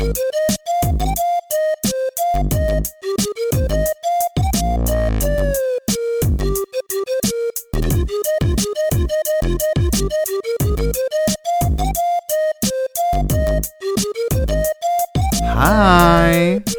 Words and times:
Hej. 0.00 0.12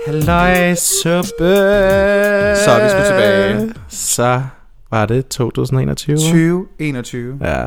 Halløj, 0.08 0.76
suppe. 0.76 1.54
Så 2.56 2.72
er 2.72 2.84
vi 2.84 2.90
sgu 2.90 3.00
tilbage. 3.08 3.74
Så 3.90 4.42
var 4.92 5.06
det 5.06 5.28
2021. 5.28 6.18
2021. 6.18 7.40
Ja, 7.42 7.64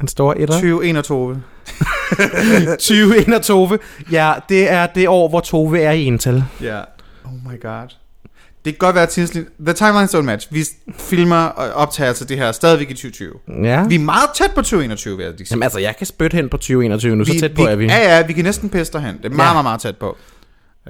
den 0.00 0.08
store 0.08 0.38
etter. 0.38 0.54
2021. 0.54 1.42
2021. 2.78 3.78
Ja, 4.12 4.32
det 4.48 4.70
er 4.70 4.86
det 4.86 5.08
år, 5.08 5.28
hvor 5.28 5.40
Tove 5.40 5.80
er 5.80 5.90
i 5.92 6.04
ental. 6.04 6.44
Ja. 6.62 6.80
Oh 7.24 7.32
my 7.52 7.60
god. 7.62 7.88
Det 8.64 8.72
kan 8.72 8.78
godt 8.78 8.96
være 8.96 9.06
tidsligt. 9.06 9.48
The 9.66 9.72
timelines 9.72 10.14
don't 10.14 10.20
match. 10.20 10.48
Vi 10.50 10.64
filmer 10.98 11.36
og 11.44 11.72
optager 11.72 12.08
altså 12.08 12.24
det 12.24 12.36
her 12.38 12.52
stadigvæk 12.52 12.90
i 12.90 12.94
2020. 12.94 13.32
Ja. 13.64 13.84
Vi 13.88 13.94
er 13.94 13.98
meget 13.98 14.30
tæt 14.34 14.50
på 14.54 14.62
2021, 14.62 15.16
vil 15.16 15.24
jeg 15.24 15.32
lige 15.32 15.46
sige. 15.46 15.52
Jamen 15.54 15.62
altså, 15.62 15.78
jeg 15.78 15.96
kan 15.96 16.06
spytte 16.06 16.34
hen 16.34 16.48
på 16.48 16.56
2021 16.56 17.16
nu, 17.16 17.24
så 17.24 17.38
tæt 17.40 17.54
på 17.54 17.66
er 17.66 17.76
vi. 17.76 17.84
Ja, 17.86 18.16
ja, 18.16 18.26
vi 18.26 18.32
kan 18.32 18.44
næsten 18.44 18.68
peste 18.70 19.00
hen. 19.00 19.16
Det 19.18 19.24
er 19.24 19.28
meget, 19.28 19.48
Ja. 19.48 19.52
meget, 19.52 19.64
meget 19.64 19.80
tæt 19.80 19.96
på. 19.96 20.16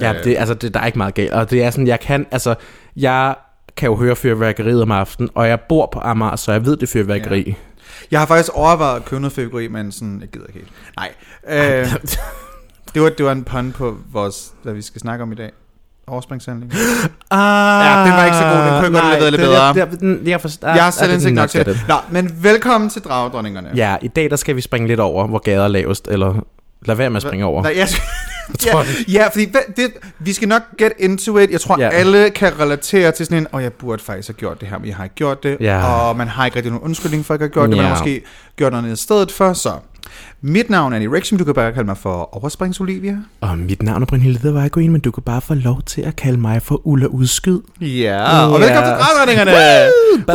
Ja, 0.00 0.12
Øh. 0.14 0.24
det, 0.24 0.36
altså, 0.38 0.54
det, 0.54 0.74
der 0.74 0.80
er 0.80 0.86
ikke 0.86 0.98
meget 0.98 1.14
galt. 1.14 1.32
Og 1.32 1.50
det 1.50 1.62
er 1.64 1.70
sådan, 1.70 1.86
jeg 1.86 2.00
kan, 2.00 2.26
altså, 2.30 2.54
jeg 2.96 3.34
kan 3.76 3.86
jo 3.88 3.96
høre 3.96 4.16
fyrværkeriet 4.16 4.82
om 4.82 4.90
aftenen, 4.90 5.30
og 5.34 5.48
jeg 5.48 5.60
bor 5.60 5.88
på 5.92 6.00
Amager, 6.02 6.36
så 6.36 6.52
jeg 6.52 6.66
ved 6.66 6.76
det 6.76 6.82
er 6.82 6.86
fyrværkeri. 6.92 7.42
Ja. 7.48 7.54
Jeg 8.10 8.20
har 8.20 8.26
faktisk 8.26 8.52
overvejet 8.54 8.96
at 8.96 9.04
købe 9.04 9.20
noget 9.20 9.32
fyrværkeri, 9.32 9.68
men 9.68 9.92
sådan, 9.92 10.18
jeg 10.20 10.28
gider 10.28 10.46
ikke 10.46 10.58
helt. 10.58 10.72
Nej. 10.96 11.10
Øh, 11.48 11.92
det, 12.94 13.02
var, 13.02 13.08
det 13.08 13.26
var 13.26 13.32
en 13.32 13.44
pun 13.44 13.72
på 13.72 13.96
vores, 14.12 14.52
hvad 14.62 14.72
vi 14.74 14.82
skal 14.82 15.00
snakke 15.00 15.22
om 15.22 15.32
i 15.32 15.34
dag. 15.34 15.50
Overspringshandling. 16.06 16.72
Ah, 17.30 17.84
Ja, 17.86 18.04
den 18.04 18.12
var 18.12 18.24
ikke 18.24 18.36
så 18.36 18.42
god. 18.44 18.72
Den 18.74 18.82
kunne 18.84 19.00
godt 19.00 19.04
have 19.10 19.20
været 19.20 19.32
lidt 19.32 19.40
bedre. 19.42 19.62
Jeg, 19.64 19.76
jeg, 19.76 19.88
jeg, 20.02 20.18
jeg, 20.28 20.40
forstår, 20.40 20.68
Jeg 20.68 20.84
har 20.84 20.90
selv 20.90 21.12
indsigt 21.12 21.34
nok 21.34 21.50
til 21.50 21.66
det. 21.66 21.80
Nå, 21.88 21.94
men 22.10 22.36
velkommen 22.42 22.90
til 22.90 23.02
Dragdronningerne. 23.02 23.70
Ja, 23.76 23.96
i 24.02 24.08
dag 24.08 24.30
der 24.30 24.36
skal 24.36 24.56
vi 24.56 24.60
springe 24.60 24.88
lidt 24.88 25.00
over, 25.00 25.26
hvor 25.26 25.38
gader 25.38 25.64
er 25.64 25.68
lavest, 25.68 26.08
eller 26.08 26.34
lad 26.86 26.94
være 26.96 27.10
med 27.10 27.16
at 27.16 27.22
springe 27.22 27.44
over. 27.44 27.62
Nej, 27.62 27.74
jeg, 27.76 27.88
tror 27.88 28.02
ja, 28.66 28.84
ja, 29.08 29.26
fordi 29.28 29.50
hvad- 29.50 29.74
det, 29.76 29.92
vi 30.18 30.32
skal 30.32 30.48
nok 30.48 30.62
get 30.78 30.92
into 30.98 31.38
it. 31.38 31.50
Jeg 31.50 31.60
tror, 31.60 31.76
Ja. 31.80 31.84
ja. 31.84 31.90
alle 31.90 32.30
kan 32.30 32.52
relatere 32.60 33.12
til 33.12 33.26
sådan 33.26 33.38
en, 33.38 33.46
og 33.52 33.62
jeg 33.62 33.72
burde 33.72 34.02
faktisk 34.02 34.28
have 34.28 34.34
gjort 34.34 34.60
det 34.60 34.68
her, 34.68 34.78
men 34.78 34.88
jeg 34.88 34.96
har 34.96 35.04
ikke 35.04 35.16
gjort 35.16 35.42
det. 35.42 35.56
Ja. 35.60 35.86
Og 35.86 36.16
man 36.16 36.28
har 36.28 36.44
ikke 36.44 36.56
rigtig 36.56 36.72
nogen 36.72 36.84
undskyldning 36.84 37.26
for 37.26 37.34
at 37.34 37.40
have 37.40 37.48
gjort 37.48 37.68
det. 37.68 37.76
Man 37.76 37.84
Ja. 37.86 37.88
har 37.88 37.98
måske 37.98 38.22
gjort 38.56 38.72
noget 38.72 38.92
i 38.92 38.96
stedet 39.02 39.32
for. 39.32 39.52
Så 39.52 39.72
mit 40.40 40.70
navn 40.70 40.92
er 40.92 41.00
Erection. 41.00 41.38
Du 41.38 41.44
kan 41.44 41.54
bare 41.54 41.72
kalde 41.72 41.86
mig 41.86 41.96
for 41.98 42.36
Oversprings 42.36 42.80
Olivia. 42.80 43.16
Og 43.40 43.58
mit 43.58 43.82
navn 43.82 44.02
er 44.02 44.06
Brynhilde 44.06 44.54
Vejgreen, 44.54 44.92
men 44.92 45.00
du 45.00 45.10
kan 45.10 45.22
bare 45.22 45.40
få 45.40 45.54
lov 45.54 45.82
til 45.86 46.02
at 46.02 46.16
kalde 46.16 46.40
mig 46.40 46.62
for 46.62 46.86
Ulla 46.86 47.06
Udskyd. 47.06 47.58
Ja, 47.80 48.46
og 48.46 48.60
Ja. 48.60 48.66
velkommen 48.66 49.28
til 49.28 49.44
ba. 50.26 50.34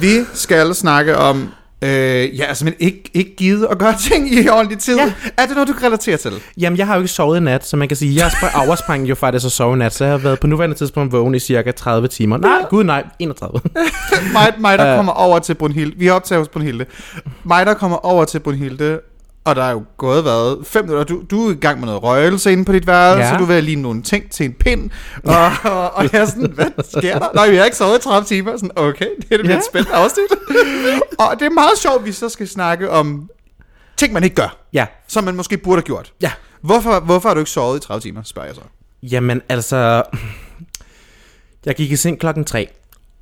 Vi 0.00 0.20
skal 0.34 0.74
snakke 0.74 1.16
om... 1.16 1.48
Øh, 1.86 2.38
ja, 2.38 2.44
altså, 2.44 2.64
men 2.64 2.74
ikke, 2.78 3.10
ikke 3.14 3.36
givet 3.36 3.66
at 3.70 3.78
gøre 3.78 3.94
ting 4.10 4.34
i 4.34 4.48
ordentlig 4.48 4.78
tid. 4.78 4.96
Ja. 4.96 5.12
Er 5.36 5.46
det 5.46 5.54
noget, 5.54 5.68
du 5.68 5.72
kan 5.72 5.82
relatere 5.86 6.16
til? 6.16 6.32
Jamen, 6.58 6.78
jeg 6.78 6.86
har 6.86 6.94
jo 6.94 7.00
ikke 7.00 7.12
sovet 7.12 7.36
i 7.36 7.40
nat, 7.40 7.66
så 7.66 7.76
man 7.76 7.88
kan 7.88 7.96
sige, 7.96 8.16
jeg 8.16 8.26
spr- 8.26 8.66
oversprang 8.66 9.08
jo 9.08 9.14
faktisk 9.14 9.46
at 9.46 9.52
sove 9.52 9.74
i 9.74 9.78
nat, 9.78 9.94
så 9.94 10.04
jeg 10.04 10.10
har 10.12 10.18
været 10.18 10.40
på 10.40 10.46
nuværende 10.46 10.76
tidspunkt 10.76 11.12
vågen 11.12 11.34
i 11.34 11.38
cirka 11.38 11.70
30 11.70 12.08
timer. 12.08 12.36
Nej, 12.36 12.58
gud 12.70 12.84
nej, 12.84 13.04
31. 13.18 13.60
mig, 14.32 14.52
mig 14.58 14.78
der 14.78 14.90
Øh. 14.90 14.96
kommer 14.96 15.12
over 15.12 15.38
til 15.38 15.54
Brunhilde. 15.54 15.94
Vi 15.98 16.06
har 16.06 16.12
optaget 16.14 16.40
hos 16.40 16.48
Brunhilde. 16.48 16.84
Mig, 17.44 17.66
der 17.66 17.74
kommer 17.74 17.96
over 18.06 18.24
til 18.24 18.38
Brunhilde, 18.40 19.00
og 19.46 19.56
der 19.56 19.62
er 19.62 19.70
jo 19.70 19.84
gået 19.96 20.24
været 20.24 20.66
fem 20.66 20.84
minutter. 20.84 21.04
Du, 21.04 21.22
du 21.30 21.48
er 21.48 21.52
i 21.52 21.54
gang 21.54 21.78
med 21.80 21.86
noget 21.86 22.02
røgelse 22.02 22.52
inde 22.52 22.64
på 22.64 22.72
dit 22.72 22.86
værelse, 22.86 23.28
Ja. 23.32 23.38
du 23.38 23.44
vil 23.44 23.64
lige 23.64 23.76
nogle 23.76 24.02
ting 24.02 24.30
til 24.30 24.46
en 24.46 24.52
pind. 24.52 24.90
Og, 25.24 25.50
og, 25.64 25.90
og 25.94 26.04
jeg 26.12 26.20
er 26.20 26.24
sådan, 26.26 26.50
hvad 26.50 26.66
sker 26.98 27.18
der? 27.18 27.28
Nej, 27.34 27.48
vi 27.50 27.56
har 27.56 27.64
ikke 27.64 27.76
sovet 27.76 27.98
i 27.98 28.02
30 28.02 28.26
timer. 28.26 28.52
Sådan, 28.56 28.70
okay, 28.76 29.06
det 29.18 29.26
er 29.32 29.36
det 29.36 29.44
Ja. 29.46 29.50
ja. 29.52 29.58
et 29.58 29.64
spændende 29.64 29.96
afsnit. 29.96 30.24
og 31.18 31.34
det 31.38 31.46
er 31.46 31.50
meget 31.50 31.78
sjovt, 31.78 31.98
at 31.98 32.04
vi 32.04 32.12
så 32.12 32.28
skal 32.28 32.48
snakke 32.48 32.90
om 32.90 33.30
ting, 33.96 34.12
man 34.12 34.24
ikke 34.24 34.36
gør, 34.36 34.56
Ja, 34.72 34.86
som 35.08 35.24
man 35.24 35.36
måske 35.36 35.58
burde 35.58 35.76
have 35.76 35.82
gjort. 35.82 36.12
ja. 36.22 36.32
Hvorfor, 36.60 37.00
hvorfor 37.00 37.28
har 37.28 37.34
du 37.34 37.40
ikke 37.40 37.50
sovet 37.50 37.84
i 37.84 37.86
30 37.86 38.00
timer, 38.00 38.22
spørger 38.22 38.46
jeg 38.48 38.54
så. 38.56 38.60
Jamen, 39.02 39.42
altså... 39.48 40.02
Jeg 41.66 41.74
gik 41.74 41.90
i 41.92 41.96
seng 41.96 42.20
klokken 42.20 42.44
3, 42.44 42.68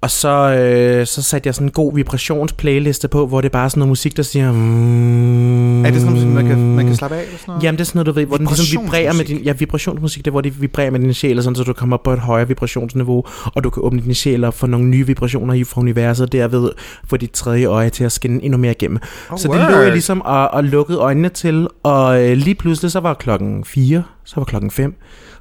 og 0.05 0.11
så, 0.11 0.29
øh, 0.29 1.07
så 1.07 1.23
satte 1.23 1.47
jeg 1.47 1.55
sådan 1.55 1.67
en 1.67 1.73
god 1.73 1.95
vibrationsplayliste 1.95 3.09
på, 3.09 3.27
hvor 3.27 3.41
det 3.41 3.49
er 3.49 3.53
bare 3.53 3.71
sådan 3.71 3.79
noget 3.79 3.89
musik, 3.89 4.17
der 4.17 4.23
siger... 4.23 4.53
Mm, 4.53 5.85
Er 5.85 5.91
det 5.91 6.01
sådan 6.01 6.15
noget, 6.15 6.29
man 6.29 6.47
kan, 6.47 6.75
man 6.75 6.87
kan 6.87 6.97
slappe 6.97 7.17
af? 7.17 7.23
Eller 7.23 7.39
sådan 7.39 7.53
noget? 7.53 7.63
Jamen, 7.65 7.79
det 7.79 7.81
er 7.81 7.85
sådan 7.85 7.99
noget, 7.99 8.07
du 8.07 8.13
ved, 8.13 8.27
hvor 8.27 8.37
den 8.37 8.47
ligesom 8.47 8.83
vibrerer 8.83 9.13
med 9.13 9.25
din... 9.25 9.39
Ja, 9.39 9.53
vibrationsmusik, 9.53 10.25
det 10.25 10.27
er, 10.27 10.31
hvor 10.31 10.41
det 10.41 10.63
vibrerer 10.63 10.91
med 10.91 11.01
din 11.01 11.15
sjæl, 11.15 11.43
sådan, 11.43 11.57
så 11.57 11.65
du 11.65 11.73
kommer 11.73 11.97
op 11.97 12.03
på 12.03 12.13
et 12.13 12.19
højere 12.19 12.49
vibrationsniveau, 12.49 13.25
og 13.45 13.65
du 13.65 13.71
kan 13.71 13.83
åbne 13.83 14.01
din 14.03 14.15
sjæl 14.15 14.45
op 14.45 14.55
for 14.55 14.67
nogle 14.67 14.87
nye 14.87 15.07
vibrationer 15.07 15.55
i 15.55 15.65
fra 15.65 15.81
universet, 15.81 16.27
og 16.27 16.33
derved 16.33 16.71
få 17.07 17.17
dit 17.17 17.31
tredje 17.31 17.67
øje 17.67 17.91
til 17.91 18.05
at 18.05 18.13
skinne 18.13 18.45
endnu 18.45 18.59
mere 18.59 18.73
igennem. 18.73 18.99
Oh, 19.31 19.39
så 19.39 19.49
det 19.49 19.71
lå 19.71 19.81
jeg 19.81 19.93
ligesom 19.93 20.21
og, 20.21 20.51
og 20.51 20.65
lukkede 20.65 20.99
øjnene 20.99 21.29
til, 21.29 21.69
og 21.83 22.23
øh, 22.23 22.37
lige 22.37 22.55
pludselig 22.55 22.91
så 22.91 23.01
var 23.01 23.15
klokken 23.15 23.65
4, 23.65 24.03
så 24.25 24.35
var 24.37 24.45
klokken 24.45 24.71
5, 24.71 24.95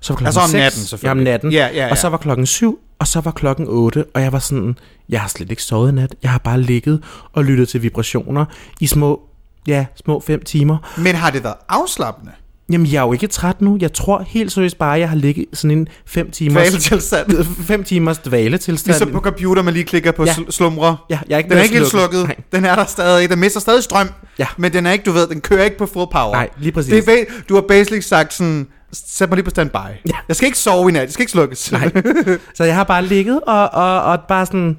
så 0.04 0.14
var 0.14 0.18
klokken 0.18 0.26
Altså 0.26 0.40
om 0.40 0.48
6, 0.48 0.54
natten, 0.54 0.80
Ja, 0.80 0.82
om 0.84 0.88
selvfølgelig. 0.88 1.24
natten. 1.32 1.52
Ja, 1.52 1.68
ja, 1.74 1.86
ja. 1.86 1.92
Og 1.92 1.98
så 1.98 2.10
var 2.10 2.18
klokken 2.18 2.46
7, 2.46 2.80
og 3.00 3.08
så 3.08 3.22
var 3.22 3.32
klokken 3.32 3.66
8, 3.70 4.06
og 4.14 4.22
jeg 4.22 4.32
var 4.32 4.40
sådan, 4.40 4.78
jeg 5.10 5.22
har 5.22 5.28
slet 5.28 5.50
ikke 5.50 5.64
sovet 5.64 5.92
i 5.92 5.96
nat. 5.96 6.16
Jeg 6.24 6.32
har 6.32 6.38
bare 6.40 6.62
ligget 6.62 7.04
og 7.34 7.44
lyttet 7.46 7.70
til 7.70 7.82
vibrationer 7.84 8.46
i 8.80 8.88
små, 8.88 9.22
ja, 9.68 9.86
små 10.06 10.20
5 10.20 10.42
timer. 10.42 10.94
Men 10.98 11.16
har 11.16 11.30
det 11.30 11.44
været 11.44 11.56
afslappende? 11.70 12.32
Jamen, 12.72 12.88
jeg 12.92 12.98
er 13.00 13.02
jo 13.06 13.14
ikke 13.14 13.28
træt 13.28 13.62
nu. 13.62 13.78
Jeg 13.82 13.94
tror 13.94 14.24
helt 14.28 14.52
seriøst 14.52 14.78
bare, 14.78 14.94
at 14.96 15.00
jeg 15.00 15.10
har 15.10 15.16
ligget 15.16 15.46
sådan 15.54 15.78
en 15.78 15.88
5 16.06 16.32
timers... 16.32 16.68
Dvaletilstand. 16.70 17.44
5 17.68 17.84
timers 17.84 18.18
dvaletilstand. 18.18 18.94
Ligesom 18.94 19.12
på 19.12 19.20
computer, 19.20 19.62
man 19.62 19.74
lige 19.74 19.84
klikker 19.84 20.12
på 20.12 20.26
Ja. 20.26 20.36
slumre. 20.50 20.98
Ja, 21.10 21.20
jeg 21.30 21.34
er 21.36 21.38
ikke 21.38 21.50
Den 21.50 21.58
er 21.58 21.62
ikke 21.62 21.76
helt 21.76 21.88
slukket. 21.88 22.20
slukket. 22.20 22.28
Nej. 22.28 22.60
Den 22.60 22.66
er 22.66 22.76
der 22.76 22.86
stadig. 22.86 23.30
Den 23.30 23.40
mister 23.40 23.60
stadig 23.60 23.84
strøm. 23.84 24.10
Ja. 24.40 24.48
Men 24.58 24.74
den 24.74 24.86
er 24.86 24.92
ikke, 24.92 25.04
du 25.06 25.12
ved, 25.12 25.28
den 25.28 25.42
kører 25.42 25.64
ikke 25.64 25.78
på 25.78 25.86
full 25.86 26.08
power. 26.12 26.32
Nej, 26.32 26.50
lige 26.58 26.72
præcis. 26.72 27.06
Det 27.06 27.20
er, 27.20 27.24
du 27.50 27.54
har 27.54 27.62
basically 27.68 28.02
sagt 28.02 28.34
sådan, 28.34 28.68
sæt 28.94 29.30
mig 29.30 29.36
lige 29.36 29.44
på 29.44 29.50
standby. 29.50 29.76
Ja. 29.76 30.16
Jeg 30.28 30.36
skal 30.36 30.46
ikke 30.46 30.60
sove 30.60 30.90
i 30.90 30.92
nat. 30.92 31.02
Jeg 31.02 31.12
skal 31.12 31.24
ikke 31.24 31.32
slukkes. 31.32 31.72
Nej. 31.72 31.92
Så 32.58 32.64
jeg 32.64 32.76
har 32.76 32.84
bare 32.84 33.06
ligget 33.06 33.42
og, 33.42 33.70
og, 33.74 34.04
og 34.04 34.20
bare 34.28 34.46
sådan... 34.46 34.78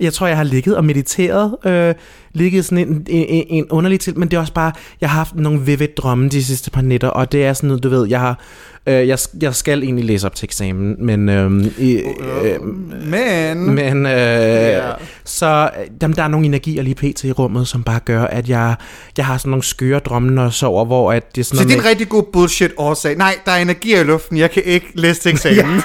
Jeg 0.00 0.12
tror, 0.12 0.26
jeg 0.26 0.36
har 0.36 0.44
ligget 0.44 0.76
og 0.76 0.84
mediteret. 0.84 1.56
Øh, 1.64 1.94
ligget 2.32 2.64
sådan 2.64 2.88
en, 2.88 3.06
en, 3.08 3.44
en 3.48 3.66
underlig 3.70 4.00
til, 4.00 4.18
men 4.18 4.28
det 4.28 4.36
er 4.36 4.40
også 4.40 4.52
bare, 4.52 4.72
jeg 5.00 5.10
har 5.10 5.16
haft 5.16 5.34
nogle 5.34 5.60
vivid 5.60 5.88
drømme 5.96 6.28
de 6.28 6.44
sidste 6.44 6.70
par 6.70 6.80
nætter, 6.82 7.08
og 7.08 7.32
det 7.32 7.44
er 7.44 7.52
sådan 7.52 7.68
noget, 7.68 7.82
du 7.82 7.88
ved, 7.88 8.08
jeg 8.08 8.20
har, 8.20 8.40
øh, 8.86 9.08
jeg, 9.08 9.18
jeg 9.40 9.54
skal 9.54 9.82
egentlig 9.82 10.04
læse 10.04 10.26
op 10.26 10.34
til 10.34 10.46
eksamen, 10.46 10.96
men, 10.98 11.28
øh, 11.28 11.64
i, 11.78 11.94
øh, 11.94 12.62
Men... 13.06 13.74
men 13.74 14.06
øh, 14.06 14.12
Ja. 14.12 14.80
så 15.24 15.70
øh, 15.80 15.86
jamen, 16.02 16.16
der 16.16 16.22
er 16.22 16.28
nogle 16.28 16.46
energier 16.46 16.82
lige 16.82 16.94
pt 16.94 17.24
i 17.24 17.32
rummet, 17.32 17.68
som 17.68 17.82
bare 17.82 18.00
gør, 18.04 18.24
at 18.24 18.48
jeg, 18.48 18.74
jeg 19.16 19.26
har 19.26 19.38
sådan 19.38 19.50
nogle 19.50 19.62
skøre 19.62 19.98
drømme, 19.98 20.30
når 20.30 20.42
jeg 20.42 20.52
sover, 20.52 20.84
hvor 20.84 21.12
at 21.12 21.34
det 21.34 21.40
er 21.40 21.44
sådan 21.44 21.58
Så 21.58 21.64
det 21.64 21.74
er 21.74 21.78
en 21.78 21.84
rigtig 21.84 22.08
god 22.08 22.22
bullshit 22.32 22.72
årsag. 22.76 23.16
Nej, 23.16 23.34
der 23.46 23.52
er 23.52 23.56
energi 23.62 24.00
i 24.00 24.02
luften. 24.02 24.36
Jeg 24.36 24.50
kan 24.50 24.62
ikke 24.66 24.86
læse 24.94 25.20
til 25.20 25.30
eksamen. 25.32 25.74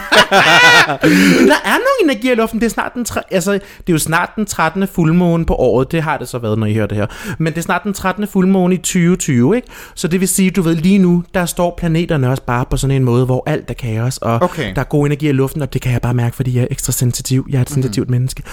Men 1.39 1.47
der 1.47 1.62
er 1.66 1.78
nogle 1.78 2.01
energier 2.03 2.31
i 2.31 2.35
luften. 2.35 2.59
Det 2.59 2.66
er 2.66 2.69
snart 2.69 2.94
den, 2.94 3.06
tre, 3.06 3.22
altså, 3.31 3.51
det 3.53 3.59
er 3.88 3.94
jo 3.94 3.97
snart 3.97 4.29
den 4.35 4.45
13. 4.45 4.88
fuldmåne 4.88 5.45
på 5.45 5.56
året. 5.56 5.91
Det 5.91 6.03
har 6.03 6.18
det 6.18 6.28
så 6.28 6.38
været, 6.38 6.59
når 6.59 6.68
I 6.68 6.73
hører 6.73 6.88
det 6.88 6.97
her. 6.97 7.06
Men 7.39 7.53
det 7.53 7.57
er 7.59 7.63
snart 7.63 7.83
den 7.83 7.94
13. 7.94 8.28
fuldmåne 8.28 8.75
i 8.75 8.78
2020, 8.78 9.56
ikke? 9.56 9.68
Så 9.95 10.07
det 10.07 10.19
vil 10.19 10.28
sige, 10.28 10.51
du 10.51 10.62
ved, 10.62 10.75
lige 10.75 10.97
nu, 10.97 11.23
der 11.33 11.45
står 11.45 11.75
planeterne 11.78 12.29
også 12.29 12.44
bare 12.44 12.66
på 12.69 12.78
sådan 12.78 12.91
en 12.96 13.03
måde, 13.03 13.25
hvor 13.25 13.44
alt 13.46 13.69
er 13.69 13.74
kaos, 13.74 14.18
og 14.18 14.41
Okay. 14.41 14.75
der 14.75 14.81
er 14.81 14.85
god 14.85 15.06
energi 15.06 15.29
i 15.29 15.31
luften, 15.31 15.62
og 15.62 15.74
det 15.74 15.81
kan 15.81 15.91
jeg 15.91 16.02
bare 16.02 16.13
mærke, 16.13 16.35
fordi 16.35 16.56
jeg 16.56 16.62
er 16.63 16.68
ekstra 16.72 16.91
sensitiv. 16.91 17.46
Jeg 17.50 17.57
er 17.57 17.62
et 17.62 17.69
Mhm. 17.69 17.74
sensitivt 17.74 18.09
menneske. 18.09 18.44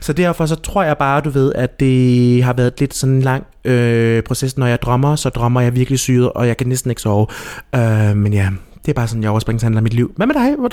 Så 0.00 0.12
derfor 0.12 0.46
så 0.46 0.54
tror 0.54 0.82
jeg 0.82 0.98
bare, 0.98 1.20
du 1.20 1.30
ved, 1.30 1.52
at 1.54 1.80
det 1.80 2.44
har 2.44 2.52
været 2.52 2.72
lidt 2.80 2.94
sådan 2.94 3.14
en 3.14 3.22
lang 3.22 3.46
øh, 3.64 4.22
proces. 4.22 4.56
Når 4.56 4.66
jeg 4.66 4.82
drømmer, 4.82 5.16
så 5.16 5.28
drømmer 5.28 5.60
jeg 5.60 5.74
virkelig 5.74 5.98
syret, 5.98 6.32
og 6.32 6.46
jeg 6.48 6.56
kan 6.56 6.66
næsten 6.66 6.90
ikke 6.90 7.02
sove. 7.02 7.26
Øh, 7.74 8.16
men 8.16 8.32
ja, 8.32 8.48
det 8.84 8.92
er 8.92 8.94
bare 8.94 9.08
sådan, 9.08 9.22
jeg 9.22 9.30
overspringshandler 9.30 9.80
mit 9.80 9.94
liv. 9.94 10.12
Hvad 10.16 10.26
med 10.26 10.34
dig? 10.34 10.54
Hvor- 10.58 10.70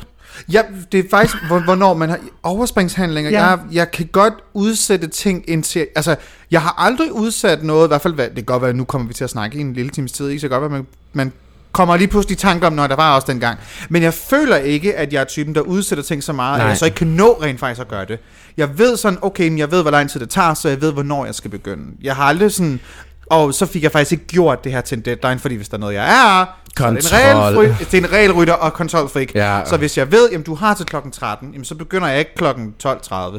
Ja, 0.52 0.62
det 0.92 1.00
er 1.00 1.04
faktisk, 1.12 1.36
hvor- 1.48 1.60
hvornår 1.60 1.94
man 1.94 2.10
har 2.10 2.20
overspringshandlinger. 2.44 3.32
Ja. 3.32 3.46
Jeg, 3.46 3.60
jeg 3.72 3.92
kan 3.92 4.06
godt 4.12 4.34
udsætte 4.54 5.08
ting 5.08 5.44
indtil... 5.48 5.88
Altså, 5.96 6.16
jeg 6.52 6.62
har 6.62 6.76
aldrig 6.78 7.12
udsat 7.14 7.64
noget, 7.64 7.88
i 7.88 7.90
hvert 7.90 8.02
fald, 8.02 8.14
hvad, 8.14 8.26
det 8.26 8.36
kan 8.36 8.44
godt 8.46 8.62
være, 8.62 8.70
at 8.70 8.76
nu 8.76 8.84
kommer 8.84 9.08
vi 9.08 9.14
til 9.14 9.24
at 9.24 9.30
snakke 9.30 9.58
i 9.58 9.62
en 9.62 9.74
lille 9.74 9.92
times 9.92 10.12
tid, 10.12 10.28
ikke? 10.30 10.40
så 10.40 10.44
det 10.48 10.52
kan 10.52 10.60
godt 10.62 10.72
være, 10.72 10.80
man, 10.80 10.88
man 11.14 11.32
kommer 11.76 11.98
lige 11.98 12.08
pludselig 12.08 12.36
i 12.36 12.40
tanke 12.40 12.68
om, 12.68 12.74
når 12.74 12.88
der 12.88 12.96
var 12.96 13.16
også 13.16 13.28
dengang. 13.32 13.60
Men 13.90 14.04
jeg 14.04 14.14
føler 14.14 14.56
ikke, 14.58 14.96
at 14.96 15.14
jeg 15.14 15.22
er 15.22 15.26
typen, 15.26 15.56
der 15.56 15.62
udsætter 15.62 16.04
ting 16.04 16.24
så 16.24 16.34
meget, 16.34 16.58
Nej. 16.58 16.66
at 16.66 16.70
jeg 16.70 16.78
så 16.78 16.86
ikke 16.86 16.96
kan 16.96 17.08
nå 17.08 17.40
rent 17.42 17.60
faktisk 17.60 17.82
at 17.82 17.88
gøre 17.88 18.06
det. 18.06 18.20
Jeg 18.58 18.78
ved 18.78 18.98
sådan, 18.98 19.20
okay, 19.22 19.50
men 19.50 19.58
jeg 19.58 19.72
ved, 19.72 19.82
hvor 19.82 19.92
lang 19.92 20.10
tid 20.10 20.20
det 20.20 20.30
tager, 20.30 20.54
så 20.54 20.70
jeg 20.70 20.82
ved, 20.82 20.94
hvornår 20.94 21.26
jeg 21.26 21.36
skal 21.36 21.52
begynde. 21.52 21.84
Jeg 22.02 22.16
har 22.16 22.24
aldrig 22.24 22.52
sådan... 22.52 22.80
Og 23.26 23.54
så 23.54 23.66
fik 23.66 23.84
jeg 23.84 23.92
faktisk 23.92 24.12
ikke 24.12 24.26
gjort 24.28 24.64
det 24.64 24.72
her 24.72 24.82
til 24.82 24.98
en 24.98 25.02
deadline, 25.06 25.40
fordi 25.40 25.56
hvis 25.56 25.70
der 25.70 25.78
er 25.78 25.80
noget, 25.80 25.94
jeg 25.94 26.06
er, 26.06 26.46
så 26.78 26.86
er 26.86 26.90
det 26.90 26.98
en, 26.98 27.42
Kontrol. 27.42 27.66
regel, 27.66 27.78
det 27.80 27.94
er 27.94 27.98
en 27.98 28.12
regelrytter 28.12 28.54
og 28.54 28.74
kontrolfreak. 28.74 29.36
Ja. 29.36 29.62
Så 29.66 29.78
hvis 29.78 29.98
jeg 29.98 30.12
ved, 30.12 30.30
at 30.30 30.46
du 30.46 30.56
har 30.56 30.74
til 30.74 30.86
klokken 30.86 31.12
13, 31.12 31.52
jamen, 31.52 31.66
så 31.66 31.76
begynder 31.76 32.08
jeg 32.08 32.20
ikke 32.20 32.36
klokken 32.36 32.74
12.30. 32.86 32.92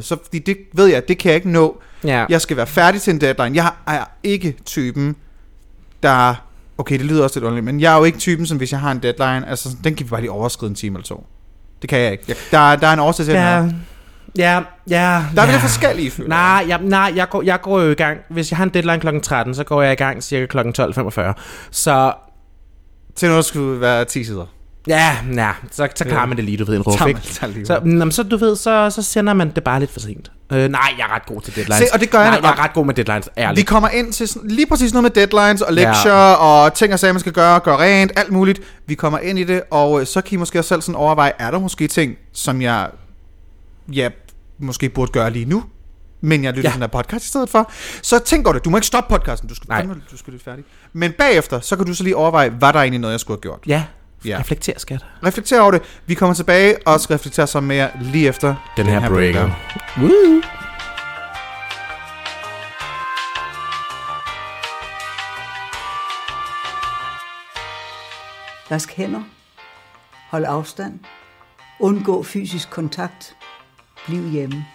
Så 0.02 0.16
fordi 0.24 0.38
det 0.38 0.56
ved 0.72 0.86
jeg, 0.86 1.08
det 1.08 1.18
kan 1.18 1.28
jeg 1.28 1.36
ikke 1.36 1.50
nå. 1.50 1.80
Ja. 2.04 2.24
Jeg 2.28 2.40
skal 2.40 2.56
være 2.56 2.66
færdig 2.66 3.02
til 3.02 3.10
en 3.14 3.20
deadline. 3.20 3.56
Jeg 3.56 3.72
er 3.86 4.04
ikke 4.22 4.56
typen, 4.64 5.16
der 6.02 6.34
okay, 6.78 6.98
det 6.98 7.06
lyder 7.06 7.22
også 7.24 7.38
lidt 7.38 7.44
underligt, 7.44 7.64
men 7.64 7.80
jeg 7.80 7.92
er 7.94 7.98
jo 7.98 8.04
ikke 8.04 8.18
typen, 8.18 8.46
som 8.46 8.58
hvis 8.58 8.72
jeg 8.72 8.80
har 8.80 8.90
en 8.92 8.98
deadline, 8.98 9.48
altså 9.48 9.68
den 9.84 9.94
kan 9.94 10.06
vi 10.06 10.10
bare 10.10 10.20
lige 10.20 10.30
overskride 10.30 10.68
en 10.70 10.74
time 10.74 10.96
eller 10.98 11.06
to. 11.06 11.26
Det 11.82 11.90
kan 11.90 11.98
jeg 11.98 12.12
ikke. 12.12 12.24
Jeg, 12.28 12.36
der, 12.50 12.58
er- 12.58 12.76
der 12.76 12.86
er 12.86 12.92
en 12.92 12.98
årsag 12.98 13.24
til, 13.26 13.34
Ja, 13.34 13.56
ja. 13.56 13.68
ja, 14.36 14.62
ja. 14.88 15.24
Der 15.34 15.42
er 15.42 15.46
vi 15.46 15.50
ja. 15.50 15.50
lidt 15.50 15.60
forskellige, 15.60 16.10
føler 16.10 16.36
jeg. 16.36 16.62
Nej, 16.62 16.64
jeg, 16.68 16.80
nej 16.82 17.12
jeg, 17.16 17.28
går, 17.28 17.42
jeg 17.42 17.60
går 17.60 17.80
jo 17.80 17.90
i 17.90 17.94
gang. 17.94 18.18
Hvis 18.30 18.50
jeg 18.50 18.56
har 18.56 18.64
en 18.64 18.70
deadline 18.74 19.00
kl. 19.00 19.08
13, 19.22 19.54
så 19.54 19.64
går 19.64 19.82
jeg 19.82 19.92
i 19.92 19.96
gang 19.96 20.22
cirka 20.22 20.46
kl. 20.46 20.58
12.45. 20.58 21.20
Så 21.70 22.12
Til 23.16 23.28
noget 23.28 23.44
skulle 23.44 23.80
være 23.80 24.04
10 24.04 24.24
sider. 24.24 24.46
Ja, 24.88 25.16
ja 25.34 25.52
så, 25.70 25.88
så 25.94 26.04
klarer 26.04 26.26
man 26.26 26.36
det 26.36 26.44
lige, 26.44 26.56
du 26.56 26.64
ved, 26.64 26.76
en 26.76 26.82
ruf, 26.82 27.06
ikke? 27.06 27.20
Så, 27.22 28.08
så 28.10 28.22
du 28.22 28.36
ved, 28.36 28.56
så, 28.56 28.90
så 28.90 29.02
sender 29.02 29.34
man 29.34 29.50
det 29.54 29.64
bare 29.64 29.80
lidt 29.80 29.90
for 29.92 30.00
sent. 30.00 30.30
Øh, 30.52 30.68
nej, 30.68 30.80
jeg 30.98 31.04
er 31.04 31.14
ret 31.14 31.26
god 31.26 31.40
til 31.40 31.54
deadlines. 31.56 31.78
Se, 31.78 31.94
og 31.94 32.00
det 32.00 32.10
gør 32.10 32.20
jeg 32.20 32.30
nej, 32.30 32.40
jeg 32.42 32.50
er 32.50 32.64
ret 32.64 32.72
god 32.74 32.86
med 32.86 32.94
deadlines, 32.94 33.28
Vi 33.36 33.42
ærligt. 33.42 33.66
kommer 33.66 33.88
ind 33.88 34.12
til 34.12 34.28
sådan, 34.28 34.50
lige 34.50 34.66
præcis 34.66 34.92
noget 34.92 35.02
med 35.02 35.10
deadlines 35.10 35.62
og 35.62 35.72
lektier 35.72 36.12
ja. 36.14 36.34
og 36.34 36.74
ting 36.74 36.92
og 36.92 36.98
sager, 36.98 37.12
man 37.12 37.20
skal 37.20 37.32
gøre, 37.32 37.60
gøre 37.60 37.78
rent, 37.78 38.12
alt 38.16 38.32
muligt. 38.32 38.60
Vi 38.86 38.94
kommer 38.94 39.18
ind 39.18 39.38
i 39.38 39.44
det, 39.44 39.62
og 39.70 40.00
øh, 40.00 40.06
så 40.06 40.20
kan 40.20 40.32
I 40.32 40.36
måske 40.36 40.58
også 40.58 40.68
selv 40.68 40.80
sådan 40.82 40.94
overveje, 40.94 41.32
er 41.38 41.50
der 41.50 41.58
måske 41.58 41.88
ting, 41.88 42.14
som 42.32 42.62
jeg 42.62 42.88
ja, 43.92 44.08
måske 44.58 44.88
burde 44.88 45.12
gøre 45.12 45.30
lige 45.30 45.44
nu, 45.44 45.64
men 46.20 46.44
jeg 46.44 46.52
lytter 46.52 46.68
Ja. 46.68 46.72
til 46.72 46.80
den 46.82 46.90
her 46.92 47.02
podcast 47.02 47.24
i 47.24 47.28
stedet 47.28 47.48
for. 47.50 47.70
Så 48.02 48.18
tænk 48.18 48.46
over 48.46 48.52
det. 48.52 48.64
Du 48.64 48.70
må 48.70 48.76
ikke 48.76 48.86
stoppe 48.86 49.14
podcasten. 49.16 49.48
Du 49.48 49.54
skal, 49.54 49.68
Nej. 49.68 49.86
du 50.10 50.16
skal 50.16 50.32
lidt 50.32 50.44
færdig. 50.44 50.64
Men 50.92 51.12
bagefter, 51.18 51.60
så 51.60 51.76
kan 51.76 51.86
du 51.86 51.94
så 51.94 52.02
lige 52.02 52.16
overveje, 52.16 52.52
var 52.60 52.72
der 52.72 52.80
egentlig 52.80 53.00
noget, 53.00 53.12
jeg 53.12 53.20
skulle 53.20 53.36
have 53.36 53.42
gjort? 53.42 53.60
Ja, 53.66 53.84
Ja. 54.26 54.38
reflekter, 54.38 54.72
skat. 54.76 55.04
Reflekter 55.24 55.60
over 55.60 55.70
det. 55.70 55.82
Vi 56.06 56.14
kommer 56.14 56.34
tilbage 56.34 56.76
og 56.86 57.00
skal 57.00 57.14
reflektere 57.14 57.46
sammen 57.46 57.68
med 57.68 57.76
jer 57.76 57.90
lige 58.00 58.28
efter 58.28 58.54
Den 58.76 58.86
her 58.86 59.08
breaker. 59.08 59.14
breaker. 59.32 59.50
Woo! 60.00 60.42
Vask 68.70 68.92
hænder. 68.92 69.22
Hold 70.30 70.44
afstand. 70.48 70.98
Undgå 71.80 72.22
fysisk 72.22 72.70
kontakt. 72.70 73.36
Bliv 74.06 74.28
hjemme. 74.30 74.66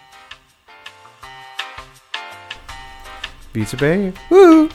Vi 3.53 3.61
er 3.61 3.65
tilbage. 3.65 4.13
Woo! 4.31 4.69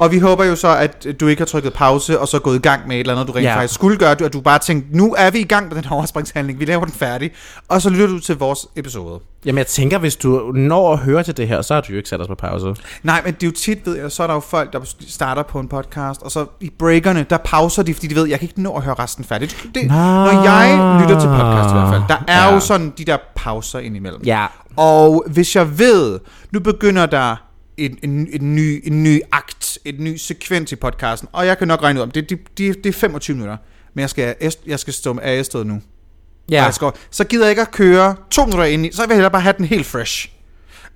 Og 0.00 0.12
vi 0.12 0.18
håber 0.18 0.44
jo 0.44 0.56
så, 0.56 0.68
at 0.76 1.06
du 1.20 1.26
ikke 1.26 1.40
har 1.40 1.46
trykket 1.46 1.72
pause, 1.72 2.20
og 2.20 2.28
så 2.28 2.38
gået 2.38 2.56
i 2.56 2.58
gang 2.58 2.88
med 2.88 2.96
et 2.96 3.00
eller 3.00 3.12
andet, 3.14 3.28
du 3.28 3.32
rent 3.32 3.44
Ja. 3.44 3.54
faktisk 3.56 3.74
skulle 3.74 3.96
gøre, 3.96 4.10
at 4.24 4.32
du 4.32 4.40
bare 4.40 4.58
tænkte, 4.58 4.96
nu 4.96 5.14
er 5.18 5.30
vi 5.30 5.38
i 5.38 5.44
gang 5.44 5.68
med 5.68 5.76
den 5.76 5.84
her 5.84 5.92
overspringshandling, 5.96 6.60
vi 6.60 6.64
laver 6.64 6.84
den 6.84 6.94
færdig, 6.94 7.30
og 7.68 7.82
så 7.82 7.90
lytter 7.90 8.06
du 8.06 8.18
til 8.20 8.36
vores 8.36 8.66
episode. 8.76 9.20
Jamen 9.44 9.58
jeg 9.58 9.66
tænker, 9.66 9.98
hvis 9.98 10.16
du 10.16 10.52
når 10.54 10.92
at 10.92 10.98
høre 10.98 11.22
til 11.22 11.36
det 11.36 11.48
her, 11.48 11.62
så 11.62 11.74
har 11.74 11.80
du 11.80 11.86
jo 11.92 11.96
ikke 11.96 12.08
sat 12.08 12.20
os 12.20 12.26
på 12.26 12.34
pause. 12.34 12.74
Nej, 13.02 13.22
men 13.24 13.34
det 13.34 13.42
er 13.42 13.46
jo 13.46 13.52
tit, 13.52 13.86
ved 13.86 13.96
jeg, 13.96 14.12
så 14.12 14.22
er 14.22 14.26
der 14.26 14.34
jo 14.34 14.40
folk, 14.40 14.72
der 14.72 14.80
starter 15.08 15.42
på 15.42 15.60
en 15.60 15.68
podcast, 15.68 16.22
og 16.22 16.30
så 16.30 16.46
i 16.60 16.70
breakerne, 16.78 17.26
der 17.30 17.36
pauser 17.44 17.82
de, 17.82 17.94
fordi 17.94 18.06
de 18.06 18.14
ved, 18.14 18.26
jeg 18.28 18.38
kan 18.38 18.48
ikke 18.48 18.62
nå 18.62 18.72
at 18.76 18.82
høre 18.82 18.94
resten 18.94 19.24
færdigt. 19.24 19.66
Det, 19.74 19.86
Nå. 19.86 19.94
når 19.94 20.42
jeg 20.44 20.98
lytter 21.02 21.20
til 21.20 21.28
podcast 21.28 21.70
i 21.70 21.72
hvert 21.72 21.88
fald, 21.92 22.02
der 22.08 22.24
er 22.28 22.46
ja. 22.46 22.54
jo 22.54 22.60
sådan 22.60 22.92
de 22.98 23.04
der 23.04 23.16
pauser 23.36 23.78
indimellem. 23.78 24.22
Ja. 24.24 24.46
Og 24.76 25.24
hvis 25.26 25.56
jeg 25.56 25.78
ved, 25.78 26.18
nu 26.50 26.60
begynder 26.60 27.06
der 27.06 27.36
en, 27.78 27.98
en, 28.02 28.28
en, 28.32 28.54
ny, 28.54 28.82
en 28.84 29.02
ny 29.02 29.20
akt, 29.32 29.78
et 29.84 30.00
ny 30.00 30.16
sekvens 30.16 30.72
i 30.72 30.76
podcasten, 30.76 31.28
og 31.32 31.46
jeg 31.46 31.58
kan 31.58 31.68
nok 31.68 31.82
regne 31.82 32.00
ud 32.00 32.02
om, 32.02 32.10
det, 32.10 32.30
det, 32.30 32.38
det, 32.58 32.84
det 32.84 32.88
er 32.88 32.92
25 32.92 33.34
minutter, 33.34 33.56
men 33.94 34.00
jeg 34.00 34.10
skal, 34.10 34.34
jeg 34.66 34.78
skal 34.78 34.92
stå 34.92 35.12
med 35.12 35.22
AS-stået 35.22 35.66
nu. 35.66 35.80
Ja. 36.50 36.70
Skal, 36.70 36.90
så 37.10 37.24
gider 37.24 37.44
jeg 37.44 37.50
ikke 37.50 37.62
at 37.62 37.70
køre 37.70 38.16
to 38.30 38.44
minutter 38.44 38.64
ind 38.64 38.86
i, 38.86 38.92
så 38.92 39.02
vil 39.02 39.08
jeg 39.08 39.16
hellere 39.16 39.30
bare 39.30 39.42
have 39.42 39.54
den 39.58 39.64
helt 39.64 39.86
fresh. 39.86 40.28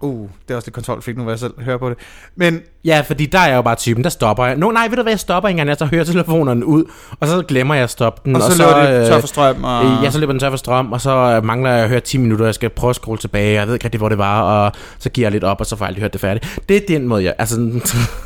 Uh, 0.03 0.29
det 0.49 0.51
er 0.55 0.57
også 0.57 0.67
lidt 0.67 0.75
kontrolfik 0.75 1.17
nu, 1.17 1.23
hvor 1.23 1.33
jeg 1.33 1.39
selv 1.39 1.53
hører 1.61 1.79
på 1.79 1.91
det. 1.91 1.99
Men 2.37 2.61
Ja, 2.85 3.01
fordi 3.07 3.27
der 3.27 3.39
er 3.39 3.49
jeg 3.49 3.57
jo 3.57 3.63
bare 3.63 3.75
typen, 3.75 4.05
der 4.05 4.11
stopper 4.11 4.47
jeg. 4.47 4.57
Nå, 4.57 4.71
nej, 4.71 4.89
ved 4.89 4.97
du 4.97 5.03
hvad, 5.03 5.13
jeg 5.13 5.21
stopper 5.21 5.49
ikke 5.49 5.55
engang, 5.55 5.69
jeg 5.69 5.79
tager 5.79 5.91
høretelefonerne 5.91 6.67
ud, 6.67 6.85
og 7.21 7.29
så 7.29 7.43
glemmer 7.49 7.75
jeg 7.75 7.85
at 7.85 7.91
stoppe 7.91 8.21
den. 8.25 8.37
og, 8.37 8.43
så, 8.43 8.59
løber 8.59 8.87
det 8.87 9.01
øh, 9.01 9.07
tør 9.07 9.21
for 9.21 9.27
strøm. 9.27 9.65
Og... 9.65 9.85
Øh, 9.85 10.05
Ja, 10.05 10.11
så 10.11 10.19
løber 10.19 10.33
den 10.33 10.41
tør 10.41 10.51
for 10.51 10.57
strøm, 10.57 10.93
og 10.93 11.01
så 11.01 11.11
øh, 11.11 11.45
mangler 11.45 11.71
jeg 11.71 11.83
at 11.83 11.89
høre 11.89 12.01
10 12.01 12.19
minutter, 12.19 12.45
jeg 12.45 12.55
skal 12.55 12.71
prøve 12.71 12.91
at 12.91 12.97
scrolle 12.97 13.21
tilbage, 13.21 13.55
jeg 13.55 13.67
ved 13.67 13.75
ikke 13.75 13.85
rigtig, 13.85 13.99
hvor 13.99 14.09
det 14.09 14.19
var, 14.19 14.43
og 14.43 14.73
så 14.99 15.11
giver 15.11 15.25
jeg 15.25 15.33
lidt 15.33 15.45
op, 15.45 15.61
og 15.61 15.67
så 15.67 15.77
får 15.77 15.85
jeg 15.85 15.89
aldrig 15.89 16.03
hørt 16.03 16.13
det 16.13 16.21
færdigt. 16.21 16.59
Det 16.69 16.77
er 16.77 16.81
den 16.89 17.07
måde, 17.07 17.25
jeg... 17.25 17.35
Altså, 17.39 17.81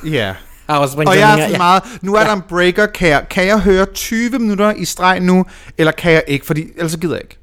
Ja. 0.05 0.35
afspring, 0.69 1.09
Og 1.09 1.17
jeg 1.19 1.33
er 1.33 1.43
sådan 1.43 1.57
meget, 1.59 1.83
nu 2.03 2.15
er 2.15 2.25
der 2.25 2.33
en 2.33 2.43
breaker, 2.49 2.87
kan 2.87 3.09
jeg, 3.09 3.25
kan 3.31 3.47
jeg 3.47 3.61
høre 3.61 3.87
20 3.87 4.39
minutter 4.39 4.73
i 4.77 4.85
streg 4.85 5.21
nu, 5.21 5.45
eller 5.79 5.93
kan 5.93 6.13
jeg 6.13 6.23
ikke, 6.27 6.47
fordi 6.47 6.65
ellers 6.77 6.93
så 6.93 6.99
gider 6.99 7.15
jeg 7.15 7.23
ikke. 7.23 7.39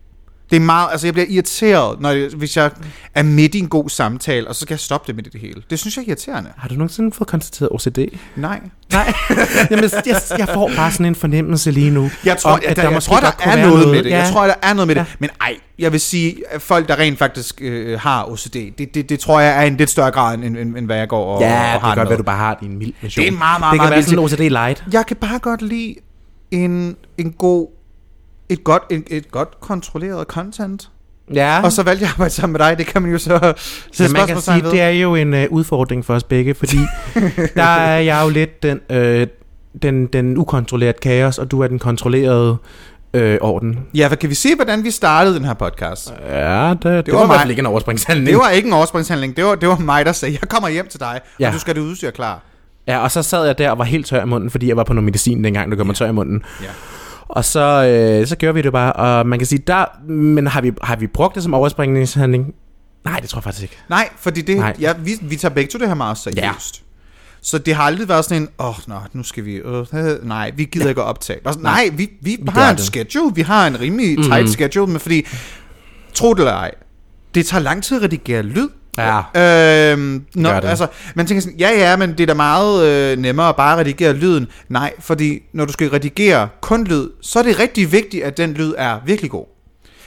Det 0.54 0.60
er 0.62 0.66
meget, 0.66 0.88
altså 0.92 1.08
jeg 1.08 1.14
bliver 1.14 1.26
irriteret, 1.30 2.02
når 2.02 2.10
jeg, 2.12 2.30
hvis 2.38 2.58
jeg 2.58 2.72
er 3.16 3.24
midt 3.24 3.56
i 3.56 3.60
en 3.60 3.68
god 3.68 3.90
samtale, 3.90 4.48
og 4.48 4.56
så 4.56 4.62
skal 4.62 4.74
jeg 4.74 4.80
stoppe 4.80 5.08
det 5.08 5.16
midt 5.16 5.28
i 5.28 5.30
det 5.30 5.42
hele. 5.42 5.62
Det 5.70 5.80
synes 5.80 5.98
jeg 5.98 6.04
er 6.04 6.08
irriterende. 6.08 6.50
Har 6.58 6.68
du 6.70 6.74
nogensinde 6.76 7.12
fået 7.12 7.28
konstateret 7.28 7.70
OCD? 7.72 7.98
Nej. 8.36 8.60
Nej. 8.92 9.14
Jamen, 9.72 9.84
jeg, 10.06 10.16
jeg 10.38 10.48
får 10.54 10.72
bare 10.76 10.92
sådan 10.92 11.06
en 11.06 11.16
fornemmelse 11.16 11.72
lige 11.72 11.90
nu. 11.92 12.10
Jeg 12.26 12.38
tror, 12.38 12.52
om, 12.52 12.60
at 12.68 12.76
der, 12.76 12.84
jeg 12.84 12.94
måske 12.94 13.10
tror, 13.10 13.20
der 13.20 13.32
er 13.44 13.56
være 13.56 13.68
noget, 13.70 13.88
med 13.90 14.04
det. 14.04 14.10
Ja. 14.10 14.18
Jeg 14.18 14.30
tror, 14.34 14.44
der 14.48 14.54
er 14.62 14.74
noget 14.74 14.88
med 14.88 14.96
Ja. 14.96 15.02
det. 15.02 15.16
Men 15.20 15.30
ej, 15.42 15.56
jeg 15.80 15.92
vil 15.92 16.00
sige, 16.00 16.36
at 16.52 16.62
folk, 16.62 16.88
der 16.88 17.00
rent 17.00 17.20
faktisk 17.20 17.62
øh, 17.62 18.00
har 18.00 18.30
OCD, 18.32 18.54
det, 18.78 18.96
det, 18.96 19.10
det 19.10 19.20
tror 19.20 19.40
jeg 19.40 19.58
er 19.58 19.62
en 19.68 19.78
lidt 19.78 19.90
større 19.90 20.12
grad, 20.12 20.34
end, 20.38 20.58
end, 20.58 20.78
end 20.78 20.86
hvad 20.86 20.98
jeg 20.98 21.08
går 21.08 21.36
og, 21.36 21.42
ja, 21.42 21.48
og 21.48 21.74
det 21.74 21.82
har 21.82 21.90
kan 21.90 21.90
godt 21.90 21.98
med. 21.98 22.06
være, 22.08 22.18
du 22.18 22.24
bare 22.24 22.38
har 22.38 22.58
din 22.62 22.78
mild 22.78 22.94
version. 23.02 23.22
Det 23.22 23.28
er 23.28 23.32
en 23.32 23.38
meget, 23.40 23.60
meget, 23.60 23.72
Det 23.72 23.80
kan 23.80 23.90
meget 23.90 23.96
være 23.96 24.04
sådan 24.04 24.44
en 24.44 24.48
OCD 24.48 24.52
light. 24.52 24.84
Jeg 24.94 25.06
kan 25.06 25.18
bare 25.18 25.40
godt 25.40 25.62
lide 25.62 25.96
en, 26.52 26.96
en 27.18 27.32
god, 27.32 27.68
et 28.50 28.64
godt, 28.64 28.84
et, 28.90 29.04
et 29.08 29.32
godt 29.32 29.60
kontrolleret 29.62 30.28
content. 30.28 30.90
Ja. 31.34 31.62
Og 31.64 31.72
så 31.72 31.84
valgte 31.84 32.02
jeg 32.04 32.08
at 32.10 32.14
arbejde 32.14 32.34
sammen 32.34 32.52
med 32.52 32.60
dig. 32.60 32.78
Det 32.78 32.86
kan 32.86 33.02
man 33.02 33.12
jo 33.12 33.18
så 33.18 33.54
Så 33.92 34.10
man 34.14 34.28
kan 34.28 34.42
sige, 34.42 34.64
ved. 34.64 34.72
det 34.72 34.82
er 34.82 34.90
jo 34.90 35.16
en 35.16 35.34
uh, 35.34 35.40
udfordring 35.50 36.06
for 36.06 36.14
os 36.16 36.24
begge, 36.24 36.54
fordi 36.54 36.78
der 37.56 37.64
er 37.64 38.00
jeg 38.00 38.22
jo 38.26 38.30
lidt 38.30 38.64
den, 38.64 38.80
øh, 38.90 39.28
den, 39.82 40.08
den 40.08 40.38
ukontrollerede 40.38 40.98
kaos, 41.02 41.38
og 41.38 41.52
du 41.52 41.62
er 41.62 41.68
den 41.68 41.80
kontrollerede 41.80 42.58
øh, 43.14 43.38
orden. 43.42 43.80
Ja, 43.96 44.08
for 44.08 44.16
kan 44.16 44.30
vi 44.30 44.36
se, 44.36 44.56
hvordan 44.56 44.84
vi 44.84 44.92
startede 44.92 45.36
den 45.36 45.46
her 45.46 45.54
podcast? 45.54 46.14
Ja, 46.30 46.70
det, 46.70 46.84
det, 46.84 47.06
det 47.06 47.14
var 47.14 47.20
var, 47.20 47.24
i 47.24 47.28
mig. 47.28 47.34
hvert 47.34 47.40
fald 47.40 47.50
ikke 47.50 47.60
en 47.60 47.66
overspringshandling. 47.66 48.28
Det 48.28 48.38
var 48.38 48.50
ikke 48.50 48.68
en 48.68 48.74
overspringshandling. 48.74 49.38
Det 49.38 49.46
var, 49.46 49.56
det 49.56 49.70
var 49.70 49.78
mig, 49.78 50.06
der 50.06 50.12
sagde, 50.12 50.38
jeg 50.42 50.50
kommer 50.50 50.70
hjem 50.70 50.88
til 50.88 51.00
dig, 51.00 51.20
Ja. 51.40 51.48
og 51.48 51.54
du 51.54 51.60
skal 51.60 51.76
det 51.76 51.82
udstyr 51.82 52.12
klar. 52.12 52.42
Ja, 52.88 52.98
og 53.00 53.12
så 53.12 53.24
sad 53.24 53.46
jeg 53.46 53.58
der 53.58 53.72
og 53.72 53.78
var 53.78 53.84
helt 53.84 54.06
tør 54.06 54.22
i 54.24 54.26
munden, 54.26 54.50
fordi 54.50 54.68
jeg 54.68 54.78
var 54.78 54.84
på 54.84 54.94
noget 54.94 55.04
medicin 55.06 55.44
dengang, 55.44 55.72
der 55.72 55.78
gør 55.78 55.84
mig 55.84 55.96
tør 55.96 56.08
i 56.08 56.12
munden. 56.12 56.44
Ja. 56.62 56.68
Og 57.34 57.46
så, 57.46 57.60
øh, 58.22 58.28
så 58.28 58.36
gjorde 58.36 58.54
vi 58.56 58.62
det 58.62 58.72
bare, 58.72 58.94
og 58.94 59.28
man 59.28 59.40
kan 59.40 59.46
sige, 59.46 59.64
der, 59.68 59.86
men 60.12 60.48
har 60.48 60.62
vi, 60.62 60.72
har 60.82 60.96
vi 60.96 61.08
brugt 61.08 61.36
det 61.36 61.44
som 61.44 61.54
overspringningshandling? 61.54 62.54
Nej, 63.06 63.20
det 63.20 63.30
tror 63.30 63.38
jeg 63.40 63.44
faktisk 63.44 63.64
ikke. 63.64 63.78
Nej, 63.90 64.10
fordi 64.20 64.42
det, 64.42 64.58
Nej. 64.58 64.76
ja, 64.80 64.94
vi, 65.00 65.12
vi 65.22 65.36
tager 65.36 65.54
begge 65.54 65.72
to 65.72 65.80
det 65.80 65.88
her 65.88 65.96
meget 65.96 66.18
seriøst. 66.18 66.38
Ja. 66.44 66.52
Så 67.42 67.58
det 67.58 67.76
har 67.76 67.84
aldrig 67.84 68.10
været 68.10 68.26
sådan 68.26 68.42
en, 68.42 68.50
åh, 68.60 68.70
oh, 68.70 68.76
nå, 68.88 68.96
nu 69.14 69.24
skal 69.24 69.46
vi, 69.46 69.54
øh, 69.56 69.86
øh, 69.94 70.28
nej, 70.28 70.52
vi 70.56 70.64
gider 70.64 70.90
ikke 70.90 71.02
at 71.02 71.08
optage. 71.08 71.40
Bare 71.44 71.54
sådan, 71.54 71.64
nej, 71.64 71.90
vi, 71.94 72.10
vi, 72.22 72.36
gør 72.46 72.52
har 72.62 72.70
en 72.72 72.76
det. 72.78 72.86
schedule, 72.86 73.36
vi 73.36 73.42
har 73.42 73.68
en 73.68 73.80
rimelig 73.80 74.18
tight 74.18 74.40
Mhm. 74.44 74.48
schedule, 74.48 74.88
men 74.92 75.00
fordi, 75.00 75.28
tro 76.14 76.34
det 76.34 76.40
eller 76.40 76.54
ej, 76.54 76.72
det 77.36 77.46
tager 77.46 77.62
lang 77.62 77.84
tid 77.84 77.98
at 77.98 78.04
redigere 78.04 78.44
lyd. 78.44 78.68
Ja. 78.98 79.92
Øhm, 79.92 80.24
gør 80.44 80.60
det. 80.60 80.68
altså, 80.70 80.88
man 81.16 81.26
tænker 81.28 81.42
sådan, 81.42 81.58
ja 81.60 81.70
ja, 81.70 81.96
men 81.96 82.10
det 82.12 82.20
er 82.20 82.26
da 82.26 82.34
meget 82.34 82.86
øh, 82.88 83.18
nemmere 83.18 83.50
at 83.50 83.56
bare 83.56 83.78
redigere 83.78 84.14
lyden. 84.14 84.48
Nej, 84.70 84.94
fordi 85.00 85.40
når 85.54 85.66
du 85.66 85.74
skal 85.74 85.90
redigere 85.90 86.50
kun 86.62 86.84
lyd, 86.84 87.10
så 87.22 87.40
er 87.40 87.44
det 87.44 87.60
rigtig 87.60 87.92
vigtigt, 87.92 88.24
at 88.24 88.38
den 88.38 88.54
lyd 88.54 88.74
er 88.78 88.98
virkelig 89.06 89.32
god. 89.32 89.46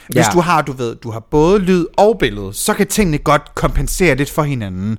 Hvis 0.07 0.25
Ja. 0.25 0.31
du 0.33 0.39
har, 0.39 0.61
du 0.61 0.71
ved, 0.71 0.95
du 0.95 1.11
har 1.11 1.19
både 1.19 1.59
lyd 1.59 1.85
og 1.97 2.17
billede, 2.19 2.53
så 2.53 2.73
kan 2.73 2.87
tingene 2.87 3.17
godt 3.17 3.55
kompensere 3.55 4.15
lidt 4.15 4.29
for 4.29 4.43
hinanden. 4.43 4.97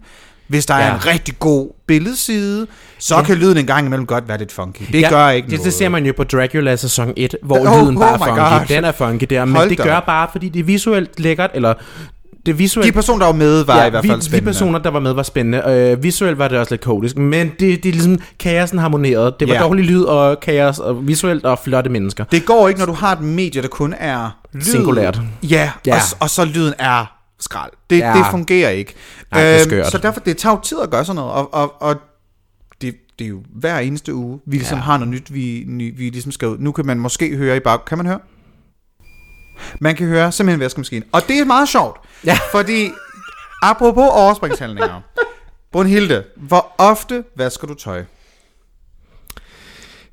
Hvis 0.49 0.66
der 0.66 0.76
ja. 0.76 0.83
Er 0.83 0.95
en 0.95 1.07
rigtig 1.07 1.38
god 1.38 1.71
billedside, 1.87 2.66
så 2.99 3.16
ja. 3.16 3.23
Kan 3.23 3.37
lyden 3.37 3.59
en 3.59 3.66
gang 3.66 3.87
imellem 3.87 4.07
godt 4.07 4.28
være 4.28 4.38
lidt 4.38 4.52
funky. 4.52 4.83
Det 4.92 5.00
Ja, 5.00 5.09
gør 5.09 5.28
ikke 5.30 5.47
det, 5.47 5.52
noget. 5.52 5.64
det 5.64 5.75
ser 5.75 5.88
man 5.88 6.07
jo 6.07 6.12
på 6.16 6.25
Dracula 6.25 6.76
sæson 6.76 7.12
1, 7.16 7.35
hvor 7.42 7.57
Oh, 7.59 7.83
lyden 7.83 7.99
bare 7.99 8.09
oh 8.09 8.14
er 8.14 8.18
funky. 8.26 8.38
God. 8.68 8.76
Den 8.76 8.85
er 8.85 8.92
funky 8.92 9.25
der, 9.30 9.45
men 9.45 9.57
Hold 9.57 9.68
det 9.68 9.78
gør 9.78 9.95
op. 9.95 10.07
bare, 10.07 10.28
fordi 10.33 10.49
det 10.49 10.61
er 10.61 10.64
visuelt 10.64 11.21
lækkert, 11.21 11.50
eller 11.54 11.75
det 12.47 12.59
visuelt... 12.59 12.87
De 12.87 12.92
personer, 12.92 13.18
der 13.18 13.26
var 13.26 13.33
med, 13.33 13.64
var 13.64 13.80
ja, 13.80 13.87
i 13.87 13.90
hvert 13.90 14.04
vi, 14.04 14.09
fald 14.09 14.21
de 14.21 14.25
spændende. 14.25 14.49
personer, 14.52 14.78
der 14.78 14.90
var 14.90 15.00
med, 15.00 15.12
var 15.12 15.23
spændende. 15.23 15.62
Øh, 15.92 16.02
visuelt 16.02 16.38
var 16.38 16.49
det 16.49 16.59
også 16.59 16.73
lidt 16.73 16.80
kaotisk, 16.80 17.16
men 17.18 17.47
det, 17.49 17.61
det 17.61 17.88
er 17.88 17.92
ligesom 17.92 18.18
kaosen 18.38 18.78
harmonerede. 18.78 19.35
Det 19.40 19.49
var 19.49 19.54
Ja. 19.54 19.61
dårlig 19.61 19.85
lyd 19.85 20.02
og 20.02 20.40
kaos, 20.40 20.78
og 20.78 21.09
visuelt 21.09 21.45
og 21.45 21.59
flotte 21.64 21.90
mennesker. 21.90 22.25
Det 22.25 22.45
går 22.47 22.68
ikke, 22.68 22.80
når 22.80 22.87
du 22.87 22.92
har 22.92 23.12
et 23.12 23.21
medie, 23.21 23.62
der 23.62 23.68
kun 23.68 23.95
er 23.99 24.38
lyd. 24.52 24.61
Singulært. 24.62 25.21
Ja, 25.42 25.71
Ja. 25.87 25.95
Og, 25.95 26.00
og 26.21 26.30
så 26.30 26.45
lyden 26.45 26.75
er 26.78 27.04
skrald. 27.40 27.71
Det, 27.90 27.99
ja. 27.99 28.12
Det 28.12 28.26
fungerer 28.30 28.71
ikke. 28.71 28.95
Nej, 29.33 29.42
det 29.42 29.54
er 29.61 29.64
skørt. 29.64 29.90
så 29.90 29.99
derfor, 29.99 30.21
det 30.21 30.37
tager 30.37 30.54
jo 30.57 30.61
tid 30.62 30.78
at 30.83 30.90
gøre 30.90 31.04
sådan 31.04 31.16
noget, 31.16 31.33
og, 31.33 31.54
og, 31.54 31.83
og 31.83 31.97
det, 32.83 32.95
det 33.18 33.25
er 33.25 33.28
jo 33.28 33.42
hver 33.54 33.78
eneste 33.78 34.14
uge, 34.14 34.38
vi 34.47 34.57
ligesom 34.57 34.78
ja. 34.78 34.83
Har 34.85 34.99
noget 34.99 35.14
nyt, 35.14 35.35
vi, 35.35 35.64
vi 35.97 36.04
ligesom 36.11 36.33
skal 36.33 36.49
ud. 36.49 36.57
Nu 36.59 36.73
kan 36.73 36.87
man 36.87 36.99
måske 36.99 37.37
høre 37.37 37.57
i 37.57 37.61
bag... 37.61 37.78
Kan 37.85 37.99
man 37.99 38.07
høre? 38.07 38.18
Man 39.81 39.95
kan 39.97 40.07
høre 40.07 40.33
simpelthen 40.33 40.61
vaskemaskinen. 40.61 41.05
Og 41.12 41.23
det 41.29 41.38
er 41.38 41.45
meget 41.45 41.69
sjovt, 41.69 42.00
Ja. 42.25 42.38
fordi 42.53 42.91
apropos 43.62 44.05
overspringshandlinger. 44.12 45.00
Brunhilde, 45.73 46.25
hvor 46.37 46.73
ofte 46.79 47.25
vasker 47.37 47.67
du 47.67 47.75
tøj? 47.75 48.05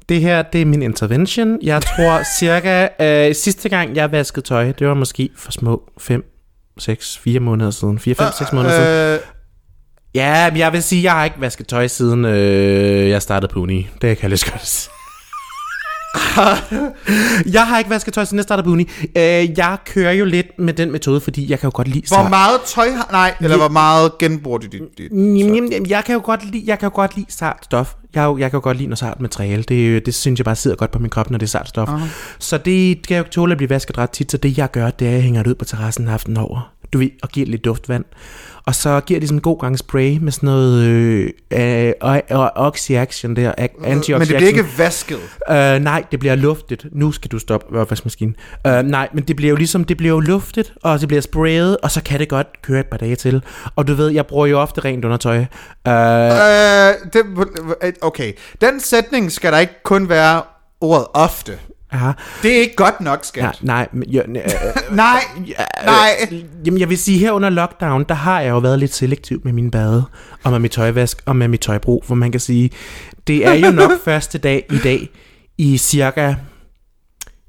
Det 0.09 0.21
her, 0.21 0.41
det 0.41 0.61
er 0.61 0.65
min 0.65 0.81
intervention. 0.81 1.59
Jeg 1.63 1.81
tror 1.81 2.21
cirka, 2.39 2.87
øh, 3.01 3.35
sidste 3.35 3.69
gang 3.69 3.95
jeg 3.95 4.11
vaskede 4.11 4.45
tøj, 4.45 4.71
det 4.71 4.87
var 4.87 4.93
måske 4.93 5.29
for 5.37 5.51
små 5.51 5.89
5, 5.97 6.23
6, 6.77 7.17
4 7.17 7.39
måneder 7.39 7.71
siden. 7.71 7.99
4, 7.99 8.15
5, 8.15 8.27
6 8.37 8.53
måneder 8.53 8.75
siden. 8.75 9.13
Øh, 9.15 9.19
Ja, 10.15 10.49
men 10.51 10.59
jeg 10.59 10.73
vil 10.73 10.83
sige, 10.83 11.03
jeg 11.03 11.11
har 11.11 11.23
ikke 11.25 11.41
vasket 11.41 11.67
tøj 11.67 11.87
siden 11.87 12.25
øh, 12.25 13.09
jeg 13.09 13.21
startede 13.21 13.53
på 13.53 13.59
uni. 13.59 13.89
Det 14.01 14.17
kan 14.17 14.29
jeg 14.31 14.37
lige 14.39 14.51
godt. 14.51 14.89
jeg 17.55 17.67
har 17.67 17.77
ikke 17.77 17.89
vasket 17.89 18.13
tøj, 18.13 18.25
siden 18.25 18.37
jeg 18.37 18.43
startede 18.43 18.65
på 18.65 18.71
uni. 18.71 18.89
Øh, 19.15 19.57
jeg 19.57 19.77
kører 19.85 20.11
jo 20.11 20.25
lidt 20.25 20.59
med 20.59 20.73
den 20.73 20.91
metode, 20.91 21.21
fordi 21.21 21.51
jeg 21.51 21.59
kan 21.59 21.67
jo 21.67 21.71
godt 21.75 21.87
lide... 21.87 22.07
Hvor 22.07 22.29
meget 22.29 22.61
tøj 22.65 22.89
har... 22.89 23.09
Nej, 23.11 23.35
eller 23.41 23.57
hvor 23.57 23.69
meget 23.69 24.17
genbruger 24.17 24.57
du 24.57 24.67
dit... 24.67 24.81
dit 24.97 25.11
Jamen, 25.11 25.55
jamen, 25.55 25.71
jamen, 25.71 25.89
jeg 25.89 26.03
kan 26.05 26.13
jo 26.13 26.21
godt 26.23 26.51
lide, 26.51 26.63
jeg 26.67 26.79
kan 26.79 26.89
jo 26.89 26.95
godt 26.95 27.15
lide 27.17 27.27
sart 27.29 27.57
stof. 27.61 27.93
Jeg, 28.15 28.35
jeg 28.39 28.51
kan 28.51 28.57
jo 28.57 28.63
godt 28.63 28.77
lide 28.77 28.87
noget 28.87 28.99
sart 28.99 29.21
materiale. 29.21 29.63
Det, 29.63 30.05
det 30.05 30.15
synes 30.15 30.39
jeg 30.39 30.45
bare 30.45 30.55
sidder 30.55 30.77
godt 30.77 30.91
på 30.91 30.99
min 30.99 31.09
krop, 31.09 31.31
når 31.31 31.37
det 31.37 31.45
er 31.45 31.49
sart 31.49 31.69
stof. 31.69 31.89
Uh-huh. 31.89 32.35
Så 32.39 32.57
det 32.57 33.07
kan 33.07 33.17
jeg 33.17 33.25
jo 33.25 33.29
tåle 33.31 33.51
at 33.51 33.57
blive 33.57 33.69
vasket 33.69 33.97
ret 33.97 34.09
tit. 34.09 34.31
Så 34.31 34.37
det 34.37 34.57
jeg 34.57 34.71
gør, 34.71 34.89
det 34.89 35.07
er, 35.07 35.09
at 35.09 35.15
jeg 35.15 35.23
hænger 35.23 35.43
det 35.43 35.49
ud 35.49 35.55
på 35.55 35.65
terrassen 35.65 36.07
aften 36.07 36.37
over. 36.37 36.71
Du 36.93 36.97
ved, 36.97 37.09
og 37.23 37.29
giver 37.29 37.47
lidt 37.47 37.65
duftvand. 37.65 38.05
Og 38.67 38.75
så 38.75 38.99
giver 38.99 39.19
de 39.19 39.27
sådan 39.27 39.37
en 39.37 39.41
god 39.41 39.59
gang 39.59 39.79
spray 39.79 40.17
med 40.17 40.31
sådan 40.31 40.47
noget 40.47 40.83
øh, 40.83 41.31
øh, 41.51 41.91
oxy-action 42.55 43.35
der. 43.35 43.53
anti 43.83 44.11
Men 44.11 44.21
det 44.21 44.27
bliver 44.27 44.47
ikke 44.47 44.65
vasket. 44.77 45.19
Øh, 45.49 45.79
nej, 45.79 46.03
det 46.11 46.19
bliver 46.19 46.35
luftet. 46.35 46.85
Nu 46.91 47.11
skal 47.11 47.31
du 47.31 47.39
stoppe 47.39 47.79
opvaskemaskinen. 47.79 48.35
Øh, 48.67 48.83
nej, 48.83 49.09
men 49.13 49.23
det 49.23 49.35
bliver 49.35 49.49
jo 49.49 49.55
ligesom, 49.55 49.83
det 49.83 49.97
bliver 49.97 50.13
jo 50.13 50.19
luftet, 50.19 50.73
og 50.83 50.99
det 50.99 51.07
bliver 51.07 51.21
sprayet, 51.21 51.77
og 51.77 51.91
så 51.91 52.03
kan 52.03 52.19
det 52.19 52.29
godt 52.29 52.61
køre 52.61 52.79
et 52.79 52.85
par 52.85 52.97
dage 52.97 53.15
til. 53.15 53.43
Og 53.75 53.87
du 53.87 53.93
ved, 53.93 54.09
jeg 54.09 54.25
bruger 54.25 54.45
jo 54.45 54.59
ofte 54.59 54.81
rent 54.81 55.05
undertøj. 55.05 55.37
Øh, 55.37 55.45
Øh, 55.87 56.93
det, 57.13 57.23
okay, 58.01 58.33
den 58.61 58.79
sætning 58.79 59.31
skal 59.31 59.51
der 59.51 59.59
ikke 59.59 59.83
kun 59.83 60.09
være 60.09 60.41
ordet 60.81 61.07
ofte. 61.13 61.59
Ja, 61.97 62.11
Det 62.43 62.57
er 62.57 62.61
ikke 62.61 62.75
godt 62.75 63.01
nok, 63.01 63.19
skat. 63.23 63.43
ja, 63.43 63.49
nej, 63.61 63.87
men, 63.93 64.09
jo, 64.09 64.21
øh, 64.27 64.35
Nej, 64.91 65.19
nej. 65.85 66.09
Øh, 66.31 66.43
jamen 66.65 66.79
jeg 66.79 66.89
vil 66.89 66.97
sige, 66.97 67.17
her 67.19 67.31
under 67.31 67.49
lockdown, 67.49 68.03
der 68.09 68.15
har 68.15 68.41
jeg 68.41 68.49
jo 68.49 68.57
været 68.57 68.79
lidt 68.79 68.93
selektiv 68.93 69.41
med 69.43 69.53
min 69.53 69.71
bade, 69.71 70.03
og 70.43 70.51
med 70.51 70.59
mit 70.59 70.71
tøjvask, 70.71 71.21
og 71.25 71.35
med 71.35 71.47
mit 71.47 71.59
tøjbrug, 71.59 72.03
for 72.05 72.15
man 72.15 72.31
kan 72.31 72.39
sige, 72.39 72.69
det 73.27 73.47
er 73.47 73.53
jo 73.53 73.71
nok 73.71 73.91
første 74.05 74.37
dag 74.37 74.65
i 74.71 74.77
dag, 74.77 75.09
i 75.57 75.77
cirka, 75.77 76.35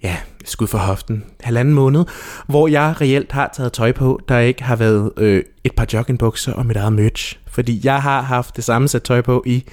ja, 0.02 0.16
skud 0.44 0.66
for 0.66 0.78
hoften, 0.78 1.24
halvanden 1.40 1.74
måned, 1.74 2.04
hvor 2.46 2.68
jeg 2.68 2.94
reelt 3.00 3.32
har 3.32 3.50
taget 3.56 3.72
tøj 3.72 3.92
på, 3.92 4.20
der 4.28 4.38
ikke 4.38 4.62
har 4.62 4.76
været 4.76 5.12
øh, 5.16 5.42
et 5.64 5.72
par 5.72 5.86
joggingbukser 5.92 6.52
og 6.52 6.66
mit 6.66 6.76
eget 6.76 6.92
merch. 6.92 7.38
Fordi 7.50 7.80
jeg 7.84 8.02
har 8.02 8.20
haft 8.22 8.56
det 8.56 8.64
samme 8.64 8.88
sæt 8.88 9.02
tøj 9.02 9.20
på 9.20 9.42
i 9.46 9.64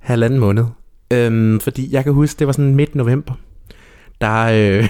halvanden 0.00 0.38
måned. 0.38 0.64
Øhm, 1.10 1.60
fordi 1.60 1.92
jeg 1.92 2.04
kan 2.04 2.12
huske, 2.12 2.38
det 2.38 2.46
var 2.46 2.52
sådan 2.52 2.74
midt 2.74 2.94
november. 2.94 3.34
Der, 4.20 4.44
øh, 4.52 4.88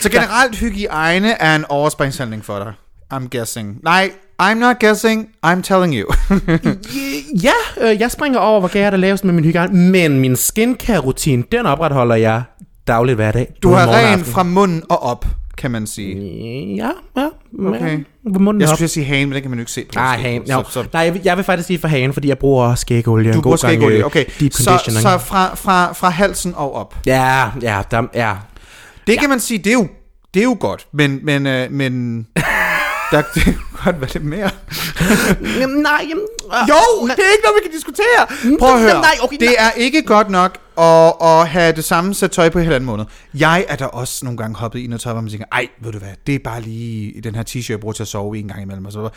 Så 0.00 0.10
generelt 0.10 0.56
hygiejne 0.58 1.30
er 1.42 1.56
en 1.56 1.64
overspringshandling 1.68 2.44
for 2.44 2.58
dig. 2.58 2.72
I'm 3.14 3.28
guessing. 3.38 3.78
Nej, 3.82 4.10
I'm 4.42 4.54
not 4.54 4.76
guessing. 4.80 5.28
I'm 5.46 5.62
telling 5.62 5.94
you. 5.94 6.06
Ja, 7.42 7.52
øh, 7.90 8.00
jeg 8.00 8.10
springer 8.10 8.38
over, 8.38 8.60
hvor 8.60 8.68
gær 8.68 8.90
der 8.90 8.96
laves 8.96 9.24
med 9.24 9.32
min 9.34 9.44
hygiejne, 9.44 9.74
men 9.90 10.18
min 10.18 10.36
skincare-rutine, 10.36 11.42
den 11.52 11.66
opretholder 11.66 12.14
jeg 12.14 12.42
dagligt 12.86 13.16
hver 13.16 13.32
dag. 13.32 13.52
Du 13.62 13.70
har 13.72 13.86
ren 13.88 14.24
fra 14.24 14.42
munden 14.42 14.82
og 14.90 15.02
op, 15.02 15.26
kan 15.58 15.70
man 15.70 15.86
sige. 15.86 16.16
Ja, 16.76 16.88
ja. 17.16 17.26
Okay. 17.68 18.04
Hvor 18.30 18.40
munden 18.40 18.60
Jeg 18.60 18.68
skulle 18.68 18.88
sige 18.88 19.06
hagen, 19.06 19.28
men 19.28 19.34
det 19.34 19.42
kan 19.42 19.50
man 19.50 19.58
jo 19.58 19.62
ikke 19.62 19.72
se 19.72 19.84
på. 19.84 19.90
Nej, 19.94 20.16
hagen. 20.18 20.46
Så, 20.46 20.52
No. 20.56 20.62
så, 20.70 20.84
Nej, 20.92 21.02
jeg 21.02 21.14
vil, 21.14 21.22
jeg 21.24 21.36
vil 21.36 21.44
faktisk 21.44 21.66
sige 21.66 21.78
for 21.78 21.88
hagen, 21.88 22.12
fordi 22.12 22.28
jeg 22.28 22.38
bruger 22.38 22.74
skægolie. 22.74 23.32
du 23.32 23.36
en 23.38 23.42
bruger 23.42 23.56
skægolie. 23.56 23.98
øh, 23.98 24.04
Okay, 24.04 24.24
Deep 24.40 24.52
så, 24.52 24.80
så 25.00 25.18
fra, 25.18 25.54
fra, 25.54 25.92
fra 25.92 26.08
halsen 26.08 26.54
og 26.56 26.74
op. 26.74 26.94
Ja, 27.06 27.44
ja, 27.62 27.82
der, 27.90 28.02
ja. 28.14 28.32
Det 29.06 29.18
kan 29.18 29.28
man 29.28 29.40
sige, 29.40 29.58
det 29.58 29.66
er 29.66 29.74
jo, 29.74 29.88
det 30.34 30.40
er 30.40 30.44
jo 30.44 30.56
godt, 30.60 30.86
men, 30.92 31.20
men, 31.22 31.46
øh, 31.46 31.72
men 31.72 32.26
der 33.12 33.22
det 33.34 33.58
godt 33.84 34.00
være 34.00 34.10
lidt 34.12 34.24
mere. 34.24 34.50
Jamen, 35.60 35.76
nej, 35.76 36.06
jamen, 36.08 36.24
øh, 36.46 36.68
Jo, 36.68 37.06
det 37.06 37.18
er 37.18 37.32
ikke 37.32 37.44
noget, 37.44 37.56
vi 37.62 37.68
kan 37.68 37.72
diskutere. 37.72 38.56
Prøv 38.58 38.74
at 38.74 38.80
høre. 38.80 39.00
Nej, 39.00 39.16
okay, 39.22 39.36
det 39.40 39.54
er 39.58 39.70
ikke 39.70 40.02
godt 40.02 40.30
nok 40.30 40.58
at, 40.78 41.12
at 41.22 41.48
have 41.48 41.72
det 41.72 41.84
samme 41.84 42.14
sæt 42.14 42.30
tøj 42.30 42.48
på 42.48 42.58
i 42.58 42.62
halvanden 42.62 42.86
måned. 42.86 43.04
Jeg 43.34 43.64
er 43.68 43.76
der 43.76 43.86
også 43.86 44.24
nogle 44.24 44.36
gange 44.38 44.56
hoppet 44.56 44.78
i 44.78 44.86
noget 44.86 45.00
tøj, 45.00 45.12
hvor 45.12 45.20
man 45.22 45.30
tænker, 45.30 45.46
ej, 45.52 45.68
ved 45.80 45.92
du 45.92 45.98
hvad, 45.98 46.12
det 46.26 46.34
er 46.34 46.38
bare 46.38 46.60
lige 46.60 47.20
den 47.20 47.34
her 47.34 47.42
t-shirt, 47.42 47.70
jeg 47.70 47.80
bruger 47.80 47.92
til 47.92 48.02
at 48.02 48.08
sove 48.08 48.36
i 48.36 48.40
en 48.40 48.48
gang 48.48 48.62
imellem. 48.62 48.84
Og 48.84 48.92
så 48.92 49.08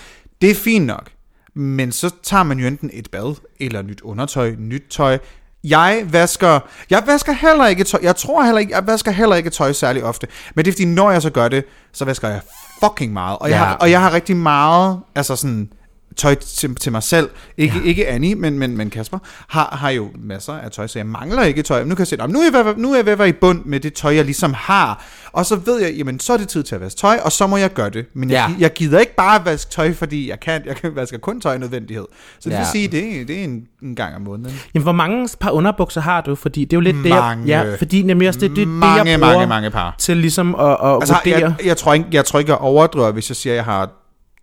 det 0.41 0.51
er 0.51 0.55
fint 0.55 0.85
nok. 0.85 1.09
Men 1.55 1.91
så 1.91 2.09
tager 2.23 2.43
man 2.43 2.59
jo 2.59 2.67
enten 2.67 2.89
et 2.93 3.11
bad, 3.11 3.35
eller 3.59 3.81
nyt 3.81 4.01
undertøj, 4.01 4.55
nyt 4.57 4.83
tøj. 4.89 5.17
Jeg 5.63 6.05
vasker, 6.09 6.59
jeg 6.89 7.03
vasker 7.05 7.31
heller 7.33 7.65
ikke 7.67 7.83
tøj. 7.83 7.99
Jeg 8.03 8.15
tror 8.15 8.43
heller 8.43 8.59
ikke, 8.59 8.73
jeg 8.75 8.87
vasker 8.87 9.11
heller 9.11 9.35
ikke 9.35 9.49
tøj 9.49 9.71
særlig 9.73 10.03
ofte. 10.03 10.27
Men 10.55 10.65
det 10.65 10.71
er 10.71 10.73
fordi, 10.73 10.85
når 10.85 11.11
jeg 11.11 11.21
så 11.21 11.29
gør 11.29 11.47
det, 11.47 11.65
så 11.93 12.05
vasker 12.05 12.29
jeg 12.29 12.39
fucking 12.83 13.13
meget. 13.13 13.37
Og, 13.39 13.49
jeg, 13.49 13.55
Ja. 13.55 13.63
har, 13.63 13.75
og 13.75 13.91
jeg 13.91 14.01
har 14.01 14.13
rigtig 14.13 14.35
meget, 14.37 14.99
altså 15.15 15.35
sådan, 15.35 15.69
tøj 16.17 16.35
til, 16.35 16.75
til 16.75 16.91
mig 16.91 17.03
selv. 17.03 17.29
Ikke, 17.57 17.77
ja. 17.77 17.83
ikke 17.83 18.07
Annie, 18.07 18.35
men, 18.35 18.59
men, 18.59 18.77
men 18.77 18.89
Kasper 18.89 19.17
har, 19.47 19.77
har 19.81 19.89
jo 19.89 20.09
masser 20.19 20.53
af 20.53 20.71
tøj, 20.71 20.87
så 20.87 20.99
jeg 20.99 21.05
mangler 21.05 21.43
ikke 21.43 21.61
tøj. 21.63 21.83
Nu 21.83 21.95
kan 21.95 21.99
jeg 21.99 22.07
se, 22.07 22.15
"Nå, 22.17 22.27
nu 22.27 22.39
er 22.39 22.43
jeg, 22.53 22.65
ved- 22.65 22.75
nu 22.77 22.91
er 22.91 22.95
jeg 22.95 23.05
ved 23.05 23.13
at 23.13 23.19
være 23.19 23.29
i 23.29 23.33
bund 23.33 23.61
med 23.65 23.79
det 23.79 23.93
tøj, 23.93 24.15
jeg 24.15 24.25
ligesom 24.25 24.53
har. 24.53 25.05
Og 25.31 25.45
så 25.45 25.55
ved 25.55 25.81
jeg, 25.81 25.93
jamen 25.93 26.19
så 26.19 26.33
er 26.33 26.37
det 26.37 26.47
tid 26.47 26.63
til 26.63 26.75
at 26.75 26.81
vaske 26.81 26.97
tøj, 26.97 27.19
og 27.23 27.31
så 27.31 27.47
må 27.47 27.57
jeg 27.57 27.73
gøre 27.73 27.89
det. 27.89 28.05
Men 28.13 28.29
jeg, 28.31 28.49
Ja. 28.49 28.55
jeg 28.59 28.73
gider 28.73 28.99
ikke 28.99 29.15
bare 29.15 29.45
vaske 29.45 29.71
tøj, 29.71 29.93
fordi 29.93 30.29
jeg 30.29 30.39
kan. 30.39 30.61
Jeg 30.65 30.75
kan 30.75 30.95
vaske 30.95 31.17
kun 31.17 31.41
tøj 31.41 31.55
i 31.55 31.57
nødvendighed. 31.57 32.05
Så 32.39 32.49
det 32.49 32.55
Ja. 32.55 32.59
vil 32.59 32.67
sige, 32.71 32.87
det, 32.87 33.27
det 33.27 33.39
er 33.39 33.43
en, 33.43 33.63
en 33.83 33.95
gang 33.95 34.15
om 34.15 34.21
måneden. 34.21 34.59
Jamen, 34.73 34.83
hvor 34.83 34.91
mange 34.91 35.29
par 35.39 35.49
underbukser 35.51 36.01
har 36.01 36.21
du? 36.21 36.35
Fordi 36.35 36.65
det 36.65 36.73
er 36.73 36.77
jo 36.77 36.81
lidt 36.81 36.95
Mange. 36.95 37.43
det, 37.43 37.49
jeg, 37.49 37.65
ja, 37.65 37.75
fordi 37.75 38.01
nemlig 38.01 38.27
også 38.27 38.39
det, 38.39 38.49
det, 38.49 38.57
det 38.57 38.67
mange, 38.67 39.11
jeg 39.11 39.19
bruger 39.19 39.33
mange, 39.33 39.47
mange 39.47 39.71
par. 39.71 39.95
til 39.99 40.17
ligesom 40.17 40.55
at, 40.55 40.69
at 40.69 40.77
Altså, 40.95 41.13
vurdere. 41.13 41.39
jeg, 41.39 41.55
jeg, 41.65 41.77
tror 41.77 41.93
ikke, 41.93 42.05
jeg 42.11 42.25
tror 42.25 42.39
ikke, 42.39 42.51
jeg 42.51 42.57
overdriver, 42.59 43.11
hvis 43.11 43.29
jeg 43.29 43.35
siger, 43.35 43.53
at 43.53 43.57
jeg 43.57 43.65
har 43.65 43.89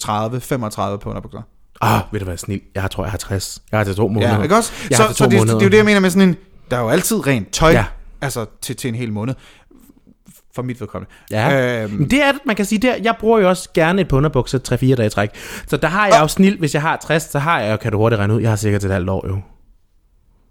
30-35 0.02 0.96
på 0.96 1.08
underbukser. 1.10 1.40
Ah, 1.80 2.00
ved 2.12 2.20
du 2.20 2.24
hvad, 2.24 2.36
snil. 2.36 2.60
Jeg 2.74 2.90
tror, 2.90 3.04
jeg 3.04 3.10
har 3.10 3.18
60. 3.18 3.62
Jeg 3.72 3.78
har 3.80 3.84
til 3.84 3.94
to 3.94 4.08
måneder. 4.08 4.36
Ja, 4.36 4.42
ikke 4.42 4.56
også? 4.56 4.72
Jeg 4.90 4.96
så 4.98 5.12
så 5.14 5.24
det, 5.24 5.32
måneder. 5.38 5.54
det, 5.54 5.62
er 5.62 5.66
jo 5.66 5.70
det, 5.70 5.76
jeg 5.76 5.84
mener 5.84 6.00
med 6.00 6.10
sådan 6.10 6.28
en... 6.28 6.36
Der 6.70 6.76
er 6.76 6.80
jo 6.80 6.88
altid 6.88 7.26
rent 7.26 7.52
tøj, 7.52 7.70
Ja. 7.70 7.76
ja. 7.78 7.84
altså 8.20 8.46
til, 8.60 8.76
til 8.76 8.88
en 8.88 8.94
hel 8.94 9.12
måned. 9.12 9.34
For 10.54 10.62
mit 10.62 10.80
vedkommende. 10.80 11.12
Ja. 11.30 11.82
Øhm, 11.84 11.92
Men 11.94 12.10
det 12.10 12.22
er 12.22 12.32
det, 12.32 12.40
man 12.46 12.56
kan 12.56 12.64
sige 12.64 12.78
der. 12.78 12.94
Jeg 13.02 13.14
bruger 13.20 13.38
jo 13.40 13.48
også 13.48 13.68
gerne 13.74 14.00
et 14.00 14.08
par 14.08 14.16
underbukser 14.16 14.58
3-4 14.92 14.94
dage 14.94 15.06
i 15.06 15.10
træk. 15.10 15.30
Så 15.66 15.76
der 15.76 15.88
har 15.88 16.06
jeg 16.06 16.18
jo 16.20 16.28
snil, 16.28 16.58
hvis 16.58 16.74
jeg 16.74 16.82
har 16.82 16.96
60, 16.96 17.22
så 17.22 17.38
har 17.38 17.60
jeg 17.60 17.72
jo, 17.72 17.76
kan 17.76 17.92
du 17.92 17.98
hurtigt 17.98 18.18
regne 18.18 18.34
ud, 18.34 18.40
jeg 18.40 18.50
har 18.50 18.56
sikkert 18.56 18.84
et 18.84 18.90
halvt 18.90 19.10
år 19.10 19.28
jo. 19.28 19.40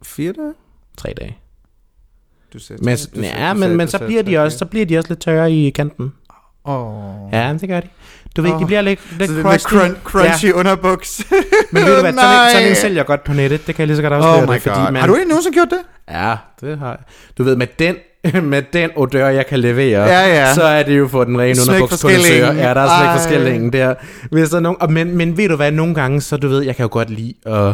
fire 0.03 0.31
dage? 0.33 0.53
3 0.97 1.13
dage. 1.19 1.37
Du 2.53 2.59
sagde, 2.59 2.83
Men, 2.85 2.97
du 2.97 3.01
sagde- 3.03 3.27
ja, 3.45 3.49
du 3.49 3.53
men, 3.53 3.61
sagde- 3.61 3.75
men 3.77 3.87
du 3.87 3.91
så 3.91 3.99
bliver 4.05 4.23
de 4.23 4.37
også, 4.37 4.57
så 4.57 4.65
bliver 4.65 4.85
de 4.85 4.97
også 4.97 5.09
lidt 5.09 5.19
tørre 5.21 5.51
i 5.51 5.69
kanten. 5.69 6.13
Åh. 6.65 7.29
Ja, 7.33 7.53
det 7.61 7.69
gør 7.69 7.79
de. 7.79 7.87
Du 8.39 8.43
ved, 8.43 8.51
de 8.51 8.55
Åh. 8.63 8.65
bliver 8.67 8.81
lidt, 8.81 8.99
lidt 9.19 9.31
Så 9.31 9.41
crusty. 9.41 9.73
crun- 9.73 9.95
crunchy 10.03 10.45
Ja. 10.47 10.51
underbuks. 10.53 11.21
Men 11.71 11.85
ved 11.85 11.95
du 11.95 12.01
hvad, 12.01 12.13
sådan 12.13 12.45
en, 12.45 12.51
sådan 12.53 12.67
en 12.69 12.75
sælger 12.75 13.03
godt 13.03 13.23
på 13.23 13.33
nettet. 13.33 13.67
Det 13.67 13.75
kan 13.75 13.81
jeg 13.81 13.87
lige 13.87 13.95
så 13.97 14.01
godt 14.01 14.13
afsløre 14.13 14.35
Oh 14.43 14.49
my 14.49 14.53
det, 14.53 14.61
fordi 14.61 14.79
god. 14.79 14.91
man, 14.91 14.95
Har 15.01 15.07
du 15.07 15.15
ikke 15.15 15.29
nogensinde 15.29 15.53
gjort 15.55 15.67
det? 15.69 15.79
Ja, 16.15 16.35
det 16.61 16.79
har 16.79 16.87
jeg. 16.87 16.97
Du 17.37 17.43
ved, 17.43 17.55
med 17.55 17.67
den, 17.79 17.95
med 18.49 18.61
den 18.73 18.89
odør, 18.95 19.27
jeg 19.27 19.47
kan 19.47 19.59
levere, 19.59 20.01
Ja, 20.03 20.27
ja. 20.27 20.53
så 20.53 20.63
er 20.63 20.83
det 20.83 20.97
jo 20.99 21.07
for 21.07 21.23
den 21.23 21.39
rene 21.39 21.59
underbukskondensør. 21.69 22.51
Ja, 22.53 22.73
der 22.73 22.81
er 22.81 22.97
slik 22.99 23.07
Ej. 23.07 23.15
for 23.15 23.21
skillingen 23.23 23.73
der. 23.73 23.93
Hvis 24.31 24.49
der 24.49 24.55
er 24.57 24.61
nogen, 24.61 24.77
og 24.81 24.91
men, 24.91 25.17
men 25.17 25.37
ved 25.37 25.49
du 25.49 25.55
hvad, 25.55 25.71
nogle 25.71 25.95
gange, 25.95 26.21
så 26.21 26.37
du 26.37 26.47
ved, 26.47 26.61
jeg 26.63 26.75
kan 26.75 26.83
jo 26.83 26.89
godt 26.91 27.09
lide, 27.09 27.33
og, 27.45 27.73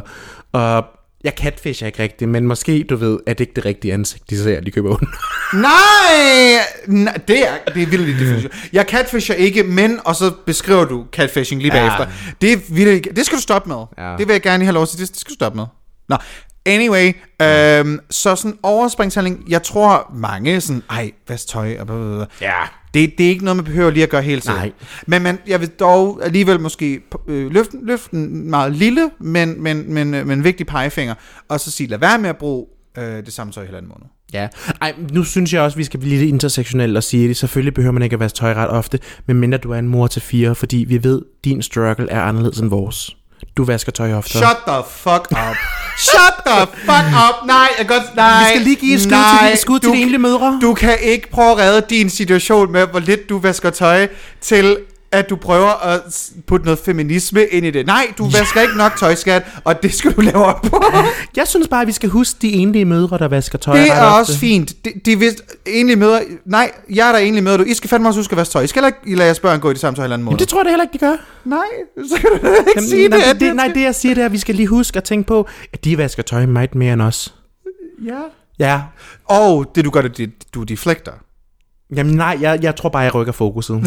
og 0.54 0.86
jeg 1.26 1.34
catfisher 1.38 1.88
ikke 1.88 2.04
rigtigt, 2.04 2.30
men 2.30 2.48
måske, 2.48 2.86
du 2.90 2.96
ved, 2.96 3.20
er 3.28 3.34
det 3.34 3.40
ikke 3.40 3.54
det 3.56 3.66
rigtige 3.66 3.94
ansigt, 3.94 4.30
de 4.30 4.44
ser, 4.44 4.62
de 4.62 4.72
køber 4.72 4.90
under. 4.90 5.06
Nej! 5.68 6.66
Nej, 6.88 7.14
det 7.28 7.48
er, 7.48 7.72
det 7.74 7.82
er 7.84 7.88
vildt 7.88 8.20
definition. 8.20 8.52
Jeg 8.74 8.86
catfisher 8.90 9.36
ikke, 9.36 9.64
men, 9.64 10.00
og 10.06 10.16
så 10.16 10.32
beskriver 10.46 10.86
du 10.86 11.06
catfishing 11.12 11.62
lige 11.62 11.76
Ja. 11.76 11.80
bagefter. 11.82 12.08
Det 12.42 12.54
er 12.54 12.58
vildt, 12.70 13.08
det 13.16 13.26
skal 13.26 13.38
du 13.38 13.42
stoppe 13.42 13.70
med. 13.70 13.84
Ja. 13.98 14.16
Det 14.18 14.28
vil 14.28 14.34
jeg 14.34 14.42
gerne 14.42 14.64
have 14.64 14.74
lov 14.74 14.88
til, 14.88 15.00
det, 15.00 15.10
det 15.10 15.18
skal 15.20 15.30
du 15.30 15.36
stoppe 15.36 15.56
med. 15.58 15.66
Nå, 16.10 16.16
anyway, 16.66 17.14
øhm, 17.42 18.00
så 18.10 18.36
sådan 18.36 18.58
overspringshandling, 18.64 19.46
jeg 19.50 19.64
tror 19.64 20.12
mange 20.16 20.62
sådan, 20.62 20.84
ej, 20.90 21.12
vask 21.28 21.48
tøj, 21.48 21.76
og 21.80 21.88
bla, 21.88 21.96
bla, 21.96 22.16
bla. 22.16 22.26
Ja. 22.42 22.62
Det, 22.94 23.14
det 23.18 23.26
er 23.26 23.30
ikke 23.30 23.46
noget, 23.46 23.56
man 23.56 23.66
behøver 23.66 23.92
lige 23.92 24.04
at 24.04 24.10
gøre 24.10 24.22
helt 24.22 24.44
selv. 24.44 24.56
Nej. 24.56 24.72
Men 25.08 25.22
man, 25.22 25.40
jeg 25.48 25.62
vil 25.62 25.70
dog 25.70 26.20
alligevel 26.24 26.60
måske 26.60 27.02
øh, 27.28 27.52
løfte, 27.52 27.78
løfte 27.84 28.16
en 28.16 28.50
meget 28.50 28.72
lille, 28.72 29.10
men, 29.20 29.64
men, 29.64 29.94
men, 29.94 30.14
øh, 30.14 30.28
men 30.28 30.44
vigtig 30.44 30.68
pegefinger, 30.68 31.14
og 31.50 31.60
så 31.60 31.72
sige, 31.72 31.88
lad 31.88 31.98
være 31.98 32.20
med 32.20 32.30
at 32.30 32.38
bruge 32.38 32.66
øh, 32.98 33.26
det 33.26 33.34
samme 33.34 33.54
tøj 33.54 33.64
i 33.64 33.66
halvanden 33.66 33.90
måned. 33.90 34.06
Ja, 34.34 34.48
Ej, 34.82 34.94
nu 35.12 35.24
synes 35.24 35.54
jeg 35.54 35.62
også, 35.62 35.78
vi 35.78 35.84
skal 35.84 36.00
blive 36.00 36.18
lidt 36.18 36.30
intersektionelle 36.30 37.00
og 37.00 37.04
sige 37.04 37.28
det. 37.28 37.38
Selvfølgelig 37.38 37.74
behøver 37.74 37.94
man 37.94 38.04
ikke 38.04 38.14
at 38.14 38.20
vaske 38.20 38.36
tøj 38.36 38.54
ret 38.54 38.70
ofte, 38.70 39.00
medmindre 39.26 39.58
du 39.58 39.72
er 39.72 39.80
en 39.80 39.88
mor 39.88 40.08
til 40.08 40.22
fire, 40.22 40.56
fordi 40.56 40.78
vi 40.78 41.04
ved, 41.04 41.22
din 41.44 41.62
struggle 41.62 42.12
er 42.12 42.22
anderledes 42.22 42.58
end 42.58 42.70
vores. 42.70 43.16
Du 43.58 43.64
vasker 43.64 43.92
tøj 43.92 44.14
ofte. 44.14 44.32
Shut 44.32 44.58
the 44.68 44.82
fuck 44.90 45.32
up. 45.32 45.56
Shut 45.98 46.46
the 46.46 46.60
fuck 46.86 47.06
up. 47.30 47.48
Nej, 47.48 47.68
jeg 47.80 47.88
godt... 47.88 48.16
Nej, 48.16 48.40
Vi 48.40 48.50
skal 48.50 48.62
lige 48.62 48.76
give 48.76 48.96
et 48.96 49.02
skud 49.02 49.12
nej, 49.12 49.46
til, 49.48 49.52
de- 49.56 49.62
skud 49.62 49.80
til 49.80 49.90
du, 49.90 49.94
de 49.96 50.02
enlige 50.02 50.18
mødre. 50.20 50.60
Du 50.62 50.74
kan 50.74 50.98
ikke 51.02 51.30
prøve 51.32 51.52
at 51.52 51.58
redde 51.58 51.86
din 51.90 52.10
situation 52.10 52.72
med, 52.72 52.88
hvor 52.88 53.00
lidt 53.00 53.30
du 53.30 53.40
vasker 53.40 53.70
tøj, 53.70 54.08
til 54.42 54.78
at 55.12 55.30
du 55.30 55.36
prøver 55.36 55.86
at 55.86 56.02
putte 56.48 56.66
noget 56.66 56.80
feminisme 56.80 57.46
ind 57.46 57.66
i 57.66 57.72
det. 57.72 57.86
Nej, 57.86 58.14
du 58.18 58.30
vasker 58.30 58.62
ikke 58.62 58.78
nok 58.78 58.98
tøj, 59.00 59.16
skat, 59.16 59.44
og 59.64 59.84
det 59.84 59.94
skal 59.94 60.12
du 60.12 60.22
lave 60.22 60.46
op 60.46 60.62
på. 60.62 60.84
Jeg 61.38 61.48
synes 61.48 61.68
bare, 61.68 61.82
at 61.82 61.88
vi 61.88 61.92
skal 61.92 62.10
huske 62.10 62.38
de 62.42 62.52
enlige 62.52 62.86
mødre, 62.86 63.18
der 63.18 63.28
vasker 63.28 63.58
tøj. 63.58 63.78
Det 63.78 63.88
er 63.88 64.02
ofte. 64.02 64.20
også 64.20 64.40
fint. 64.40 64.86
De, 64.86 64.92
de 65.06 65.20
vist 65.20 65.42
egentlig 65.68 65.98
møder... 65.98 66.20
Nej, 66.46 66.72
jeg 66.90 67.08
er 67.08 67.12
der 67.12 67.20
egentlig 67.20 67.44
møder 67.44 67.58
du. 67.58 67.64
I 67.64 67.74
skal 67.74 67.90
fandme 67.90 68.10
også 68.10 68.20
huske 68.20 68.34
at 68.34 68.38
vaske 68.38 68.52
tøj. 68.52 68.62
I 68.62 68.68
skal 68.68 68.84
heller 68.84 68.98
ikke 69.04 69.18
lade 69.18 69.26
jeres 69.26 69.40
børn 69.40 69.60
gå 69.60 69.70
i 69.70 69.74
det 69.74 69.82
samme 69.82 69.96
tøj 69.96 70.06
en 70.06 70.12
anden 70.12 70.26
måde. 70.26 70.32
Jamen, 70.34 70.40
det 70.40 70.48
tror 70.48 70.60
jeg 70.60 70.66
da 70.66 70.70
heller 70.70 70.84
ikke, 70.84 70.94
de 70.94 70.98
gør. 70.98 71.16
Nej, 71.46 71.60
så 72.10 72.16
kan 72.22 72.30
du 72.30 72.36
ikke 72.36 72.72
Jamen, 72.76 72.90
sige 72.90 73.08
nej, 73.08 73.20
det. 73.20 73.28
det, 73.28 73.42
det, 73.42 73.56
nej, 73.56 73.72
det 73.76 73.82
jeg 73.82 73.96
siger, 73.96 74.16
det 74.16 74.22
er, 74.22 74.26
at 74.26 74.32
vi 74.32 74.38
skal 74.40 74.56
lige 74.56 74.68
huske 74.68 74.98
at 74.98 75.04
tænke 75.04 75.28
på, 75.28 75.48
at 75.74 75.86
de 75.86 75.98
vasker 75.98 76.24
tøj 76.24 76.46
meget 76.46 76.76
mere 76.76 76.94
end 76.94 77.02
os. 77.02 77.34
Ja. 78.06 78.22
Ja. 78.60 78.82
Og 79.26 79.72
det 79.76 79.86
du 79.86 79.90
gør, 79.90 80.02
det, 80.02 80.32
du 80.54 80.64
deflekter. 80.64 81.12
Jamen 81.96 82.16
nej, 82.16 82.38
jeg, 82.42 82.60
jeg 82.62 82.76
tror 82.76 82.90
bare, 82.90 83.04
jeg 83.04 83.16
rykker 83.16 83.34
fokuset. 83.34 83.74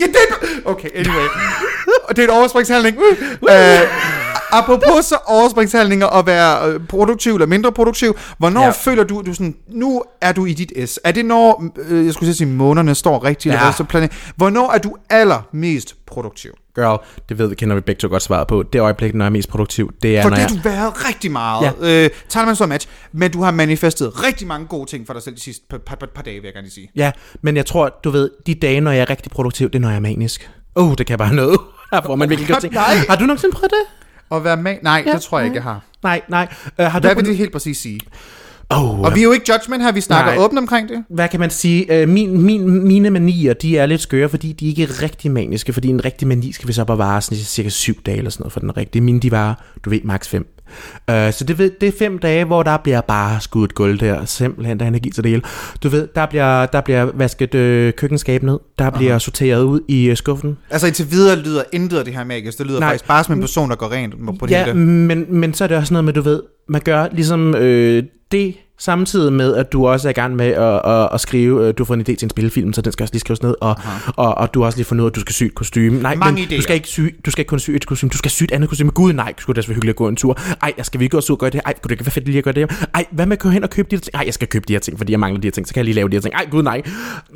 ja, 0.00 0.06
det. 0.06 0.27
Okay, 0.68 0.88
anyway. 0.94 1.26
Og 2.08 2.16
det 2.16 2.24
er 2.24 2.28
en 2.28 2.34
overspringshandling. 2.38 2.96
Uh, 3.42 3.48
apropos 4.52 5.04
så 5.04 5.16
overspringshandlinger 5.26 6.06
og 6.06 6.26
være 6.26 6.68
øh, 6.68 6.80
produktiv 6.88 7.32
eller 7.34 7.46
mindre 7.46 7.72
produktiv. 7.72 8.16
Hvornår 8.38 8.64
Ja. 8.64 8.70
føler 8.70 9.04
du, 9.04 9.22
du 9.26 9.34
sådan, 9.34 9.56
nu 9.68 10.02
er 10.20 10.32
du 10.32 10.46
i 10.46 10.52
dit 10.52 10.90
S? 10.90 11.00
Er 11.04 11.12
det 11.12 11.24
når, 11.24 11.64
øh, 11.88 12.06
jeg 12.06 12.14
skulle 12.14 12.34
sige, 12.34 12.46
månederne 12.48 12.94
står 12.94 13.24
rigtigt? 13.24 13.54
Ja. 13.54 13.58
Eller 13.60 13.72
så 13.72 13.84
planet, 13.84 14.12
hvornår 14.36 14.70
er 14.72 14.78
du 14.78 14.94
allermest 15.10 15.94
produktiv? 16.06 16.50
Girl, 16.74 16.98
det 17.28 17.38
ved 17.38 17.46
vi, 17.46 17.54
kender 17.54 17.74
vi 17.74 17.80
begge 17.80 17.98
to 18.00 18.08
godt 18.08 18.22
svaret 18.22 18.46
på. 18.48 18.62
Det 18.72 18.80
øjeblik, 18.80 19.14
når 19.14 19.24
jeg 19.24 19.28
er 19.28 19.32
mest 19.32 19.48
produktiv, 19.48 19.90
det 20.02 20.18
er, 20.18 20.22
For 20.22 20.28
når 20.28 20.36
det 20.36 20.42
jeg... 20.42 20.48
har 20.50 20.56
du 20.56 20.68
været 20.68 21.08
rigtig 21.08 21.30
meget. 21.32 21.72
Ja. 21.82 22.04
Øh, 22.04 22.10
tager 22.28 22.46
man 22.46 22.56
så 22.56 22.66
match, 22.66 22.88
men 23.12 23.30
du 23.30 23.42
har 23.42 23.50
manifesteret 23.50 24.24
rigtig 24.24 24.46
mange 24.46 24.66
gode 24.66 24.90
ting 24.90 25.06
for 25.06 25.12
dig 25.14 25.22
selv 25.22 25.34
de 25.34 25.40
sidste 25.40 25.64
par, 25.70 25.78
par, 25.78 25.96
par, 25.96 26.06
par 26.14 26.22
dage, 26.22 26.34
vil 26.36 26.44
jeg 26.44 26.54
gerne 26.54 26.70
sige. 26.70 26.90
Ja, 26.96 27.10
men 27.42 27.56
jeg 27.56 27.66
tror, 27.66 27.98
du 28.04 28.10
ved, 28.10 28.30
de 28.46 28.54
dage, 28.54 28.80
når 28.80 28.90
jeg 28.90 29.00
er 29.00 29.10
rigtig 29.10 29.32
produktiv, 29.32 29.66
det 29.70 29.74
er, 29.74 29.80
når 29.80 29.88
jeg 29.88 29.96
er 29.96 30.00
manisk. 30.00 30.50
Oh, 30.74 30.90
det 30.98 31.06
kan 31.06 31.08
jeg 31.10 31.18
bare 31.18 31.34
noget. 31.34 31.58
Her 31.92 32.00
får 32.06 32.16
man 32.16 32.30
virkelig 32.30 32.48
godt 32.48 32.60
ting. 32.64 32.74
Nej. 32.74 32.94
Har 33.08 33.16
du 33.16 33.24
nogensinde 33.24 33.54
prøvet 33.56 33.70
det? 33.70 34.12
Og 34.30 34.44
være 34.44 34.56
med? 34.56 34.76
Nej, 34.82 35.02
Ja, 35.06 35.12
det 35.12 35.20
tror 35.22 35.38
jeg 35.38 35.42
nej. 35.44 35.48
ikke, 35.48 35.56
jeg 35.56 35.62
har. 35.62 35.80
Nej, 36.02 36.20
nej. 36.28 36.48
Uh, 36.78 36.84
har 36.84 37.00
Hvad 37.00 37.10
du 37.10 37.16
vil 37.16 37.26
det 37.26 37.36
helt 37.36 37.52
præcis 37.52 37.78
sige? 37.78 38.00
Oh, 38.70 39.00
Og 39.00 39.14
vi 39.14 39.20
er 39.20 39.24
jo 39.24 39.32
ikke 39.32 39.52
judgment 39.52 39.82
her, 39.82 39.92
vi 39.92 40.00
snakker 40.00 40.34
Nej. 40.34 40.44
åbent 40.44 40.58
omkring 40.58 40.88
det. 40.88 41.04
hvad 41.08 41.28
kan 41.28 41.40
man 41.40 41.50
sige? 41.50 42.02
Uh, 42.02 42.08
min, 42.08 42.40
min, 42.42 42.86
mine 42.86 43.10
manier, 43.10 43.52
de 43.54 43.78
er 43.78 43.86
lidt 43.86 44.00
skøre, 44.00 44.28
fordi 44.28 44.52
de 44.52 44.66
ikke 44.68 44.82
er 44.82 45.02
rigtig 45.02 45.30
maniske. 45.30 45.72
Fordi 45.72 45.88
en 45.88 46.04
rigtig 46.04 46.28
mani 46.28 46.52
skal 46.52 46.68
vi 46.68 46.72
så 46.72 46.84
bare 46.84 46.98
vare 46.98 47.20
sådan 47.20 47.38
cirka 47.38 47.68
syv 47.68 48.02
dage 48.06 48.16
eller 48.18 48.30
sådan 48.30 48.42
noget 48.42 48.52
for 48.52 48.60
den 48.60 48.76
rigtige. 48.76 49.02
Mine, 49.02 49.20
de 49.20 49.30
var, 49.30 49.64
du 49.84 49.90
ved, 49.90 50.00
maks 50.04 50.28
5. 50.28 50.46
Uh, 51.08 51.32
så 51.32 51.44
det, 51.48 51.58
ved, 51.58 51.70
det 51.80 51.88
er 51.88 51.92
fem 51.98 52.18
dage, 52.18 52.44
hvor 52.44 52.62
der 52.62 52.76
bliver 52.76 53.00
bare 53.00 53.40
skudt 53.40 53.74
gulv 53.74 54.00
der. 54.00 54.24
Simpelthen, 54.24 54.78
der 54.78 54.84
er 54.84 54.88
energi 54.88 55.10
til 55.10 55.24
det 55.24 55.30
hele. 55.30 55.42
Du 55.82 55.88
ved, 55.88 56.08
der 56.14 56.26
bliver, 56.26 56.66
der 56.66 56.80
bliver 56.80 57.04
vasket 57.14 57.54
øh, 57.54 57.92
køkkenskab 57.92 58.42
ned. 58.42 58.58
Der 58.78 58.90
bliver 58.90 59.18
sorteret 59.18 59.62
ud 59.62 59.80
i 59.88 60.04
øh, 60.10 60.16
skuffen. 60.16 60.58
Altså 60.70 60.86
indtil 60.86 61.10
videre 61.10 61.36
lyder 61.38 61.62
intet 61.72 61.98
af 61.98 62.04
det 62.04 62.14
her 62.14 62.24
magisk. 62.24 62.58
Det 62.58 62.66
lyder 62.66 62.80
Nej. 62.80 62.86
Nej. 62.86 62.92
faktisk 62.92 63.08
bare 63.08 63.24
som 63.24 63.34
en 63.34 63.40
person, 63.40 63.70
der 63.70 63.76
går 63.76 63.92
rent 63.92 64.14
på 64.40 64.46
det 64.46 64.52
Ja, 64.52 64.64
hele. 64.64 64.78
men, 64.78 65.26
men 65.28 65.54
så 65.54 65.64
er 65.64 65.68
det 65.68 65.76
også 65.76 65.94
noget 65.94 66.04
med, 66.04 66.12
du 66.12 66.20
ved, 66.20 66.42
man 66.68 66.80
gør 66.80 67.08
ligesom 67.12 67.54
øh, 67.54 68.02
det 68.32 68.54
samtidig 68.78 69.32
med, 69.32 69.54
at 69.56 69.72
du 69.72 69.86
også 69.86 70.08
er 70.08 70.10
i 70.10 70.12
gang 70.12 70.36
med 70.36 70.46
at, 70.46 70.80
at, 70.84 71.08
at 71.12 71.20
skrive, 71.20 71.68
øh, 71.68 71.74
du 71.78 71.82
har 71.82 71.86
fået 71.86 71.96
en 71.96 72.00
idé 72.00 72.16
til 72.16 72.26
en 72.26 72.30
spillefilm, 72.30 72.72
så 72.72 72.82
den 72.82 72.92
skal 72.92 73.04
også 73.04 73.14
lige 73.14 73.20
skrives 73.20 73.42
ned, 73.42 73.54
og, 73.60 73.76
og, 74.16 74.38
og 74.38 74.54
du 74.54 74.60
har 74.60 74.66
også 74.66 74.78
lige 74.78 74.84
fundet 74.84 75.02
ud 75.02 75.06
af, 75.06 75.10
at 75.10 75.14
du 75.14 75.20
skal 75.20 75.34
sy 75.34 75.44
et 75.44 75.54
kostume. 75.54 75.90
Nej, 76.02 76.14
Mange 76.14 76.32
men 76.40 76.44
idéer. 76.44 76.56
du 76.56 76.62
skal, 76.62 76.74
ikke 76.74 76.88
sy, 76.88 77.00
du 77.26 77.30
skal 77.30 77.40
ikke 77.40 77.48
kun 77.48 77.58
sy 77.58 77.70
et 77.70 77.86
kostume, 77.86 78.10
du 78.10 78.18
skal 78.18 78.30
sy 78.30 78.42
et 78.42 78.52
andet 78.52 78.68
kostume. 78.68 78.90
Gud 78.90 79.12
nej, 79.12 79.34
skulle 79.38 79.56
det 79.62 79.68
være 79.68 79.74
hyggeligt 79.74 79.94
at 79.94 79.96
gå 79.96 80.08
en 80.08 80.16
tur. 80.16 80.38
Ej, 80.62 80.72
jeg 80.76 80.86
skal 80.86 81.00
vi 81.00 81.04
ikke 81.04 81.16
og 81.30 81.38
gøre 81.38 81.50
det? 81.50 81.60
Ej, 81.64 81.72
kunne 81.72 81.88
det 81.88 81.90
ikke 81.90 82.06
være 82.06 82.12
fedt 82.12 82.24
lige 82.24 82.38
at 82.38 82.44
gøre 82.44 82.54
det? 82.54 82.86
Ej, 82.94 83.04
hvad 83.10 83.26
med 83.26 83.36
at 83.36 83.42
gå 83.42 83.48
hen 83.48 83.64
og 83.64 83.70
købe 83.70 83.88
de 83.90 83.96
her 83.96 84.00
ting? 84.00 84.14
Ej, 84.14 84.22
jeg 84.26 84.34
skal 84.34 84.48
købe 84.48 84.64
de 84.68 84.72
her 84.72 84.80
ting, 84.80 84.98
fordi 84.98 85.12
jeg 85.12 85.20
mangler 85.20 85.40
de 85.40 85.46
her 85.46 85.52
ting, 85.52 85.68
så 85.68 85.74
kan 85.74 85.78
jeg 85.78 85.84
lige 85.84 85.94
lave 85.94 86.08
de 86.08 86.16
her 86.16 86.20
ting. 86.20 86.34
Ej, 86.34 86.46
gud 86.50 86.62
nej. 86.62 86.82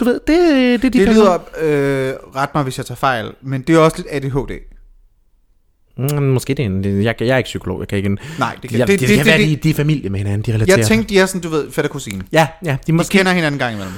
Du 0.00 0.04
ved, 0.04 0.20
det, 0.26 0.82
det 0.82 0.84
er 0.84 0.90
de 0.90 0.98
Det 0.98 1.08
lyder, 1.08 1.34
øh, 1.34 2.14
ret 2.36 2.54
mig 2.54 2.62
hvis 2.62 2.78
jeg 2.78 2.86
tager 2.86 2.96
fejl, 2.96 3.32
men 3.42 3.62
det 3.62 3.74
er 3.74 3.78
også 3.78 3.96
lidt 3.96 4.08
ADHD. 4.10 4.71
Mm, 5.99 6.22
måske 6.22 6.54
det 6.54 6.62
er 6.62 6.66
en, 6.66 6.84
jeg, 7.04 7.14
jeg 7.20 7.28
er 7.28 7.37
ikke 7.37 7.46
psykolog, 7.49 7.80
jeg 7.80 7.88
kan 7.88 7.99
ikke... 7.99 8.08
Nej, 8.38 8.56
det 8.62 8.70
kan, 8.70 8.78
Jeg, 8.78 8.88
det, 8.88 9.00
det, 9.00 9.08
det, 9.08 9.16
kan 9.16 9.26
det, 9.26 9.32
være, 9.32 9.38
det, 9.38 9.49
de, 9.49 9.56
de 9.56 9.70
er 9.70 9.75
familie 9.75 10.11
med 10.11 10.18
hinanden, 10.18 10.42
de 10.42 10.52
relaterer. 10.54 10.76
jeg 10.78 10.87
tænkte, 10.87 11.14
de 11.14 11.18
er 11.18 11.26
sådan, 11.26 11.40
du 11.40 11.49
ved, 11.49 11.70
fætter 11.72 11.88
kusine. 11.88 12.22
Ja, 12.32 12.46
ja, 12.64 12.70
de 12.70 12.76
De 12.87 12.92
måske 12.92 13.18
kender 13.18 13.32
hinanden 13.32 13.54
en 13.54 13.58
gang 13.58 13.75
imellem. 13.75 13.94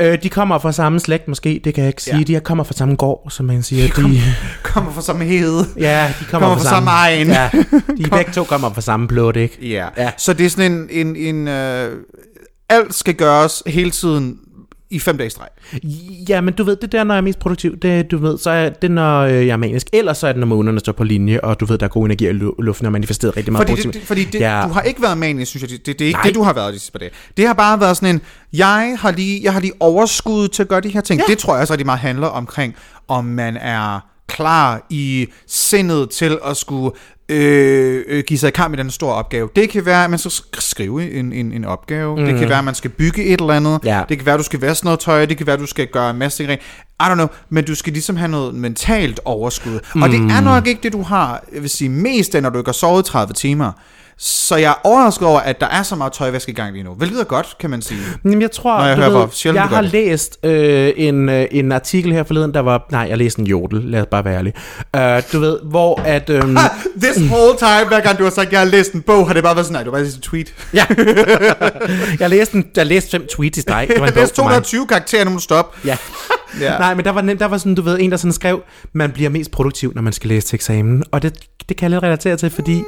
Øh, 0.00 0.22
de 0.22 0.28
kommer 0.28 0.58
fra 0.58 0.72
samme 0.72 1.00
slægt 1.00 1.28
måske, 1.28 1.60
det 1.64 1.74
kan 1.74 1.84
jeg 1.84 1.88
ikke 1.88 2.02
sige. 2.02 2.16
Ja. 2.16 2.22
De 2.38 2.40
kommer 2.40 2.64
fra 2.64 2.72
samme 2.72 2.94
gård, 2.96 3.26
som 3.30 3.46
man 3.46 3.62
siger. 3.62 3.82
De 3.82 3.88
De, 3.88 4.22
kommer- 4.62 4.92
fra 4.92 5.02
samme 5.02 5.24
hede. 5.24 5.66
ja, 5.78 6.12
de 6.20 6.24
kommer, 6.30 6.46
Kommer 6.48 6.62
fra 6.62 6.70
samme 6.70 6.90
egen. 6.90 7.28
Ja, 7.28 7.50
de 7.98 8.10
begge 8.10 8.32
to 8.32 8.44
kommer 8.44 8.72
fra 8.74 8.80
samme 8.80 9.08
blod, 9.08 9.36
ikke? 9.36 9.58
Ja. 9.68 9.86
Ja. 9.96 10.10
Så 10.18 10.32
det 10.32 10.46
er 10.46 10.50
sådan 10.50 10.72
en, 10.72 11.06
en, 11.06 11.16
en 11.16 11.48
øh, 11.48 11.90
alt 12.68 12.94
skal 12.94 13.14
gøres 13.14 13.62
hele 13.66 13.90
tiden 13.90 14.36
i 14.90 14.98
fem 14.98 15.18
dage 15.18 15.30
streg. 15.30 15.48
Ja, 16.28 16.40
men 16.40 16.54
du 16.54 16.64
ved, 16.64 16.76
det 16.76 16.92
der, 16.92 17.04
når 17.04 17.14
jeg 17.14 17.18
er 17.18 17.24
mest 17.24 17.38
produktiv, 17.38 17.76
det, 17.78 18.10
du 18.10 18.18
ved, 18.18 18.38
så 18.38 18.50
er 18.50 18.68
det, 18.68 18.90
når 18.90 19.20
øh, 19.20 19.32
jeg 19.32 19.52
er 19.52 19.56
manisk. 19.56 19.86
Ellers 19.92 20.18
så 20.18 20.26
er 20.26 20.32
det, 20.32 20.40
når 20.40 20.46
månerne 20.46 20.80
står 20.80 20.92
på 20.92 21.04
linje, 21.04 21.40
og 21.40 21.60
du 21.60 21.64
ved, 21.64 21.78
der 21.78 21.86
er 21.86 21.90
god 21.90 22.04
energi 22.06 22.26
i 22.28 22.30
lu- 22.30 22.54
luften, 22.62 22.86
og 22.86 22.92
manifesteret 22.92 23.36
rigtig 23.36 23.52
meget 23.52 23.68
Fordi, 23.68 23.82
det, 23.82 24.02
fordi 24.02 24.24
det, 24.24 24.40
Ja. 24.40 24.62
du 24.68 24.72
har 24.72 24.80
ikke 24.82 25.02
været 25.02 25.18
manisk, 25.18 25.50
synes 25.50 25.62
jeg. 25.62 25.70
Det, 25.70 25.86
det, 25.86 25.98
det 25.98 26.04
er 26.04 26.06
ikke 26.08 26.16
Nej. 26.16 26.22
Det, 26.26 26.34
du 26.34 26.42
har 26.42 26.52
været 26.52 26.74
de 26.74 26.78
sidste 26.78 26.92
par 26.92 26.98
dage. 26.98 27.10
Det 27.36 27.46
har 27.46 27.54
bare 27.54 27.80
været 27.80 27.96
sådan 27.96 28.14
en, 28.14 28.20
jeg 28.52 28.96
har 29.00 29.10
lige, 29.10 29.40
jeg 29.42 29.52
har 29.52 29.60
lige 29.60 29.72
overskud 29.80 30.48
til 30.48 30.62
at 30.62 30.68
gøre 30.68 30.80
de 30.80 30.88
her 30.88 31.00
ting. 31.00 31.20
Ja. 31.20 31.24
Det 31.32 31.38
tror 31.38 31.54
jeg 31.54 31.60
også 31.60 31.72
rigtig 31.72 31.86
meget 31.86 32.00
handler 32.00 32.26
omkring, 32.26 32.74
om 33.08 33.24
man 33.24 33.56
er 33.56 34.00
klar 34.28 34.86
i 34.90 35.26
sindet 35.46 36.10
til 36.10 36.38
at 36.46 36.56
skulle 36.56 36.90
øh, 37.28 38.04
øh, 38.08 38.24
give 38.26 38.38
sig 38.38 38.48
i 38.48 38.50
kamp 38.50 38.70
med 38.70 38.78
den 38.84 38.90
store 38.90 39.14
opgave. 39.14 39.48
Det 39.56 39.70
kan 39.70 39.86
være, 39.86 40.04
at 40.04 40.10
man 40.10 40.18
skal 40.18 40.30
sk- 40.30 40.60
skrive 40.60 41.12
en, 41.12 41.32
en, 41.32 41.52
en 41.52 41.64
opgave. 41.64 42.16
Mm. 42.20 42.26
Det 42.26 42.38
kan 42.38 42.48
være, 42.48 42.58
at 42.58 42.64
man 42.64 42.74
skal 42.74 42.90
bygge 42.90 43.24
et 43.24 43.40
eller 43.40 43.54
andet. 43.54 43.80
Ja. 43.84 44.02
Det 44.08 44.16
kan 44.18 44.26
være, 44.26 44.34
at 44.34 44.38
du 44.38 44.44
skal 44.44 44.60
vaske 44.60 44.84
noget 44.86 45.00
tøj. 45.00 45.26
Det 45.26 45.36
kan 45.36 45.46
være, 45.46 45.54
at 45.54 45.60
du 45.60 45.66
skal 45.66 45.86
gøre 45.86 46.10
en 46.10 46.16
masse 46.16 46.38
ting 46.38 46.50
rent. 46.50 46.60
I 47.00 47.04
don't 47.04 47.14
know, 47.14 47.26
men 47.48 47.64
du 47.64 47.74
skal 47.74 47.92
ligesom 47.92 48.16
have 48.16 48.28
noget 48.30 48.54
mentalt 48.54 49.20
overskud. 49.24 49.80
Mm. 49.94 50.02
Og 50.02 50.08
det 50.08 50.16
er 50.20 50.40
nok 50.40 50.66
ikke 50.66 50.80
det, 50.82 50.92
du 50.92 51.02
har, 51.02 51.44
jeg 51.54 51.62
vil 51.62 51.70
sige, 51.70 51.88
mest 51.90 52.34
af, 52.34 52.42
når 52.42 52.50
du 52.50 52.58
ikke 52.58 52.68
har 52.68 52.72
sovet 52.72 53.04
30 53.04 53.32
timer. 53.34 53.72
Så 54.20 54.56
jeg 54.56 54.70
er 54.70 54.74
overrasket 54.84 55.28
over, 55.28 55.40
at 55.40 55.60
der 55.60 55.66
er 55.66 55.82
så 55.82 55.96
meget 55.96 56.12
tøjvask 56.12 56.48
i 56.48 56.52
gang 56.52 56.72
lige 56.72 56.82
nu. 56.84 56.90
Hvilket 56.94 57.20
er 57.20 57.24
godt, 57.24 57.56
kan 57.60 57.70
man 57.70 57.82
sige. 57.82 58.00
Jamen, 58.24 58.42
jeg 58.42 58.50
tror, 58.50 58.78
Når 58.78 58.86
jeg 58.86 58.96
hører, 58.96 59.08
ved, 59.44 59.54
jeg 59.54 59.62
har 59.62 59.80
det. 59.82 59.92
læst 59.92 60.38
øh, 60.42 60.92
en, 60.96 61.28
øh, 61.28 61.46
en 61.50 61.72
artikel 61.72 62.12
her 62.12 62.22
forleden, 62.24 62.54
der 62.54 62.60
var, 62.60 62.86
nej, 62.90 63.06
jeg 63.08 63.18
læste 63.18 63.40
en 63.40 63.46
jodel, 63.46 63.80
lad 63.84 64.00
os 64.00 64.06
bare 64.10 64.24
være 64.24 64.34
ærlig. 64.36 64.54
Øh, 64.96 65.22
du 65.32 65.40
ved, 65.40 65.58
hvor 65.62 66.00
at, 66.00 66.30
øhm, 66.30 66.56
This 67.02 67.18
whole 67.18 67.58
time, 67.58 67.88
hver 67.88 68.00
gang 68.00 68.18
du 68.18 68.22
har 68.22 68.30
sagt, 68.30 68.52
jeg 68.52 68.60
har 68.60 68.66
læst 68.66 68.92
en 68.92 69.02
bog, 69.02 69.26
har 69.26 69.34
det 69.34 69.42
bare 69.42 69.56
været 69.56 69.66
sådan, 69.66 69.74
nej, 69.74 69.82
du 69.84 69.90
har 69.90 69.96
bare 69.96 70.04
læst 70.04 70.16
en 70.16 70.22
tweet. 70.22 70.54
ja, 70.74 70.86
jeg 72.20 72.30
læste, 72.30 72.56
en, 72.56 72.64
jeg 72.76 72.86
læste 72.86 73.10
fem 73.10 73.26
tweets 73.36 73.58
i 73.58 73.60
streg. 73.60 73.86
Det 73.88 74.00
var 74.00 74.06
en 74.06 74.12
Jeg 74.14 74.20
læste 74.22 74.34
for 74.36 74.42
mig. 74.42 74.50
220 74.50 74.86
karakterer, 74.86 75.24
nu 75.24 75.30
må 75.30 75.36
du 75.36 75.42
stoppe. 75.42 75.78
Ja. 75.88 75.96
Ja. 76.60 76.78
Nej, 76.78 76.94
men 76.94 77.04
der 77.04 77.10
var, 77.10 77.22
nem- 77.22 77.38
der 77.38 77.46
var 77.46 77.58
sådan, 77.58 77.74
du 77.74 77.82
ved, 77.82 77.98
en, 78.00 78.10
der 78.10 78.16
sådan 78.16 78.32
skrev, 78.32 78.60
man 78.92 79.10
bliver 79.12 79.30
mest 79.30 79.50
produktiv, 79.50 79.92
når 79.94 80.02
man 80.02 80.12
skal 80.12 80.28
læse 80.28 80.46
til 80.46 80.56
eksamen. 80.56 81.04
Og 81.10 81.22
det, 81.22 81.34
det 81.68 81.76
kan 81.76 81.84
jeg 81.84 81.90
lidt 81.90 82.02
relatere 82.02 82.36
til, 82.36 82.50
fordi 82.50 82.82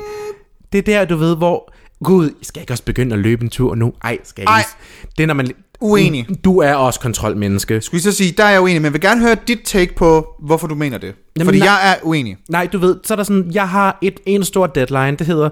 det 0.73 0.79
er 0.79 0.83
der, 0.83 1.05
du 1.05 1.17
ved, 1.17 1.37
hvor, 1.37 1.73
gud, 2.05 2.31
skal 2.43 2.61
jeg 2.61 2.63
ikke 2.63 2.73
også 2.73 2.85
begynde 2.85 3.15
at 3.15 3.19
løbe 3.19 3.43
en 3.45 3.51
tur 3.51 3.75
nu? 3.75 3.93
Ej, 4.05 4.19
skal 4.25 4.45
jeg 4.49 4.59
ikke? 4.59 4.71
Det 5.17 5.23
er, 5.23 5.27
når 5.27 5.35
man... 5.35 5.53
Uenig. 5.83 6.27
Du 6.45 6.59
er 6.59 6.75
også 6.75 7.01
kontrolmenneske. 7.01 7.81
Skulle 7.81 7.99
jeg 7.99 8.13
så 8.13 8.19
sige, 8.19 8.33
der 8.33 8.45
er 8.45 8.51
jeg 8.51 8.61
uenig, 8.61 8.81
men 8.81 8.85
jeg 8.85 8.93
vil 8.93 9.01
gerne 9.01 9.21
høre 9.21 9.37
dit 9.49 9.61
take 9.65 9.95
på, 9.95 10.27
hvorfor 10.39 10.67
du 10.67 10.75
mener 10.75 10.99
det. 10.99 11.15
Jamen, 11.37 11.47
Fordi 11.47 11.59
nej. 11.59 11.69
jeg 11.69 11.91
er 11.91 11.97
uenig. 12.03 12.37
Nej, 12.49 12.67
du 12.67 12.79
ved, 12.79 12.97
så 13.05 13.15
er 13.15 13.17
der 13.17 13.25
sådan, 13.25 13.51
jeg 13.55 13.69
har 13.69 13.99
et, 14.03 14.21
en 14.27 14.45
stor 14.45 14.67
deadline, 14.67 15.17
det 15.17 15.27
hedder, 15.27 15.51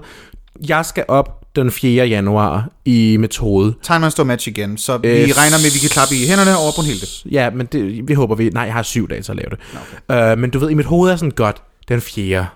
jeg 0.67 0.85
skal 0.85 1.05
op 1.07 1.39
den 1.55 1.71
4. 1.71 2.07
januar 2.07 2.69
i 2.85 3.17
metode. 3.19 3.73
En 3.91 4.11
stor 4.11 4.23
match 4.23 4.47
igen, 4.47 4.77
så 4.77 4.97
vi 4.97 5.07
Øh, 5.07 5.13
regner 5.13 5.57
med, 5.57 5.65
at 5.65 5.73
vi 5.73 5.79
kan 5.79 5.89
klappe 5.89 6.15
i 6.15 6.27
hænderne 6.27 6.57
over 6.57 6.71
på 6.75 6.81
en 6.81 6.87
hel 6.87 7.01
det. 7.01 7.25
Ja, 7.31 7.49
men 7.49 7.65
det, 7.65 8.07
vi 8.07 8.13
håber 8.13 8.35
vi... 8.35 8.49
Nej, 8.49 8.63
jeg 8.63 8.73
har 8.73 8.83
syv 8.83 9.09
dage 9.09 9.21
til 9.21 9.31
at 9.31 9.35
lave 9.35 9.49
det. 9.49 9.59
Okay. 10.07 10.33
Uh, 10.33 10.39
men 10.39 10.49
du 10.49 10.59
ved, 10.59 10.69
i 10.69 10.73
mit 10.73 10.85
hoved 10.85 11.11
er 11.11 11.15
sådan 11.15 11.31
godt, 11.31 11.61
den 11.87 12.01
4. 12.01 12.47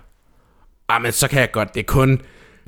Ah, 0.89 1.01
men 1.01 1.11
så 1.11 1.27
kan 1.27 1.39
jeg 1.39 1.51
godt, 1.51 1.73
det 1.73 1.79
er 1.79 1.83
kun... 1.83 2.21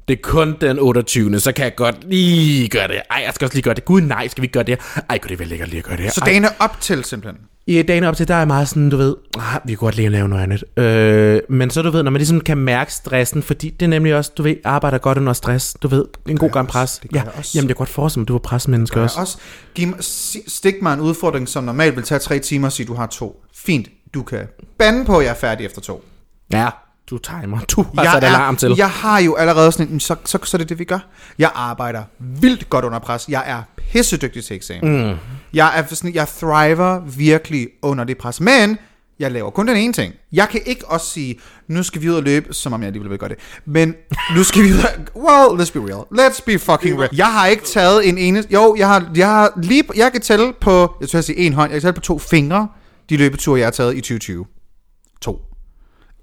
Det 0.07 0.13
er 0.13 0.21
kun 0.23 0.55
den 0.61 0.79
28. 0.79 1.39
Så 1.39 1.51
kan 1.51 1.63
jeg 1.63 1.75
godt 1.75 2.09
lige 2.09 2.67
gøre 2.67 2.87
det. 2.87 3.01
Ej, 3.11 3.21
jeg 3.25 3.33
skal 3.33 3.45
også 3.45 3.55
lige 3.55 3.63
gøre 3.63 3.73
det. 3.73 3.85
Gud 3.85 4.01
nej, 4.01 4.27
skal 4.27 4.41
vi 4.41 4.47
gøre 4.47 4.63
det 4.63 4.77
her? 4.95 5.01
Ej, 5.09 5.17
kunne 5.17 5.29
det 5.29 5.39
være 5.39 5.47
lækkert 5.47 5.69
lige 5.69 5.77
at 5.77 5.83
gøre 5.83 5.97
det 5.97 6.03
her? 6.03 6.11
Så 6.11 6.21
Ej. 6.21 6.29
dagen 6.29 6.45
er 6.45 6.49
op 6.59 6.81
til 6.81 7.03
simpelthen. 7.03 7.41
I 7.67 7.81
dagen 7.81 8.03
op 8.03 8.17
til, 8.17 8.27
der 8.27 8.35
er 8.35 8.45
meget 8.45 8.69
sådan, 8.69 8.89
du 8.89 8.97
ved, 8.97 9.15
ah, 9.39 9.59
vi 9.65 9.75
kunne 9.75 9.85
godt 9.87 9.95
lige 9.95 10.09
lave 10.09 10.29
noget 10.29 10.43
andet. 10.43 10.63
Øh, 10.77 11.41
men 11.49 11.69
så 11.69 11.81
du 11.81 11.89
ved, 11.89 12.03
når 12.03 12.11
man 12.11 12.19
ligesom 12.19 12.41
kan 12.41 12.57
mærke 12.57 12.93
stressen, 12.93 13.43
fordi 13.43 13.69
det 13.69 13.81
er 13.85 13.89
nemlig 13.89 14.15
også, 14.15 14.31
du 14.37 14.43
ved, 14.43 14.55
arbejder 14.63 14.97
godt 14.97 15.17
under 15.17 15.33
stress, 15.33 15.73
du 15.81 15.87
ved, 15.87 16.05
en 16.27 16.37
god 16.37 16.49
gang 16.49 16.67
pres. 16.67 16.99
det 17.03 17.11
ja, 17.13 17.21
jeg 17.23 17.31
også. 17.37 17.51
jamen 17.55 17.67
det 17.67 17.73
er 17.73 17.77
godt 17.77 17.89
forestille 17.89 18.21
mig, 18.21 18.27
du 18.27 18.33
var 18.33 18.39
presmenneske 18.39 19.01
også. 19.01 19.19
også 19.19 19.37
giv 19.75 19.95
stik 20.47 20.75
mig 20.81 20.93
en 20.93 20.99
udfordring, 20.99 21.49
som 21.49 21.63
normalt 21.63 21.95
vil 21.95 22.03
tage 22.03 22.19
tre 22.19 22.39
timer, 22.39 22.67
og 22.67 22.71
sige, 22.71 22.85
du 22.85 22.93
har 22.93 23.07
to. 23.07 23.43
Fint, 23.55 23.87
du 24.13 24.23
kan 24.23 24.47
bande 24.79 25.05
på, 25.05 25.17
at 25.17 25.25
jeg 25.25 25.31
er 25.31 25.35
færdig 25.35 25.65
efter 25.65 25.81
to. 25.81 26.05
Ja, 26.51 26.69
du 27.09 27.17
timer. 27.17 27.59
Du 27.59 27.85
har 27.95 28.03
jeg 28.03 28.11
sat 28.11 28.23
alarm 28.23 28.55
til. 28.55 28.73
Jeg 28.77 28.89
har 28.89 29.19
jo 29.19 29.35
allerede 29.35 29.71
sådan 29.71 29.93
en, 29.93 29.99
så, 29.99 30.15
så, 30.25 30.39
så 30.43 30.57
er 30.57 30.59
det 30.59 30.69
det, 30.69 30.79
vi 30.79 30.83
gør. 30.83 30.99
Jeg 31.39 31.51
arbejder 31.55 32.03
vildt 32.19 32.69
godt 32.69 32.85
under 32.85 32.99
pres. 32.99 33.25
Jeg 33.29 33.43
er 33.45 33.61
pissedygtig 33.77 34.45
til 34.45 34.55
eksamen. 34.55 35.07
Mm. 35.09 35.15
Jeg, 35.53 35.79
er 35.79 35.95
sådan, 35.95 36.15
jeg 36.15 36.27
thriver 36.27 36.99
virkelig 37.17 37.67
under 37.81 38.03
det 38.03 38.17
pres. 38.17 38.41
Men 38.41 38.77
jeg 39.19 39.31
laver 39.31 39.49
kun 39.49 39.67
den 39.67 39.77
ene 39.77 39.93
ting. 39.93 40.13
Jeg 40.31 40.49
kan 40.49 40.61
ikke 40.65 40.87
også 40.87 41.07
sige, 41.07 41.39
nu 41.67 41.83
skal 41.83 42.01
vi 42.01 42.09
ud 42.09 42.15
og 42.15 42.23
løbe, 42.23 42.53
som 42.53 42.73
om 42.73 42.81
jeg 42.81 42.87
alligevel 42.87 43.09
vil 43.09 43.17
gøre 43.19 43.29
det. 43.29 43.37
Men 43.65 43.95
nu 44.35 44.43
skal 44.43 44.63
vi 44.63 44.73
ud 44.73 44.79
og... 44.79 45.21
Well, 45.23 45.61
let's 45.61 45.73
be 45.73 45.79
real. 45.79 46.29
Let's 46.29 46.39
be 46.45 46.59
fucking 46.59 46.99
real. 46.99 47.09
Jeg 47.15 47.33
har 47.33 47.47
ikke 47.47 47.63
taget 47.63 48.09
en 48.09 48.17
eneste... 48.17 48.53
Jo, 48.53 48.75
jeg 48.77 48.87
har, 48.87 49.11
jeg 49.15 49.27
har 49.27 49.51
lige... 49.63 49.83
Jeg 49.95 50.11
kan 50.11 50.21
tælle 50.21 50.53
på... 50.61 50.95
Jeg 51.01 51.09
tror, 51.09 51.17
jeg 51.17 51.23
sige 51.23 51.37
en 51.37 51.53
hånd. 51.53 51.71
Jeg 51.71 51.81
kan 51.81 51.87
tælle 51.87 51.93
på 51.93 52.01
to 52.01 52.19
fingre, 52.19 52.67
de 53.09 53.17
løbeture, 53.17 53.59
jeg 53.59 53.65
har 53.65 53.71
taget 53.71 53.93
i 53.95 54.01
2020. 54.01 54.45
to. 55.21 55.54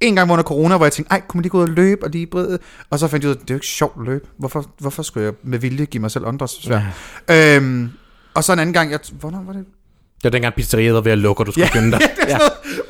En 0.02 0.16
gang 0.16 0.30
under 0.32 0.42
corona, 0.42 0.76
hvor 0.76 0.86
jeg 0.86 0.92
tænkte, 0.92 1.12
ej, 1.12 1.20
kunne 1.28 1.38
man 1.38 1.42
lige 1.42 1.50
gå 1.50 1.58
ud 1.58 1.62
og 1.62 1.68
løbe 1.68 2.04
og 2.04 2.10
lige 2.10 2.26
brede? 2.26 2.58
Og 2.90 2.98
så 2.98 3.08
fandt 3.08 3.24
jeg 3.24 3.30
ud 3.30 3.34
af, 3.34 3.40
det 3.40 3.50
er 3.50 3.54
jo 3.54 3.56
ikke 3.56 3.66
sjovt 3.66 3.96
at 4.00 4.06
løbe. 4.06 4.26
Hvorfor, 4.38 4.64
hvorfor 4.78 5.02
skulle 5.02 5.24
jeg 5.24 5.32
med 5.42 5.58
vilje 5.58 5.84
give 5.84 6.00
mig 6.00 6.10
selv 6.10 6.26
åndedrætsbesvær? 6.26 6.80
Ja. 7.28 7.56
Øhm, 7.56 7.90
og 8.34 8.44
så 8.44 8.52
en 8.52 8.58
anden 8.58 8.72
gang, 8.72 8.90
jeg, 8.90 8.98
hvornår 9.20 9.42
var 9.46 9.52
det? 9.52 9.64
Det 10.16 10.24
var 10.24 10.30
dengang 10.30 10.54
pizzeriet 10.54 10.94
var 10.94 11.00
ved 11.00 11.12
at 11.12 11.18
lukke, 11.18 11.40
og 11.42 11.46
du 11.46 11.52
skulle 11.52 11.66
skynde 11.68 11.90
dig. 11.90 12.00
det 12.16 12.32
er 12.32 12.38
sådan 12.38 12.38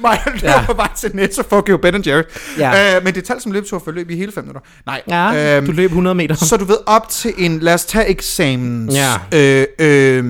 noget, 0.01 0.23
mig 0.35 0.43
Ja. 0.43 0.67
på 0.67 0.73
vej 0.75 0.89
til 0.97 1.11
Netto 1.15 1.43
for 1.49 1.59
at 1.59 1.65
købe 1.65 1.79
Ben 1.79 2.03
Jerry. 2.07 2.23
Ja. 2.59 2.97
Øh, 2.97 3.05
men 3.05 3.15
det 3.15 3.25
talte 3.25 3.43
som 3.43 3.53
løbetur 3.53 3.79
for 3.79 3.91
løb 3.91 4.11
i 4.11 4.17
hele 4.17 4.33
fem 4.33 4.45
minutter. 4.45 4.61
Nej, 4.87 5.03
Ja, 5.09 5.57
øhm, 5.57 5.67
du 5.67 5.73
løb 5.73 5.91
100 5.91 6.15
meter. 6.15 6.35
så 6.35 6.57
du 6.57 6.65
ved, 6.65 6.77
op 6.87 7.09
til 7.09 7.33
en, 7.39 7.59
lad 7.61 7.75
os 7.75 7.85
tage 7.85 8.07
eksamens. 8.07 8.95
Ja. 8.95 9.13
Øh, 9.35 9.67
øh, 9.79 10.25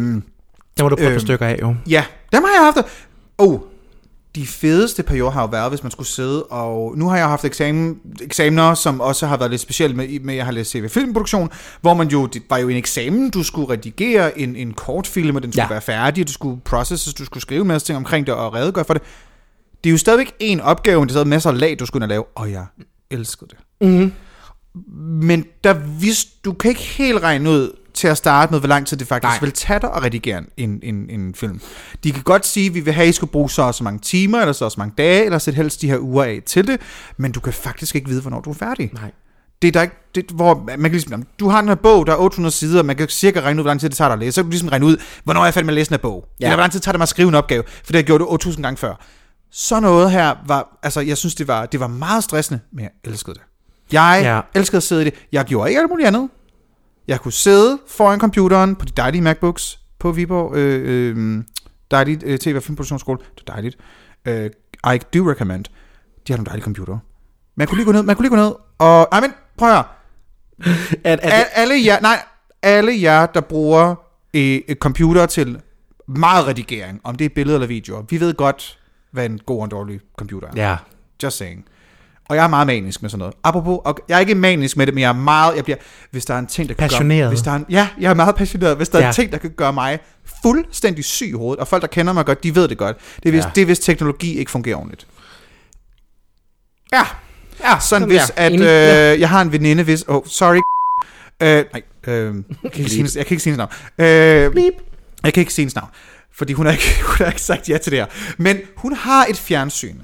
Der 0.79 0.83
må 0.83 0.88
du 0.88 0.97
prøve 0.97 1.09
øhm, 1.09 1.16
på 1.16 1.21
stykker 1.21 1.47
af, 1.47 1.59
jo. 1.62 1.75
Ja, 1.88 2.05
dem 2.33 2.42
har 2.45 2.51
jeg 2.64 2.73
haft. 2.75 2.87
Oh, 3.38 3.61
de 4.35 4.47
fedeste 4.47 5.03
perioder 5.03 5.31
har 5.31 5.40
jo 5.42 5.49
været, 5.49 5.71
hvis 5.71 5.83
man 5.83 5.92
skulle 5.92 6.09
sidde, 6.09 6.42
og 6.42 6.99
nu 6.99 7.09
har 7.09 7.16
jeg 7.16 7.29
haft 7.29 7.45
eksamen, 7.45 7.99
eksamener, 8.23 8.75
som 8.75 9.01
også 9.01 9.27
har 9.27 9.37
været 9.37 9.51
lidt 9.51 9.61
specielt 9.61 9.97
med, 9.97 10.21
med 10.21 10.35
jeg 10.35 10.45
har 10.45 10.53
læst 10.53 10.71
CV 10.71 10.88
Filmproduktion, 10.88 11.51
hvor 11.81 11.95
man 11.95 12.09
jo, 12.09 12.27
det 12.27 12.42
var 12.51 12.59
jo 12.59 12.68
en 12.68 12.77
eksamen, 12.77 13.31
du 13.31 13.42
skulle 13.42 13.68
redigere 13.71 14.38
en, 14.38 14.57
en 14.57 14.75
kortfilm, 14.75 15.37
og 15.37 15.42
den 15.42 15.53
skulle 15.53 15.62
Ja. 15.64 15.68
være 15.68 15.81
færdig, 15.81 16.27
du 16.29 16.33
skulle 16.33 16.61
processes, 16.61 17.14
du 17.14 17.25
skulle 17.25 17.42
skrive 17.42 17.61
en 17.61 17.68
masse 17.68 17.87
ting 17.87 17.97
omkring 17.97 18.27
det 18.27 18.35
og 18.35 18.55
redegøre 18.55 18.85
for 18.85 18.95
det. 18.95 19.03
Det 19.85 19.90
er 19.90 19.92
jo 19.92 19.99
stadigvæk 19.99 20.33
en 20.40 20.61
opgave, 20.61 21.01
men 21.01 21.09
det 21.09 21.12
er 21.12 21.14
stadig 21.14 21.29
masser 21.29 21.51
af 21.51 21.59
lag, 21.61 21.77
du 21.79 21.87
skulle 21.87 22.07
lave, 22.07 22.25
og 22.35 22.51
jeg 22.53 22.64
elskede 23.11 23.51
det. 23.51 23.88
Mm-hmm. 23.88 24.12
Men 25.27 25.45
der 25.64 25.73
vidste, 26.01 26.31
du 26.45 26.53
kan 26.53 26.68
ikke 26.68 26.83
helt 26.83 27.23
regne 27.23 27.51
ud 27.51 27.77
til 27.94 28.09
at 28.09 28.16
starte 28.16 28.52
med, 28.52 28.59
hvor 28.59 28.68
lang 28.68 28.87
tid 28.87 28.96
det 28.96 29.07
faktisk 29.07 29.31
Nej. 29.31 29.38
Vil 29.40 29.52
tage 29.52 29.81
dig 29.81 29.90
at 29.94 30.02
redigere 30.02 30.42
en, 30.57 30.81
en, 30.83 31.11
en 31.11 31.35
film. 31.35 31.61
De 32.05 32.12
kan 32.12 32.22
godt 32.22 32.46
sige, 32.46 32.66
at 32.66 32.74
vi 32.74 32.81
vil 32.81 32.92
have, 32.92 33.02
at 33.05 33.09
I 33.09 33.12
skal 33.12 33.28
bruge 33.28 33.50
så 33.50 33.62
og 33.62 33.74
så 33.74 33.85
mange 33.85 33.98
timer, 33.98 34.40
eller 34.40 34.52
så 34.52 34.64
og 34.64 34.72
så 34.72 34.81
mange 34.81 34.94
dage, 34.98 35.24
eller 35.24 35.38
sætte 35.38 35.57
helst 35.57 35.81
de 35.81 35.88
her 35.88 35.98
uger 35.98 36.24
af 36.24 36.42
til 36.46 36.66
det, 36.66 36.81
men 37.16 37.33
du 37.33 37.40
kan 37.40 37.52
faktisk 37.52 37.94
ikke 37.94 38.09
vide, 38.09 38.20
hvornår 38.20 38.40
du 38.40 38.50
er 38.50 38.55
færdig. 38.55 38.90
Nej. 38.94 39.11
Det 39.62 39.68
er 39.68 39.72
der 39.72 39.83
ikke, 39.83 39.96
det, 40.14 40.24
hvor 40.31 40.64
man 40.66 40.81
kan 40.81 40.90
ligesom, 40.90 41.22
du 41.40 41.48
har 41.48 41.61
den 41.61 41.68
her 41.68 41.74
bog, 41.74 42.07
der 42.07 42.12
er 42.12 42.16
800 42.16 42.55
sider, 42.55 42.78
og 42.78 42.87
man 42.87 42.96
kan 42.96 43.09
cirka 43.09 43.40
regne 43.40 43.61
ud, 43.61 43.62
hvor 43.62 43.70
lang 43.70 43.81
tid 43.81 43.88
det 43.88 43.96
tager 43.96 44.09
dig 44.09 44.12
at 44.12 44.18
læse. 44.18 44.33
Så 44.33 44.40
kan 44.40 44.44
du 44.44 44.50
ligesom 44.50 44.68
regne 44.68 44.87
ud, 44.87 44.96
hvornår 45.24 45.40
er 45.40 45.44
jeg 45.44 45.55
færdig 45.55 45.66
med 45.66 45.74
at 45.74 45.76
læse 45.76 45.88
den 45.88 45.94
her 45.94 46.02
bog. 46.02 46.28
Ja. 46.40 46.46
Eller 46.46 46.57
hvor 46.57 46.62
lang 46.62 46.72
tid 46.72 46.81
tager 46.81 46.92
det 46.92 46.98
mig 46.98 47.02
at 47.02 47.09
skrive 47.09 47.28
en 47.28 47.35
opgave, 47.35 47.62
for 47.66 47.87
det 47.87 47.94
har 47.94 47.98
jeg 47.98 48.07
gjort 48.07 48.20
det 48.20 48.26
8000 48.31 48.62
gange 48.64 48.76
før. 48.76 49.05
Så 49.50 49.81
noget 49.81 50.11
her 50.11 50.35
var, 50.46 50.78
altså 50.83 51.00
jeg 51.00 51.16
synes, 51.16 51.35
det 51.35 51.48
var, 51.48 51.66
det 51.66 51.81
var 51.81 51.87
meget 51.87 52.24
stressende, 52.24 52.61
men 52.72 52.83
jeg 52.83 52.90
elskede 53.05 53.35
det. 53.35 53.42
Jeg 53.92 54.20
ja. 54.24 54.59
elskede 54.61 54.76
at 54.76 54.83
sidde 54.83 55.02
i 55.02 55.05
det. 55.05 55.14
Jeg 55.33 55.44
gjorde 55.44 55.70
ikke 55.70 55.81
alt 55.81 55.90
muligt 55.90 56.07
andet. 56.07 56.28
Jeg 57.08 57.20
kunne 57.20 57.32
sidde 57.32 57.78
foran 57.88 58.20
computeren 58.20 58.76
på 58.76 58.84
de 58.84 58.92
dejlige 58.96 59.22
MacBooks 59.22 59.78
på 59.98 60.12
Viborg 60.12 60.56
øh, 60.56 61.10
øh, 61.16 61.44
dejlige 61.90 62.20
øh, 62.24 62.38
TV- 62.42 62.56
og 62.56 62.62
filmproduktionsskole. 62.62 63.18
Det 63.34 63.42
er 63.48 63.52
dejligt. 63.52 63.76
Øh, 64.24 64.50
I 64.94 64.98
do 65.14 65.30
recommend. 65.30 65.64
De 66.26 66.32
har 66.32 66.36
nogle 66.36 66.46
dejlige 66.46 66.64
computere. 66.64 67.00
Man 67.56 67.66
kunne 67.66 67.76
lige 67.78 67.86
gå 67.86 67.92
ned, 67.92 68.02
man 68.02 68.16
kunne 68.16 68.24
lige 68.24 68.36
gå 68.36 68.42
ned, 68.42 68.52
og... 68.78 69.08
Ej, 69.12 69.20
men 69.20 69.32
prøv 69.58 69.68
at 69.68 69.74
høre. 69.74 69.84
At, 71.04 71.20
at, 71.20 71.32
Al, 71.32 71.44
alle 71.54 71.74
jer, 71.84 72.00
nej, 72.00 72.22
alle 72.62 73.02
jer, 73.02 73.26
der 73.26 73.40
bruger 73.40 73.94
øh, 74.34 74.40
et 74.42 74.78
computer 74.80 75.26
til 75.26 75.60
meget 76.06 76.46
redigering, 76.46 77.00
om 77.04 77.16
det 77.16 77.24
er 77.24 77.28
billeder 77.34 77.56
eller 77.56 77.66
videoer, 77.68 78.02
vi 78.10 78.20
ved 78.20 78.34
godt, 78.34 78.78
hvad 79.10 79.26
en 79.26 79.38
god 79.38 79.58
og 79.58 79.64
en 79.64 79.70
dårlig 79.70 80.00
computer 80.16 80.48
er. 80.48 80.52
ja. 80.70 80.76
Just 81.22 81.36
saying. 81.36 81.64
Og 82.28 82.37
jeg 82.37 82.44
er 82.44 82.48
meget 82.48 82.66
manisk 82.66 83.02
med 83.02 83.11
sådan 83.11 83.18
noget. 83.18 83.35
Apropos, 83.44 83.78
og 83.85 83.98
jeg 84.08 84.16
er 84.16 84.20
ikke 84.20 84.35
manisk 84.35 84.76
med 84.76 84.87
det, 84.87 84.94
men 84.94 85.02
jeg 85.02 85.08
er 85.08 85.12
meget, 85.12 85.56
jeg 85.56 85.64
bliver, 85.64 85.76
hvis 86.11 86.24
der 86.24 86.35
er 86.35 86.38
en 86.38 86.46
ting, 86.46 86.68
der 86.68 86.74
kan 86.74 86.88
Passioneret. 86.88 87.20
gøre, 87.20 87.28
hvis 87.28 87.42
der 87.42 87.50
er 87.50 87.54
en, 87.56 87.66
ja, 87.70 87.88
jeg 88.00 88.11
er 88.11 88.14
meget 88.14 88.35
passioneret, 88.37 88.76
hvis 88.76 88.88
der 88.88 88.98
ja. 88.98 89.04
er 89.04 89.08
en 89.08 89.14
ting, 89.14 89.32
der 89.32 89.38
kan 89.38 89.50
gøre 89.50 89.72
mig 89.72 89.98
fuldstændig 90.42 91.04
syg 91.04 91.28
i 91.28 91.32
hovedet, 91.32 91.61
og 91.61 91.68
folk, 91.68 91.82
der 91.82 91.88
kender 91.88 92.12
mig 92.12 92.26
godt, 92.26 92.44
de 92.44 92.54
ved 92.54 92.68
det 92.68 92.78
godt, 92.78 92.96
det 93.22 93.26
er 93.28 93.30
hvis, 93.30 93.44
Ja. 93.44 93.50
det 93.54 93.61
er, 93.61 93.64
hvis 93.66 93.78
teknologi 93.78 94.38
ikke 94.38 94.50
fungerer 94.50 94.76
ordentligt. 94.76 95.06
Ja, 96.92 97.02
Ja, 97.64 97.78
sådan 97.80 98.08
hvis, 98.08 98.32
at 98.37 98.52
øh, 98.52 99.20
jeg 99.20 99.28
har 99.28 99.42
en 99.42 99.52
veninde, 99.52 99.82
hvis, 99.82 100.04
oh, 100.08 100.22
sorry, 100.26 100.61
øh, 101.42 101.64
nej, 101.72 101.82
øh, 102.14 102.35
jeg, 102.62 102.72
kan 102.72 102.80
ikke 102.80 102.90
sige, 102.90 103.08
jeg 103.18 103.26
kan 103.26 103.35
ikke 103.35 103.42
sige 103.42 103.52
hendes 103.54 103.56
navn. 103.58 103.70
Øh, 103.98 104.62
jeg 105.24 105.35
kan 105.35 105.40
ikke 105.40 105.52
sige 105.54 105.62
hendes 105.62 105.74
navn, 105.74 105.88
fordi 106.35 106.53
hun 106.53 106.66
har, 106.66 106.73
ikke, 106.73 107.03
hun 107.07 107.16
har 107.18 107.27
ikke 107.27 107.42
sagt 107.42 107.68
ja 107.68 107.79
til 107.79 107.92
det 107.92 107.99
her. 107.99 108.07
Men 108.38 108.59
hun 108.77 108.92
har 108.92 109.27
et 109.27 109.37
fjernsyn, 109.37 109.97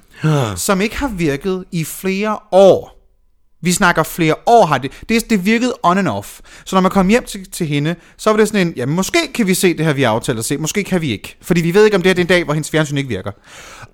som 0.57 0.81
ikke 0.81 0.97
har 0.97 1.09
virket 1.09 1.65
i 1.73 1.85
flere 1.85 2.39
år. 2.53 2.99
Vi 3.63 3.73
snakker 3.73 4.03
flere 4.03 4.35
år 4.47 4.67
har 4.67 4.79
det. 4.79 4.93
Det, 5.09 5.31
det 5.31 5.45
virkede 5.45 5.75
on 5.83 5.99
and 5.99 6.09
off. 6.09 6.41
Så 6.65 6.77
når 6.77 6.81
man 6.81 6.91
kom 6.91 7.09
hjem 7.09 7.25
til, 7.25 7.51
til 7.51 7.67
hende, 7.67 7.97
så 8.17 8.31
var 8.31 8.37
det 8.37 8.49
sådan 8.49 8.67
en, 8.67 8.73
ja, 8.77 8.87
måske 8.87 9.19
kan 9.35 9.47
vi 9.47 9.55
se 9.55 9.77
det 9.77 9.87
her, 9.87 9.93
vi 9.93 10.03
har 10.03 10.11
aftalt 10.11 10.39
at 10.39 10.45
se, 10.45 10.59
måske 10.59 10.85
kan 10.85 11.01
vi 11.01 11.13
ikke. 11.13 11.37
Fordi 11.43 11.61
vi 11.61 11.75
ved 11.75 11.85
ikke, 11.85 11.97
om 11.97 12.03
det 12.03 12.09
her 12.09 12.15
det 12.15 12.21
er 12.21 12.25
en 12.25 12.29
dag, 12.29 12.45
hvor 12.45 12.55
hendes 12.55 12.71
fjernsyn 12.71 12.97
ikke 12.97 13.09
virker. 13.09 13.31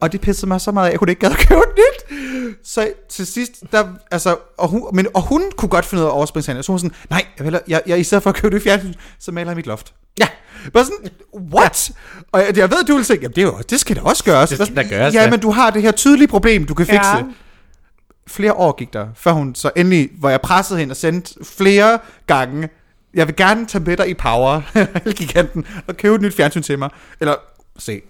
Og 0.00 0.12
det 0.12 0.20
pissede 0.20 0.46
mig 0.46 0.60
så 0.60 0.72
meget 0.72 0.86
af, 0.86 0.88
at 0.88 0.92
jeg 0.92 0.98
kunne 0.98 1.12
ikke 1.12 1.28
gad 1.28 1.34
købe 1.48 1.60
nyt. 1.60 2.20
Så 2.64 2.92
til 3.10 3.26
sidst, 3.26 3.52
der, 3.72 3.86
altså, 4.10 4.36
og 4.58 4.68
hun, 4.68 4.82
men, 4.92 5.06
og 5.14 5.22
hun 5.22 5.42
kunne 5.56 5.68
godt 5.68 5.84
finde 5.84 6.04
ud 6.04 6.08
af 6.08 6.28
sig. 6.28 6.64
Så 6.64 6.72
hun 6.72 6.74
var 6.74 6.78
sådan, 6.78 6.96
nej, 7.10 7.24
jeg, 7.38 7.46
vil 7.46 7.60
jeg, 7.68 7.82
jeg, 7.86 8.00
i 8.00 8.04
stedet 8.04 8.22
for 8.22 8.30
at 8.30 8.36
købe 8.36 8.54
det 8.54 8.62
fjernsyn, 8.62 8.94
så 9.18 9.32
maler 9.32 9.50
jeg 9.50 9.56
mit 9.56 9.66
loft. 9.66 9.94
Ja. 10.18 10.26
Bare 10.72 10.84
sådan, 10.84 10.98
what? 11.52 11.90
Og 12.32 12.40
jeg, 12.40 12.56
jeg 12.56 12.70
ved, 12.70 12.84
du 12.84 12.94
vil 12.96 13.04
tænke, 13.04 13.22
jamen 13.22 13.34
det, 13.34 13.42
er 13.42 13.46
jo, 13.46 13.58
det 13.70 13.80
skal 13.80 13.96
da 13.96 14.00
også 14.00 14.24
gøres. 14.24 14.50
Det 14.50 14.58
skal 14.66 14.76
da 14.76 14.82
gøres, 14.82 15.14
Ja, 15.14 15.22
ja. 15.22 15.30
men 15.30 15.40
du 15.40 15.50
har 15.50 15.70
det 15.70 15.82
her 15.82 15.92
tydelige 15.92 16.28
problem, 16.28 16.64
du 16.66 16.74
kan 16.74 16.86
fikse. 16.86 17.08
Ja. 17.08 17.16
Ja. 17.16 17.22
Flere 18.26 18.52
år 18.52 18.76
gik 18.76 18.92
der, 18.92 19.06
før 19.16 19.32
hun 19.32 19.54
så 19.54 19.70
endelig, 19.76 20.10
hvor 20.18 20.28
jeg 20.28 20.40
pressede 20.40 20.78
hende 20.78 20.92
og 20.92 20.96
sendte 20.96 21.34
flere 21.44 21.98
gange, 22.26 22.68
jeg 23.14 23.26
vil 23.26 23.36
gerne 23.36 23.66
tage 23.66 23.84
med 23.84 23.96
dig 23.96 24.08
i 24.08 24.14
Power, 24.14 24.62
giganten, 25.18 25.66
og 25.86 25.96
købe 25.96 26.14
et 26.14 26.20
nyt 26.20 26.34
fjernsyn 26.36 26.62
til 26.62 26.78
mig. 26.78 26.90
Eller, 27.20 27.34
se, 27.78 28.00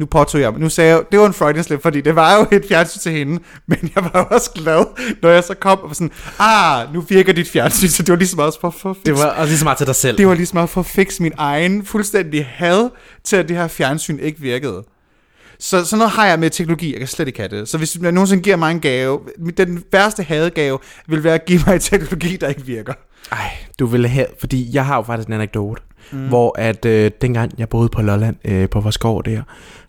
nu 0.00 0.06
påtog 0.06 0.40
jeg, 0.40 0.52
nu 0.52 0.68
sagde 0.68 0.90
jeg, 0.90 1.02
det 1.12 1.20
var 1.20 1.26
en 1.26 1.32
Freudian 1.32 1.64
slip, 1.64 1.82
fordi 1.82 2.00
det 2.00 2.16
var 2.16 2.36
jo 2.36 2.46
et 2.56 2.64
fjernsyn 2.68 3.00
til 3.00 3.12
hende, 3.12 3.42
men 3.66 3.90
jeg 3.94 4.04
var 4.04 4.22
også 4.24 4.50
glad, 4.50 4.84
når 5.22 5.28
jeg 5.30 5.44
så 5.44 5.54
kom 5.54 5.78
og 5.78 5.88
var 5.88 5.94
sådan, 5.94 6.10
ah, 6.38 6.94
nu 6.94 7.00
virker 7.00 7.32
dit 7.32 7.48
fjernsyn, 7.48 7.88
så 7.88 8.02
det 8.02 8.10
var 8.10 8.16
ligesom 8.16 8.38
også 8.38 8.60
for, 8.60 8.70
for 8.70 8.96
Det 9.06 9.14
var 9.14 9.26
også 9.26 9.46
lige 9.46 9.58
så 9.58 9.64
meget 9.64 9.78
til 9.78 9.86
dig 9.86 9.94
selv. 9.94 10.18
det 10.18 10.26
var 10.26 10.34
ligesom 10.34 10.58
at 10.58 10.68
få 10.68 10.82
fikse 10.82 11.22
min 11.22 11.32
egen 11.38 11.84
fuldstændig 11.84 12.46
had 12.54 12.90
til, 13.24 13.36
at 13.36 13.48
det 13.48 13.56
her 13.56 13.68
fjernsyn 13.68 14.18
ikke 14.18 14.40
virkede. 14.40 14.84
Så 15.58 15.84
sådan 15.84 15.98
noget 15.98 16.12
har 16.12 16.26
jeg 16.26 16.38
med 16.38 16.50
teknologi, 16.50 16.92
jeg 16.92 16.98
kan 16.98 17.08
slet 17.08 17.28
ikke 17.28 17.40
have 17.40 17.48
det. 17.48 17.68
Så 17.68 17.78
hvis 17.78 18.00
man 18.00 18.14
nogensinde 18.14 18.42
giver 18.42 18.56
mig 18.56 18.70
en 18.70 18.80
gave, 18.80 19.20
den 19.56 19.84
værste 19.92 20.22
hadegave 20.22 20.78
vil 21.08 21.24
være 21.24 21.34
at 21.34 21.44
give 21.44 21.60
mig 21.66 21.74
en 21.74 21.80
teknologi, 21.80 22.36
der 22.36 22.48
ikke 22.48 22.66
virker. 22.66 22.92
Ej, 23.32 23.50
du 23.78 23.86
ville 23.86 24.08
have, 24.08 24.26
fordi 24.40 24.70
jeg 24.72 24.86
har 24.86 24.96
jo 24.96 25.02
faktisk 25.02 25.28
en 25.28 25.34
anekdote, 25.34 25.82
mm. 26.12 26.28
hvor 26.28 26.58
at 26.58 26.84
øh, 26.84 27.10
dengang 27.20 27.52
jeg 27.58 27.68
boede 27.68 27.88
på 27.88 28.02
Lolland, 28.02 28.36
øh, 28.44 28.68
på 28.68 28.90
gård 29.00 29.24
der, 29.24 29.42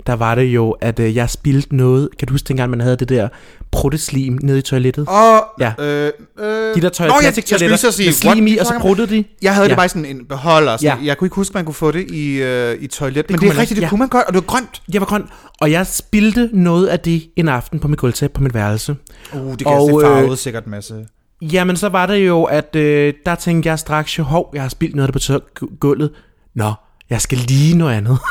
der 0.08 0.14
var 0.14 0.36
det 0.36 0.44
jo, 0.44 0.72
at 0.72 1.00
øh, 1.00 1.16
jeg 1.16 1.30
spildte 1.30 1.76
noget, 1.76 2.10
kan 2.20 2.28
du 2.28 2.34
huske 2.34 2.48
dengang 2.48 2.70
man 2.70 2.82
havde 2.82 2.96
det 2.96 3.10
der 3.10 3.28
prutteslim 3.72 4.40
nede 4.42 4.60
i 4.60 4.62
toilettet? 4.62 5.08
Og, 5.08 5.46
Ja. 5.60 5.74
øh, 5.80 6.12
øh, 6.40 6.76
De 6.76 6.82
der 6.82 6.90
tøj, 6.90 7.08
Nå, 7.08 7.14
jeg, 7.22 7.34
jeg 7.52 7.60
skulle 7.60 7.78
så 7.78 7.92
sige, 7.92 8.08
med 8.08 8.14
slim 8.14 8.48
i, 8.48 8.58
og 8.58 8.66
så 8.66 8.74
pruttede 8.80 9.16
de. 9.16 9.24
Jeg 9.42 9.54
havde 9.54 9.66
ja. 9.66 9.70
Det 9.70 9.78
bare 9.78 9.90
sådan 9.90 10.06
en 10.06 10.26
beholder. 10.26 10.78
Sådan, 10.78 10.98
Ja. 11.00 11.06
Jeg 11.06 11.18
kunne 11.18 11.26
ikke 11.26 11.36
huske, 11.36 11.54
man 11.54 11.66
kunne 11.66 11.76
få 11.76 11.92
det 11.92 12.12
i, 12.12 12.42
øh, 12.42 12.78
i 12.80 12.88
toilet. 12.88 13.30
Men 13.30 13.40
det 13.40 13.50
er 13.50 13.58
rigtigt, 13.58 13.76
det 13.76 13.82
ja. 13.82 13.90
kunne 13.90 14.00
man 14.00 14.10
godt, 14.10 14.26
og 14.28 14.34
det 14.34 14.42
var 14.42 14.46
grønt. 14.48 14.82
Jeg 14.94 15.02
var 15.02 15.08
grøn, 15.08 15.24
og 15.62 15.72
jeg 15.72 15.88
spildte 15.88 16.50
noget 16.54 16.88
af 16.88 17.00
det 17.00 17.30
en 17.36 17.48
aften 17.48 17.80
på 17.80 17.88
mit 17.88 18.00
gulvtæppe 18.00 18.34
på 18.34 18.44
mit 18.44 18.54
værelse. 18.54 18.96
Uh, 19.34 19.52
det 19.52 19.58
kan 19.58 19.68
Og, 19.68 19.84
og, 19.84 19.90
det 19.90 19.96
øh, 19.96 20.02
farvede 20.02 20.38
sikkert 20.38 20.68
masse. 20.68 21.06
Jamen, 21.42 21.76
så 21.76 21.90
var 21.90 22.06
det 22.06 22.28
jo, 22.28 22.44
at 22.44 22.76
øh, 22.76 23.14
der 23.26 23.36
tænkte 23.36 23.70
jeg 23.70 23.80
straks, 23.80 24.20
jo, 24.20 24.24
hov, 24.24 24.52
jeg 24.54 24.62
har 24.62 24.70
spildt 24.70 24.96
noget 24.96 25.14
det 25.14 25.42
på 25.60 25.70
gulvet. 25.80 26.12
Nå, 26.56 26.74
jeg 27.10 27.22
skal 27.22 27.38
lige 27.38 27.78
noget 27.78 27.94
andet. 27.94 28.20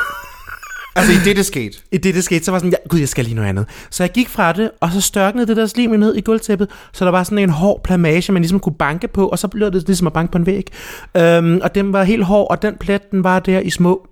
Altså, 0.97 1.13
i 1.13 1.17
det, 1.25 1.37
det 1.37 1.47
skete. 1.47 1.79
I 1.93 1.99
det, 1.99 2.15
det 2.15 2.25
skete, 2.25 2.45
så 2.45 2.51
var 2.51 2.59
sådan, 2.59 2.71
ja, 2.71 2.89
gud, 2.89 2.99
jeg 2.99 3.09
skal 3.09 3.25
lige 3.25 3.35
noget 3.35 3.49
andet. 3.49 3.67
Så 3.91 4.03
jeg 4.03 4.11
gik 4.11 4.29
fra 4.29 4.53
det, 4.53 4.71
og 4.81 4.93
så 4.93 5.01
størknede 5.01 5.47
det 5.47 5.57
der 5.57 5.67
slim 5.67 5.91
ned 5.91 6.17
i 6.17 6.21
gulvtæppet, 6.21 6.69
så 6.93 7.05
der 7.05 7.11
var 7.11 7.25
sådan 7.25 7.39
en 7.39 7.51
hård 7.51 7.83
plamage, 7.83 8.33
man 8.33 8.43
ligesom 8.43 8.61
kunne 8.61 8.75
banke 8.75 9.09
på, 9.09 9.29
og 9.29 9.39
så 9.39 9.49
blev 9.49 9.73
det 9.73 9.87
ligesom 9.87 10.07
at 10.07 10.13
banke 10.13 10.33
på 10.33 10.39
en 10.39 10.47
væg. 10.47 10.73
Øhm, 11.17 11.61
og 11.63 11.75
den 11.75 11.93
var 11.93 12.03
helt 12.03 12.25
hård, 12.25 12.51
og 12.51 12.63
den 12.63 12.77
plet, 12.77 13.11
den 13.11 13.25
var 13.25 13.41
der 13.41 13.61
i 13.61 13.71
små... 13.71 14.07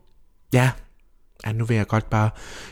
Ja, 0.53 0.71
ja 1.47 1.53
nu 1.53 1.65
vil 1.65 1.77
jeg 1.77 1.87
godt 1.87 2.11
bare... 2.11 2.31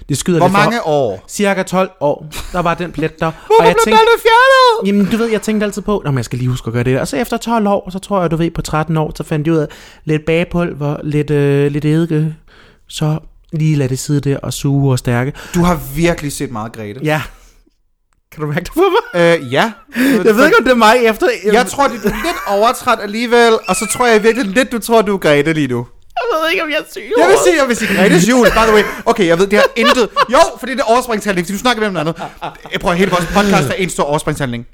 Det 0.09 0.19
skyder 0.19 0.39
Hvor 0.39 0.47
lidt 0.49 0.57
for- 0.57 0.63
mange 0.65 0.83
år? 0.87 1.25
Cirka 1.29 1.63
12 1.63 1.91
år, 2.01 2.27
der 2.53 2.63
var 2.63 2.75
den 2.75 2.93
plet 2.93 3.21
der. 3.21 3.31
Hvorfor 3.31 3.61
og 3.61 3.67
jeg 3.67 3.75
blev 3.85 3.95
tænkte, 3.95 4.13
fjernet? 4.23 4.89
Jamen, 4.89 5.07
du 5.13 5.17
ved, 5.17 5.31
jeg 5.31 5.43
tænkte 5.43 5.65
altid 5.67 5.83
på, 5.83 5.99
at 5.99 6.15
jeg 6.15 6.25
skal 6.25 6.39
lige 6.39 6.49
huske 6.49 6.67
at 6.67 6.73
gøre 6.73 6.85
det. 6.85 7.01
Og 7.01 7.09
så 7.09 7.17
efter 7.17 7.37
12 7.37 7.67
år, 7.69 7.91
så 7.91 7.99
tror 7.99 8.21
jeg, 8.21 8.31
du 8.31 8.37
ved, 8.37 8.51
på 8.51 8.63
13 8.63 8.97
år, 8.97 9.13
så 9.17 9.23
fandt 9.25 9.47
jeg 9.47 9.55
ud 9.55 9.59
af 9.59 9.67
lidt 10.05 10.25
bagepulver, 10.27 10.97
lidt, 11.05 11.31
øh, 11.31 11.71
lidt 11.73 11.85
eddike. 11.85 12.35
Så 12.89 13.19
lige 13.53 13.77
lad 13.77 13.89
det 13.89 13.99
sidde 13.99 14.21
der 14.31 14.39
og 14.39 14.53
suge 14.53 14.93
og 14.93 14.99
stærke. 14.99 15.33
Du 15.55 15.63
har 15.63 15.81
virkelig 15.97 16.33
set 16.33 16.51
meget 16.51 16.73
Grete. 16.73 17.01
Ja. 17.05 17.23
Kan 18.33 18.41
du 18.41 18.47
mærke 18.47 18.65
det 18.65 18.73
på 18.73 18.81
mig? 19.15 19.21
Øh, 19.39 19.53
ja. 19.53 19.73
Jeg 20.25 20.37
ved 20.37 20.45
ikke, 20.47 20.59
om 20.59 20.65
det 20.65 20.71
er 20.71 20.75
mig 20.75 20.97
efter... 21.05 21.27
Jeg 21.53 21.67
tror, 21.67 21.89
det 21.89 21.97
er 21.97 22.03
lidt 22.09 22.37
overtræt 22.49 22.99
alligevel, 23.03 23.53
og 23.69 23.77
så 23.77 23.87
tror 23.93 24.07
jeg 24.07 24.23
virkelig 24.23 24.47
lidt, 24.47 24.73
du 24.73 24.79
tror, 24.79 25.03
du 25.03 25.15
er 25.15 25.19
Grete 25.19 25.53
lige 25.53 25.69
nu. 25.69 25.87
Jeg 26.33 26.41
ved 26.43 26.51
ikke, 26.51 26.63
om 26.63 26.71
jeg 26.71 26.79
er 26.79 26.89
syg. 26.91 27.03
Jeg 27.19 27.29
vil 27.29 27.37
sige, 27.45 27.57
jeg 27.61 27.69
vil 27.69 27.77
sige 27.77 27.97
Gretes 27.97 28.29
jul, 28.29 28.47
by 28.47 28.65
the 28.69 28.75
way. 28.75 28.83
Okay, 29.05 29.27
jeg 29.27 29.39
ved, 29.39 29.47
det 29.47 29.59
har 29.59 29.67
intet... 29.77 30.09
Jo, 30.33 30.39
fordi 30.59 30.73
det 30.73 30.81
er 30.81 30.85
overspringshandling, 30.85 31.47
fordi 31.47 31.57
du 31.57 31.61
snakker 31.61 31.83
med 31.83 31.91
noget 31.91 32.07
andet. 32.07 32.23
Jeg 32.73 32.81
prøver 32.81 32.95
hele 32.95 33.11
vores 33.11 33.27
podcast 33.27 33.69
er 33.69 33.75
en 33.75 33.91
stor 33.91 34.05
overspringshandling. 34.05 34.67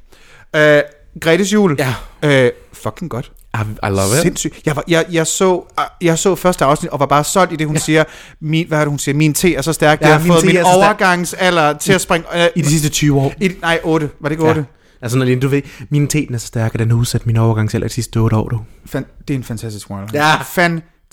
Øh, 0.57 0.83
Gretes 1.21 1.53
jul. 1.53 1.77
Ja. 1.79 1.95
Øh, 2.25 2.51
fucking 2.73 3.11
godt. 3.11 3.33
I, 3.55 3.59
I 3.59 3.89
love 3.89 4.17
it. 4.17 4.23
Sindssygt. 4.23 4.61
Jeg, 4.67 4.77
var, 4.77 4.85
jeg, 4.89 5.05
jeg, 5.13 5.27
så, 5.27 5.63
jeg 6.01 6.19
så 6.19 6.35
første 6.35 6.65
afsnit, 6.65 6.91
og 6.91 7.01
var 7.01 7.07
bare 7.07 7.25
solgt 7.25 7.53
i 7.53 7.57
det, 7.57 7.67
hun 7.67 7.77
ja. 7.77 7.81
siger, 7.81 8.05
min, 8.41 8.69
hvad 8.69 8.79
er 8.79 8.83
det, 8.83 8.91
hun 8.91 8.99
siger, 8.99 9.15
min 9.15 9.35
te 9.35 9.55
er 9.55 9.63
så 9.63 9.73
stærk, 9.73 10.01
ja, 10.01 10.07
det 10.07 10.13
har 10.13 10.21
min 10.21 10.33
fået 10.33 10.45
min 10.45 10.57
er 10.57 10.65
overgangsalder 10.65 11.73
til 11.73 11.93
at 11.93 12.01
springe... 12.01 12.43
Øh, 12.43 12.49
I 12.57 12.63
de 12.63 12.69
sidste 12.69 12.89
20 12.89 13.21
år. 13.21 13.33
i, 13.41 13.51
nej, 13.61 13.81
8. 13.83 14.11
Var 14.21 14.29
det 14.29 14.35
ikke 14.35 14.49
8? 14.49 14.61
Ja. 14.61 14.65
Altså, 15.03 15.19
når 15.19 15.35
du 15.43 15.49
ved, 15.49 15.63
min 15.91 16.09
te 16.09 16.27
den 16.27 16.35
er 16.35 16.39
så 16.39 16.47
stærk, 16.47 16.75
at 16.75 16.81
den 16.81 16.91
har 16.91 16.99
udsat 16.99 17.27
min 17.27 17.37
overgangsalder 17.37 17.89
de 17.89 17.93
sidste 17.95 18.17
8 18.17 18.37
år, 18.37 18.49
du. 18.49 18.61
Fan, 18.87 19.07
det 19.29 19.35
er 19.35 19.39
en 19.39 19.45
fantastisk 19.45 19.91
one-liner. 19.91 20.11
Ja. 20.13 20.35